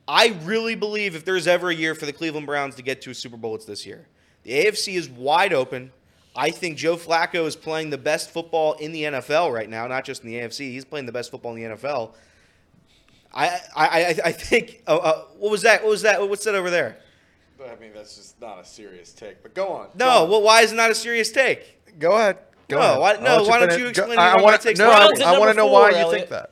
I 0.07 0.37
really 0.45 0.77
believe 0.77 1.17
if 1.17 1.25
there's 1.25 1.49
ever 1.49 1.71
a 1.71 1.75
year 1.75 1.97
for 1.97 2.07
the 2.07 2.13
Cleveland 2.13 2.47
Browns 2.47 2.77
to 2.77 2.83
get 2.83 3.03
to 3.03 3.11
a 3.11 3.15
Super 3.15 3.37
Bowl, 3.37 3.57
it's 3.57 3.65
this 3.65 3.85
year. 3.85 4.07
The 4.45 4.53
AFC 4.67 4.95
is 4.97 5.09
wide 5.09 5.53
open. 5.53 5.93
I 6.35 6.51
think 6.51 6.79
Joe 6.79 6.97
Flacco 6.97 7.47
is 7.47 7.57
playing 7.57 7.91
the 7.91 7.99
best 7.99 8.31
football 8.31 8.73
in 8.75 8.93
the 8.93 9.03
NFL 9.05 9.53
right 9.53 9.69
now, 9.69 9.87
not 9.87 10.05
just 10.05 10.25
in 10.25 10.31
the 10.31 10.37
AFC. 10.37 10.71
He's 10.71 10.85
playing 10.85 11.07
the 11.07 11.13
best 11.13 11.31
football 11.31 11.55
in 11.55 11.63
the 11.63 11.77
NFL. 11.77 12.13
I 13.35 13.49
I 13.77 13.87
I, 14.05 14.17
I 14.27 14.33
think. 14.33 14.83
Uh, 14.87 14.97
uh, 14.97 15.25
what 15.39 15.51
was 15.51 15.63
that? 15.63 15.83
What 15.83 15.91
was 15.91 16.03
that? 16.03 16.27
What's 16.29 16.45
that 16.45 16.55
over 16.55 16.71
there? 16.71 16.97
I 17.63 17.77
mean, 17.81 17.93
that's 17.95 18.17
just 18.17 18.41
not 18.41 18.59
a 18.59 18.65
serious 18.65 19.13
take. 19.13 19.43
But 19.43 19.55
go 19.55 19.69
on. 19.69 19.89
No. 19.95 20.25
Well, 20.25 20.43
why 20.43 20.63
is 20.63 20.73
it 20.73 20.77
not 20.77 20.91
a 20.91 20.95
serious 20.95 21.31
take? 21.31 21.99
Go 22.01 22.17
ahead. 22.17 22.39
Go 22.69 22.79
No, 22.79 22.83
ahead. 22.83 22.99
why- 23.01 23.17
no, 23.25 23.43
why 23.45 23.61
don't 23.61 23.69
finish. 23.71 23.77
you 23.79 23.85
Go- 23.85 23.89
explain 23.91 24.19
I, 24.19 24.35
why 24.35 24.41
I 24.41 24.43
want 24.43 24.55
it 24.57 24.61
takes 24.63 24.79
no, 24.81 24.87
Browns 24.87 25.21
at 25.21 25.27
I 25.27 25.39
want 25.39 25.51
to 25.53 25.57
know 25.57 25.67
why 25.69 25.93
four, 25.93 26.01
you 26.01 26.11
think 26.11 26.29
that. 26.31 26.51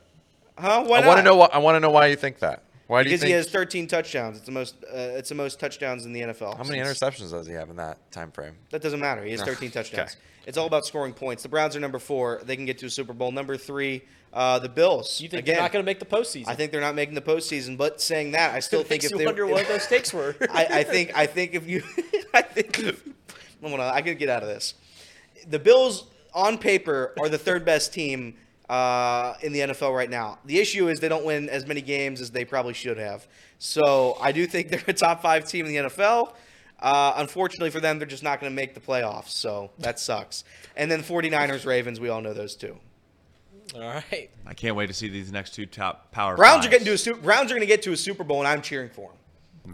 Huh? 0.57 0.83
Why 0.85 0.97
I 0.99 1.01
not? 1.01 1.07
want 1.07 1.17
to 1.19 1.23
know. 1.23 1.35
Why, 1.35 1.49
I 1.51 1.57
want 1.57 1.75
to 1.75 1.79
know 1.81 1.89
why 1.89 2.07
you 2.07 2.15
think 2.15 2.39
that. 2.39 2.63
Why 2.91 3.03
do 3.03 3.09
you 3.09 3.15
because 3.15 3.25
he 3.25 3.31
has 3.31 3.49
13 3.49 3.87
touchdowns. 3.87 4.35
It's 4.35 4.45
the 4.45 4.51
most. 4.51 4.75
Uh, 4.83 4.97
it's 4.97 5.29
the 5.29 5.35
most 5.35 5.61
touchdowns 5.61 6.05
in 6.05 6.11
the 6.11 6.23
NFL. 6.23 6.57
how 6.57 6.63
many 6.65 6.83
since- 6.83 6.99
interceptions 6.99 7.31
does 7.31 7.47
he 7.47 7.53
have 7.53 7.69
in 7.69 7.77
that 7.77 8.11
time 8.11 8.31
frame? 8.31 8.57
That 8.71 8.81
doesn't 8.81 8.99
matter. 8.99 9.23
He 9.23 9.31
has 9.31 9.41
13 9.45 9.71
touchdowns. 9.71 10.17
It's 10.45 10.57
all 10.57 10.67
about 10.67 10.85
scoring 10.85 11.13
points. 11.13 11.41
The 11.41 11.47
Browns 11.47 11.73
are 11.77 11.79
number 11.79 11.99
four. 11.99 12.41
They 12.43 12.57
can 12.57 12.65
get 12.65 12.79
to 12.79 12.87
a 12.87 12.89
Super 12.89 13.13
Bowl. 13.13 13.31
Number 13.31 13.55
three, 13.55 14.01
uh, 14.33 14.59
the 14.59 14.67
Bills. 14.67 15.21
You 15.21 15.29
think 15.29 15.43
Again, 15.43 15.55
they're 15.55 15.63
not 15.63 15.71
going 15.71 15.85
to 15.85 15.89
make 15.89 15.99
the 15.99 16.05
postseason? 16.05 16.49
I 16.49 16.55
think 16.55 16.73
they're 16.73 16.81
not 16.81 16.95
making 16.95 17.15
the 17.15 17.21
postseason. 17.21 17.77
But 17.77 18.01
saying 18.01 18.31
that, 18.31 18.53
I 18.53 18.59
still 18.59 18.81
think 18.81 19.03
Makes 19.03 19.05
if 19.05 19.11
you 19.11 19.17
they 19.19 19.25
wonder 19.25 19.47
what 19.47 19.69
those 19.69 19.87
takes 19.87 20.13
were. 20.13 20.35
I, 20.49 20.65
I 20.69 20.83
think 20.83 21.15
I 21.15 21.27
think 21.27 21.53
if 21.53 21.65
you 21.69 21.83
I 22.33 22.41
think 22.41 22.77
if, 22.77 23.07
hold 23.61 23.79
on, 23.79 23.79
I 23.79 24.01
can 24.01 24.17
get 24.17 24.27
out 24.27 24.43
of 24.43 24.49
this. 24.49 24.73
The 25.47 25.59
Bills 25.59 26.07
on 26.33 26.57
paper 26.57 27.13
are 27.21 27.29
the 27.29 27.37
third 27.37 27.63
best 27.63 27.93
team 27.93 28.35
uh, 28.71 29.35
in 29.41 29.51
the 29.51 29.59
NFL 29.59 29.93
right 29.93 30.09
now. 30.09 30.39
The 30.45 30.57
issue 30.57 30.87
is 30.87 31.01
they 31.01 31.09
don't 31.09 31.25
win 31.25 31.49
as 31.49 31.67
many 31.67 31.81
games 31.81 32.21
as 32.21 32.31
they 32.31 32.45
probably 32.45 32.73
should 32.73 32.97
have. 32.97 33.27
So 33.59 34.17
I 34.21 34.31
do 34.31 34.47
think 34.47 34.69
they're 34.69 34.81
a 34.87 34.93
top 34.93 35.21
five 35.21 35.45
team 35.45 35.65
in 35.65 35.73
the 35.73 35.89
NFL. 35.89 36.33
Uh, 36.79 37.13
unfortunately 37.17 37.69
for 37.69 37.81
them, 37.81 37.99
they're 37.99 38.07
just 38.07 38.23
not 38.23 38.39
going 38.39 38.49
to 38.49 38.55
make 38.55 38.73
the 38.73 38.79
playoffs. 38.79 39.29
So 39.31 39.71
that 39.79 39.99
sucks. 39.99 40.45
And 40.77 40.89
then 40.89 41.03
49ers, 41.03 41.65
Ravens, 41.65 41.99
we 41.99 42.07
all 42.07 42.21
know 42.21 42.33
those 42.33 42.55
two. 42.55 42.77
All 43.75 43.81
right. 43.81 44.29
I 44.47 44.53
can't 44.53 44.77
wait 44.77 44.87
to 44.87 44.93
see 44.93 45.09
these 45.09 45.33
next 45.33 45.53
two 45.53 45.65
top 45.65 46.11
power. 46.11 46.37
Browns 46.37 46.65
are 46.65 46.69
getting 46.69 46.85
to 46.85 46.93
a 46.93 46.97
Super, 46.97 47.19
Browns 47.19 47.51
are 47.51 47.55
going 47.55 47.61
to 47.61 47.67
get 47.67 47.83
to 47.83 47.91
a 47.91 47.97
Super 47.97 48.23
Bowl, 48.23 48.39
and 48.39 48.47
I'm 48.47 48.61
cheering 48.61 48.89
for 48.89 49.09
them. 49.09 49.17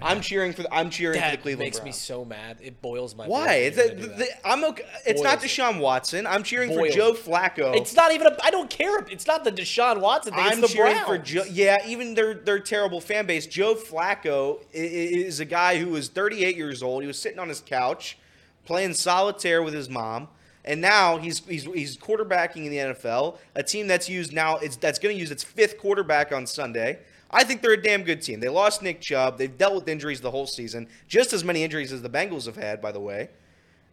I'm 0.02 0.22
cheering 0.22 0.54
for 0.54 0.64
the, 0.64 0.74
I'm 0.74 0.90
cheering 0.90 1.20
for 1.20 1.26
the 1.26 1.32
That 1.32 1.42
Cleveland 1.42 1.66
makes 1.74 1.84
me 1.84 1.92
so 1.92 2.26
mad. 2.26 2.58
It 2.62 2.82
boils 2.82 3.16
my 3.16 3.26
Why? 3.26 3.40
blood 3.40 3.48
when 3.48 3.64
It's 3.64 3.78
you're 3.78 3.86
a, 3.86 3.90
gonna 3.90 4.02
do 4.02 4.08
that. 4.10 4.18
the, 4.18 4.48
I'm 4.48 4.64
okay. 4.66 4.84
It's 5.06 5.22
not 5.22 5.40
Deshaun 5.42 5.80
Watson. 5.80 6.28
I'm 6.28 6.44
cheering 6.44 6.70
Boils. 6.70 6.90
for 6.94 6.96
Joe 6.96 7.14
Flacco. 7.14 7.76
It's 7.76 7.96
not 7.96 8.12
even. 8.12 8.28
A, 8.28 8.38
I 8.44 8.52
don't 8.52 8.70
care. 8.70 9.00
It's 9.10 9.26
not 9.26 9.44
the 9.44 9.52
Deshaun 9.52 10.00
Watson 10.02 10.34
thing. 10.34 10.44
I'm 10.44 10.60
it's 10.60 10.70
the 10.70 10.76
cheering 10.76 10.94
Browns. 10.94 11.08
for 11.08 11.18
Joe. 11.18 11.46
Yeah, 11.50 11.78
even 11.88 12.14
their 12.16 12.34
their 12.34 12.60
terrible 12.60 13.00
fan 13.02 13.26
base. 13.26 13.48
Joe 13.48 13.76
Flacco 13.76 14.60
i- 14.76 14.78
i- 14.78 14.82
is 14.82 15.40
a 15.40 15.46
guy 15.46 15.78
who 15.80 15.88
was 15.90 16.10
38 16.10 16.56
years 16.58 16.84
old. 16.84 17.02
He 17.04 17.08
was 17.08 17.18
sitting 17.20 17.40
on 17.40 17.48
his 17.50 17.62
couch 17.62 18.18
playing 18.66 18.94
solitaire 18.94 19.64
with 19.64 19.74
his 19.74 19.90
mom, 19.90 20.28
and 20.66 20.82
now 20.82 21.18
he's 21.18 21.40
he's 21.48 21.64
he's 21.64 21.98
quarterbacking 21.98 22.66
in 22.66 22.72
the 22.72 22.78
NFL. 22.78 23.38
A 23.56 23.64
team 23.64 23.88
that's 23.88 24.10
used 24.10 24.34
now 24.34 24.58
it's 24.58 24.76
that's 24.76 25.00
going 25.00 25.16
to 25.16 25.20
use 25.20 25.32
its 25.32 25.44
fifth 25.46 25.78
quarterback 25.78 26.32
on 26.34 26.46
Sunday. 26.46 27.00
I 27.30 27.44
think 27.44 27.62
they're 27.62 27.74
a 27.74 27.82
damn 27.82 28.04
good 28.04 28.22
team. 28.22 28.40
They 28.40 28.50
lost 28.50 28.82
Nick 28.82 29.02
Chubb. 29.02 29.38
They've 29.38 29.56
dealt 29.56 29.76
with 29.76 29.88
injuries 29.88 30.22
the 30.22 30.32
whole 30.32 30.48
season, 30.48 30.88
just 31.08 31.34
as 31.34 31.44
many 31.44 31.64
injuries 31.64 31.92
as 31.92 32.02
the 32.02 32.10
Bengals 32.10 32.46
have 32.46 32.56
had, 32.56 32.82
by 32.82 32.92
the 32.92 33.00
way. 33.00 33.30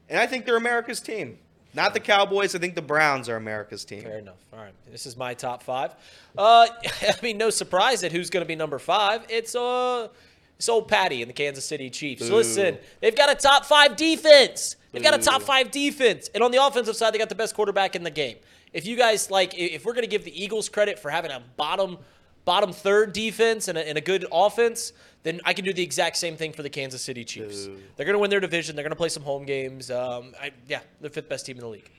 And 0.09 0.19
I 0.19 0.27
think 0.27 0.44
they're 0.44 0.56
America's 0.56 1.01
team. 1.01 1.39
Not 1.74 1.93
the 1.93 2.01
Cowboys. 2.01 2.55
I 2.55 2.59
think 2.59 2.77
the 2.77 2.82
Browns 2.82 3.28
are 3.28 3.36
America's 3.36 3.85
team. 3.85 4.02
Fair 4.02 4.19
enough. 4.19 4.36
All 4.52 4.61
right, 4.61 4.73
this 4.90 5.06
is 5.06 5.16
my 5.16 5.35
top 5.35 5.62
five. 5.62 5.94
Uh, 6.39 6.69
I 7.02 7.15
mean, 7.23 7.36
no 7.36 7.51
surprise 7.51 8.05
at 8.05 8.12
who's 8.12 8.31
going 8.31 8.44
to 8.44 8.48
be 8.48 8.55
number 8.55 8.78
five. 8.78 9.27
It's 9.28 9.56
uh, 9.56 10.09
it's 10.56 10.69
old 10.69 10.86
Patty 10.86 11.20
and 11.23 11.28
the 11.28 11.35
Kansas 11.35 11.65
City 11.65 11.90
Chiefs. 11.90 12.28
Boo. 12.28 12.36
Listen, 12.36 12.78
they've 13.01 13.16
got 13.16 13.31
a 13.31 13.35
top 13.35 13.65
five 13.65 13.97
defense. 13.97 14.77
They've 14.93 15.02
got 15.02 15.19
a 15.19 15.23
top 15.23 15.43
five 15.43 15.73
defense, 15.73 16.31
and 16.32 16.44
on 16.44 16.52
the 16.52 16.65
offensive 16.65 16.94
side, 16.94 17.12
they 17.12 17.19
got 17.19 17.28
the 17.28 17.35
best 17.35 17.56
quarterback 17.56 17.97
in 17.97 18.05
the 18.05 18.12
game. 18.12 18.36
If 18.73 18.86
you 18.86 18.97
guys 18.97 19.28
like, 19.28 19.52
if 19.59 19.85
we're 19.85 19.93
going 19.93 20.05
to 20.05 20.11
give 20.11 20.24
the 20.24 20.40
Eagles 20.43 20.69
credit 20.69 21.01
for 21.01 21.11
having 21.11 21.32
a 21.32 21.43
bottom 21.56 21.98
bottom 22.45 22.73
third 22.73 23.12
defense 23.12 23.69
and 23.69 23.79
a, 23.79 23.89
and 23.89 23.99
a 23.99 24.01
good 24.01 24.27
offense, 24.31 24.93
then 25.23 25.41
I 25.45 25.55
can 25.55 25.65
do 25.65 25.73
the 25.73 25.83
exact 25.83 26.16
same 26.16 26.37
thing 26.37 26.53
for 26.53 26.62
the 26.62 26.71
Kansas 26.71 27.03
City 27.03 27.25
Chiefs. 27.25 27.66
They're 27.97 28.07
going 28.07 28.15
to 28.15 28.19
win 28.19 28.31
their 28.31 28.41
division. 28.41 28.77
They're 28.77 28.83
going 28.83 28.91
to 28.91 28.97
play 28.97 29.09
some 29.09 29.23
home 29.23 29.45
games. 29.45 29.91
Um, 29.91 30.35
I, 30.41 30.53
yeah, 30.69 30.81
they're 31.01 31.11
fifth 31.11 31.29
best 31.29 31.47
team 31.47 31.57
in 31.57 31.62
the 31.62 31.69
league. 31.69 31.91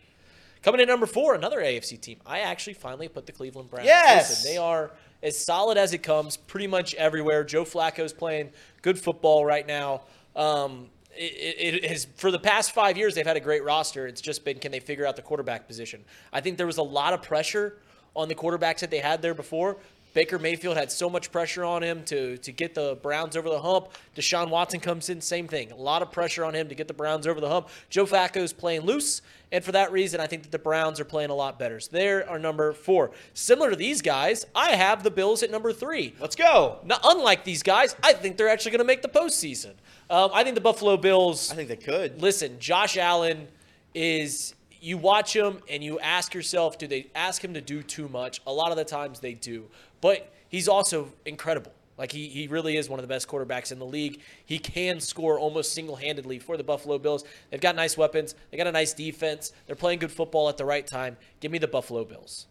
Coming 0.62 0.82
in 0.82 0.88
number 0.88 1.06
four, 1.06 1.36
another 1.36 1.60
AFC 1.60 2.00
team. 2.00 2.18
I 2.26 2.40
actually 2.40 2.74
finally 2.74 3.08
put 3.08 3.26
the 3.26 3.32
Cleveland 3.32 3.70
Browns. 3.70 3.86
Yes! 3.86 4.30
Listen, 4.30 4.52
they 4.52 4.58
are 4.58 4.92
as 5.22 5.38
solid 5.38 5.78
as 5.78 5.94
it 5.94 6.00
comes, 6.00 6.38
pretty 6.38 6.68
much 6.68 6.96
everywhere. 6.96 7.44
Joe 7.44 7.66
Flacco's 7.66 8.14
playing 8.14 8.50
good 8.82 8.98
football 8.98 9.46
right 9.46 9.66
now. 9.66 10.02
Um, 10.36 10.90
it, 11.16 11.76
it 11.76 11.86
has 11.86 12.08
for 12.16 12.32
the 12.32 12.40
past 12.40 12.72
five 12.72 12.98
years 12.98 13.16
they've 13.16 13.26
had 13.26 13.38
a 13.38 13.42
great 13.42 13.64
roster. 13.64 14.08
It's 14.08 14.22
just 14.22 14.44
been 14.44 14.60
can 14.60 14.72
they 14.72 14.80
figure 14.80 15.06
out 15.06 15.16
the 15.16 15.22
quarterback 15.22 15.68
position? 15.68 16.04
I 16.34 16.42
think 16.42 16.58
there 16.58 16.68
was 16.68 16.78
a 16.78 16.84
lot 16.84 17.14
of 17.14 17.22
pressure 17.22 17.78
on 18.16 18.28
the 18.28 18.36
quarterbacks 18.36 18.80
that 18.80 18.92
they 18.92 19.00
had 19.00 19.22
there 19.22 19.34
before. 19.34 19.78
Baker 20.16 20.40
Mayfield 20.40 20.78
had 20.78 20.92
so 20.94 21.10
much 21.10 21.30
pressure 21.30 21.66
on 21.66 21.84
him 21.84 22.04
to 22.06 22.38
to 22.38 22.52
get 22.54 22.74
the 22.74 22.98
Browns 23.04 23.36
over 23.36 23.50
the 23.50 23.62
hump. 23.62 23.90
Deshaun 24.16 24.50
Watson 24.50 24.80
comes 24.80 25.10
in, 25.10 25.20
same 25.20 25.46
thing. 25.48 25.72
A 25.72 25.76
lot 25.76 26.02
of 26.02 26.12
pressure 26.12 26.46
on 26.46 26.56
him 26.56 26.70
to 26.70 26.74
get 26.74 26.88
the 26.88 26.94
Browns 26.94 27.28
over 27.28 27.42
the 27.42 27.50
hump. 27.50 27.68
Joe 27.90 28.06
Flacco's 28.06 28.54
playing 28.54 28.82
loose, 28.82 29.22
and 29.52 29.62
for 29.62 29.74
that 29.74 29.92
reason, 29.92 30.22
I 30.22 30.28
think 30.28 30.44
that 30.44 30.54
the 30.54 30.58
Browns 30.58 31.02
are 31.02 31.06
playing 31.06 31.32
a 31.32 31.36
lot 31.36 31.60
better. 31.60 31.82
So 31.82 31.90
they're 31.92 32.28
our 32.30 32.40
number 32.40 32.72
four. 32.72 33.12
Similar 33.34 33.72
to 33.72 33.76
these 33.76 34.02
guys, 34.02 34.46
I 34.56 34.72
have 34.72 35.04
the 35.04 35.12
Bills 35.12 35.44
at 35.44 35.52
number 35.52 35.74
three. 35.74 36.16
Let's 36.20 36.38
go. 36.38 36.80
Now, 36.86 36.98
unlike 37.04 37.44
these 37.44 37.62
guys, 37.62 37.94
I 38.02 38.14
think 38.14 38.38
they're 38.38 38.50
actually 38.50 38.72
going 38.72 38.80
to 38.80 38.86
make 38.86 39.02
the 39.02 39.10
postseason. 39.10 39.74
Um, 40.10 40.32
I 40.34 40.44
think 40.46 40.56
the 40.56 40.62
Buffalo 40.62 40.96
Bills. 40.96 41.52
I 41.52 41.56
think 41.56 41.68
they 41.68 41.76
could. 41.76 42.22
Listen, 42.22 42.58
Josh 42.60 42.96
Allen 42.96 43.50
is. 43.94 44.54
You 44.86 45.00
watch 45.00 45.36
him 45.36 45.58
and 45.68 45.84
you 45.84 46.00
ask 46.00 46.36
yourself, 46.36 46.78
do 46.78 46.86
they 46.86 47.08
ask 47.16 47.44
him 47.44 47.56
to 47.56 47.62
do 47.62 47.82
too 47.82 48.08
much? 48.08 48.40
A 48.46 48.54
lot 48.54 48.70
of 48.70 48.78
the 48.78 48.86
times 48.86 49.20
they 49.20 49.34
do, 49.34 49.66
but 50.00 50.32
he's 50.48 50.68
also 50.68 51.12
incredible. 51.26 51.72
Like 51.98 52.12
he, 52.12 52.28
he 52.28 52.46
really 52.46 52.78
is 52.78 52.88
one 52.88 53.00
of 53.00 53.04
the 53.04 53.12
best 53.12 53.28
quarterbacks 53.28 53.72
in 53.72 53.80
the 53.80 53.86
league. 53.86 54.22
He 54.46 54.60
can 54.60 55.00
score 55.00 55.40
almost 55.40 55.74
single-handedly 55.74 56.38
for 56.38 56.56
the 56.56 56.64
Buffalo 56.64 57.00
Bills. 57.00 57.24
They've 57.50 57.60
got 57.60 57.76
nice 57.76 57.98
weapons. 57.98 58.36
They 58.52 58.58
got 58.58 58.68
a 58.68 58.72
nice 58.72 58.94
defense. 58.94 59.54
They're 59.66 59.76
playing 59.76 59.98
good 59.98 60.12
football 60.12 60.50
at 60.50 60.58
the 60.58 60.66
right 60.66 60.86
time. 60.86 61.18
Give 61.40 61.52
me 61.52 61.58
the 61.58 61.68
Buffalo 61.68 62.06
Bills. 62.06 62.46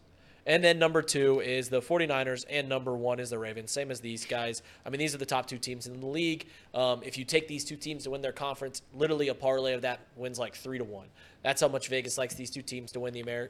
And 0.47 0.63
then 0.63 0.77
number 0.77 1.01
two 1.01 1.39
is 1.39 1.69
the 1.69 1.81
49ers, 1.81 2.45
and 2.49 2.69
number 2.69 2.95
one 2.95 3.19
is 3.19 3.31
the 3.31 3.39
Ravens. 3.39 3.71
Same 3.71 3.89
as 3.89 3.99
these 3.99 4.25
guys. 4.25 4.61
I 4.85 4.91
mean, 4.91 4.99
these 4.99 5.15
are 5.15 5.17
the 5.17 5.25
top 5.25 5.47
two 5.47 5.57
teams 5.57 5.87
in 5.87 5.99
the 5.99 6.05
league. 6.05 6.45
Um, 6.73 7.01
if 7.03 7.17
you 7.17 7.25
take 7.25 7.47
these 7.47 7.65
two 7.65 7.75
teams 7.75 8.03
to 8.03 8.11
win 8.11 8.21
their 8.21 8.31
conference, 8.31 8.83
literally 8.93 9.29
a 9.29 9.33
parlay 9.33 9.73
of 9.73 9.81
that 9.81 10.01
wins 10.15 10.37
like 10.37 10.53
three 10.55 10.77
to 10.77 10.83
one. 10.83 11.07
That's 11.45 11.61
how 11.61 11.67
much 11.67 11.89
Vegas 11.89 12.17
likes 12.17 12.33
these 12.33 12.49
two 12.49 12.63
teams 12.63 12.91
to 12.93 12.99
win 12.99 13.13
the 13.13 13.21
Ameri- 13.21 13.49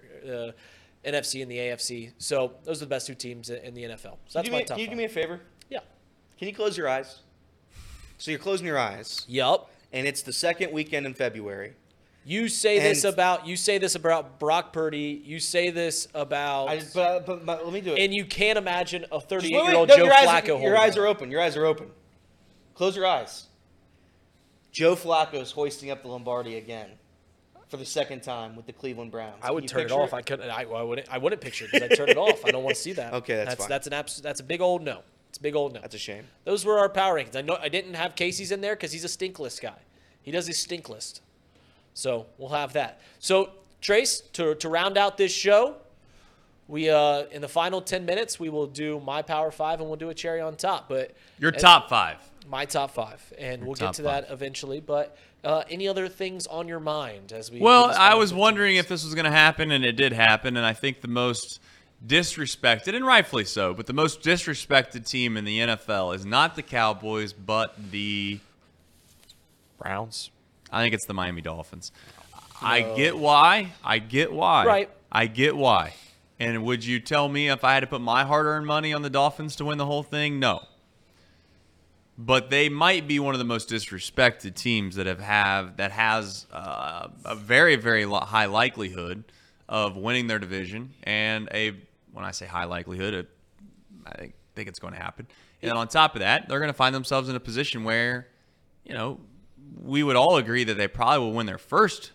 uh, 0.50 0.52
NFC 1.06 1.42
and 1.42 1.50
the 1.50 1.58
AFC. 1.58 2.12
So 2.18 2.56
those 2.66 2.82
are 2.82 2.86
the 2.86 2.90
best 2.90 3.08
two 3.08 3.16
teams 3.16 3.50
in 3.50 3.74
the 3.74 3.84
NFL. 3.84 4.18
So 4.28 4.42
Can 4.42 4.44
that's 4.44 4.48
you, 4.48 4.52
my 4.52 4.58
do 4.58 4.64
me, 4.64 4.66
top 4.66 4.76
can 4.76 4.80
you 4.80 4.86
do 4.88 4.92
five. 4.92 4.98
me 4.98 5.04
a 5.06 5.10
favor? 5.10 5.40
yeah. 5.70 5.80
Can 6.38 6.50
you 6.50 6.54
close 6.54 6.78
your 6.78 6.90
eyes? 6.90 7.22
So 8.18 8.32
you're 8.32 8.40
closing 8.42 8.68
your 8.68 8.78
eyes, 8.78 9.24
Yup. 9.30 9.70
and 9.94 10.06
it's 10.06 10.24
the 10.24 10.34
second 10.34 10.74
weekend 10.74 11.06
in 11.06 11.14
February. 11.14 11.76
You 12.26 12.50
say 12.50 12.80
this 12.80 13.06
about 13.06 13.48
you 13.48 13.56
say 13.56 13.78
this 13.78 13.96
about 13.96 14.40
Brock 14.40 14.74
Purdy. 14.74 15.22
You 15.24 15.40
say 15.40 15.70
this 15.70 16.10
about, 16.14 16.68
I, 16.68 16.82
but, 16.94 17.26
but, 17.26 17.46
but 17.46 17.64
let 17.64 17.74
me 17.74 17.80
do 17.80 17.94
it. 17.94 18.00
and 18.00 18.14
you 18.14 18.26
can't 18.26 18.58
imagine 18.58 19.06
a 19.10 19.22
38 19.22 19.50
year 19.52 19.74
old 19.76 19.88
no, 19.88 19.96
Joe 19.96 20.06
eyes, 20.08 20.28
Flacco. 20.28 20.48
your 20.48 20.58
holding 20.58 20.76
eyes 20.76 20.98
are 20.98 21.08
open. 21.08 21.32
Your 21.32 21.40
eyes 21.40 21.56
are 21.56 21.66
open. 21.66 21.92
Close 22.74 22.94
your 22.98 23.06
eyes. 23.06 23.46
Joe 24.74 24.98
Flacco's 24.98 25.52
hoisting 25.52 25.92
up 25.92 26.02
the 26.02 26.10
Lombardi 26.10 26.58
again 26.58 26.90
for 27.70 27.78
the 27.78 27.86
second 27.86 28.22
time 28.24 28.56
with 28.56 28.66
the 28.68 28.74
Cleveland 28.74 29.12
Browns. 29.12 29.40
I 29.42 29.52
would 29.52 29.64
you 29.64 29.70
turn 29.70 29.82
it 29.82 29.84
picture 29.86 30.00
off. 30.02 30.14
I 30.14 30.22
couldn't. 30.22 30.50
I, 30.50 30.64
I 30.64 30.84
wouldn't. 30.84 31.08
I 31.12 31.18
wouldn't 31.18 31.42
picture 31.42 31.66
it 31.66 31.72
because 31.72 31.92
I 31.92 31.96
turn 31.96 32.10
it 32.10 32.18
off. 32.18 32.46
I 32.46 32.52
don't 32.52 32.64
want 32.64 32.76
to 32.76 32.82
see 32.82 32.94
that. 32.94 33.14
Okay, 33.26 33.36
that's 33.36 33.50
that's 33.50 33.60
fine. 33.62 33.70
that's 33.70 33.88
an 33.88 33.94
abs- 33.94 34.22
That's 34.22 34.40
a 34.40 34.44
big 34.44 34.62
old 34.62 34.84
no. 34.84 35.02
It's 35.30 35.38
a 35.38 35.42
big 35.42 35.56
old 35.56 35.74
no. 35.74 35.82
That's 35.82 35.96
a 35.96 36.00
shame. 36.00 36.26
Those 36.46 36.64
were 36.66 36.78
our 36.80 36.90
power 36.90 37.16
rankings. 37.20 37.36
I 37.36 37.42
know 37.42 37.58
I 37.62 37.70
didn't 37.70 37.96
have 37.96 38.16
Casey's 38.16 38.52
in 38.52 38.62
there 38.62 38.76
because 38.76 38.92
he's 38.92 39.04
a 39.04 39.10
stink 39.10 39.40
list 39.40 39.62
guy. 39.62 39.78
He 40.22 40.32
does 40.32 40.48
his 40.48 40.58
stink 40.58 40.88
list. 40.90 41.22
So 41.94 42.28
we'll 42.38 42.50
have 42.50 42.74
that. 42.74 43.02
So 43.20 43.50
Trace, 43.82 44.22
to 44.34 44.56
to 44.56 44.70
round 44.70 44.98
out 44.98 45.18
this 45.18 45.32
show, 45.34 45.76
we 46.68 46.90
uh 46.90 47.24
in 47.32 47.42
the 47.42 47.48
final 47.48 47.82
ten 47.82 48.06
minutes 48.06 48.40
we 48.40 48.50
will 48.50 48.68
do 48.68 49.00
my 49.00 49.22
power 49.22 49.52
five 49.52 49.80
and 49.80 49.90
we'll 49.90 49.98
do 49.98 50.10
a 50.10 50.14
cherry 50.14 50.42
on 50.42 50.56
top. 50.56 50.88
But 50.90 51.16
Your 51.40 51.52
top 51.52 51.90
five. 51.90 52.18
my 52.50 52.66
top 52.66 52.92
five, 52.92 53.22
and 53.38 53.64
we'll 53.66 53.76
get 53.76 53.94
to 53.94 54.04
five. 54.04 54.26
that 54.28 54.34
eventually. 54.34 54.80
But 54.80 55.18
uh, 55.46 55.64
any 55.70 55.88
other 55.88 56.10
things 56.10 56.48
on 56.48 56.68
your 56.68 56.80
mind 56.80 57.32
as 57.32 57.52
we? 57.52 57.60
Well, 57.60 57.94
I 57.98 58.16
was 58.16 58.34
wondering 58.34 58.76
if 58.76 58.88
this 58.88 59.06
was 59.06 59.14
going 59.14 59.26
to 59.26 59.32
happen, 59.32 59.72
and 59.72 59.86
it 59.86 59.94
did 59.94 60.12
happen. 60.12 60.58
And 60.58 60.66
I 60.66 60.74
think 60.74 61.02
the 61.02 61.08
most 61.08 61.60
disrespected, 62.06 62.96
and 62.96 63.06
rightfully 63.06 63.46
so, 63.46 63.74
but 63.74 63.86
the 63.86 63.94
most 63.94 64.22
disrespected 64.22 65.08
team 65.08 65.38
in 65.38 65.46
the 65.46 65.60
NFL 65.60 66.16
is 66.16 66.26
not 66.26 66.56
the 66.56 66.64
Cowboys, 66.64 67.32
but 67.32 67.76
the 67.92 68.40
Browns. 69.78 70.32
I 70.72 70.82
think 70.82 70.96
it's 70.96 71.06
the 71.06 71.14
Miami 71.14 71.42
Dolphins. 71.42 71.92
I 72.62 72.82
get 72.96 73.18
why. 73.18 73.74
I 73.84 74.00
get 74.00 74.32
why. 74.32 74.66
Right. 74.66 74.90
I 75.12 75.28
get 75.28 75.56
why. 75.56 75.94
And 76.40 76.66
would 76.66 76.84
you 76.84 77.00
tell 77.00 77.30
me 77.30 77.50
if 77.50 77.64
I 77.64 77.74
had 77.74 77.82
to 77.82 77.88
put 77.88 78.02
my 78.02 78.24
hard-earned 78.26 78.66
money 78.66 78.94
on 78.94 79.02
the 79.02 79.10
Dolphins 79.10 79.56
to 79.58 79.66
win 79.66 79.78
the 79.78 79.86
whole 79.86 80.04
thing? 80.04 80.40
No. 80.40 80.64
But 82.18 82.50
they 82.50 82.70
might 82.70 83.08
be 83.08 83.20
one 83.20 83.36
of 83.36 83.40
the 83.40 83.46
most 83.46 83.70
disrespected 83.70 84.56
teams 84.56 84.96
that 84.96 85.06
have 85.06 85.20
have 85.20 85.78
that 85.78 85.92
has 85.92 86.46
uh, 86.52 87.10
a 87.26 87.36
very 87.36 87.76
very 87.76 88.04
high 88.04 88.46
likelihood 88.46 89.26
of 89.68 89.98
winning 89.98 90.28
their 90.28 90.40
division, 90.40 90.94
and 91.04 91.50
a 91.54 91.74
when 92.14 92.24
I 92.24 92.32
say 92.32 92.46
high 92.46 92.64
likelihood, 92.64 93.28
I 94.06 94.12
think, 94.18 94.34
think 94.56 94.70
it's 94.70 94.80
going 94.80 94.94
to 94.94 95.00
happen. 95.00 95.28
And 95.62 95.74
on 95.74 95.88
top 95.88 96.16
of 96.16 96.22
that, 96.22 96.48
they're 96.48 96.60
going 96.60 96.70
to 96.70 96.74
find 96.78 96.96
themselves 96.96 97.28
in 97.28 97.36
a 97.36 97.40
position 97.40 97.84
where, 97.84 98.28
you 98.86 98.94
know, 98.94 99.20
we 99.82 100.04
would 100.04 100.16
all 100.16 100.38
agree 100.38 100.64
that 100.64 100.78
they 100.78 100.88
probably 100.88 101.20
will 101.20 101.34
win 101.34 101.48
their 101.48 101.58
first 101.58 102.12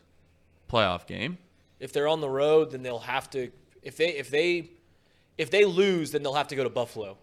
playoff 0.71 1.07
game. 1.07 1.37
if 1.81 1.93
they're 1.93 2.09
on 2.09 2.21
the 2.21 2.29
road, 2.29 2.71
then 2.71 2.83
they'll 2.83 3.01
have 3.01 3.29
to. 3.31 3.51
If 3.83 3.97
they 3.97 4.09
if 4.09 4.31
they 4.31 4.71
if 5.37 5.51
they 5.51 5.65
lose, 5.65 6.13
then 6.13 6.23
they'll 6.23 6.35
have 6.35 6.49
to 6.49 6.57
go 6.57 6.65
to 6.65 6.71
Buffalo. 6.71 7.19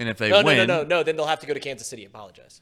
And 0.00 0.08
if 0.08 0.18
they 0.18 0.30
No, 0.30 0.42
win, 0.42 0.56
no, 0.56 0.64
no, 0.64 0.82
no, 0.82 0.88
no. 0.88 1.02
Then 1.04 1.16
they'll 1.16 1.26
have 1.26 1.40
to 1.40 1.46
go 1.46 1.54
to 1.54 1.60
Kansas 1.60 1.86
City. 1.86 2.04
Apologize 2.04 2.60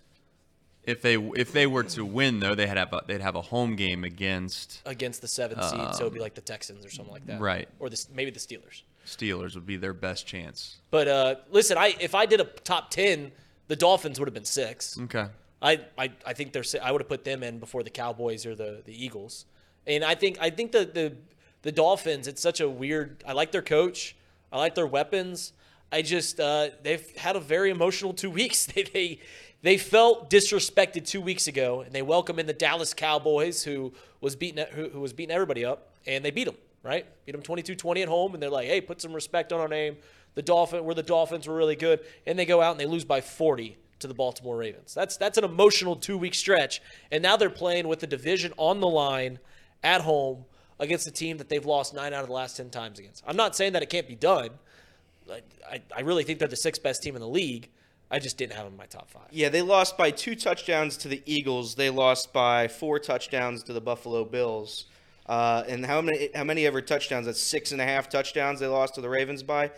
if 0.89 1.03
they 1.03 1.17
if 1.17 1.53
they 1.53 1.67
were 1.67 1.83
to 1.83 2.03
win 2.03 2.41
though, 2.41 2.55
they 2.55 2.67
had 2.67 2.79
have 2.79 2.93
a, 2.95 3.03
they'd 3.07 3.21
have 3.21 3.35
a 3.35 3.43
home 3.43 3.77
game 3.77 4.05
against 4.05 4.81
against 4.87 5.21
the 5.21 5.29
seventh 5.29 5.63
seed, 5.63 5.95
so 5.95 6.05
it'd 6.05 6.15
be 6.15 6.19
like 6.21 6.35
the 6.35 6.41
Texans 6.41 6.85
or 6.85 6.89
something 6.91 7.13
like 7.13 7.27
that, 7.27 7.37
Um, 7.37 7.43
right. 7.43 7.69
Or 7.79 7.91
the, 7.91 8.07
maybe 8.15 8.31
the 8.31 8.41
Steelers. 8.41 8.83
Steelers 9.07 9.55
would 9.55 9.67
be 9.67 9.77
their 9.77 9.93
best 9.93 10.27
chance. 10.27 10.79
But 10.91 11.07
uh, 11.07 11.35
listen, 11.51 11.77
I 11.77 11.95
if 12.01 12.15
I 12.15 12.25
did 12.25 12.41
a 12.41 12.45
top 12.45 12.91
ten, 12.91 13.33
the 13.69 13.77
Dolphins 13.77 14.19
would 14.19 14.29
have 14.29 14.35
been 14.35 14.47
six. 14.47 14.99
Okay. 14.99 15.27
I, 15.61 15.81
I, 15.99 16.13
I 16.25 16.33
think 16.33 16.53
they're 16.53 16.65
I 16.83 16.91
would 16.91 17.03
have 17.03 17.09
put 17.09 17.25
them 17.25 17.43
in 17.43 17.59
before 17.59 17.83
the 17.83 17.91
Cowboys 17.91 18.47
or 18.47 18.55
the, 18.55 18.81
the 18.85 19.05
Eagles. 19.05 19.45
And 19.87 20.03
I 20.05 20.15
think 20.15 20.39
I 20.41 20.49
think 20.49 20.73
the, 20.73 20.87
the 20.87 21.17
the 21.63 21.73
Dolphins, 21.73 22.29
it's 22.29 22.41
such 22.41 22.61
a 22.61 22.71
weird 22.71 23.23
I 23.27 23.33
like 23.33 23.53
their 23.53 23.63
coach. 23.63 24.17
I 24.51 24.57
like 24.57 24.75
their 24.75 24.87
weapons. 24.87 25.53
I 25.91 26.03
just 26.03 26.41
uh, 26.41 26.69
they've 26.83 27.17
had 27.17 27.37
a 27.37 27.41
very 27.41 27.71
emotional 27.71 28.13
two 28.13 28.31
weeks. 28.31 28.67
They 28.75 28.83
they 28.83 29.21
they 29.61 29.79
felt 29.79 30.31
disrespected 30.31 31.05
two 31.07 31.21
weeks 31.21 31.49
ago, 31.49 31.81
and 31.81 31.93
they 31.93 32.03
welcome 32.03 32.39
in 32.39 32.47
the 32.47 32.53
Dallas 32.53 32.95
Cowboys, 32.95 33.65
who 33.65 33.93
was 34.21 34.37
beating 34.37 34.65
who, 34.73 34.89
who 34.91 35.01
was 35.01 35.13
beating 35.13 35.35
everybody 35.35 35.65
up, 35.65 35.95
and 36.07 36.25
they 36.25 36.31
beat 36.31 36.45
them 36.45 36.57
right? 36.83 37.07
Beat 37.27 37.33
them 37.33 37.43
22-20 37.43 38.03
at 38.03 38.09
home, 38.09 38.35
and 38.35 38.43
they're 38.43 38.51
like, 38.51 38.67
hey, 38.67 38.81
put 38.81 39.01
some 39.01 39.13
respect 39.13 39.53
on 39.53 39.61
our 39.61 39.69
name. 39.69 39.97
The 40.35 40.43
Dolphin, 40.43 40.85
we're 40.85 40.95
the 40.95 41.03
Dolphins, 41.03 41.49
we're 41.49 41.57
really 41.57 41.77
good, 41.77 42.01
and 42.27 42.39
they 42.39 42.47
go 42.47 42.63
out 42.63 42.73
and 42.73 42.81
they 42.81 42.87
lose 42.87 43.05
by 43.05 43.21
40 43.21 43.77
to 43.99 44.07
the 44.07 44.15
Baltimore 44.15 44.57
Ravens. 44.57 44.95
That's 44.95 45.17
that's 45.17 45.37
an 45.37 45.43
emotional 45.43 45.97
two 45.97 46.17
week 46.17 46.35
stretch, 46.35 46.81
and 47.11 47.23
now 47.23 47.37
they're 47.37 47.51
playing 47.51 47.89
with 47.89 47.99
the 47.99 48.07
division 48.07 48.53
on 48.57 48.79
the 48.79 48.87
line 48.87 49.41
at 49.83 50.03
home 50.03 50.45
against 50.79 51.09
a 51.09 51.11
team 51.11 51.39
that 51.39 51.49
they've 51.49 51.67
lost 51.67 51.93
nine 51.93 52.13
out 52.15 52.21
of 52.21 52.29
the 52.29 52.33
last 52.33 52.57
ten 52.57 52.71
times 52.71 53.01
against. 53.01 53.25
I'm 53.27 53.37
not 53.37 53.57
saying 53.57 53.73
that 53.73 53.83
it 53.83 53.91
can't 53.91 54.07
be 54.07 54.15
done. 54.15 54.51
I, 55.71 55.83
I, 55.97 56.01
really 56.01 56.25
think 56.25 56.39
they're 56.39 56.49
the 56.49 56.57
sixth 56.57 56.83
best 56.83 57.03
team 57.03 57.15
in 57.15 57.21
the 57.21 57.29
league. 57.29 57.69
I 58.11 58.19
just 58.19 58.39
didn't 58.39 58.55
have 58.55 58.65
them 58.65 58.75
in 58.75 58.79
my 58.79 58.87
top 58.87 59.11
five. 59.11 59.27
Yeah, 59.31 59.51
they 59.51 59.61
lost 59.61 59.99
by 59.99 60.11
two 60.11 60.35
touchdowns 60.35 60.97
to 60.99 61.09
the 61.09 61.23
Eagles. 61.27 61.75
They 61.75 61.91
lost 61.91 62.33
by 62.33 62.69
four 62.69 62.99
touchdowns 62.99 63.63
to 63.65 63.73
the 63.73 63.81
Buffalo 63.81 64.25
Bills. 64.25 64.87
Uh, 65.27 65.63
and 65.69 65.85
how 65.85 66.01
many 66.01 66.31
how 66.35 66.45
many 66.45 66.65
ever 66.67 66.81
touchdowns? 66.81 67.27
That's 67.27 67.41
six 67.41 67.73
and 67.73 67.81
a 67.81 67.85
half 67.85 68.09
touchdowns 68.09 68.61
they 68.61 68.67
lost 68.67 68.95
to 68.95 69.03
the 69.03 69.11
Ravens 69.11 69.43
by. 69.43 69.71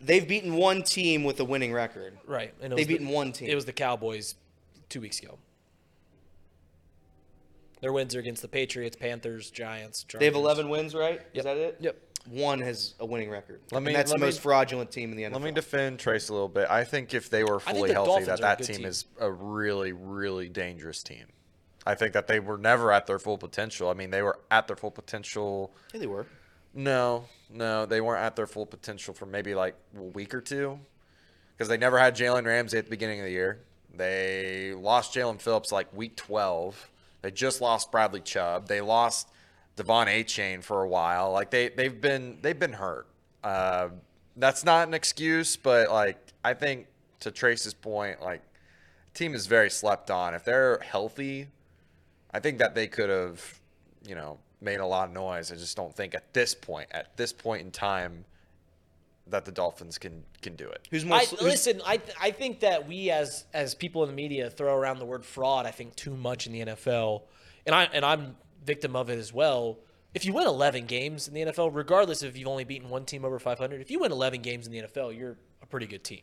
They've 0.00 0.26
beaten 0.26 0.54
one 0.54 0.82
team 0.82 1.24
with 1.24 1.40
a 1.40 1.44
winning 1.44 1.72
record. 1.72 2.18
Right. 2.26 2.52
And 2.60 2.72
They've 2.72 2.78
was 2.78 2.86
the- 2.86 2.92
beaten 2.94 3.08
one 3.08 3.32
team. 3.32 3.48
It 3.48 3.54
was 3.54 3.64
the 3.64 3.72
Cowboys 3.72 4.34
two 4.90 5.00
weeks 5.00 5.20
ago. 5.20 5.38
Their 7.80 7.92
wins 7.92 8.14
are 8.14 8.18
against 8.18 8.40
the 8.40 8.48
Patriots, 8.48 8.96
Panthers, 8.96 9.50
Giants. 9.50 10.06
They 10.18 10.24
have 10.24 10.34
11 10.34 10.70
wins, 10.70 10.94
right? 10.94 11.20
Yep. 11.20 11.28
Is 11.34 11.44
that 11.44 11.56
it? 11.58 11.76
Yep. 11.80 11.96
One 12.30 12.60
has 12.60 12.94
a 13.00 13.04
winning 13.06 13.28
record. 13.30 13.60
Let 13.70 13.82
me- 13.82 13.88
and 13.92 13.96
that's 13.96 14.10
let 14.10 14.18
the 14.18 14.24
me- 14.24 14.28
most 14.28 14.40
fraudulent 14.40 14.90
team 14.90 15.10
in 15.10 15.16
the 15.16 15.24
NFL. 15.24 15.32
Let 15.34 15.42
me 15.42 15.50
defend 15.52 15.98
Trace 15.98 16.28
a 16.30 16.32
little 16.32 16.48
bit. 16.48 16.68
I 16.70 16.84
think 16.84 17.12
if 17.12 17.28
they 17.28 17.44
were 17.44 17.60
fully 17.60 17.88
the 17.88 17.94
healthy, 17.94 18.08
Dolphins 18.08 18.26
that 18.28 18.40
that 18.40 18.62
team, 18.62 18.76
team. 18.76 18.86
is 18.86 19.04
a 19.20 19.30
really, 19.30 19.92
really 19.92 20.48
dangerous 20.48 21.02
team. 21.02 21.26
I 21.86 21.94
think 21.94 22.14
that 22.14 22.26
they 22.26 22.40
were 22.40 22.56
never 22.56 22.90
at 22.92 23.06
their 23.06 23.18
full 23.18 23.36
potential. 23.36 23.90
I 23.90 23.94
mean, 23.94 24.10
they 24.10 24.22
were 24.22 24.38
at 24.50 24.66
their 24.66 24.76
full 24.76 24.90
potential. 24.90 25.70
yeah, 25.92 26.00
they 26.00 26.06
were. 26.06 26.26
No, 26.72 27.26
no, 27.50 27.84
they 27.86 28.00
weren't 28.00 28.22
at 28.24 28.36
their 28.36 28.46
full 28.46 28.66
potential 28.66 29.12
for 29.14 29.26
maybe 29.26 29.54
like 29.54 29.74
a 29.96 30.02
week 30.02 30.34
or 30.34 30.40
two, 30.40 30.80
because 31.56 31.68
they 31.68 31.76
never 31.76 31.98
had 31.98 32.16
Jalen 32.16 32.46
Ramsey 32.46 32.78
at 32.78 32.84
the 32.84 32.90
beginning 32.90 33.20
of 33.20 33.26
the 33.26 33.32
year. 33.32 33.60
They 33.94 34.72
lost 34.74 35.14
Jaelan 35.14 35.40
Phillips 35.40 35.70
like 35.70 35.94
week 35.94 36.16
twelve. 36.16 36.90
They 37.22 37.30
just 37.30 37.60
lost 37.60 37.92
Bradley 37.92 38.20
Chubb. 38.22 38.66
They 38.66 38.80
lost 38.80 39.28
De'Von 39.76 40.06
Achane 40.06 40.62
for 40.62 40.82
a 40.82 40.88
while. 40.88 41.32
Like 41.32 41.50
they 41.50 41.68
they've 41.68 42.00
been 42.00 42.38
they've 42.42 42.58
been 42.58 42.74
hurt. 42.74 43.06
Uh, 43.42 43.88
that's 44.36 44.64
not 44.64 44.88
an 44.88 44.94
excuse, 44.94 45.56
but 45.56 45.90
like 45.90 46.18
I 46.44 46.54
think 46.54 46.86
to 47.20 47.30
Trace's 47.30 47.74
point, 47.74 48.22
like 48.22 48.42
team 49.14 49.34
is 49.34 49.46
very 49.46 49.70
slept 49.70 50.10
on. 50.10 50.34
If 50.34 50.44
they're 50.44 50.78
healthy, 50.78 51.48
I 52.32 52.40
think 52.40 52.58
that 52.58 52.74
they 52.74 52.86
could 52.86 53.10
have, 53.10 53.60
you 54.06 54.14
know, 54.14 54.38
made 54.60 54.80
a 54.80 54.86
lot 54.86 55.08
of 55.08 55.14
noise. 55.14 55.52
I 55.52 55.56
just 55.56 55.76
don't 55.76 55.94
think 55.94 56.14
at 56.14 56.32
this 56.34 56.54
point, 56.54 56.88
at 56.90 57.16
this 57.16 57.32
point 57.32 57.62
in 57.62 57.70
time, 57.70 58.24
that 59.28 59.44
the 59.44 59.52
Dolphins 59.52 59.98
can 59.98 60.22
can 60.42 60.54
do 60.56 60.68
it. 60.68 60.86
Who's 60.90 61.04
more? 61.04 61.16
I, 61.16 61.20
most? 61.20 61.30
who's- 61.30 61.42
listen, 61.42 61.82
I 61.84 62.00
I 62.20 62.30
think 62.30 62.60
that 62.60 62.86
we 62.86 63.10
as 63.10 63.44
as 63.54 63.74
people 63.74 64.02
in 64.02 64.08
the 64.08 64.14
media 64.14 64.50
throw 64.50 64.74
around 64.76 64.98
the 64.98 65.06
word 65.06 65.24
fraud. 65.24 65.66
I 65.66 65.70
think 65.70 65.96
too 65.96 66.16
much 66.16 66.46
in 66.46 66.52
the 66.52 66.60
NFL, 66.60 67.22
and 67.66 67.74
I 67.74 67.84
and 67.84 68.04
I'm 68.04 68.36
victim 68.64 68.96
of 68.96 69.10
it 69.10 69.18
as 69.18 69.32
well. 69.32 69.78
If 70.14 70.24
you 70.24 70.32
win 70.32 70.46
11 70.46 70.86
games 70.86 71.26
in 71.28 71.34
the 71.34 71.40
NFL, 71.42 71.70
regardless 71.74 72.22
if 72.22 72.36
you've 72.36 72.46
only 72.48 72.64
beaten 72.64 72.88
one 72.88 73.04
team 73.04 73.24
over 73.24 73.38
500, 73.38 73.80
if 73.80 73.90
you 73.90 73.98
win 73.98 74.12
11 74.12 74.42
games 74.42 74.66
in 74.66 74.72
the 74.72 74.78
NFL, 74.82 75.16
you're 75.18 75.36
a 75.62 75.66
pretty 75.66 75.86
good 75.86 76.04
team. 76.04 76.20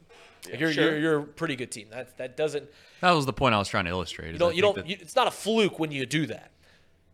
Like, 0.50 0.60
you're, 0.60 0.72
sure. 0.72 0.84
you're 0.92 0.98
you're 1.00 1.20
a 1.20 1.24
pretty 1.24 1.56
good 1.56 1.72
team. 1.72 1.88
That 1.92 2.18
that 2.18 2.38
doesn't 2.38 2.70
That 3.02 3.12
was 3.12 3.26
the 3.26 3.34
point 3.34 3.54
I 3.54 3.58
was 3.60 3.68
trying 3.68 3.86
to 3.86 3.92
illustrate. 3.92 4.32
you 4.32 4.38
don't 4.40 4.56
you 4.56 4.62
don't. 4.62 4.76
that- 4.76 4.88
You, 4.88 4.98
it's 5.00 5.16
not 5.16 5.28
a 5.28 5.32
fluke 5.32 5.78
when 5.78 5.92
you 5.92 6.06
do 6.06 6.26
that. 6.28 6.52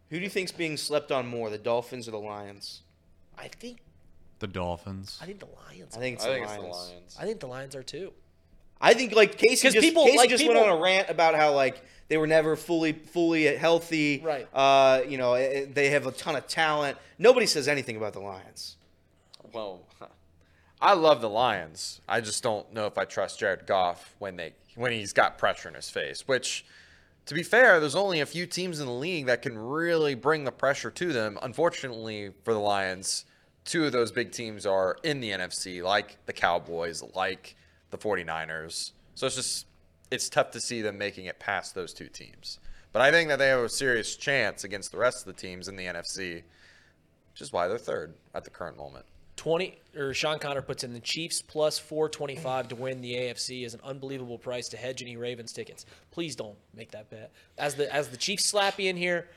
who 0.10 0.18
do 0.18 0.24
you 0.24 0.30
think's 0.30 0.52
being 0.52 0.78
slept 0.78 1.12
on 1.12 1.28
more, 1.28 1.50
the 1.50 1.58
Dolphins 1.58 2.08
or 2.08 2.12
the 2.12 2.20
Lions? 2.20 2.82
I 3.38 3.48
think 3.48 3.80
the 4.40 4.48
Dolphins. 4.48 5.18
I 5.22 5.26
think 5.26 5.40
the 5.40 5.48
Lions. 5.48 5.96
I 5.98 6.00
think 6.00 6.18
it's, 6.18 6.26
I 6.26 6.30
the, 6.30 6.34
think 6.36 6.46
it's 6.46 6.58
Lions. 6.58 6.78
the 6.78 6.84
Lions. 6.94 7.18
I 7.20 7.26
think 7.26 7.40
the 7.40 7.48
Lions 7.48 7.76
are 7.76 7.84
too. 7.84 8.14
I 8.80 8.94
think 8.94 9.14
like 9.14 9.38
Casey 9.38 9.68
'Cause 9.68 9.74
just, 9.74 9.84
people- 9.86 10.06
Casey 10.06 10.18
like, 10.18 10.30
just 10.30 10.42
people- 10.44 10.56
went 10.62 10.70
on 10.70 10.78
a 10.78 10.82
rant 10.82 11.10
about 11.10 11.34
how 11.34 11.54
like 11.54 11.82
they 12.08 12.18
were 12.18 12.28
never 12.28 12.56
fully 12.56 12.94
fully 12.94 13.44
healthy. 13.56 14.22
Right. 14.24 14.48
Uh, 14.54 15.02
you 15.08 15.18
know, 15.18 15.34
eh, 15.34 15.66
they 15.72 15.90
have 15.90 16.06
a 16.06 16.12
ton 16.12 16.36
of 16.36 16.48
talent. 16.48 16.98
Nobody 17.18 17.46
says 17.46 17.68
anything 17.68 17.98
about 17.98 18.14
the 18.14 18.20
Lions. 18.20 18.78
Well, 19.54 19.82
I 20.82 20.94
love 20.94 21.22
the 21.22 21.30
Lions. 21.30 22.02
I 22.08 22.22
just 22.22 22.44
don't 22.44 22.72
know 22.74 22.86
if 22.86 22.98
I 22.98 23.06
trust 23.06 23.40
Jared 23.40 23.66
Goff 23.66 24.16
when 24.20 24.36
they 24.38 24.54
when 24.76 24.92
he's 24.92 25.14
got 25.14 25.38
pressure 25.38 25.70
in 25.70 25.76
his 25.76 25.90
face. 25.90 26.28
Which, 26.28 26.66
to 27.26 27.34
be 27.34 27.44
fair, 27.44 27.80
there's 27.80 27.96
only 27.96 28.22
a 28.22 28.26
few 28.26 28.46
teams 28.46 28.80
in 28.80 28.86
the 28.86 28.94
league 28.94 29.26
that 29.26 29.42
can 29.42 29.58
really 29.58 30.16
bring 30.16 30.44
the 30.44 30.52
pressure 30.52 30.92
to 30.92 31.12
them. 31.12 31.38
Unfortunately 31.42 32.32
for 32.44 32.54
the 32.54 32.60
Lions, 32.60 33.26
two 33.66 33.86
of 33.86 33.92
those 33.92 34.12
big 34.12 34.32
teams 34.32 34.66
are 34.66 34.98
in 35.04 35.20
the 35.20 35.32
NFC, 35.32 35.84
like 35.84 36.18
the 36.26 36.34
Cowboys, 36.34 37.04
like 37.16 37.56
the 37.90 37.98
49ers. 37.98 38.92
So 39.16 39.28
it's 39.28 39.36
just 39.36 39.66
it's 40.12 40.30
tough 40.30 40.52
to 40.52 40.62
see 40.62 40.82
them 40.82 40.98
making 40.98 41.26
it 41.26 41.40
past 41.40 41.76
those 41.76 41.94
two 41.94 42.08
teams. 42.08 42.60
But 42.94 43.02
I 43.02 43.12
think 43.12 43.30
that 43.30 43.40
they 43.40 43.50
have 43.50 43.60
a 43.60 43.70
serious 43.70 44.16
chance 44.16 44.64
against 44.64 44.92
the 44.92 44.98
rest 44.98 45.28
of 45.28 45.36
the 45.36 45.40
teams 45.40 45.68
in 45.68 45.76
the 45.76 45.86
NFC, 45.86 46.44
which 47.32 47.42
is 47.42 47.52
why 47.52 47.68
they're 47.68 47.78
third 47.78 48.16
at 48.34 48.44
the 48.44 48.50
current 48.50 48.78
moment. 48.78 49.06
20 49.36 49.78
or 49.96 50.14
Sean 50.16 50.40
Connor 50.40 50.64
puts 50.64 50.84
in 50.84 50.94
the 50.94 51.00
Chiefs 51.00 51.44
plus 51.44 51.78
425 51.78 52.70
to 52.70 52.76
win 52.76 53.02
the 53.02 53.14
AFC 53.14 53.66
is 53.66 53.76
an 53.76 53.80
unbelievable 53.84 54.40
price 54.40 54.68
to 54.70 54.78
hedge 54.78 55.04
any 55.04 55.16
Ravens 55.16 55.54
tickets. 55.54 55.86
Please 56.10 56.36
don't 56.36 56.58
make 56.74 56.90
that 56.92 57.10
bet. 57.12 57.32
As 57.58 57.76
the 57.76 57.94
as 57.94 58.08
the 58.08 58.18
Chiefs 58.18 58.52
slappy 58.52 58.86
in 58.90 58.98
here, 58.98 59.28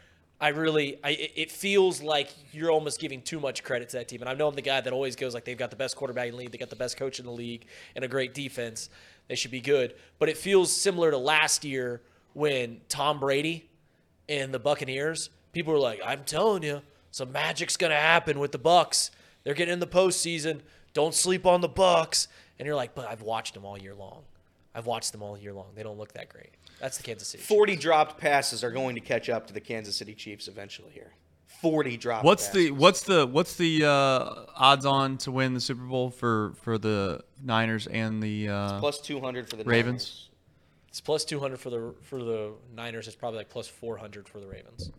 I 0.41 0.49
really 0.49 0.99
I 1.05 1.11
it- 1.37 1.51
feels 1.51 2.01
like 2.03 2.31
you're 2.55 2.71
almost 2.71 2.99
giving 2.99 3.21
too 3.21 3.39
much 3.41 3.63
credit 3.63 3.91
to 3.91 3.99
that 3.99 4.09
team. 4.09 4.23
And 4.23 4.31
I 4.31 4.33
know 4.33 4.49
I'm 4.49 4.55
the 4.55 4.63
guy 4.63 4.81
that 4.81 4.91
always 4.91 5.17
goes 5.17 5.35
like 5.35 5.45
they've 5.45 5.59
got 5.59 5.69
the 5.69 5.77
best 5.77 5.97
quarterback 5.97 6.29
in 6.29 6.33
the 6.33 6.39
league, 6.39 6.51
they 6.53 6.57
got 6.59 6.71
the 6.71 6.77
best 6.77 6.97
coach 6.97 7.19
in 7.21 7.27
the 7.27 7.33
league 7.33 7.67
and 7.95 8.03
a 8.03 8.09
great 8.09 8.33
defense. 8.33 8.89
They 9.31 9.37
should 9.37 9.53
be 9.53 9.61
good. 9.61 9.95
But 10.19 10.29
it 10.29 10.37
feels 10.37 10.73
similar 10.73 11.13
to 11.13 11.17
last 11.17 11.65
year 11.65 12.03
when 12.33 12.81
Tom 12.89 13.21
Brady 13.21 13.71
and 14.29 14.53
the 14.53 14.59
Buccaneers, 14.59 15.31
people 15.53 15.73
were 15.73 15.79
like, 15.79 16.01
"I'm 16.05 16.25
telling 16.25 16.65
you, 16.65 16.83
some 17.13 17.31
magic's 17.31 17.77
gonna 17.77 17.95
happen 17.95 18.41
with 18.41 18.51
the 18.51 18.59
Bucks. 18.59 19.13
They're 19.45 19.55
getting 19.55 19.75
in 19.75 19.79
the 19.79 19.87
postseason. 19.87 20.63
Don't 20.95 21.15
sleep 21.15 21.47
on 21.47 21.61
the 21.61 21.69
Bucks." 21.69 22.27
And 22.59 22.67
you're 22.67 22.75
like, 22.75 22.97
"But 22.97 23.09
I've 23.09 23.23
watched 23.23 23.55
them 23.55 23.65
all 23.65 23.79
year 23.79 23.95
long. 23.95 24.25
I've 24.75 24.87
watched 24.87 25.13
them 25.13 25.23
all 25.23 25.39
year 25.39 25.53
long. 25.53 25.77
They 25.77 25.85
don't 25.85 25.97
look 25.97 26.13
that 26.15 26.29
great." 26.29 26.51
That's 26.81 26.97
the 26.97 27.05
Kansas 27.05 27.29
City. 27.29 27.39
Chiefs. 27.43 27.49
40 27.49 27.77
dropped 27.77 28.21
passes 28.21 28.65
are 28.65 28.73
going 28.73 28.97
to 28.97 29.01
catch 29.01 29.29
up 29.29 29.47
to 29.47 29.53
the 29.53 29.61
Kansas 29.61 29.95
City 29.95 30.17
Chiefs 30.17 30.49
eventually 30.49 30.91
here. 30.91 31.13
40 31.61 31.97
dropped 31.97 32.25
What's 32.25 32.47
passes. 32.47 32.65
the 32.67 32.71
what's 32.71 33.03
the 33.03 33.27
what's 33.27 33.57
the 33.57 33.85
uh, 33.85 34.35
odds 34.57 34.87
on 34.87 35.19
to 35.19 35.31
win 35.31 35.55
the 35.55 35.61
Super 35.61 35.83
Bowl 35.83 36.11
for 36.11 36.55
for 36.63 36.79
the 36.79 37.23
Niners 37.43 37.87
and 37.87 38.23
the 38.23 38.49
uh, 38.49 38.79
plus 38.81 39.01
200 39.01 39.49
for 39.49 39.57
the 39.57 39.65
Ravens? 39.65 40.03
Niners. 40.03 40.27
It's 40.89 41.01
plus 41.01 41.25
200 41.25 41.61
for 41.61 41.71
the 41.71 41.95
for 42.03 42.23
the 42.23 42.53
Niners. 42.75 43.07
It's 43.07 43.17
probably 43.17 43.39
like 43.39 43.49
plus 43.49 43.69
400 43.69 44.29
for 44.29 44.41
the 44.41 44.47
Ravens. 44.47 44.91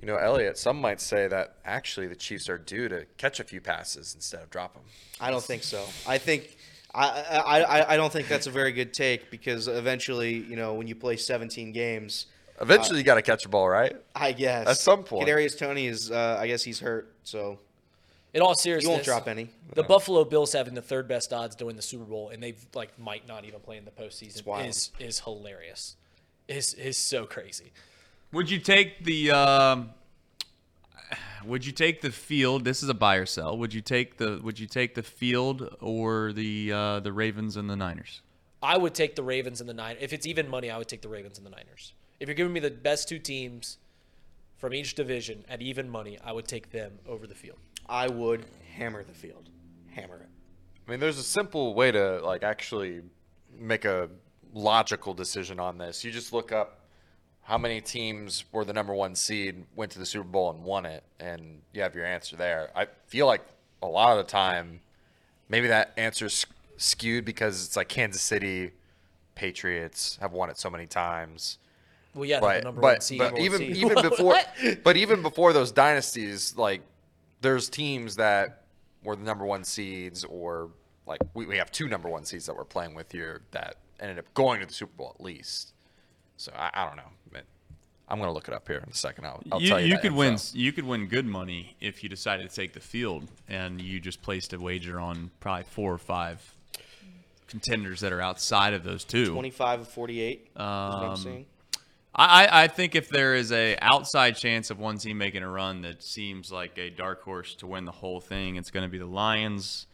You 0.00 0.06
know, 0.06 0.16
Elliot, 0.16 0.56
some 0.56 0.80
might 0.80 1.00
say 1.00 1.28
that 1.28 1.56
actually 1.64 2.06
the 2.06 2.16
Chiefs 2.16 2.48
are 2.48 2.56
due 2.56 2.88
to 2.88 3.04
catch 3.18 3.38
a 3.38 3.44
few 3.44 3.60
passes 3.60 4.14
instead 4.14 4.42
of 4.42 4.48
drop 4.48 4.72
them. 4.72 4.84
I 5.20 5.30
don't 5.30 5.44
think 5.44 5.62
so. 5.62 5.84
I 6.06 6.16
think 6.16 6.56
I, 6.94 7.08
I, 7.44 7.60
I, 7.60 7.94
I 7.94 7.96
don't 7.96 8.12
think 8.12 8.26
that's 8.26 8.46
a 8.46 8.50
very 8.50 8.72
good 8.72 8.94
take 8.94 9.30
because 9.30 9.68
eventually, 9.68 10.34
you 10.34 10.56
know, 10.56 10.74
when 10.74 10.86
you 10.86 10.94
play 10.94 11.16
17 11.16 11.72
games, 11.72 12.26
Eventually, 12.60 12.98
you 12.98 13.04
got 13.04 13.14
to 13.14 13.22
catch 13.22 13.46
a 13.46 13.48
ball, 13.48 13.68
right? 13.68 13.96
I 14.14 14.32
guess 14.32 14.68
At 14.68 14.76
some 14.76 15.02
point. 15.02 15.26
Kadarius 15.26 15.58
Toney 15.58 15.86
is, 15.86 16.10
uh, 16.10 16.36
I 16.38 16.46
guess 16.46 16.62
he's 16.62 16.80
hurt, 16.80 17.12
so 17.24 17.58
In 18.34 18.42
all 18.42 18.54
seriousness, 18.54 18.84
you 18.84 18.92
won't 18.92 19.04
drop 19.04 19.28
any. 19.28 19.48
The 19.74 19.82
Buffalo 19.82 20.24
Bills 20.24 20.52
having 20.52 20.74
the 20.74 20.82
third 20.82 21.08
best 21.08 21.32
odds 21.32 21.56
to 21.56 21.66
win 21.66 21.76
the 21.76 21.82
Super 21.82 22.04
Bowl, 22.04 22.28
and 22.28 22.42
they 22.42 22.54
like 22.74 22.98
might 22.98 23.26
not 23.26 23.44
even 23.44 23.60
play 23.60 23.76
in 23.76 23.84
the 23.84 23.90
postseason 23.90 24.66
is 24.66 24.90
is 24.98 25.20
hilarious. 25.20 25.96
Is 26.48 26.74
is 26.74 26.98
so 26.98 27.24
crazy. 27.24 27.72
Would 28.32 28.50
you 28.50 28.58
take 28.58 29.04
the 29.04 29.30
um, 29.30 29.90
Would 31.44 31.64
you 31.64 31.72
take 31.72 32.02
the 32.02 32.10
field? 32.10 32.64
This 32.64 32.82
is 32.82 32.88
a 32.88 32.94
buy 32.94 33.16
or 33.16 33.26
sell. 33.26 33.56
Would 33.56 33.72
you 33.72 33.80
take 33.80 34.18
the 34.18 34.40
Would 34.42 34.58
you 34.58 34.66
take 34.66 34.94
the 34.94 35.02
field 35.02 35.76
or 35.80 36.32
the 36.32 36.72
uh, 36.72 37.00
the 37.00 37.12
Ravens 37.12 37.56
and 37.56 37.70
the 37.70 37.76
Niners? 37.76 38.20
I 38.62 38.76
would 38.76 38.94
take 38.94 39.16
the 39.16 39.22
Ravens 39.22 39.60
and 39.60 39.68
the 39.68 39.74
Niners. 39.74 40.02
If 40.02 40.12
it's 40.12 40.26
even 40.26 40.48
money, 40.48 40.70
I 40.70 40.76
would 40.76 40.88
take 40.88 41.00
the 41.00 41.08
Ravens 41.08 41.38
and 41.38 41.46
the 41.46 41.50
Niners. 41.50 41.94
If 42.20 42.28
you're 42.28 42.34
giving 42.34 42.52
me 42.52 42.60
the 42.60 42.70
best 42.70 43.08
two 43.08 43.18
teams 43.18 43.78
from 44.58 44.74
each 44.74 44.94
division 44.94 45.42
at 45.48 45.62
even 45.62 45.88
money, 45.88 46.18
I 46.22 46.32
would 46.32 46.46
take 46.46 46.70
them 46.70 46.98
over 47.08 47.26
the 47.26 47.34
field. 47.34 47.58
I 47.88 48.08
would 48.08 48.44
hammer 48.76 49.02
the 49.02 49.14
field, 49.14 49.48
hammer 49.88 50.16
it. 50.16 50.28
I 50.86 50.90
mean, 50.90 51.00
there's 51.00 51.18
a 51.18 51.22
simple 51.22 51.72
way 51.72 51.90
to 51.90 52.20
like 52.22 52.42
actually 52.42 53.00
make 53.58 53.86
a 53.86 54.10
logical 54.52 55.14
decision 55.14 55.58
on 55.58 55.78
this. 55.78 56.04
You 56.04 56.10
just 56.10 56.34
look 56.34 56.52
up 56.52 56.80
how 57.40 57.56
many 57.56 57.80
teams 57.80 58.44
were 58.52 58.66
the 58.66 58.74
number 58.74 58.92
one 58.92 59.14
seed, 59.14 59.64
went 59.74 59.90
to 59.92 59.98
the 59.98 60.04
Super 60.04 60.28
Bowl 60.28 60.50
and 60.50 60.62
won 60.62 60.84
it, 60.84 61.02
and 61.18 61.62
you 61.72 61.80
have 61.80 61.94
your 61.94 62.04
answer 62.04 62.36
there. 62.36 62.70
I 62.76 62.86
feel 63.06 63.26
like 63.26 63.46
a 63.82 63.86
lot 63.86 64.18
of 64.18 64.26
the 64.26 64.30
time, 64.30 64.80
maybe 65.48 65.68
that 65.68 65.94
answer's 65.96 66.44
skewed 66.76 67.24
because 67.24 67.64
it's 67.64 67.76
like 67.76 67.88
Kansas 67.88 68.20
City, 68.20 68.72
Patriots 69.34 70.18
have 70.20 70.32
won 70.32 70.50
it 70.50 70.58
so 70.58 70.68
many 70.68 70.86
times. 70.86 71.56
Well, 72.14 72.24
yeah, 72.24 72.40
they're 72.40 72.48
the 72.54 72.54
But 72.60 72.64
number 72.64 72.80
but, 72.80 72.92
one 72.94 73.00
seed. 73.00 73.18
but 73.18 73.38
even 73.38 73.58
seed. 73.58 73.76
even 73.76 74.02
before 74.02 74.36
but 74.82 74.96
even 74.96 75.22
before 75.22 75.52
those 75.52 75.70
dynasties, 75.72 76.56
like 76.56 76.82
there's 77.40 77.68
teams 77.68 78.16
that 78.16 78.64
were 79.04 79.16
the 79.16 79.22
number 79.24 79.44
one 79.46 79.64
seeds, 79.64 80.24
or 80.24 80.70
like 81.06 81.20
we, 81.34 81.46
we 81.46 81.56
have 81.56 81.70
two 81.70 81.88
number 81.88 82.08
one 82.08 82.24
seeds 82.24 82.46
that 82.46 82.56
we're 82.56 82.64
playing 82.64 82.94
with 82.94 83.10
here 83.12 83.42
that 83.52 83.76
ended 84.00 84.18
up 84.18 84.32
going 84.34 84.60
to 84.60 84.66
the 84.66 84.72
Super 84.72 84.92
Bowl 84.96 85.14
at 85.18 85.22
least. 85.22 85.72
So 86.36 86.52
I, 86.56 86.70
I 86.74 86.86
don't 86.86 86.96
know. 86.96 87.10
But 87.32 87.44
I'm 88.08 88.18
gonna 88.18 88.32
look 88.32 88.48
it 88.48 88.54
up 88.54 88.66
here 88.66 88.78
in 88.78 88.90
a 88.90 88.94
second. 88.94 89.24
I'll, 89.26 89.42
I'll 89.52 89.60
you, 89.62 89.68
tell 89.68 89.80
you. 89.80 89.86
you 89.86 89.92
that 89.94 90.02
could 90.02 90.12
info. 90.12 90.18
win. 90.18 90.38
You 90.52 90.72
could 90.72 90.84
win 90.86 91.06
good 91.06 91.26
money 91.26 91.76
if 91.80 92.02
you 92.02 92.08
decided 92.08 92.48
to 92.48 92.54
take 92.54 92.72
the 92.72 92.80
field 92.80 93.28
and 93.48 93.80
you 93.80 94.00
just 94.00 94.20
placed 94.20 94.52
a 94.52 94.58
wager 94.60 94.98
on 94.98 95.30
probably 95.40 95.64
four 95.64 95.92
or 95.94 95.98
five 95.98 96.56
contenders 97.46 98.00
that 98.00 98.12
are 98.12 98.20
outside 98.20 98.74
of 98.74 98.84
those 98.84 99.04
two. 99.04 99.32
25 99.32 99.80
of 99.80 99.88
48. 99.88 100.40
is 100.40 100.48
what 100.54 100.62
I'm 100.64 101.10
Um, 101.10 101.16
seeing. 101.16 101.46
I, 102.14 102.46
I- 102.46 102.62
I 102.64 102.68
think 102.68 102.94
if 102.94 103.08
there 103.08 103.34
is 103.34 103.52
a 103.52 103.76
outside 103.80 104.32
chance 104.36 104.70
of 104.70 104.78
one 104.78 104.98
team 104.98 105.18
making 105.18 105.42
a 105.42 105.48
run 105.48 105.82
that 105.82 106.02
seems 106.02 106.50
like 106.50 106.76
a 106.78 106.90
dark 106.90 107.22
horse 107.22 107.54
to 107.56 107.66
win 107.66 107.84
the 107.84 107.92
whole 107.92 108.20
thing, 108.20 108.56
it's 108.56 108.70
going 108.70 108.84
to 108.84 108.90
be 108.90 108.98
the 108.98 109.06
Lions. 109.06 109.86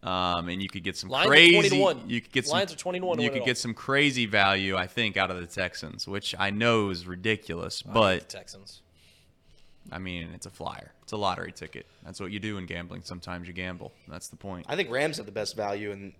Um, 0.00 0.48
and 0.48 0.62
you 0.62 0.68
could 0.68 0.84
get 0.84 0.96
some 0.96 1.10
Lions 1.10 1.28
crazy. 1.28 1.54
20 1.54 1.68
to 1.70 1.76
1. 1.80 2.02
You 2.10 2.20
could 2.20 2.30
get 2.32 2.46
some. 2.46 2.56
Lions 2.56 2.72
are 2.72 2.76
20 2.76 3.00
to 3.00 3.06
1 3.06 3.16
to 3.18 3.22
You 3.24 3.30
could 3.30 3.44
get 3.44 3.56
all. 3.56 3.60
some 3.62 3.74
crazy 3.74 4.26
value, 4.26 4.76
I 4.76 4.86
think, 4.86 5.16
out 5.16 5.32
of 5.32 5.40
the 5.40 5.46
Texans, 5.46 6.06
which 6.06 6.36
I 6.38 6.50
know 6.50 6.90
is 6.90 7.06
ridiculous, 7.08 7.82
The 7.82 7.90
but 7.92 8.28
Texans. 8.28 8.82
I 9.90 9.98
mean, 9.98 10.28
it's 10.34 10.46
a 10.46 10.50
flyer. 10.50 10.92
It's 11.02 11.12
a 11.12 11.16
lottery 11.16 11.50
ticket. 11.50 11.86
That's 12.04 12.20
what 12.20 12.30
you 12.30 12.38
do 12.38 12.58
in 12.58 12.66
gambling. 12.66 13.02
Sometimes 13.02 13.48
you 13.48 13.52
gamble. 13.54 13.90
That's 14.06 14.28
the 14.28 14.36
point. 14.36 14.66
I 14.68 14.76
think 14.76 14.88
Rams 14.90 15.16
have 15.16 15.26
the 15.26 15.32
best 15.32 15.56
value, 15.56 15.90
and 15.90 16.12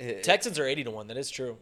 uh, 0.00 0.20
Texans 0.22 0.58
are 0.58 0.66
80 0.66 0.84
to 0.84 0.90
1. 0.92 1.08
That 1.08 1.16
is 1.16 1.28
true. 1.30 1.56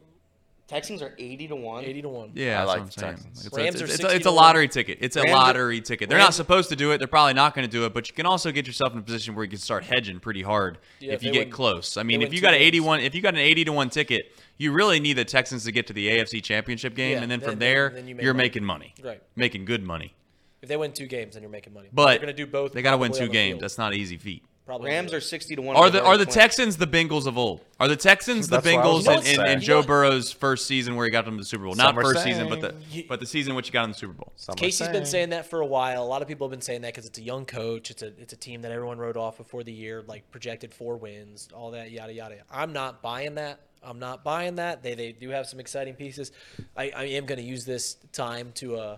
Texans 0.68 1.00
are 1.00 1.14
80 1.16 1.48
to 1.48 1.56
1. 1.56 1.84
80 1.84 2.02
to 2.02 2.08
1. 2.08 2.30
Yeah, 2.34 2.62
I 2.62 2.64
that's 2.64 2.66
like 2.68 2.76
what 2.76 2.80
I'm 2.80 2.86
the 2.86 2.92
saying. 2.92 3.12
Texans. 3.14 3.46
It's, 3.46 3.56
Rams 3.56 3.74
it's, 3.76 3.82
are 3.82 3.84
it's, 3.84 3.96
60 3.98 4.16
it's 4.16 4.26
a 4.26 4.28
to 4.28 4.30
lottery 4.32 4.66
ticket. 4.68 4.98
It's 5.00 5.14
a 5.16 5.20
Rams 5.20 5.30
are- 5.30 5.34
lottery 5.36 5.80
ticket. 5.80 6.08
They're 6.08 6.18
not 6.18 6.24
Rams 6.24 6.34
are- 6.34 6.42
supposed 6.42 6.68
to 6.70 6.76
do 6.76 6.90
it. 6.90 6.98
They're 6.98 7.06
probably 7.06 7.34
not 7.34 7.54
going 7.54 7.66
to 7.68 7.70
do 7.70 7.84
it, 7.84 7.94
but 7.94 8.08
you 8.08 8.14
can 8.14 8.26
also 8.26 8.50
get 8.50 8.66
yourself 8.66 8.92
in 8.92 8.98
a 8.98 9.02
position 9.02 9.36
where 9.36 9.44
you 9.44 9.50
can 9.50 9.60
start 9.60 9.84
hedging 9.84 10.18
pretty 10.18 10.42
hard 10.42 10.78
Yeah, 10.98 11.12
if 11.12 11.20
if 11.20 11.22
you 11.24 11.32
get 11.32 11.46
win- 11.46 11.50
close. 11.52 11.96
I 11.96 12.02
mean, 12.02 12.20
if 12.20 12.34
you 12.34 12.40
got 12.40 12.52
an 12.54 12.60
81, 12.60 13.00
if 13.00 13.14
you 13.14 13.22
got 13.22 13.34
an 13.34 13.40
80 13.40 13.64
to 13.66 13.72
1 13.72 13.90
ticket, 13.90 14.32
you 14.58 14.72
really 14.72 14.98
need 14.98 15.12
the 15.12 15.24
Texans 15.24 15.62
to 15.66 15.72
get 15.72 15.86
to 15.86 15.92
the 15.92 16.08
AFC 16.08 16.42
Championship 16.42 16.96
game 16.96 17.12
Yeah, 17.12 17.22
and 17.22 17.30
then 17.30 17.38
then- 17.38 17.48
from 17.50 17.58
there 17.60 17.90
then 17.90 18.08
you 18.08 18.16
you're 18.20 18.34
money. 18.34 18.44
making 18.44 18.64
money. 18.64 18.94
Right. 19.04 19.22
Making 19.36 19.66
good 19.66 19.84
money. 19.84 20.14
If 20.62 20.68
they 20.68 20.76
win 20.76 20.92
two 20.92 21.06
games, 21.06 21.34
then 21.34 21.42
you're 21.44 21.50
making 21.52 21.74
money. 21.74 21.90
But 21.92 22.06
they're 22.06 22.16
going 22.18 22.26
to 22.28 22.32
do 22.32 22.46
both. 22.46 22.72
They 22.72 22.82
got 22.82 22.90
to 22.92 22.96
win 22.96 23.12
two 23.12 23.28
games. 23.28 23.52
field. 23.52 23.60
That's 23.60 23.78
not 23.78 23.92
an 23.92 24.00
easy 24.00 24.16
feat. 24.16 24.42
Probably 24.66 24.90
Rams 24.90 25.12
are 25.14 25.20
60 25.20 25.54
to 25.56 25.62
1. 25.62 25.76
Are 25.76 25.90
the 25.90 26.02
are 26.02 26.18
the 26.18 26.24
Quinn. 26.24 26.34
Texans 26.34 26.76
the 26.76 26.88
Bengals 26.88 27.26
of 27.26 27.38
old? 27.38 27.60
Are 27.78 27.86
the 27.86 27.94
Texans 27.94 28.48
the 28.48 28.56
That's 28.56 28.66
what 28.66 28.74
I 28.74 28.84
Bengals 28.84 29.02
about 29.02 29.16
in, 29.18 29.22
to 29.22 29.30
in, 29.30 29.36
say. 29.36 29.52
in 29.52 29.60
You 29.60 29.64
Joe 29.66 29.82
Burrow's 29.84 30.32
first 30.32 30.66
season 30.66 30.96
where 30.96 31.04
he 31.04 31.10
got 31.12 31.24
them 31.24 31.34
to 31.36 31.42
the 31.42 31.46
Super 31.46 31.64
Bowl? 31.64 31.74
Some 31.76 31.84
Not 31.84 31.96
are 31.96 32.02
first 32.02 32.24
season, 32.24 32.48
but 32.48 32.60
the 32.60 32.74
saying- 32.90 33.04
but 33.08 33.20
the 33.20 33.26
season 33.26 33.54
which 33.54 33.68
he 33.68 33.72
got 33.72 33.84
in 33.84 33.90
the 33.90 33.96
Super 33.96 34.12
Bowl. 34.14 34.32
Some 34.34 34.54
are 34.54 34.56
Casey's 34.56 34.88
been 34.88 34.94
saying- 34.94 35.06
saying 35.06 35.28
that 35.30 35.48
for 35.48 35.60
a 35.60 35.66
while. 35.66 36.02
A 36.02 36.04
lot 36.04 36.20
of 36.20 36.26
people 36.26 36.48
have 36.48 36.50
been 36.50 36.60
saying 36.60 36.80
that 36.82 36.94
because 36.94 37.06
it's 37.06 37.18
a 37.18 37.22
young 37.22 37.44
coach. 37.46 37.92
It's 37.92 38.02
a 38.02 38.08
it's 38.20 38.32
a 38.32 38.36
team 38.36 38.62
that 38.62 38.72
everyone 38.72 38.98
wrote 38.98 39.16
off 39.16 39.38
before 39.38 39.62
the 39.62 39.72
year, 39.72 40.02
like 40.08 40.28
projected 40.32 40.74
four 40.74 40.96
wins, 40.96 41.48
all 41.54 41.70
that 41.70 41.92
yada 41.92 42.12
yada. 42.12 42.38
I'm 42.50 42.72
not 42.72 43.02
buying 43.02 43.36
that. 43.36 43.60
I'm 43.84 44.00
not 44.00 44.24
buying 44.24 44.56
that. 44.56 44.82
They 44.82 44.94
they 44.96 45.12
do 45.12 45.28
have 45.30 45.46
some 45.46 45.60
exciting 45.60 45.94
pieces. 45.94 46.32
I, 46.76 46.90
I 46.90 47.04
am 47.04 47.24
going 47.26 47.38
to 47.38 47.44
use 47.46 47.64
this 47.64 47.94
time 48.12 48.50
to 48.56 48.76
uh 48.76 48.96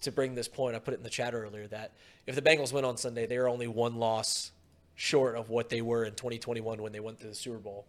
to 0.00 0.10
bring 0.12 0.34
this 0.34 0.48
point. 0.48 0.74
I 0.74 0.78
put 0.78 0.94
it 0.94 0.96
in 0.96 1.02
the 1.02 1.10
chat 1.10 1.34
earlier 1.34 1.66
that 1.66 1.92
if 2.26 2.34
the 2.34 2.40
Bengals 2.40 2.72
win 2.72 2.86
on 2.86 2.96
Sunday, 2.96 3.26
they 3.26 3.36
are 3.36 3.48
only 3.48 3.66
one 3.68 3.96
loss 3.96 4.52
short 5.00 5.34
of 5.34 5.48
what 5.48 5.70
they 5.70 5.80
were 5.80 6.04
in 6.04 6.12
2021 6.12 6.82
when 6.82 6.92
they 6.92 7.00
went 7.00 7.18
to 7.20 7.26
the 7.26 7.34
Super 7.34 7.56
Bowl. 7.56 7.86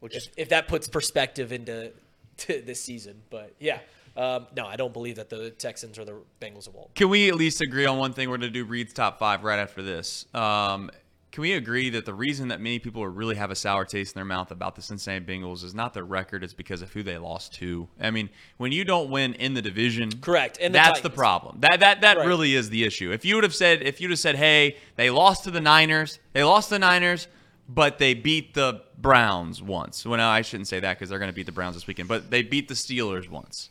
Which 0.00 0.14
If, 0.14 0.24
is 0.24 0.30
if 0.36 0.48
that 0.50 0.68
puts 0.68 0.88
perspective 0.88 1.52
into 1.52 1.92
to 2.38 2.60
this 2.60 2.82
season, 2.82 3.22
but 3.30 3.54
yeah. 3.58 3.78
Um, 4.16 4.46
no, 4.56 4.66
I 4.66 4.76
don't 4.76 4.92
believe 4.92 5.16
that 5.16 5.30
the 5.30 5.50
Texans 5.50 5.98
or 5.98 6.04
the 6.04 6.20
Bengals 6.40 6.66
of 6.66 6.74
old. 6.74 6.90
Can 6.94 7.08
we 7.08 7.28
at 7.28 7.36
least 7.36 7.60
agree 7.60 7.86
on 7.86 7.96
one 7.96 8.12
thing? 8.12 8.28
We're 8.28 8.38
going 8.38 8.52
to 8.52 8.58
do 8.58 8.64
Reed's 8.64 8.92
top 8.92 9.18
five 9.18 9.44
right 9.44 9.58
after 9.58 9.82
this. 9.82 10.26
Um, 10.34 10.90
can 11.32 11.42
we 11.42 11.52
agree 11.52 11.90
that 11.90 12.06
the 12.06 12.14
reason 12.14 12.48
that 12.48 12.60
many 12.60 12.78
people 12.78 13.06
really 13.06 13.36
have 13.36 13.50
a 13.50 13.54
sour 13.54 13.84
taste 13.84 14.16
in 14.16 14.18
their 14.18 14.24
mouth 14.24 14.50
about 14.50 14.74
the 14.74 14.82
Cincinnati 14.82 15.24
Bengals 15.24 15.62
is 15.62 15.74
not 15.74 15.94
their 15.94 16.04
record; 16.04 16.42
it's 16.42 16.52
because 16.52 16.82
of 16.82 16.92
who 16.92 17.02
they 17.02 17.18
lost 17.18 17.54
to. 17.54 17.88
I 18.00 18.10
mean, 18.10 18.30
when 18.56 18.72
you 18.72 18.84
don't 18.84 19.10
win 19.10 19.34
in 19.34 19.54
the 19.54 19.62
division, 19.62 20.10
Correct, 20.20 20.58
and 20.60 20.74
the 20.74 20.78
that's 20.78 21.00
the 21.00 21.10
problem. 21.10 21.58
That 21.60 21.80
that 21.80 22.00
that 22.00 22.16
Right. 22.16 22.26
really 22.26 22.54
is 22.54 22.70
the 22.70 22.84
issue. 22.84 23.12
If 23.12 23.24
you 23.24 23.36
would 23.36 23.44
have 23.44 23.54
said, 23.54 23.82
if 23.82 24.00
you'd 24.00 24.10
have 24.10 24.18
said, 24.18 24.36
"Hey, 24.36 24.76
they 24.96 25.10
lost 25.10 25.44
to 25.44 25.50
the 25.50 25.60
Niners. 25.60 26.18
They 26.32 26.42
lost 26.42 26.68
to 26.68 26.74
the 26.74 26.78
Niners." 26.80 27.28
But 27.72 27.98
they 27.98 28.14
beat 28.14 28.54
the 28.54 28.82
Browns 28.98 29.62
once. 29.62 30.04
Well, 30.04 30.18
no, 30.18 30.28
I 30.28 30.42
shouldn't 30.42 30.66
say 30.66 30.80
that 30.80 30.96
because 30.98 31.08
they're 31.08 31.20
going 31.20 31.30
to 31.30 31.34
beat 31.34 31.46
the 31.46 31.52
Browns 31.52 31.76
this 31.76 31.86
weekend. 31.86 32.08
But 32.08 32.28
they 32.28 32.42
beat 32.42 32.66
the 32.66 32.74
Steelers 32.74 33.28
once. 33.28 33.70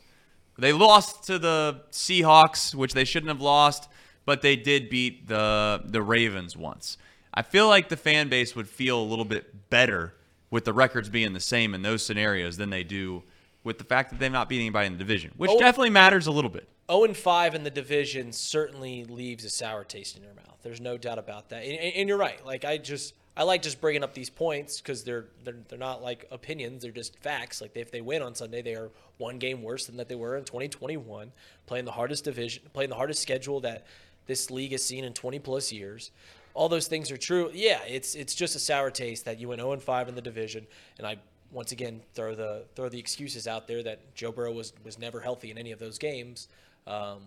They 0.56 0.72
lost 0.72 1.24
to 1.24 1.38
the 1.38 1.82
Seahawks, 1.92 2.74
which 2.74 2.94
they 2.94 3.04
shouldn't 3.04 3.28
have 3.28 3.42
lost, 3.42 3.90
but 4.24 4.40
they 4.40 4.56
did 4.56 4.88
beat 4.88 5.28
the 5.28 5.82
the 5.84 6.00
Ravens 6.00 6.56
once. 6.56 6.96
I 7.32 7.42
feel 7.42 7.68
like 7.68 7.88
the 7.88 7.96
fan 7.96 8.28
base 8.28 8.56
would 8.56 8.68
feel 8.68 9.00
a 9.00 9.04
little 9.04 9.24
bit 9.24 9.70
better 9.70 10.14
with 10.50 10.64
the 10.64 10.72
records 10.72 11.08
being 11.08 11.32
the 11.32 11.40
same 11.40 11.74
in 11.74 11.82
those 11.82 12.04
scenarios 12.04 12.56
than 12.56 12.70
they 12.70 12.82
do 12.82 13.22
with 13.62 13.78
the 13.78 13.84
fact 13.84 14.10
that 14.10 14.18
they've 14.18 14.32
not 14.32 14.48
beat 14.48 14.58
anybody 14.60 14.86
in 14.86 14.92
the 14.94 14.98
division, 14.98 15.32
which 15.36 15.50
Oh. 15.50 15.58
definitely 15.58 15.90
matters 15.90 16.26
a 16.26 16.32
little 16.32 16.50
bit. 16.50 16.66
0 16.90 17.04
and 17.04 17.16
5 17.16 17.54
in 17.54 17.62
the 17.62 17.70
division 17.70 18.32
certainly 18.32 19.04
leaves 19.04 19.44
a 19.44 19.50
sour 19.50 19.84
taste 19.84 20.16
in 20.16 20.24
your 20.24 20.34
mouth. 20.34 20.58
There's 20.62 20.80
no 20.80 20.96
doubt 20.98 21.18
about 21.18 21.50
that. 21.50 21.62
And, 21.62 21.78
and- 21.78 21.94
and 21.94 22.08
you're 22.08 22.18
right. 22.18 22.44
Like 22.44 22.64
I 22.64 22.78
just 22.78 23.14
I 23.36 23.44
like 23.44 23.62
just 23.62 23.80
bringing 23.80 24.02
up 24.02 24.12
these 24.12 24.28
points 24.28 24.80
because 24.80 25.04
they're, 25.04 25.26
they're 25.44 25.54
they're 25.68 25.78
not 25.78 26.02
like 26.02 26.26
opinions. 26.32 26.82
They're 26.82 26.90
just 26.90 27.16
facts. 27.20 27.60
Like 27.60 27.76
if 27.76 27.92
they 27.92 28.00
win 28.00 28.22
on 28.22 28.34
Sunday, 28.34 28.60
they 28.60 28.74
are 28.74 28.90
one 29.18 29.38
game 29.38 29.62
worse 29.62 29.86
than 29.86 29.96
that 29.98 30.08
they 30.08 30.16
were 30.16 30.36
in 30.36 30.44
2021, 30.44 31.30
playing 31.66 31.84
the 31.84 31.92
hardest 31.92 32.24
division, 32.24 32.64
playing 32.72 32.90
the 32.90 32.96
hardest 32.96 33.22
schedule 33.22 33.60
that 33.60 33.86
this 34.26 34.50
league 34.50 34.72
has 34.72 34.84
seen 34.84 35.04
in 35.04 35.12
20 35.12 35.38
plus 35.38 35.70
years. 35.72 36.10
All 36.54 36.68
those 36.68 36.88
things 36.88 37.10
are 37.10 37.16
true. 37.16 37.50
Yeah, 37.54 37.80
it's 37.86 38.14
it's 38.14 38.34
just 38.34 38.56
a 38.56 38.58
sour 38.58 38.90
taste 38.90 39.24
that 39.24 39.38
you 39.38 39.48
went 39.48 39.60
0 39.60 39.72
and 39.72 39.82
5 39.82 40.08
in 40.08 40.14
the 40.14 40.22
division, 40.22 40.66
and 40.98 41.06
I 41.06 41.16
once 41.52 41.72
again 41.72 42.00
throw 42.14 42.34
the 42.34 42.64
throw 42.74 42.88
the 42.88 42.98
excuses 42.98 43.46
out 43.46 43.66
there 43.66 43.82
that 43.82 44.14
Joe 44.14 44.32
Burrow 44.32 44.52
was 44.52 44.72
was 44.84 44.98
never 44.98 45.20
healthy 45.20 45.50
in 45.50 45.58
any 45.58 45.72
of 45.72 45.78
those 45.78 45.98
games. 45.98 46.48
Um, 46.86 47.22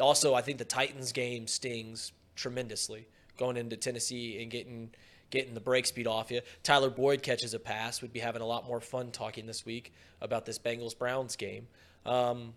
also, 0.00 0.34
I 0.34 0.42
think 0.42 0.58
the 0.58 0.64
Titans 0.64 1.12
game 1.12 1.46
stings 1.46 2.12
tremendously 2.36 3.06
going 3.36 3.56
into 3.56 3.76
Tennessee 3.76 4.42
and 4.42 4.50
getting 4.50 4.90
getting 5.30 5.54
the 5.54 5.60
break 5.60 5.86
speed 5.86 6.06
off 6.06 6.30
you. 6.30 6.40
Tyler 6.62 6.90
Boyd 6.90 7.22
catches 7.22 7.54
a 7.54 7.58
pass. 7.58 8.00
We'd 8.00 8.12
be 8.12 8.20
having 8.20 8.42
a 8.42 8.46
lot 8.46 8.66
more 8.66 8.80
fun 8.80 9.10
talking 9.10 9.46
this 9.46 9.64
week 9.64 9.92
about 10.20 10.46
this 10.46 10.58
Bengals 10.58 10.96
Browns 10.96 11.36
game. 11.36 11.66
Um, 12.06 12.54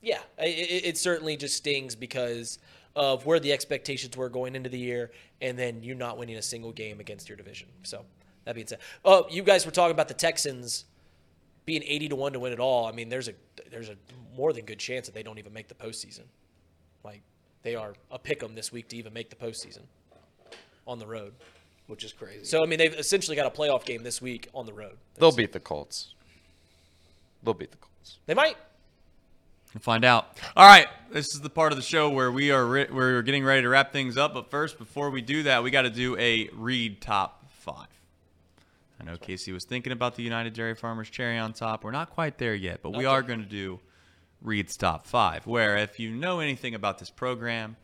yeah, 0.00 0.20
it, 0.38 0.48
it 0.48 0.84
it 0.86 0.98
certainly 0.98 1.36
just 1.36 1.56
stings 1.56 1.94
because 1.94 2.58
of 2.96 3.24
where 3.26 3.38
the 3.40 3.52
expectations 3.52 4.16
were 4.16 4.28
going 4.28 4.54
into 4.56 4.68
the 4.68 4.78
year, 4.78 5.10
and 5.40 5.58
then 5.58 5.82
you 5.82 5.94
not 5.94 6.18
winning 6.18 6.36
a 6.36 6.42
single 6.42 6.72
game 6.72 7.00
against 7.00 7.28
your 7.28 7.36
division. 7.36 7.68
So 7.82 8.04
that 8.44 8.54
being 8.54 8.66
said, 8.66 8.78
oh, 9.04 9.26
you 9.30 9.42
guys 9.42 9.64
were 9.64 9.72
talking 9.72 9.92
about 9.92 10.08
the 10.08 10.14
Texans 10.14 10.84
being 11.66 11.82
eighty 11.84 12.08
to 12.08 12.16
one 12.16 12.32
to 12.32 12.40
win 12.40 12.52
it 12.52 12.58
all. 12.60 12.86
I 12.86 12.92
mean, 12.92 13.08
there's 13.08 13.28
a 13.28 13.34
there's 13.70 13.88
a 13.90 13.96
more 14.36 14.52
than 14.52 14.64
good 14.64 14.78
chance 14.78 15.06
that 15.06 15.14
they 15.14 15.22
don't 15.22 15.38
even 15.38 15.52
make 15.52 15.68
the 15.68 15.74
postseason. 15.74 16.24
Like 17.04 17.22
they 17.62 17.74
are 17.74 17.94
a 18.10 18.18
pick 18.18 18.42
'em 18.42 18.54
this 18.54 18.72
week 18.72 18.88
to 18.88 18.96
even 18.96 19.12
make 19.12 19.30
the 19.30 19.36
postseason 19.36 19.82
on 20.86 20.98
the 20.98 21.06
road. 21.06 21.32
which 21.86 22.04
is 22.04 22.12
crazy. 22.12 22.44
So 22.44 22.62
I 22.62 22.66
mean, 22.66 22.78
they've 22.78 22.94
essentially 22.94 23.36
got 23.36 23.46
a 23.46 23.50
playoff 23.50 23.84
game 23.84 24.02
this 24.02 24.22
week 24.22 24.48
on 24.54 24.64
the 24.64 24.72
road. 24.72 24.96
They'll 25.16 25.32
beat 25.32 25.52
the 25.52 25.60
Colts. 25.60 26.14
They'll 27.42 27.54
beat 27.54 27.70
the 27.72 27.76
Colts. 27.78 28.18
They 28.26 28.34
might. 28.34 28.56
We'll 29.74 29.80
find 29.80 30.04
out. 30.04 30.38
All 30.56 30.66
right, 30.66 30.88
this 31.12 31.26
is 31.34 31.40
the 31.40 31.50
part 31.50 31.72
of 31.72 31.76
the 31.76 31.82
show 31.82 32.10
where 32.10 32.32
we 32.32 32.50
are 32.50 32.66
re- 32.66 32.88
we're 32.90 33.22
getting 33.22 33.44
ready 33.44 33.62
to 33.62 33.68
wrap 33.68 33.92
things 33.92 34.16
up. 34.16 34.34
But 34.34 34.50
first, 34.50 34.78
before 34.78 35.10
we 35.10 35.22
do 35.22 35.44
that, 35.44 35.62
we 35.62 35.70
got 35.70 35.82
to 35.82 35.90
do 35.90 36.16
a 36.18 36.48
read 36.52 37.00
top 37.00 37.50
five. 37.50 37.86
I 39.00 39.04
know 39.04 39.16
Casey 39.16 39.52
was 39.52 39.64
thinking 39.64 39.92
about 39.92 40.16
the 40.16 40.22
United 40.22 40.54
Dairy 40.54 40.74
Farmers 40.74 41.08
cherry 41.08 41.38
on 41.38 41.52
top. 41.52 41.84
We're 41.84 41.92
not 41.92 42.10
quite 42.10 42.38
there 42.38 42.54
yet, 42.54 42.80
but 42.82 42.96
we 42.96 43.06
are 43.06 43.22
going 43.22 43.40
to 43.40 43.48
do 43.48 43.80
Reed's 44.42 44.76
top 44.76 45.06
five. 45.06 45.46
Where, 45.46 45.76
if 45.76 46.00
you 46.00 46.10
know 46.10 46.40
anything 46.40 46.74
about 46.74 46.98
this 46.98 47.10
program, 47.10 47.76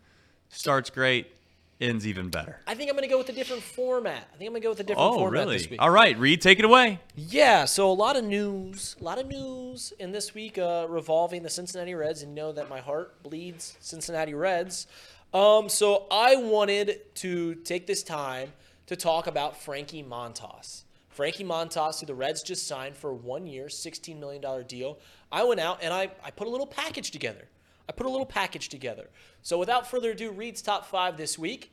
starts 0.49 0.91
great, 0.91 1.36
ends 1.81 2.07
even 2.07 2.29
better. 2.31 2.61
I 2.67 2.75
think 2.75 2.89
I'm 2.91 2.97
going 2.97 3.09
to 3.09 3.13
go 3.13 3.19
with 3.19 3.29
a 3.29 3.33
different 3.33 3.63
format. 3.63 4.29
I 4.33 4.37
think 4.37 4.49
I'm 4.49 4.53
going 4.53 4.63
to 4.63 4.67
go 4.67 4.71
with 4.71 4.81
a 4.81 4.85
different 4.85 5.11
Oh, 5.13 5.19
format 5.19 5.41
really? 5.47 5.59
this 5.59 5.71
week. 5.71 5.81
All 5.83 5.91
right, 5.91 6.19
Reed, 6.19 6.41
take 6.41 6.59
it 6.59 6.65
away. 6.65 7.01
Yeah, 7.15 7.65
so 7.67 7.91
a 7.91 7.93
lot 7.93 8.17
of 8.17 8.25
news, 8.25 8.97
a 9.01 9.05
lot 9.05 9.19
of 9.19 9.27
news 9.27 9.93
in 9.99 10.13
this 10.13 10.35
week 10.35 10.57
uh, 10.59 10.87
revolving 10.89 11.43
the 11.43 11.51
Cincinnati 11.51 11.95
Reds, 11.95 12.23
and 12.23 12.31
you 12.31 12.37
know 12.37 12.53
that 12.53 12.69
my 12.71 12.81
heart 12.81 13.23
bleeds 13.23 13.77
Cincinnati 13.81 14.35
Reds. 14.35 14.87
Um, 15.35 15.69
so 15.69 16.07
I 16.11 16.37
wanted 16.37 17.15
to 17.17 17.57
take 17.57 17.87
this 17.87 18.03
time 18.03 18.53
to 18.87 18.97
talk 18.97 19.27
about 19.27 19.61
Frankie 19.61 20.03
Montas. 20.03 20.85
Frankie 21.11 21.45
Montas, 21.45 22.01
who 22.01 22.07
the 22.07 22.15
Reds 22.15 22.43
just 22.43 22.67
signed 22.67 22.97
for 22.97 23.11
a 23.11 23.15
one 23.15 23.47
year, 23.47 23.67
$16 23.67 24.19
million 24.19 24.43
deal. 24.67 24.99
I 25.33 25.45
went 25.45 25.61
out 25.61 25.81
and 25.83 25.93
I, 25.93 26.11
I 26.23 26.31
put 26.31 26.47
a 26.47 26.51
little 26.51 26.67
package 26.67 27.11
together. 27.11 27.49
I 27.89 27.93
put 27.93 28.07
a 28.07 28.11
little 28.11 28.27
package 28.27 28.69
together. 28.69 29.09
So 29.43 29.59
without 29.59 29.89
further 29.89 30.11
ado, 30.11 30.31
Reed's 30.31 30.63
top 30.63 30.87
five 30.87 31.17
this 31.17 31.39
week 31.39 31.73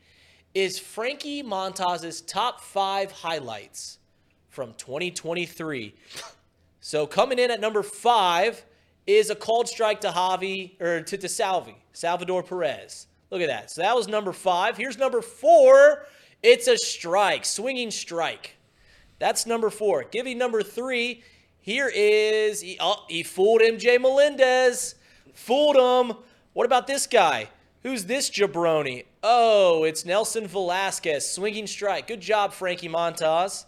is 0.54 0.78
Frankie 0.78 1.42
Montas's 1.42 2.22
top 2.22 2.62
five 2.62 3.12
highlights 3.12 3.98
from 4.50 4.74
2023. 4.76 5.96
So 6.80 7.08
coming 7.08 7.40
in 7.40 7.50
at 7.50 7.60
number 7.60 7.82
five 7.82 8.64
is 9.08 9.30
a 9.30 9.36
called 9.36 9.68
strike 9.68 10.02
to 10.02 10.10
Javi 10.10 10.80
or 10.80 11.02
to, 11.02 11.18
to 11.18 11.28
Salvi, 11.28 11.76
Salvador 11.94 12.44
Perez. 12.44 13.08
Look 13.32 13.42
at 13.42 13.48
that. 13.48 13.72
So 13.72 13.82
that 13.82 13.96
was 13.96 14.08
number 14.08 14.32
five. 14.32 14.78
Here's 14.78 14.98
number 14.98 15.22
four 15.22 16.06
It's 16.44 16.68
a 16.68 16.78
strike, 16.78 17.46
swinging 17.46 17.90
strike. 17.90 18.58
That's 19.18 19.46
number 19.46 19.70
four. 19.70 20.04
Giving 20.04 20.38
number 20.38 20.62
three. 20.62 21.24
Here 21.62 21.90
is 21.94 22.62
uh, 22.62 22.66
he, 22.66 22.78
oh, 22.80 23.06
he 23.08 23.24
fooled 23.24 23.62
MJ 23.62 24.00
Melendez. 24.00 24.96
Fooled 25.34 25.76
him. 25.76 26.18
What 26.54 26.66
about 26.66 26.88
this 26.88 27.08
guy? 27.08 27.50
Who's 27.82 28.06
this 28.06 28.30
jabroni? 28.30 29.06
Oh, 29.22 29.84
it's 29.84 30.06
Nelson 30.06 30.48
Velázquez. 30.48 31.24
Swinging 31.24 31.68
strike. 31.68 32.08
Good 32.08 32.22
job, 32.22 32.54
Frankie 32.54 32.88
Montas. 32.88 33.66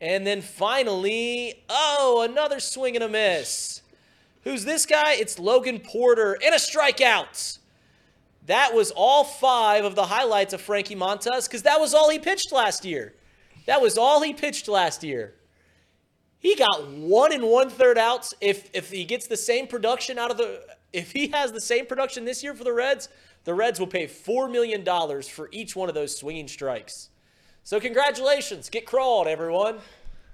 And 0.00 0.26
then 0.26 0.42
finally, 0.42 1.64
oh, 1.68 2.24
another 2.28 2.60
swing 2.60 2.94
and 2.94 3.02
a 3.02 3.08
miss. 3.08 3.82
Who's 4.44 4.64
this 4.64 4.86
guy? 4.86 5.14
It's 5.14 5.38
Logan 5.38 5.80
Porter 5.80 6.38
and 6.44 6.54
a 6.54 6.58
strikeout. 6.58 7.58
That 8.46 8.74
was 8.74 8.92
all 8.92 9.24
five 9.24 9.84
of 9.84 9.94
the 9.94 10.06
highlights 10.06 10.54
of 10.54 10.60
Frankie 10.60 10.96
Montas 10.96 11.46
because 11.46 11.62
that 11.62 11.80
was 11.80 11.92
all 11.92 12.08
he 12.08 12.18
pitched 12.18 12.52
last 12.52 12.84
year. 12.84 13.14
That 13.66 13.82
was 13.82 13.98
all 13.98 14.22
he 14.22 14.32
pitched 14.32 14.68
last 14.68 15.04
year. 15.04 15.34
He 16.38 16.54
got 16.54 16.88
one 16.88 17.32
and 17.32 17.44
one 17.44 17.68
third 17.68 17.98
outs. 17.98 18.32
If 18.40 18.70
if 18.72 18.90
he 18.90 19.04
gets 19.04 19.26
the 19.26 19.36
same 19.36 19.66
production 19.66 20.18
out 20.18 20.30
of 20.30 20.38
the 20.38 20.62
if 20.92 21.12
he 21.12 21.28
has 21.28 21.52
the 21.52 21.60
same 21.60 21.86
production 21.86 22.24
this 22.24 22.42
year 22.42 22.54
for 22.54 22.64
the 22.64 22.72
Reds, 22.72 23.08
the 23.44 23.54
Reds 23.54 23.78
will 23.78 23.86
pay 23.86 24.06
four 24.06 24.48
million 24.48 24.84
dollars 24.84 25.28
for 25.28 25.48
each 25.52 25.76
one 25.76 25.88
of 25.88 25.94
those 25.94 26.16
swinging 26.16 26.48
strikes. 26.48 27.10
So 27.64 27.78
congratulations, 27.80 28.70
get 28.70 28.86
crawled, 28.86 29.26
everyone. 29.26 29.78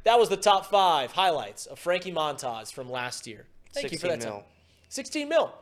That 0.05 0.18
was 0.18 0.28
the 0.28 0.36
top 0.36 0.66
five 0.66 1.12
highlights 1.12 1.66
of 1.66 1.78
Frankie 1.78 2.12
Montas 2.12 2.72
from 2.72 2.90
last 2.90 3.26
year. 3.26 3.47
Thank 3.72 3.90
you 3.90 3.98
for 3.98 4.09
16 4.09 4.10
that. 4.20 4.24
mil. 4.26 4.35
Time. 4.36 4.44
16 4.90 5.28
mil. 5.28 5.52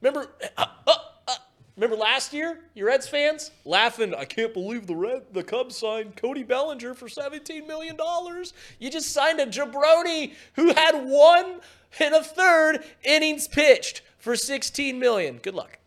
Remember, 0.00 0.30
uh, 0.56 0.66
uh, 0.86 0.94
uh, 1.28 1.34
remember 1.76 1.96
last 1.96 2.32
year, 2.32 2.60
you 2.74 2.86
Reds 2.86 3.06
fans 3.06 3.50
laughing. 3.64 4.14
I 4.14 4.24
can't 4.24 4.54
believe 4.54 4.86
the 4.86 4.96
Red, 4.96 5.22
the 5.32 5.44
Cubs 5.44 5.76
signed 5.76 6.16
Cody 6.16 6.42
Bellinger 6.42 6.94
for 6.94 7.08
17 7.08 7.66
million 7.66 7.96
dollars. 7.96 8.54
You 8.78 8.90
just 8.90 9.12
signed 9.12 9.38
a 9.38 9.46
jabroni 9.46 10.34
who 10.54 10.72
had 10.72 10.92
one 11.06 11.60
and 11.98 12.14
a 12.14 12.24
third 12.24 12.84
innings 13.04 13.46
pitched 13.46 14.02
for 14.20 14.36
16 14.36 14.98
million. 14.98 15.38
Good 15.38 15.54
luck. 15.54 15.78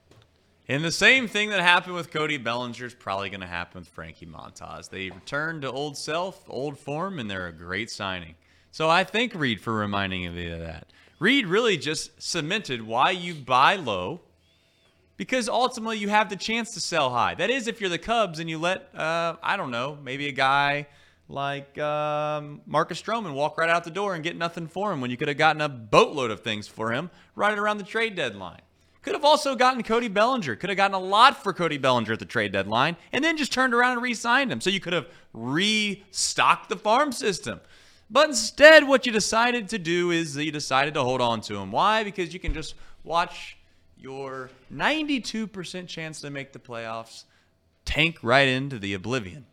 And 0.68 0.84
the 0.84 0.92
same 0.92 1.28
thing 1.28 1.50
that 1.50 1.62
happened 1.62 1.96
with 1.96 2.12
Cody 2.12 2.38
Bellinger 2.38 2.86
is 2.86 2.94
probably 2.94 3.30
going 3.30 3.42
to 3.42 3.48
happen 3.48 3.82
with 3.82 3.90
Frankie 3.90 4.26
Montas. 4.26 4.90
They 4.90 5.10
return 5.10 5.62
to 5.62 5.72
old 5.72 5.98
self, 5.98 6.44
old 6.48 6.80
form, 6.80 7.20
and 7.20 7.30
they're 7.30 7.48
a 7.48 7.54
great 7.54 7.90
signing. 7.90 8.36
So 8.72 8.90
I 8.90 9.04
thank 9.04 9.36
Reed 9.36 9.62
for 9.62 9.74
reminding 9.74 10.34
me 10.34 10.50
of 10.50 10.60
that. 10.60 10.88
Reed 11.20 11.48
really 11.48 11.78
just 11.78 12.22
cemented 12.22 12.82
why 12.82 13.12
you 13.12 13.34
buy 13.34 13.76
low 13.76 14.22
because 15.18 15.48
ultimately 15.48 15.98
you 15.98 16.10
have 16.10 16.30
the 16.30 16.36
chance 16.36 16.74
to 16.74 16.80
sell 16.80 17.10
high. 17.10 17.36
That 17.36 17.50
is, 17.50 17.68
if 17.68 17.80
you're 17.80 17.90
the 17.90 18.00
Cubs 18.00 18.40
and 18.40 18.50
you 18.50 18.58
let, 18.58 18.94
uh, 18.96 19.36
I 19.44 19.58
don't 19.58 19.72
know, 19.72 19.98
maybe 20.04 20.28
a 20.28 20.32
guy 20.32 20.88
like 21.30 21.78
um, 21.78 22.62
Marcus 22.66 23.02
Stroman 23.02 23.34
walk 23.34 23.58
right 23.58 23.70
out 23.70 23.84
the 23.84 23.92
door 23.92 24.14
and 24.14 24.24
get 24.24 24.36
nothing 24.36 24.68
for 24.68 24.92
him 24.92 25.02
when 25.02 25.10
you 25.10 25.18
could 25.18 25.28
have 25.28 25.38
gotten 25.38 25.62
a 25.62 25.70
boatload 25.70 26.32
of 26.32 26.42
things 26.42 26.68
for 26.68 26.92
him 26.92 27.10
right 27.36 27.58
around 27.58 27.78
the 27.78 27.84
trade 27.84 28.16
deadline. 28.16 28.62
Could 29.02 29.14
have 29.14 29.26
also 29.26 29.56
gotten 29.56 29.84
Cody 29.84 30.08
Bellinger. 30.08 30.56
Could 30.56 30.70
have 30.70 30.78
gotten 30.78 30.96
a 30.96 31.00
lot 31.00 31.44
for 31.44 31.52
Cody 31.52 31.78
Bellinger 31.78 32.14
at 32.14 32.20
the 32.20 32.26
trade 32.26 32.54
deadline 32.54 32.96
and 33.12 33.24
then 33.24 33.36
just 33.36 33.52
turned 33.52 33.74
around 33.74 33.94
and 33.94 34.02
re 34.02 34.14
signed 34.14 34.52
him. 34.52 34.62
So 34.62 34.70
you 34.70 34.80
could 34.80 34.94
have 34.94 35.08
restocked 35.34 36.70
the 36.70 36.78
farm 36.78 37.12
system. 37.12 37.60
But 38.10 38.30
instead, 38.30 38.88
what 38.88 39.06
you 39.06 39.12
decided 39.12 39.70
to 39.70 39.80
do 39.80 40.12
is 40.12 40.38
you 40.38 40.52
decided 40.52 40.94
to 40.94 41.04
hold 41.04 41.20
on 41.20 41.42
to 41.42 41.58
him. 41.58 41.72
Why? 41.72 42.04
Because 42.04 42.34
you 42.34 42.40
can 42.40 42.54
just 42.54 42.76
watch 43.04 43.58
your 43.98 44.50
92% 44.74 45.88
chance 45.88 46.22
to 46.22 46.30
make 46.30 46.54
the 46.54 46.60
playoffs 46.60 47.24
tank 47.86 48.20
right 48.22 48.48
into 48.48 48.80
the 48.80 48.94
oblivion. 48.94 49.46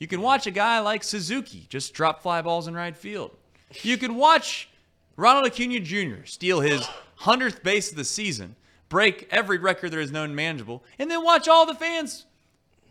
You 0.00 0.06
can 0.06 0.22
watch 0.22 0.46
a 0.46 0.50
guy 0.50 0.80
like 0.80 1.04
Suzuki 1.04 1.66
just 1.68 1.92
drop 1.92 2.22
fly 2.22 2.40
balls 2.40 2.66
in 2.66 2.74
right 2.74 2.96
field. 2.96 3.36
You 3.82 3.98
can 3.98 4.16
watch 4.16 4.70
Ronald 5.14 5.46
Acuna 5.46 5.78
Jr. 5.78 6.24
steal 6.24 6.60
his 6.60 6.80
100th 7.20 7.62
base 7.62 7.90
of 7.90 7.98
the 7.98 8.04
season, 8.04 8.56
break 8.88 9.28
every 9.30 9.58
record 9.58 9.90
there 9.90 10.00
is 10.00 10.10
known 10.10 10.34
manageable, 10.34 10.82
and 10.98 11.10
then 11.10 11.22
watch 11.22 11.48
all 11.48 11.66
the 11.66 11.74
fans 11.74 12.24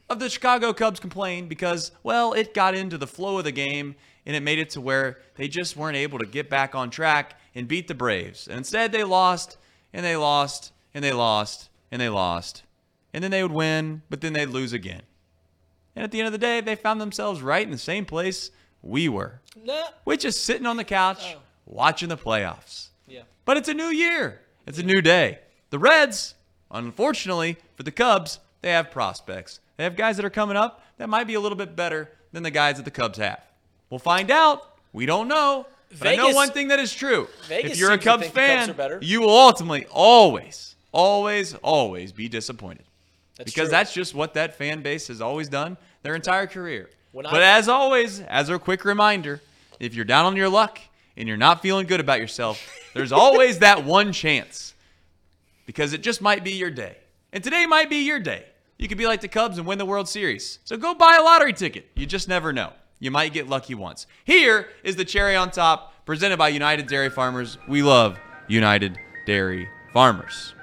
of 0.07 0.19
the 0.19 0.29
Chicago 0.29 0.71
Cubs 0.71 0.99
complain 0.99 1.47
because, 1.47 1.91
well, 2.03 2.33
it 2.33 2.53
got 2.53 2.75
into 2.75 2.97
the 2.97 3.07
flow 3.07 3.39
of 3.39 3.43
the 3.43 3.51
game 3.51 3.95
and 4.27 4.35
it 4.35 4.43
made 4.43 4.59
it 4.59 4.69
to 4.71 4.81
where 4.81 5.17
they 5.33 5.47
just 5.47 5.75
weren't 5.75 5.97
able 5.97 6.19
to 6.19 6.27
get 6.27 6.47
back 6.47 6.75
on 6.75 6.91
track 6.91 7.39
and 7.55 7.67
beat 7.67 7.87
the 7.87 7.95
Braves. 7.95 8.47
And 8.47 8.59
instead, 8.59 8.91
they 8.91 9.03
lost 9.03 9.57
and 9.91 10.05
they 10.05 10.15
lost 10.15 10.73
and 10.93 11.03
they 11.03 11.13
lost 11.13 11.69
and 11.91 11.99
they 11.99 12.09
lost. 12.09 12.61
And 13.15 13.23
then 13.23 13.31
they 13.31 13.41
would 13.41 13.51
win, 13.51 14.03
but 14.11 14.21
then 14.21 14.33
they'd 14.33 14.45
lose 14.45 14.73
again. 14.73 15.01
And 15.99 16.05
at 16.05 16.11
the 16.11 16.19
end 16.19 16.27
of 16.27 16.31
the 16.31 16.37
day, 16.37 16.61
they 16.61 16.75
found 16.75 17.01
themselves 17.01 17.41
right 17.41 17.61
in 17.61 17.71
the 17.71 17.77
same 17.77 18.05
place 18.05 18.51
we 18.81 19.09
were, 19.09 19.41
Nah. 19.61 19.83
which 20.05 20.23
is 20.23 20.39
sitting 20.39 20.65
on 20.65 20.77
the 20.77 20.85
couch 20.85 21.35
oh. 21.35 21.39
watching 21.65 22.07
the 22.07 22.15
playoffs. 22.15 22.87
Yeah. 23.05 23.23
But 23.43 23.57
it's 23.57 23.67
a 23.67 23.73
new 23.73 23.89
year. 23.89 24.39
It's 24.65 24.79
a 24.79 24.83
new 24.83 25.01
day. 25.01 25.39
The 25.71 25.77
Reds, 25.77 26.35
unfortunately 26.71 27.57
for 27.75 27.83
the 27.83 27.91
Cubs, 27.91 28.39
they 28.61 28.71
have 28.71 28.91
prospects. 28.91 29.59
They 29.75 29.83
have 29.83 29.97
guys 29.97 30.15
that 30.15 30.23
are 30.23 30.29
coming 30.29 30.55
up 30.55 30.85
that 30.99 31.09
might 31.09 31.27
be 31.27 31.33
a 31.33 31.39
little 31.41 31.57
bit 31.57 31.75
better 31.75 32.09
than 32.31 32.43
the 32.43 32.51
guys 32.51 32.77
that 32.77 32.85
the 32.85 32.91
Cubs 32.91 33.17
have. 33.17 33.41
We'll 33.89 33.99
find 33.99 34.31
out. 34.31 34.77
We 34.93 35.05
don't 35.05 35.27
know. 35.27 35.65
But 35.99 36.07
I 36.07 36.15
know 36.15 36.29
one 36.29 36.51
thing 36.51 36.69
that 36.69 36.79
is 36.79 36.93
true. 36.93 37.27
Vegas 37.49 37.73
if 37.73 37.77
you're 37.77 37.91
a 37.91 37.97
Cubs 37.97 38.23
the 38.23 38.31
Cubs 38.31 38.73
fan, 38.73 38.99
you 39.01 39.19
will 39.19 39.37
ultimately 39.37 39.85
always, 39.91 40.77
always, 40.93 41.55
always 41.55 42.13
be 42.13 42.29
disappointed. 42.29 42.85
That's 43.35 43.51
because 43.51 43.67
true. 43.67 43.71
that's 43.71 43.93
just 43.93 44.15
what 44.15 44.35
that 44.35 44.55
fan 44.55 44.81
base 44.81 45.09
has 45.09 45.19
always 45.19 45.49
done 45.49 45.75
their 46.03 46.15
entire 46.15 46.47
career. 46.47 46.89
When 47.11 47.23
but 47.23 47.41
I- 47.43 47.57
as 47.57 47.67
always, 47.67 48.21
as 48.21 48.49
a 48.49 48.59
quick 48.59 48.85
reminder, 48.85 49.41
if 49.79 49.93
you're 49.95 50.05
down 50.05 50.25
on 50.25 50.35
your 50.35 50.49
luck 50.49 50.79
and 51.17 51.27
you're 51.27 51.37
not 51.37 51.61
feeling 51.61 51.87
good 51.87 51.99
about 51.99 52.19
yourself, 52.19 52.61
there's 52.93 53.11
always 53.11 53.59
that 53.59 53.83
one 53.83 54.11
chance 54.13 54.73
because 55.65 55.93
it 55.93 56.01
just 56.01 56.21
might 56.21 56.43
be 56.43 56.51
your 56.51 56.71
day. 56.71 56.97
And 57.33 57.43
today 57.43 57.65
might 57.65 57.89
be 57.89 57.97
your 58.05 58.19
day. 58.19 58.45
You 58.77 58.87
could 58.87 58.97
be 58.97 59.05
like 59.07 59.21
the 59.21 59.27
Cubs 59.27 59.57
and 59.57 59.67
win 59.67 59.77
the 59.77 59.85
World 59.85 60.07
Series. 60.07 60.59
So 60.63 60.77
go 60.77 60.93
buy 60.95 61.17
a 61.19 61.21
lottery 61.23 61.53
ticket. 61.53 61.87
You 61.95 62.05
just 62.05 62.27
never 62.27 62.53
know. 62.53 62.73
You 62.99 63.11
might 63.11 63.33
get 63.33 63.47
lucky 63.47 63.75
once. 63.75 64.07
Here 64.23 64.67
is 64.83 64.95
the 64.95 65.05
cherry 65.05 65.35
on 65.35 65.51
top 65.51 66.05
presented 66.05 66.37
by 66.37 66.49
United 66.49 66.87
Dairy 66.87 67.09
Farmers. 67.09 67.57
We 67.67 67.81
love 67.83 68.17
United 68.47 68.97
Dairy 69.25 69.67
Farmers. 69.93 70.53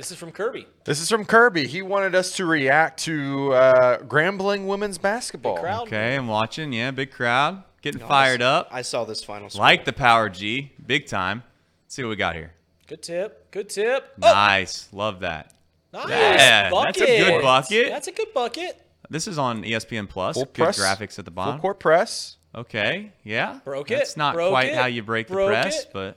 This 0.00 0.10
is 0.12 0.16
from 0.16 0.32
Kirby. 0.32 0.66
This 0.84 0.98
is 1.02 1.10
from 1.10 1.26
Kirby. 1.26 1.66
He 1.66 1.82
wanted 1.82 2.14
us 2.14 2.34
to 2.36 2.46
react 2.46 3.00
to 3.00 3.52
uh, 3.52 3.98
Grambling 3.98 4.64
women's 4.66 4.96
basketball. 4.96 5.58
crowd. 5.58 5.88
Okay, 5.88 6.16
I'm 6.16 6.26
watching. 6.26 6.72
Yeah, 6.72 6.90
big 6.90 7.10
crowd. 7.10 7.62
Getting 7.82 8.00
fired 8.00 8.40
up. 8.40 8.68
I 8.72 8.80
saw 8.80 9.04
this 9.04 9.22
final 9.22 9.50
score. 9.50 9.60
Like 9.60 9.84
the 9.84 9.92
Power 9.92 10.30
G. 10.30 10.72
Big 10.86 11.06
time. 11.06 11.42
Let's 11.84 11.96
see 11.96 12.02
what 12.02 12.08
we 12.08 12.16
got 12.16 12.34
here. 12.34 12.54
Good 12.86 13.02
tip. 13.02 13.50
Good 13.50 13.68
tip. 13.68 14.06
Oh, 14.22 14.32
Nice. 14.32 14.88
Love 14.94 15.20
that. 15.20 15.52
nice. 15.92 16.08
Yeah, 16.08 16.70
bucket. 16.70 16.94
that's 16.96 17.02
a 17.02 17.18
good 17.30 17.42
bucket. 17.42 17.88
That's 17.90 18.08
a 18.08 18.12
good 18.12 18.32
bucket. 18.32 18.82
This 19.10 19.28
is 19.28 19.36
on 19.36 19.64
ESPN 19.64 20.08
Plus. 20.08 20.34
Full 20.36 20.46
Good 20.46 20.54
press. 20.54 20.80
graphics 20.80 21.18
at 21.18 21.26
the 21.26 21.30
Full 21.30 21.34
bottom. 21.44 21.60
court 21.60 21.78
press. 21.78 22.38
Okay. 22.54 23.12
Yeah. 23.22 23.58
Broke 23.66 23.90
it. 23.90 23.98
That's 23.98 24.16
not 24.16 24.34
Broke 24.34 24.48
quite 24.50 24.68
it. 24.70 24.76
how 24.76 24.86
you 24.86 25.02
break 25.02 25.28
Broke 25.28 25.50
the 25.50 25.60
press, 25.60 25.82
it. 25.82 25.90
but. 25.92 26.16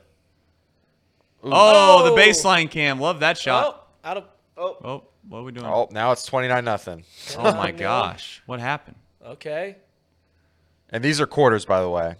Oh, 1.43 2.03
the 2.05 2.11
Oh. 2.11 2.15
baseline 2.15 2.69
cam. 2.71 2.99
Love 2.99 3.19
that 3.21 3.37
shot. 3.37 3.65
Oh, 4.03 4.07
out 4.09 4.17
of. 4.17 4.23
Oh, 4.57 4.77
Oh, 4.83 5.03
what 5.27 5.39
are 5.39 5.43
we 5.43 5.51
doing? 5.51 5.65
Oh, 5.65 5.87
now 5.91 6.11
it's 6.11 6.23
29 6.25 6.63
nothing. 6.63 7.03
Oh 7.37 7.53
my 7.53 7.71
no. 7.71 7.77
gosh. 7.77 8.41
What 8.45 8.59
happened? 8.59 8.95
Okay. 9.25 9.77
And 10.89 11.03
these 11.03 11.19
are 11.19 11.25
quarters, 11.27 11.65
by 11.65 11.81
the 11.81 11.89
way. 11.89 12.15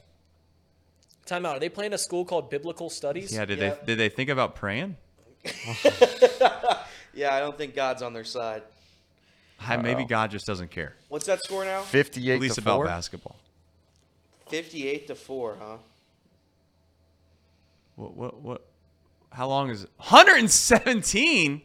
Time 1.26 1.46
out. 1.46 1.58
Are 1.58 1.60
they 1.60 1.70
playing 1.70 1.94
a 1.94 1.98
school 1.98 2.26
called 2.26 2.50
Biblical 2.50 2.90
Studies? 2.90 3.34
Yeah, 3.34 3.46
did 3.46 3.60
Yeah. 3.60 3.70
they 3.76 3.86
did 3.86 4.00
they 4.00 4.10
think 4.10 4.30
about 4.30 4.56
praying? 4.56 4.98
yeah, 7.14 7.34
I 7.36 7.40
don't 7.40 7.58
think 7.58 7.76
God's 7.76 8.02
on 8.02 8.14
their 8.14 8.24
side. 8.24 8.64
Hi, 9.58 9.78
maybe 9.78 10.04
God 10.04 10.32
just 10.32 10.46
doesn't 10.46 10.72
care. 10.72 10.96
What's 11.08 11.26
that 11.28 11.42
score 11.44 11.64
now? 11.64 11.82
58 11.84 12.34
At 12.34 12.40
least 12.42 12.56
to 12.56 12.62
about 12.62 12.76
4. 12.78 12.86
basketball. 12.86 13.38
58 14.50 15.08
to 15.08 15.16
4, 15.16 15.58
huh? 15.62 15.78
What 17.96 18.14
what 18.16 18.42
what 18.42 18.66
how 19.34 19.48
long 19.48 19.70
is 19.70 19.84
it? 19.84 19.90
117? 19.98 21.62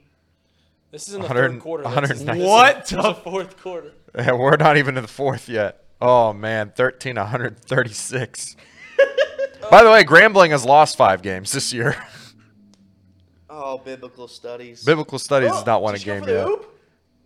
This 0.90 1.06
is 1.08 1.14
in 1.14 1.20
the 1.20 1.26
100 1.28 1.52
third 1.52 1.60
quarter. 1.60 1.84
190. 1.84 2.40
This 2.40 2.48
What 2.48 2.86
the 2.88 2.96
the 3.02 3.14
fourth 3.14 3.56
quarter. 3.62 3.92
We're 4.14 4.56
not 4.56 4.76
even 4.78 4.96
in 4.96 5.02
the 5.02 5.08
fourth 5.08 5.48
yet. 5.48 5.84
Oh, 6.00 6.32
man. 6.32 6.72
13 6.74 7.16
136. 7.16 8.56
by 9.70 9.84
the 9.84 9.90
way, 9.90 10.02
Grambling 10.04 10.50
has 10.50 10.64
lost 10.64 10.96
five 10.96 11.22
games 11.22 11.52
this 11.52 11.72
year. 11.72 11.96
Oh, 13.50 13.76
biblical 13.78 14.28
studies. 14.28 14.84
Biblical 14.84 15.18
Studies 15.18 15.50
Oh, 15.50 15.56
has 15.56 15.66
not 15.66 15.82
won 15.82 15.94
a 15.94 15.98
did 15.98 16.06
you 16.06 16.12
game 16.14 16.28
yet. 16.28 16.46
hoop? 16.46 16.80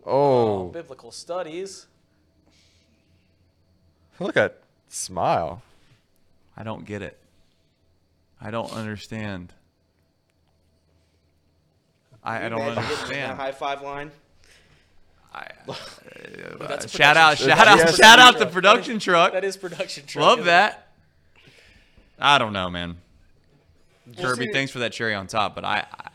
Oh. 0.07 0.13
oh, 0.13 0.69
Biblical 0.69 1.11
Studies. 1.11 1.87
look 4.19 4.37
at 4.37 4.63
smile. 4.89 5.63
I 6.57 6.63
don't 6.63 6.87
get 6.87 7.03
it. 7.03 7.19
I 8.41 8.51
don't 8.51 8.73
understand. 8.73 9.53
I, 12.25 12.47
I 12.47 12.49
don't 12.49 12.61
Imagine 12.61 12.75
getting 12.75 12.85
that 12.85 12.93
understand. 13.01 13.37
high 13.39 13.53
five 13.53 13.83
line. 13.83 14.11
I, 15.35 15.47
uh, 15.69 15.75
That's 16.69 16.85
a 16.85 16.89
shout 16.89 17.17
out, 17.17 17.39
production 17.39 17.49
shout 17.49 17.57
truck. 17.59 17.69
out, 17.69 17.79
That's 17.79 17.97
shout 17.97 18.19
out 18.19 18.33
the 18.35 18.39
truck. 18.41 18.53
production 18.53 18.99
truck. 18.99 19.33
That 19.33 19.45
is 19.45 19.57
production 19.57 20.07
truck. 20.07 20.23
Love 20.25 20.39
isn't 20.41 20.49
it? 20.49 20.51
that. 20.51 20.89
I 22.19 22.39
don't 22.39 22.53
know, 22.53 22.71
man. 22.71 22.99
Kirby, 24.21 24.47
see- 24.47 24.53
thanks 24.53 24.71
for 24.73 24.81
that 24.81 24.93
cherry 24.93 25.15
on 25.15 25.27
top, 25.27 25.55
but 25.55 25.65
I, 25.65 25.87
I 25.91 26.09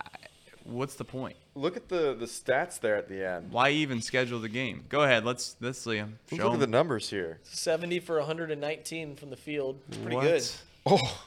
what's 0.66 0.96
the 0.96 1.04
point? 1.06 1.36
Look 1.56 1.76
at 1.76 1.90
the 1.90 2.14
the 2.14 2.26
stats 2.28 2.80
there 2.80 2.96
at 2.96 3.10
the 3.10 3.26
end. 3.28 3.52
Why 3.52 3.70
even 3.72 4.00
schedule 4.02 4.40
the 4.40 4.50
game? 4.50 4.84
Go 4.90 5.02
ahead, 5.02 5.26
let's 5.26 5.56
let's 5.60 5.80
see 5.80 5.96
him. 5.96 6.20
Look 6.32 6.40
Show 6.40 6.54
at 6.54 6.60
the 6.60 6.66
'em. 6.66 6.72
numbers 6.72 7.10
here. 7.10 7.40
70 7.44 8.00
for 8.02 8.18
119 8.20 9.16
from 9.16 9.32
the 9.32 9.36
field. 9.38 9.80
Pretty 10.04 10.16
What? 10.16 10.24
good. 10.24 10.50
Oh, 10.86 11.20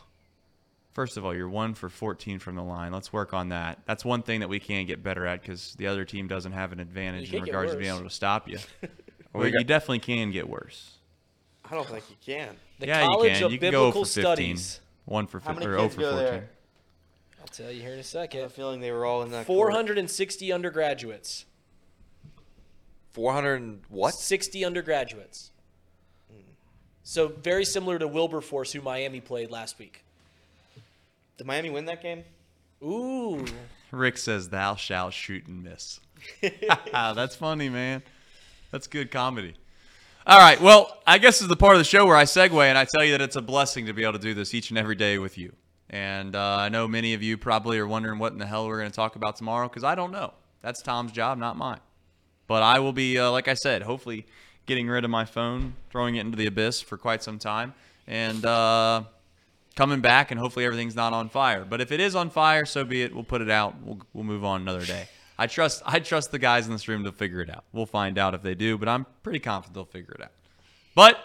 First 0.93 1.17
of 1.17 1.25
all, 1.25 1.35
you're 1.35 1.49
one 1.49 1.75
for 1.75 1.89
14 1.89 2.41
from 2.41 2.57
the 2.57 2.63
line. 2.65 2.93
Let's 2.93 3.13
work 3.13 3.33
on 3.33 3.51
that. 3.51 3.79
That's 3.87 4.05
one 4.05 4.23
thing 4.23 4.41
that 4.41 4.49
we 4.49 4.59
can 4.59 4.87
get 4.87 5.03
better 5.03 5.25
at 5.25 5.41
because 5.41 5.75
the 5.77 5.87
other 5.87 6.05
team 6.05 6.27
doesn't 6.27 6.53
have 6.53 6.73
an 6.73 6.81
advantage 6.81 7.33
in 7.33 7.43
regards 7.43 7.73
to 7.73 7.79
being 7.79 7.95
able 7.95 8.05
to 8.05 8.11
stop 8.15 8.49
you. 8.49 8.59
We 9.33 9.39
well, 9.39 9.49
you 9.49 9.59
got- 9.59 9.69
definitely 9.69 10.01
can 10.01 10.33
get 10.33 10.49
worse. 10.49 10.97
I 11.71 11.77
don't 11.77 11.87
think 11.87 12.03
you 12.11 12.17
can. 12.21 12.57
The 12.81 12.89
yeah, 12.89 13.07
College 13.07 13.31
you 13.31 13.37
can. 13.37 13.45
of 13.45 13.53
You 13.53 13.59
can 13.61 13.71
go 13.71 13.93
for 13.93 14.05
15. 14.05 14.23
Studies. 14.25 14.81
One 15.05 15.29
for 15.29 15.39
How 15.39 15.53
15 15.53 15.69
or 15.69 15.77
0 15.77 15.89
for 15.89 16.01
14. 16.01 16.17
there? 16.17 16.51
I'll 17.41 17.47
tell 17.47 17.71
you 17.71 17.81
here 17.81 17.93
in 17.93 17.93
a 17.93 17.95
I 17.95 17.97
have 17.99 18.01
a 18.01 18.09
second. 18.09 18.51
feeling 18.51 18.81
they 18.81 18.91
were 18.91 19.05
all 19.07 19.23
in 19.23 19.31
that. 19.31 19.47
court. 19.47 19.71
460 19.71 20.53
undergraduates. 20.53 21.45
400 23.13 23.81
what? 23.89 24.15
60 24.15 24.65
undergraduates. 24.65 25.53
So 27.05 27.29
very 27.29 27.65
similar 27.65 28.01
to 28.01 28.09
Wilberforce, 28.09 28.73
who 28.73 28.81
Miami 28.81 29.21
played 29.21 29.53
last 29.53 29.79
week. 29.79 30.03
Did 31.41 31.47
Miami 31.47 31.71
win 31.71 31.87
that 31.87 32.03
game? 32.03 32.23
Ooh. 32.83 33.43
Rick 33.93 34.19
says, 34.19 34.51
"Thou 34.51 34.75
shalt 34.75 35.15
shoot 35.15 35.47
and 35.47 35.65
miss." 35.65 35.99
That's 36.93 37.35
funny, 37.35 37.71
man. 37.71 38.03
That's 38.71 38.87
good 38.87 39.11
comedy. 39.11 39.55
All 40.27 40.39
right. 40.39 40.61
Well, 40.61 41.01
I 41.07 41.17
guess 41.17 41.37
this 41.37 41.41
is 41.41 41.49
the 41.49 41.57
part 41.57 41.77
of 41.77 41.81
the 41.81 41.85
show 41.85 42.05
where 42.05 42.15
I 42.15 42.25
segue 42.25 42.63
and 42.63 42.77
I 42.77 42.85
tell 42.85 43.03
you 43.07 43.13
that 43.13 43.23
it's 43.23 43.37
a 43.37 43.41
blessing 43.41 43.87
to 43.87 43.95
be 43.95 44.03
able 44.03 44.13
to 44.13 44.19
do 44.19 44.35
this 44.35 44.53
each 44.53 44.69
and 44.69 44.79
every 44.79 44.97
day 44.97 45.17
with 45.17 45.39
you. 45.39 45.55
And 45.89 46.37
uh, 46.37 46.57
I 46.57 46.69
know 46.69 46.87
many 46.87 47.15
of 47.15 47.23
you 47.23 47.39
probably 47.39 47.79
are 47.79 47.87
wondering 47.87 48.19
what 48.19 48.35
in 48.35 48.39
the 48.39 48.45
hell 48.45 48.67
we're 48.67 48.81
going 48.81 48.91
to 48.91 48.95
talk 48.95 49.17
about 49.17 49.37
tomorrow 49.37 49.67
because 49.67 49.83
I 49.83 49.95
don't 49.95 50.11
know. 50.11 50.35
That's 50.61 50.83
Tom's 50.83 51.11
job, 51.11 51.39
not 51.39 51.57
mine. 51.57 51.81
But 52.49 52.63
I 52.63 52.81
will 52.81 52.93
be, 52.93 53.19
uh, 53.19 53.31
like 53.31 53.49
I 53.49 53.55
said, 53.55 53.81
hopefully 53.81 54.27
getting 54.67 54.89
rid 54.89 55.07
of 55.07 55.11
my 55.11 55.25
phone, 55.25 55.73
throwing 55.89 56.17
it 56.17 56.21
into 56.21 56.37
the 56.37 56.45
abyss 56.45 56.83
for 56.83 56.99
quite 56.99 57.23
some 57.23 57.39
time, 57.39 57.73
and 58.07 58.45
uh, 58.45 59.05
coming 59.81 60.03
back, 60.03 60.31
and 60.31 60.39
hopefully 60.39 60.67
everything's 60.67 60.95
not 60.95 61.15
on 61.15 61.31
fire. 61.31 61.65
But 61.65 61.81
if 61.81 61.91
it 61.91 62.01
is 62.01 62.15
on 62.15 62.29
fire, 62.29 62.67
so 62.67 62.85
be 62.85 63.01
it. 63.01 63.15
We'll 63.15 63.25
put 63.25 63.41
it 63.41 63.49
out. 63.49 63.81
We'll, 63.83 63.99
we'll 64.13 64.25
move 64.25 64.45
on 64.45 64.61
another 64.61 64.85
day. 64.85 65.09
I 65.39 65.47
trust 65.47 65.83
I 65.87 66.01
trust 66.01 66.33
the 66.33 66.39
guys 66.39 66.67
in 66.67 66.73
this 66.73 66.87
room 66.87 67.05
to 67.05 67.13
figure 67.13 67.41
it 67.41 67.49
out. 67.49 67.65
We'll 67.73 67.87
find 67.87 68.19
out 68.19 68.35
if 68.35 68.43
they 68.43 68.55
do, 68.55 68.77
but 68.77 68.91
I'm 68.91 69.07
pretty 69.23 69.39
confident 69.39 69.73
they'll 69.73 69.87
figure 69.87 70.13
it 70.13 70.21
out. 70.21 70.33
But 70.95 71.19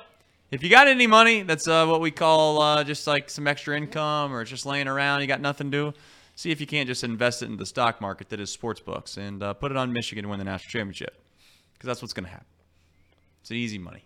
if 0.51 0.63
you 0.63 0.69
got 0.69 0.87
any 0.87 1.05
money, 1.05 1.41
that's 1.41 1.67
uh, 1.67 1.85
what 1.85 1.99
we 1.99 2.11
call 2.11 2.61
uh, 2.61 2.85
just 2.85 3.07
like 3.07 3.29
some 3.29 3.45
extra 3.45 3.75
income 3.75 4.33
or 4.33 4.45
just 4.45 4.65
laying 4.65 4.87
around, 4.87 5.19
you 5.19 5.27
got 5.27 5.41
nothing 5.41 5.69
to 5.69 5.91
do, 5.91 5.97
see 6.35 6.49
if 6.49 6.61
you 6.61 6.67
can't 6.67 6.87
just 6.87 7.03
invest 7.03 7.43
it 7.43 7.47
in 7.47 7.57
the 7.57 7.65
stock 7.65 7.99
market 7.99 8.29
that 8.29 8.39
is 8.39 8.49
sports 8.49 8.79
books 8.79 9.17
and 9.17 9.43
uh, 9.43 9.53
put 9.53 9.69
it 9.69 9.75
on 9.75 9.91
Michigan 9.91 10.23
to 10.23 10.29
win 10.29 10.39
the 10.39 10.45
national 10.45 10.71
championship. 10.71 11.21
Because 11.73 11.87
that's 11.87 12.01
what's 12.01 12.13
going 12.13 12.23
to 12.23 12.31
happen. 12.31 12.47
It's 13.41 13.51
easy 13.51 13.79
money. 13.79 14.05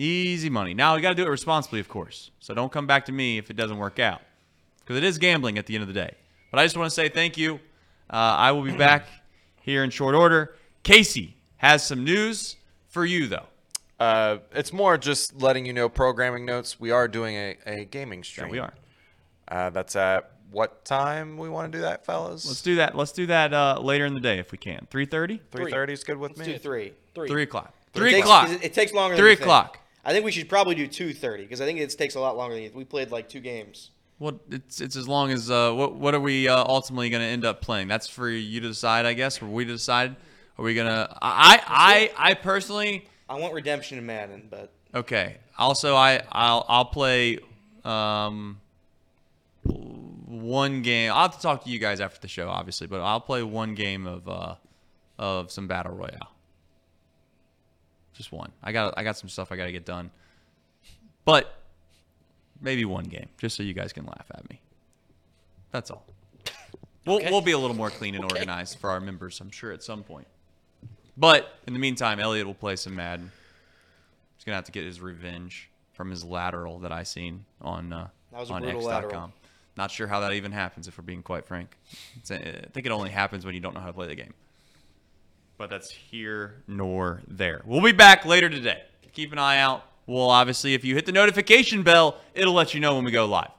Easy 0.00 0.48
money. 0.48 0.74
Now, 0.74 0.94
you 0.94 1.02
got 1.02 1.08
to 1.10 1.14
do 1.16 1.24
it 1.24 1.28
responsibly, 1.30 1.80
of 1.80 1.88
course. 1.88 2.30
So 2.40 2.54
don't 2.54 2.70
come 2.70 2.86
back 2.86 3.06
to 3.06 3.12
me 3.12 3.36
if 3.38 3.50
it 3.50 3.56
doesn't 3.56 3.78
work 3.78 3.98
out. 3.98 4.20
Because 4.80 4.96
it 4.96 5.04
is 5.04 5.18
gambling 5.18 5.58
at 5.58 5.66
the 5.66 5.74
end 5.74 5.82
of 5.82 5.88
the 5.88 5.94
day. 5.94 6.14
But 6.50 6.60
I 6.60 6.64
just 6.64 6.76
want 6.76 6.86
to 6.86 6.94
say 6.94 7.08
thank 7.08 7.36
you. 7.36 7.56
Uh, 8.08 8.16
I 8.16 8.52
will 8.52 8.62
be 8.62 8.72
back 8.76 9.06
here 9.60 9.82
in 9.84 9.90
short 9.90 10.14
order. 10.14 10.54
Casey 10.82 11.36
has 11.56 11.84
some 11.84 12.04
news 12.04 12.56
for 12.88 13.04
you, 13.04 13.26
though. 13.26 13.46
Uh, 13.98 14.38
it's 14.52 14.72
more 14.72 14.96
just 14.96 15.42
letting 15.42 15.66
you 15.66 15.72
know 15.72 15.88
programming 15.88 16.46
notes. 16.46 16.78
We 16.78 16.92
are 16.92 17.08
doing 17.08 17.34
a, 17.34 17.56
a 17.66 17.84
gaming 17.84 18.20
Yeah, 18.20 18.24
stream. 18.24 18.50
we 18.50 18.60
are. 18.60 18.72
Uh, 19.48 19.70
that's 19.70 19.96
at 19.96 20.30
what 20.52 20.84
time 20.84 21.36
we 21.36 21.48
want 21.48 21.70
to 21.72 21.76
do 21.78 21.82
that, 21.82 22.06
fellas? 22.06 22.46
Let's 22.46 22.62
do 22.62 22.76
that. 22.76 22.94
Let's 22.96 23.12
do 23.12 23.26
that 23.26 23.52
uh, 23.52 23.80
later 23.82 24.06
in 24.06 24.14
the 24.14 24.20
day 24.20 24.38
if 24.38 24.52
we 24.52 24.58
can. 24.58 24.86
3.30? 24.90 25.40
3:30 25.50 25.90
is 25.90 26.04
good 26.04 26.16
with 26.16 26.36
Let's 26.38 26.46
me. 26.46 26.54
do 26.54 26.58
three. 26.60 26.92
Three. 27.14 27.28
3 27.28 27.42
o'clock. 27.42 27.74
It 27.94 27.98
3 27.98 28.10
takes- 28.12 28.24
o'clock. 28.24 28.48
It, 28.50 28.64
it 28.64 28.72
takes 28.72 28.92
longer. 28.92 29.16
Three 29.16 29.24
than 29.24 29.30
you 29.30 29.36
think. 29.36 29.40
o'clock. 29.46 29.80
I 30.08 30.12
think 30.12 30.24
we 30.24 30.32
should 30.32 30.48
probably 30.48 30.74
do 30.74 30.86
two 30.86 31.12
thirty 31.12 31.42
because 31.42 31.60
I 31.60 31.66
think 31.66 31.80
it 31.80 31.90
takes 31.90 32.14
a 32.14 32.20
lot 32.20 32.34
longer 32.34 32.54
than 32.54 32.64
you. 32.64 32.70
We 32.72 32.86
played 32.86 33.10
like 33.10 33.28
two 33.28 33.40
games. 33.40 33.90
Well, 34.18 34.40
it's 34.50 34.80
it's 34.80 34.96
as 34.96 35.06
long 35.06 35.30
as 35.32 35.50
uh, 35.50 35.70
what 35.72 35.96
what 35.96 36.14
are 36.14 36.20
we 36.20 36.48
uh, 36.48 36.64
ultimately 36.64 37.10
going 37.10 37.20
to 37.20 37.28
end 37.28 37.44
up 37.44 37.60
playing? 37.60 37.88
That's 37.88 38.08
for 38.08 38.30
you 38.30 38.58
to 38.62 38.68
decide, 38.68 39.04
I 39.04 39.12
guess. 39.12 39.42
Or 39.42 39.46
we 39.48 39.66
to 39.66 39.72
decide. 39.72 40.16
Are 40.56 40.64
we 40.64 40.74
gonna? 40.74 41.14
I 41.20 42.10
I 42.16 42.30
I 42.30 42.34
personally 42.34 43.06
I 43.28 43.38
want 43.38 43.52
redemption 43.52 43.98
in 43.98 44.06
Madden, 44.06 44.48
but 44.48 44.72
okay. 44.94 45.36
Also, 45.58 45.94
I 45.94 46.22
I'll 46.32 46.64
I'll 46.68 46.86
play 46.86 47.40
um 47.84 48.62
one 49.64 50.80
game. 50.80 51.12
I'll 51.12 51.28
have 51.28 51.36
to 51.36 51.42
talk 51.42 51.64
to 51.64 51.70
you 51.70 51.78
guys 51.78 52.00
after 52.00 52.18
the 52.18 52.28
show, 52.28 52.48
obviously, 52.48 52.86
but 52.86 53.02
I'll 53.02 53.20
play 53.20 53.42
one 53.42 53.74
game 53.74 54.06
of 54.06 54.26
uh 54.26 54.54
of 55.18 55.52
some 55.52 55.68
battle 55.68 55.92
royale. 55.92 56.32
Just 58.18 58.32
one. 58.32 58.50
I 58.62 58.72
got 58.72 58.94
I 58.98 59.04
got 59.04 59.16
some 59.16 59.28
stuff 59.30 59.50
I 59.52 59.56
got 59.56 59.64
to 59.66 59.72
get 59.72 59.86
done, 59.86 60.10
but 61.24 61.54
maybe 62.60 62.84
one 62.84 63.04
game, 63.04 63.28
just 63.38 63.56
so 63.56 63.62
you 63.62 63.72
guys 63.72 63.92
can 63.92 64.04
laugh 64.04 64.26
at 64.34 64.48
me. 64.50 64.60
That's 65.70 65.90
all. 65.90 66.04
We'll, 67.06 67.16
Okay. 67.18 67.30
we'll 67.30 67.40
be 67.40 67.52
a 67.52 67.58
little 67.58 67.76
more 67.76 67.90
clean 67.90 68.14
and 68.16 68.24
organized 68.24 68.78
for 68.80 68.90
our 68.90 69.00
members, 69.00 69.40
I'm 69.40 69.50
sure, 69.50 69.72
at 69.72 69.82
some 69.82 70.02
point. 70.02 70.26
But 71.16 71.58
in 71.66 71.72
the 71.72 71.78
meantime, 71.78 72.18
Elliot 72.20 72.46
will 72.46 72.54
play 72.54 72.76
some 72.76 72.94
Madden. 72.96 73.30
He's 74.36 74.44
gonna 74.44 74.56
have 74.56 74.64
to 74.64 74.72
get 74.72 74.84
his 74.84 75.00
revenge 75.00 75.70
from 75.92 76.10
his 76.10 76.24
lateral 76.24 76.80
that 76.80 76.92
I 76.92 77.04
seen 77.04 77.44
on 77.62 77.92
uh, 77.92 78.08
That 78.32 78.40
was 78.40 78.50
a 78.50 78.54
on 78.54 78.64
X.com. 78.64 78.82
lateral. 78.84 79.32
Not 79.76 79.90
sure 79.92 80.08
how 80.08 80.20
that 80.20 80.32
even 80.32 80.50
happens, 80.50 80.88
if 80.88 80.98
we're 80.98 81.04
being 81.04 81.22
quite 81.22 81.46
frank. 81.46 81.76
It's, 82.16 82.32
I 82.32 82.38
think 82.72 82.84
it 82.84 82.90
only 82.90 83.10
happens 83.10 83.46
when 83.46 83.54
you 83.54 83.60
don't 83.60 83.74
know 83.74 83.80
how 83.80 83.86
to 83.86 83.92
play 83.92 84.08
the 84.08 84.16
game. 84.16 84.34
But 85.58 85.70
that's 85.70 85.90
here 85.90 86.62
nor 86.68 87.20
there. 87.26 87.62
We'll 87.66 87.82
be 87.82 87.92
back 87.92 88.24
later 88.24 88.48
today. 88.48 88.82
Keep 89.12 89.32
an 89.32 89.38
eye 89.38 89.58
out. 89.58 89.84
Well, 90.06 90.30
obviously, 90.30 90.72
if 90.74 90.84
you 90.84 90.94
hit 90.94 91.04
the 91.04 91.12
notification 91.12 91.82
bell, 91.82 92.18
it'll 92.32 92.54
let 92.54 92.72
you 92.72 92.80
know 92.80 92.94
when 92.94 93.04
we 93.04 93.10
go 93.10 93.26
live. 93.26 93.50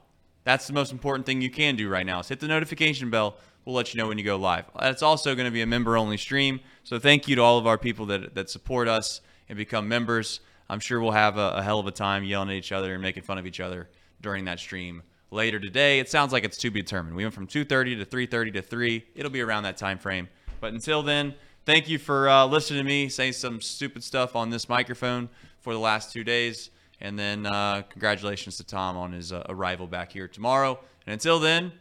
That's 0.42 0.66
the 0.66 0.72
most 0.72 0.90
important 0.90 1.26
thing 1.26 1.42
you 1.42 1.50
can 1.50 1.76
do 1.76 1.90
right 1.90 2.06
now. 2.06 2.20
Is 2.20 2.28
hit 2.28 2.40
the 2.40 2.48
notification 2.48 3.10
bell. 3.10 3.36
We'll 3.64 3.74
let 3.74 3.92
you 3.92 3.98
know 3.98 4.08
when 4.08 4.16
you 4.16 4.24
go 4.24 4.36
live. 4.36 4.64
It's 4.80 5.02
also 5.02 5.34
going 5.34 5.44
to 5.44 5.50
be 5.50 5.60
a 5.60 5.66
member-only 5.66 6.16
stream. 6.16 6.60
So 6.82 6.98
thank 6.98 7.28
you 7.28 7.36
to 7.36 7.42
all 7.42 7.58
of 7.58 7.66
our 7.66 7.76
people 7.76 8.06
that 8.06 8.34
that 8.34 8.48
support 8.48 8.88
us 8.88 9.20
and 9.50 9.58
become 9.58 9.86
members. 9.86 10.40
I'm 10.70 10.80
sure 10.80 11.00
we'll 11.00 11.10
have 11.10 11.36
a, 11.36 11.56
a 11.56 11.62
hell 11.62 11.78
of 11.78 11.86
a 11.86 11.90
time 11.90 12.24
yelling 12.24 12.48
at 12.48 12.54
each 12.54 12.72
other 12.72 12.94
and 12.94 13.02
making 13.02 13.24
fun 13.24 13.36
of 13.36 13.46
each 13.46 13.60
other 13.60 13.90
during 14.22 14.46
that 14.46 14.58
stream 14.58 15.02
later 15.30 15.60
today. 15.60 15.98
It 15.98 16.08
sounds 16.08 16.32
like 16.32 16.44
it's 16.44 16.56
to 16.58 16.70
be 16.70 16.80
determined. 16.80 17.14
We 17.14 17.24
went 17.24 17.34
from 17.34 17.46
2:30 17.46 17.98
to 17.98 18.06
3:30 18.06 18.54
to 18.54 18.62
3. 18.62 19.04
It'll 19.14 19.30
be 19.30 19.42
around 19.42 19.64
that 19.64 19.76
time 19.76 19.98
frame. 19.98 20.28
But 20.60 20.72
until 20.72 21.02
then, 21.02 21.34
thank 21.64 21.88
you 21.88 21.98
for 21.98 22.28
uh, 22.28 22.46
listening 22.46 22.82
to 22.82 22.88
me 22.88 23.08
saying 23.08 23.32
some 23.34 23.60
stupid 23.60 24.02
stuff 24.04 24.36
on 24.36 24.50
this 24.50 24.68
microphone 24.68 25.28
for 25.60 25.72
the 25.72 25.78
last 25.78 26.12
two 26.12 26.24
days. 26.24 26.70
And 27.00 27.18
then 27.18 27.46
uh, 27.46 27.82
congratulations 27.88 28.56
to 28.58 28.64
Tom 28.64 28.96
on 28.96 29.12
his 29.12 29.32
uh, 29.32 29.44
arrival 29.48 29.86
back 29.86 30.12
here 30.12 30.28
tomorrow. 30.28 30.78
And 31.06 31.14
until 31.14 31.40
then, 31.40 31.72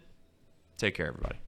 take 0.78 0.96
care, 0.96 1.08
everybody. 1.08 1.40